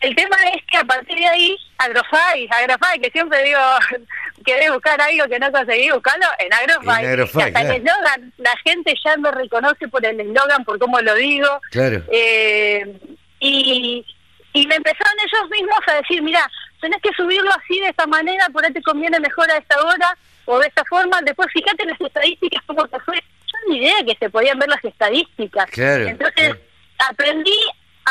el 0.00 0.14
tema 0.14 0.36
es 0.54 0.62
que 0.70 0.78
a 0.78 0.84
partir 0.84 1.16
de 1.16 1.26
ahí, 1.26 1.56
Agrofy, 1.78 2.48
Agrofy, 2.50 3.00
que 3.00 3.10
siempre 3.10 3.42
digo, 3.44 3.60
querés 4.44 4.72
buscar 4.72 5.00
algo 5.00 5.26
que 5.28 5.38
no 5.38 5.50
conseguí 5.52 5.90
buscarlo, 5.90 6.26
en 6.38 6.52
Agrofy. 6.52 7.04
En 7.04 7.10
Agrofy, 7.10 7.38
hasta 7.42 7.60
claro. 7.60 7.70
el 7.70 7.76
eslogan, 7.76 8.32
la 8.38 8.56
gente 8.64 8.94
ya 9.04 9.16
me 9.16 9.30
reconoce 9.30 9.88
por 9.88 10.04
el 10.04 10.20
eslogan, 10.20 10.64
por 10.64 10.78
cómo 10.78 11.00
lo 11.00 11.14
digo. 11.14 11.60
Claro. 11.70 12.02
Eh, 12.10 12.98
y 13.40 14.04
y 14.52 14.66
me 14.66 14.74
empezaron 14.76 15.14
ellos 15.20 15.50
mismos 15.50 15.78
a 15.86 15.94
decir, 15.94 16.22
mira, 16.22 16.50
tenés 16.80 17.00
que 17.02 17.12
subirlo 17.16 17.50
así 17.50 17.78
de 17.80 17.88
esta 17.88 18.06
manera, 18.06 18.48
por 18.50 18.64
ahí 18.64 18.72
te 18.72 18.82
conviene 18.82 19.20
mejor 19.20 19.50
a 19.50 19.58
esta 19.58 19.80
hora 19.82 20.16
o 20.46 20.58
de 20.58 20.66
esta 20.66 20.84
forma. 20.84 21.20
Después 21.22 21.48
fíjate 21.52 21.82
en 21.82 21.90
las 21.90 22.00
estadísticas 22.00 22.62
cómo 22.66 22.86
te 22.88 22.98
fue. 23.00 23.16
Yo 23.16 23.70
ni 23.70 23.78
idea 23.78 24.04
que 24.06 24.16
se 24.18 24.30
podían 24.30 24.58
ver 24.58 24.68
las 24.68 24.84
estadísticas. 24.84 25.68
Entonces 25.76 26.56
aprendí 26.98 27.56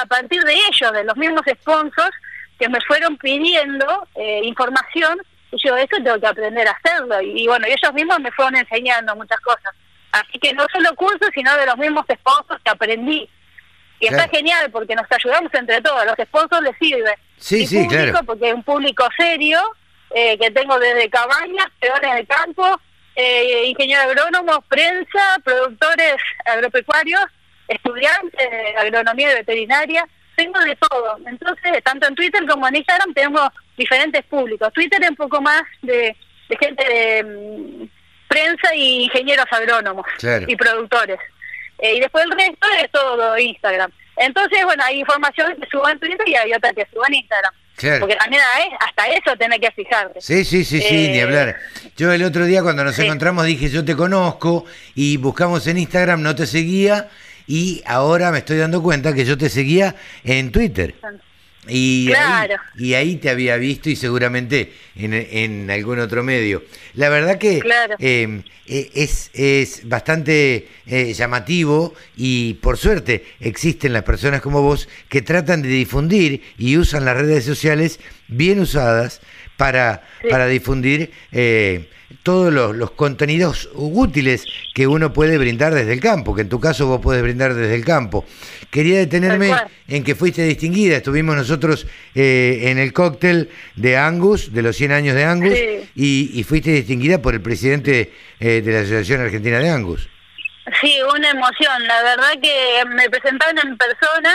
a 0.02 0.06
partir 0.06 0.44
de 0.44 0.54
ellos, 0.54 0.92
de 0.92 1.04
los 1.04 1.18
mismos 1.18 1.42
sponsors, 1.62 2.16
que 2.60 2.70
me 2.70 2.80
fueron 2.82 3.18
pidiendo 3.18 4.08
eh, 4.16 4.42
información 4.44 5.20
y 5.52 5.58
yo 5.66 5.78
eso 5.78 5.96
tengo 6.04 6.20
que 6.20 6.28
aprender 6.28 6.68
a 6.68 6.72
hacerlo. 6.72 7.22
Y, 7.22 7.48
bueno, 7.48 7.68
ellos 7.68 7.94
mismos 7.94 8.20
me 8.20 8.32
fueron 8.32 8.56
enseñando 8.56 9.16
muchas 9.16 9.40
cosas. 9.42 9.74
Así 10.12 10.40
que 10.40 10.54
no 10.54 10.66
solo 10.72 10.94
cursos, 10.96 11.30
sino 11.34 11.56
de 11.56 11.66
los 11.66 11.78
mismos 11.78 12.06
sponsors 12.12 12.62
que 12.64 12.72
aprendí. 12.72 13.30
Y 14.00 14.08
está 14.08 14.28
genial 14.30 14.70
porque 14.72 14.96
nos 14.96 15.06
ayudamos 15.10 15.52
entre 15.54 15.82
todos. 15.82 16.06
los 16.06 16.28
sponsors 16.28 16.64
les 16.64 16.78
sirve. 16.78 17.18
Sí, 17.38 17.66
sí, 17.66 17.84
público, 17.86 18.20
Porque 18.26 18.50
es 18.50 18.54
un 18.54 18.64
público 18.64 19.08
serio 19.18 19.60
eh, 20.12 20.38
que 20.38 20.52
tengo 20.52 20.78
desde 20.80 21.10
cabañas, 21.10 21.68
peones 21.80 22.16
de 22.16 22.26
campo, 22.26 22.80
eh, 23.16 23.66
ingenieros 23.66 24.06
agrónomos, 24.06 24.60
prensa, 24.68 25.38
productores 25.44 26.16
agropecuarios, 26.46 27.24
estudiantes 27.68 28.50
de 28.50 28.78
agronomía 28.78 29.32
y 29.32 29.36
veterinaria. 29.36 30.08
Tengo 30.36 30.60
de 30.60 30.76
todo. 30.76 31.18
Entonces, 31.26 31.84
tanto 31.84 32.08
en 32.08 32.16
Twitter 32.16 32.46
como 32.48 32.68
en 32.68 32.76
Instagram 32.76 33.14
tenemos 33.14 33.50
diferentes 33.76 34.24
públicos. 34.26 34.72
Twitter 34.74 35.02
es 35.04 35.10
un 35.10 35.16
poco 35.16 35.42
más 35.42 35.64
de, 35.82 36.16
gente 36.60 36.84
de 36.84 37.24
mm, 37.24 37.90
prensa 38.28 38.76
y 38.76 39.06
ingenieros 39.06 39.46
agrónomos 39.52 40.06
y 40.48 40.56
productores. 40.56 41.20
Eh, 41.80 41.96
y 41.96 42.00
después 42.00 42.26
el 42.26 42.32
resto 42.32 42.68
es 42.82 42.92
todo 42.92 43.38
Instagram. 43.38 43.92
Entonces, 44.16 44.64
bueno, 44.64 44.84
hay 44.84 45.00
información 45.00 45.56
que 45.60 45.68
subo 45.70 45.88
en 45.90 46.00
Twitter 46.00 46.28
y 46.28 46.36
hay 46.36 46.54
otra 46.54 46.74
que 46.74 46.88
subo 46.92 47.06
en 47.08 47.16
Instagram. 47.16 47.54
Porque 48.00 48.16
también 48.16 48.42
hay, 48.56 48.70
hasta 48.80 49.08
eso 49.10 49.38
tenés 49.38 49.60
que 49.60 49.72
fijarte. 49.72 50.20
Sí, 50.20 50.44
sí, 50.44 50.66
sí, 50.66 50.82
sí, 50.82 51.10
ni 51.10 51.20
eh, 51.20 51.22
hablar. 51.22 51.58
Yo 51.96 52.12
el 52.12 52.24
otro 52.24 52.46
día 52.46 52.64
cuando 52.64 52.84
nos 52.84 52.98
encontramos 52.98 53.46
dije, 53.46 53.70
yo 53.70 53.86
te 53.86 53.96
conozco 53.96 54.66
y 54.96 55.18
buscamos 55.18 55.68
en 55.68 55.78
Instagram, 55.78 56.24
no 56.24 56.34
te 56.34 56.48
seguía 56.48 57.08
y 57.48 57.82
ahora 57.86 58.32
me 58.32 58.40
estoy 58.40 58.58
dando 58.58 58.84
cuenta 58.84 59.14
que 59.14 59.26
yo 59.26 59.38
te 59.38 59.50
seguía 59.50 59.96
en 60.24 60.52
Twitter. 60.52 60.96
Y, 61.70 62.14
ahí, 62.14 62.50
y 62.78 62.94
ahí 62.94 63.16
te 63.18 63.30
había 63.30 63.58
visto 63.58 63.90
y 63.90 63.96
seguramente 63.96 64.72
en, 64.96 65.70
algún 65.70 66.00
otro 66.00 66.24
medio. 66.24 66.64
La 66.94 67.10
verdad 67.10 67.38
que 67.38 67.62
em, 68.00 68.44
e, 68.66 68.90
es, 68.94 69.30
es 69.34 69.88
bastante 69.88 70.70
eh, 70.86 71.14
llamativo 71.14 71.94
y 72.16 72.56
por 72.56 72.78
suerte 72.78 73.26
existen 73.40 73.92
las 73.92 74.04
personas 74.04 74.42
como 74.42 74.62
vos 74.62 74.88
que 75.10 75.22
tratan 75.22 75.62
de 75.62 75.70
difundir 75.70 76.42
y 76.58 76.78
usan 76.78 77.04
las 77.04 77.18
redes 77.18 77.44
sociales 77.44 78.00
bien 78.30 78.60
usadas 78.60 79.20
para, 79.58 80.04
para 80.30 80.48
difundir 80.48 81.12
eh, 81.32 81.90
todos 82.24 82.54
los, 82.54 82.92
contenidos 82.92 83.70
útiles 83.74 84.46
que 84.74 84.88
uno 84.88 85.12
puede 85.12 85.38
brindar 85.38 85.74
desde 85.74 85.94
el 85.94 86.00
campo, 86.00 86.36
que 86.36 86.42
en 86.42 86.50
tu 86.50 86.60
caso 86.60 86.88
vos 86.88 87.02
puedes 87.02 87.22
brindar 87.22 87.54
desde 87.54 87.76
el 87.76 87.84
campo. 87.84 88.26
Quería 88.72 89.00
detenerme 89.00 89.54
en 89.88 90.04
que 90.04 90.16
fuiste 90.16 90.44
distinguida, 90.44 90.98
estuvimos 90.98 91.36
nosotros 91.36 91.86
eh, 92.16 92.60
en 92.64 92.78
el 92.78 92.94
cóctel 92.94 93.50
de 93.76 93.98
Angus, 93.98 94.54
de 94.54 94.62
los 94.62 94.76
100 94.76 94.92
años 94.92 95.16
de 95.16 95.24
Angus, 95.26 95.58
y, 95.96 96.44
fuiste 96.44 96.72
distinguida 96.72 97.22
por 97.22 97.34
el 97.34 97.42
presidente 97.42 98.14
eh, 98.40 98.62
de 98.62 98.72
la 98.72 98.80
Asociación 98.80 99.22
Argentina 99.22 99.60
de 99.60 99.70
Angus. 99.70 100.10
Sí, 100.82 101.00
una 101.14 101.30
emoción, 101.30 101.88
la 101.88 102.04
verdad 102.04 102.34
que 102.42 102.84
me 102.90 103.10
presentaron 103.10 103.58
en 103.60 103.78
persona, 103.78 104.34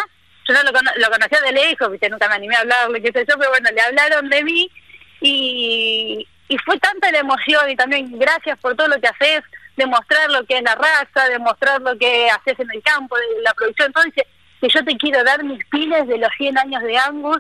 yo 0.49 0.55
no 0.55 0.63
lo, 0.63 0.73
lo 0.73 1.11
conocía 1.11 1.41
de 1.43 1.53
lejos, 1.53 1.91
¿viste? 1.91 2.09
nunca 2.09 2.29
me 2.29 2.35
animé 2.35 2.57
a 2.57 2.61
hablarle, 2.61 3.03
qué 3.03 3.13
sé 3.13 3.25
yo, 3.29 3.37
pero 3.39 3.51
bueno, 3.51 3.71
le 3.75 3.81
hablaron 3.81 4.29
de 4.29 4.45
mí 4.45 4.71
y, 5.23 6.27
y 6.53 6.59
fue 6.59 6.79
tanta 6.79 7.11
la 7.11 7.21
emoción 7.21 7.71
y 7.71 7.77
también 7.77 8.19
gracias 8.19 8.59
por 8.59 8.77
todo 8.77 8.89
lo 8.89 9.01
que 9.01 9.09
haces, 9.09 9.43
demostrar 9.75 10.31
lo 10.31 10.45
que 10.45 10.59
es 10.59 10.63
la 10.63 10.75
raza, 10.75 11.29
demostrar 11.31 11.81
lo 11.81 11.97
que 11.97 12.29
haces 12.29 12.61
en 12.61 12.71
el 12.71 12.83
campo, 12.83 13.17
de 13.17 13.43
la 13.43 13.55
producción. 13.55 13.87
Entonces, 13.87 14.27
que 14.61 14.69
yo 14.69 14.85
te 14.85 14.95
quiero 14.99 15.25
dar 15.25 15.43
mis 15.43 15.65
pines 15.67 16.07
de 16.07 16.19
los 16.19 16.29
100 16.37 16.59
años 16.59 16.83
de 16.83 16.99
Angus 16.99 17.39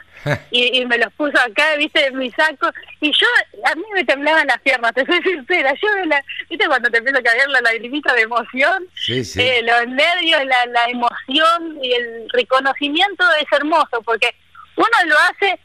y, 0.51 0.83
me 0.87 0.97
los 0.97 1.13
puso 1.13 1.39
acá, 1.39 1.77
viste, 1.77 2.07
en 2.07 2.17
mi 2.17 2.31
saco. 2.31 2.71
Y 3.03 3.13
yo, 3.13 3.27
a 3.71 3.75
mí 3.75 3.85
me 3.93 4.05
temblaban 4.05 4.47
las 4.47 4.61
piernas, 4.63 4.95
te 4.95 5.05
soy 5.05 5.23
sincera. 5.23 5.75
Yo, 5.75 5.89
la, 6.07 6.25
viste, 6.49 6.67
cuando 6.67 6.91
te 6.91 6.99
empieza 6.99 7.19
a 7.19 7.23
caer 7.23 7.49
la 7.51 7.61
lagrimita 7.61 8.15
de 8.15 8.23
emoción, 8.23 8.87
eh, 9.09 9.61
los 9.63 9.89
nervios, 9.89 10.43
la, 10.47 10.67
la 10.67 10.85
emoción 10.87 11.79
y 11.83 11.93
el 11.93 12.31
reconocimiento 12.33 13.25
es 13.41 13.47
hermoso 13.53 14.01
porque 14.07 14.35
uno 14.77 14.89
lo 15.07 15.17
hace 15.19 15.61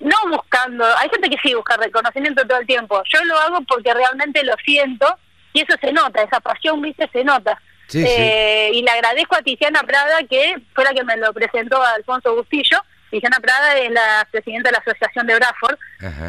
no 0.00 0.16
buscando, 0.30 0.84
hay 0.98 1.08
gente 1.10 1.30
que 1.30 1.36
sí 1.42 1.54
busca 1.54 1.76
reconocimiento 1.76 2.46
todo 2.46 2.58
el 2.58 2.66
tiempo, 2.66 3.02
yo 3.12 3.24
lo 3.24 3.38
hago 3.38 3.60
porque 3.62 3.92
realmente 3.92 4.42
lo 4.44 4.54
siento 4.64 5.18
y 5.52 5.60
eso 5.60 5.76
se 5.80 5.92
nota, 5.92 6.22
esa 6.22 6.40
pasión, 6.40 6.80
viste, 6.80 7.08
se 7.12 7.24
nota. 7.24 7.60
eh, 8.08 8.70
Y 8.72 8.82
le 8.82 8.90
agradezco 8.90 9.34
a 9.36 9.42
Tiziana 9.42 9.82
Prada, 9.82 10.20
que 10.30 10.56
fue 10.74 10.84
la 10.84 10.94
que 10.94 11.04
me 11.04 11.16
lo 11.16 11.32
presentó 11.32 11.82
a 11.82 11.92
Alfonso 11.92 12.34
Bustillo. 12.34 12.78
Tiziana 13.10 13.36
Prada 13.38 13.76
es 13.78 13.90
la 13.90 14.26
presidenta 14.30 14.70
de 14.70 14.72
la 14.72 14.78
Asociación 14.78 15.26
de 15.26 15.34
Bradford, 15.34 15.76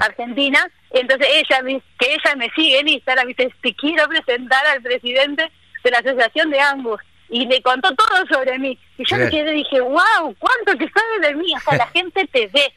Argentina. 0.01 0.67
Entonces 0.91 1.25
ella, 1.31 1.61
que 1.97 2.13
ella 2.13 2.35
me 2.35 2.49
sigue 2.49 2.79
en 2.79 2.89
Instagram, 2.89 3.27
dice, 3.27 3.53
te 3.61 3.73
quiero 3.75 4.05
presentar 4.09 4.65
al 4.67 4.81
presidente 4.81 5.49
de 5.83 5.91
la 5.91 5.99
Asociación 5.99 6.49
de 6.49 6.59
Angus 6.59 6.99
y 7.29 7.45
le 7.45 7.61
contó 7.61 7.93
todo 7.95 8.25
sobre 8.27 8.59
mí. 8.59 8.77
Y 8.97 9.03
yo 9.05 9.17
me 9.17 9.29
quedé 9.29 9.53
y 9.53 9.63
dije, 9.63 9.79
wow, 9.79 10.35
¿cuánto 10.39 10.77
te 10.77 10.89
sabe 10.91 11.27
de 11.27 11.35
mí? 11.35 11.53
O 11.55 11.59
sea, 11.59 11.77
la 11.77 11.87
gente 11.93 12.27
te 12.27 12.47
ve. 12.47 12.73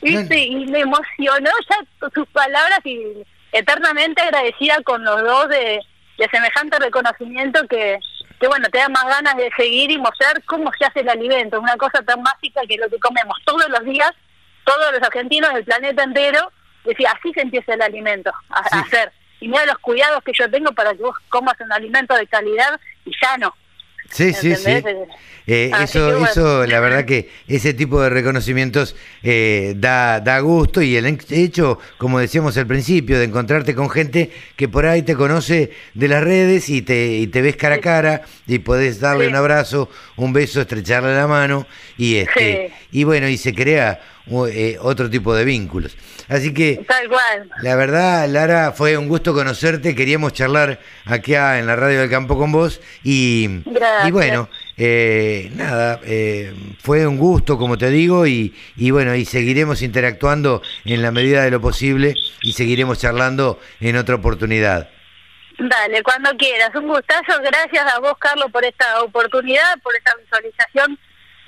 ¿viste? 0.00 0.38
Y 0.38 0.66
me 0.66 0.80
emocionó 0.80 1.50
ya 1.68 2.08
sus 2.14 2.26
palabras 2.28 2.80
y 2.84 3.24
eternamente 3.52 4.22
agradecida 4.22 4.82
con 4.82 5.04
los 5.04 5.22
dos 5.22 5.48
de, 5.48 5.80
semejante 6.30 6.78
reconocimiento 6.78 7.66
que, 7.68 7.98
que, 8.40 8.48
bueno, 8.48 8.68
te 8.70 8.78
da 8.78 8.88
más 8.88 9.04
ganas 9.04 9.36
de 9.36 9.50
seguir 9.56 9.90
y 9.90 9.98
mostrar 9.98 10.42
cómo 10.44 10.70
se 10.78 10.84
hace 10.84 11.00
el 11.00 11.08
alimento. 11.08 11.60
Una 11.60 11.76
cosa 11.76 12.02
tan 12.02 12.22
básica 12.22 12.62
que 12.68 12.76
lo 12.76 12.88
que 12.88 12.98
comemos 12.98 13.38
todos 13.44 13.68
los 13.68 13.84
días, 13.84 14.12
todos 14.64 14.92
los 14.92 15.02
argentinos 15.02 15.52
del 15.54 15.64
planeta 15.64 16.02
entero, 16.02 16.50
decía, 16.84 17.12
así 17.16 17.32
se 17.32 17.42
empieza 17.42 17.74
el 17.74 17.82
alimento, 17.82 18.32
a, 18.50 18.58
a 18.58 18.80
hacer. 18.80 19.12
Y 19.40 19.46
mira 19.46 19.66
los 19.66 19.78
cuidados 19.78 20.22
que 20.24 20.32
yo 20.32 20.50
tengo 20.50 20.72
para 20.72 20.90
que 20.92 21.02
vos 21.02 21.16
comas 21.28 21.54
un 21.60 21.72
alimento 21.72 22.14
de 22.14 22.26
calidad 22.26 22.80
y 23.04 23.14
sano. 23.14 23.54
Sí, 24.10 24.32
sí, 24.32 24.54
sí. 24.56 24.82
Eh, 25.50 25.70
eso, 25.82 26.26
eso, 26.26 26.66
la 26.66 26.78
verdad 26.78 27.06
que 27.06 27.30
ese 27.48 27.72
tipo 27.72 28.02
de 28.02 28.10
reconocimientos 28.10 28.94
eh, 29.22 29.72
da, 29.78 30.20
da 30.20 30.40
gusto 30.40 30.82
y 30.82 30.94
el 30.94 31.06
hecho, 31.30 31.78
como 31.96 32.18
decíamos 32.18 32.58
al 32.58 32.66
principio, 32.66 33.18
de 33.18 33.24
encontrarte 33.24 33.74
con 33.74 33.88
gente 33.88 34.30
que 34.56 34.68
por 34.68 34.84
ahí 34.84 35.00
te 35.00 35.14
conoce 35.14 35.70
de 35.94 36.08
las 36.08 36.22
redes 36.22 36.68
y 36.68 36.82
te, 36.82 37.16
y 37.16 37.28
te 37.28 37.40
ves 37.40 37.56
cara 37.56 37.76
a 37.76 37.80
cara 37.80 38.22
y 38.46 38.58
podés 38.58 39.00
darle 39.00 39.26
un 39.26 39.36
abrazo, 39.36 39.88
un 40.16 40.34
beso, 40.34 40.60
estrecharle 40.60 41.14
la 41.14 41.26
mano 41.26 41.66
y 41.96 42.16
este 42.16 42.70
y 42.92 43.04
bueno, 43.04 43.26
y 43.26 43.38
se 43.38 43.54
crea 43.54 44.02
eh, 44.48 44.76
otro 44.80 45.08
tipo 45.08 45.34
de 45.34 45.44
vínculos. 45.44 45.96
Así 46.28 46.52
que, 46.52 46.84
la 47.62 47.76
verdad, 47.76 48.28
Lara, 48.28 48.72
fue 48.72 48.96
un 48.96 49.08
gusto 49.08 49.32
conocerte. 49.32 49.94
Queríamos 49.94 50.34
charlar 50.34 50.78
acá 51.06 51.58
en 51.58 51.66
la 51.66 51.74
radio 51.74 52.00
del 52.00 52.10
campo 52.10 52.36
con 52.36 52.52
vos 52.52 52.80
y, 53.02 53.62
y 54.04 54.10
bueno, 54.10 54.48
eh, 54.76 55.50
nada, 55.54 56.00
eh, 56.04 56.54
fue 56.82 57.06
un 57.06 57.16
gusto, 57.16 57.56
como 57.56 57.78
te 57.78 57.88
digo, 57.90 58.26
y, 58.26 58.54
y 58.76 58.90
bueno, 58.90 59.14
y 59.14 59.24
seguiremos 59.24 59.80
interactuando 59.82 60.62
en 60.84 61.00
la 61.02 61.10
medida 61.10 61.42
de 61.42 61.50
lo 61.50 61.60
posible 61.60 62.14
y 62.42 62.52
seguiremos 62.52 62.98
charlando 62.98 63.58
en 63.80 63.96
otra 63.96 64.16
oportunidad. 64.16 64.90
Dale, 65.58 66.02
cuando 66.04 66.30
quieras. 66.36 66.70
Un 66.74 66.86
gustazo. 66.86 67.40
Gracias 67.42 67.92
a 67.92 67.98
vos, 67.98 68.14
Carlos, 68.18 68.46
por 68.52 68.64
esta 68.64 69.02
oportunidad, 69.02 69.80
por 69.82 69.94
esta 69.96 70.14
visualización 70.16 70.98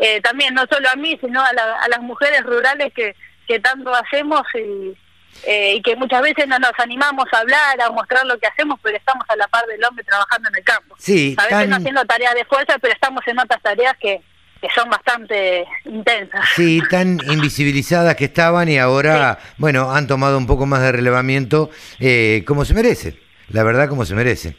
eh, 0.01 0.21
también 0.23 0.55
no 0.55 0.65
solo 0.71 0.89
a 0.91 0.97
mí, 0.97 1.19
sino 1.21 1.43
a, 1.43 1.53
las 1.53 2.01
mujeres 2.01 2.43
rurales 2.43 2.93
que, 2.95 3.15
que 3.47 3.61
tanto 3.61 3.95
hacemos 3.95 4.43
y, 4.55 4.97
eh, 5.45 5.75
y 5.77 5.83
que 5.83 5.97
muchas 5.97 6.23
veces 6.23 6.49
no 6.49 6.59
nos 6.59 6.73
animamos 6.79 7.27
a 7.33 7.39
hablar, 7.39 7.81
a 7.81 7.91
mostrar 7.91 8.25
lo 8.27 8.39
que 8.39 8.47
hacemos, 8.47 8.79
pero 8.83 8.97
estamos 8.97 9.25
a 9.29 9.37
la 9.37 9.47
par 9.49 9.67
del 9.67 9.85
hombre 9.85 10.05
trabajando 10.05 10.49
en 10.49 10.57
el 10.57 10.65
campo. 10.65 10.95
Sí, 10.99 11.37
a 11.39 11.45
veces 11.45 11.69
no 11.69 11.77
haciendo 11.77 12.05
tareas 12.05 12.35
de 12.35 12.45
fuerza, 12.45 12.79
pero 12.81 12.95
estamos 12.95 13.27
en 13.27 13.39
otras 13.39 13.61
tareas 13.63 13.95
que, 13.99 14.21
que 14.61 14.69
son 14.75 14.91
bastante 14.91 15.67
intensas. 15.85 16.47
Sí, 16.55 16.81
tan 16.91 17.19
invisibilizadas 17.31 18.17
que 18.17 18.27
estaban 18.27 18.69
y 18.69 18.79
ahora, 18.79 19.39
bueno, 19.57 19.91
han 19.91 20.07
tomado 20.07 20.37
un 20.37 20.47
poco 20.47 20.67
más 20.67 20.83
de 20.83 20.93
relevamiento 20.93 21.71
eh, 21.99 22.45
como 22.47 22.65
se 22.65 22.75
merece, 22.75 23.19
la 23.49 23.63
verdad 23.63 23.89
como 23.89 24.05
se 24.05 24.15
merece. 24.15 24.57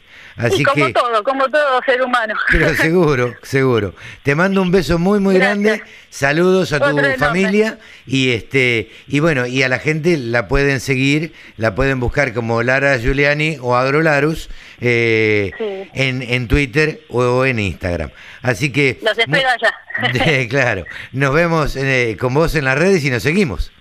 Y 0.56 0.62
como 0.62 0.92
todo, 0.92 1.22
como 1.24 1.48
todo 1.48 1.80
ser 1.84 2.02
humano. 2.02 2.34
Pero 2.50 2.74
seguro, 2.74 3.34
seguro. 3.42 3.94
Te 4.22 4.34
mando 4.34 4.62
un 4.62 4.70
beso 4.70 4.98
muy, 4.98 5.20
muy 5.20 5.36
grande. 5.36 5.82
Saludos 6.10 6.72
a 6.72 6.80
tu 6.80 6.98
familia 7.18 7.78
y 8.06 8.32
este 8.32 8.90
y 9.08 9.20
bueno, 9.20 9.46
y 9.46 9.62
a 9.62 9.68
la 9.68 9.78
gente 9.78 10.16
la 10.16 10.48
pueden 10.48 10.80
seguir, 10.80 11.32
la 11.56 11.74
pueden 11.74 12.00
buscar 12.00 12.32
como 12.32 12.62
Lara 12.62 12.98
Giuliani 12.98 13.58
o 13.60 13.76
Agrolarus 13.76 14.48
eh, 14.80 15.88
en, 15.94 16.22
en 16.22 16.48
Twitter 16.48 17.00
o 17.08 17.44
en 17.44 17.58
Instagram. 17.58 18.10
Así 18.42 18.72
que... 18.72 18.98
Los 19.02 19.16
espero 19.16 19.48
allá. 19.48 20.48
claro. 20.48 20.84
Nos 21.12 21.32
vemos 21.32 21.76
eh, 21.76 22.16
con 22.18 22.34
vos 22.34 22.54
en 22.54 22.64
las 22.64 22.76
redes 22.76 23.04
y 23.04 23.10
nos 23.10 23.22
seguimos. 23.22 23.72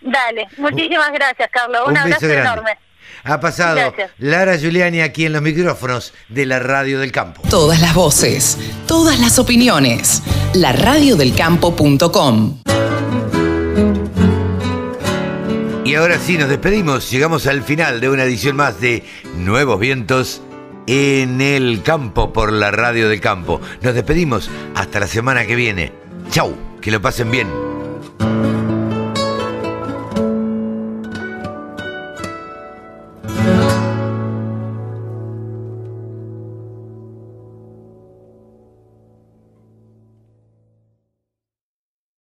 Dale, 0.00 0.46
muchísimas 0.58 1.10
gracias, 1.12 1.48
Carlos. 1.50 1.82
Un, 1.88 1.96
abrazo 1.96 2.30
enorme. 2.30 2.78
Ha 3.28 3.40
pasado 3.40 3.92
Lara 4.18 4.56
Giuliani 4.56 5.00
aquí 5.00 5.26
en 5.26 5.32
los 5.32 5.42
micrófonos 5.42 6.14
de 6.28 6.46
la 6.46 6.60
Radio 6.60 7.00
del 7.00 7.10
Campo. 7.10 7.42
Todas 7.50 7.80
las 7.80 7.92
voces, 7.92 8.56
todas 8.86 9.18
las 9.18 9.40
opiniones. 9.40 10.22
La 10.54 10.72
Campo.com. 11.36 12.62
Y 15.84 15.94
ahora 15.96 16.18
sí, 16.18 16.38
nos 16.38 16.48
despedimos. 16.48 17.10
Llegamos 17.10 17.48
al 17.48 17.62
final 17.62 18.00
de 18.00 18.10
una 18.10 18.22
edición 18.22 18.54
más 18.54 18.80
de 18.80 19.04
Nuevos 19.36 19.80
Vientos 19.80 20.42
en 20.86 21.40
el 21.40 21.82
Campo 21.82 22.32
por 22.32 22.52
la 22.52 22.70
Radio 22.70 23.08
del 23.08 23.20
Campo. 23.20 23.60
Nos 23.82 23.94
despedimos 23.94 24.48
hasta 24.76 25.00
la 25.00 25.08
semana 25.08 25.46
que 25.46 25.56
viene. 25.56 25.92
Chau, 26.30 26.54
que 26.80 26.92
lo 26.92 27.02
pasen 27.02 27.30
bien. 27.32 27.48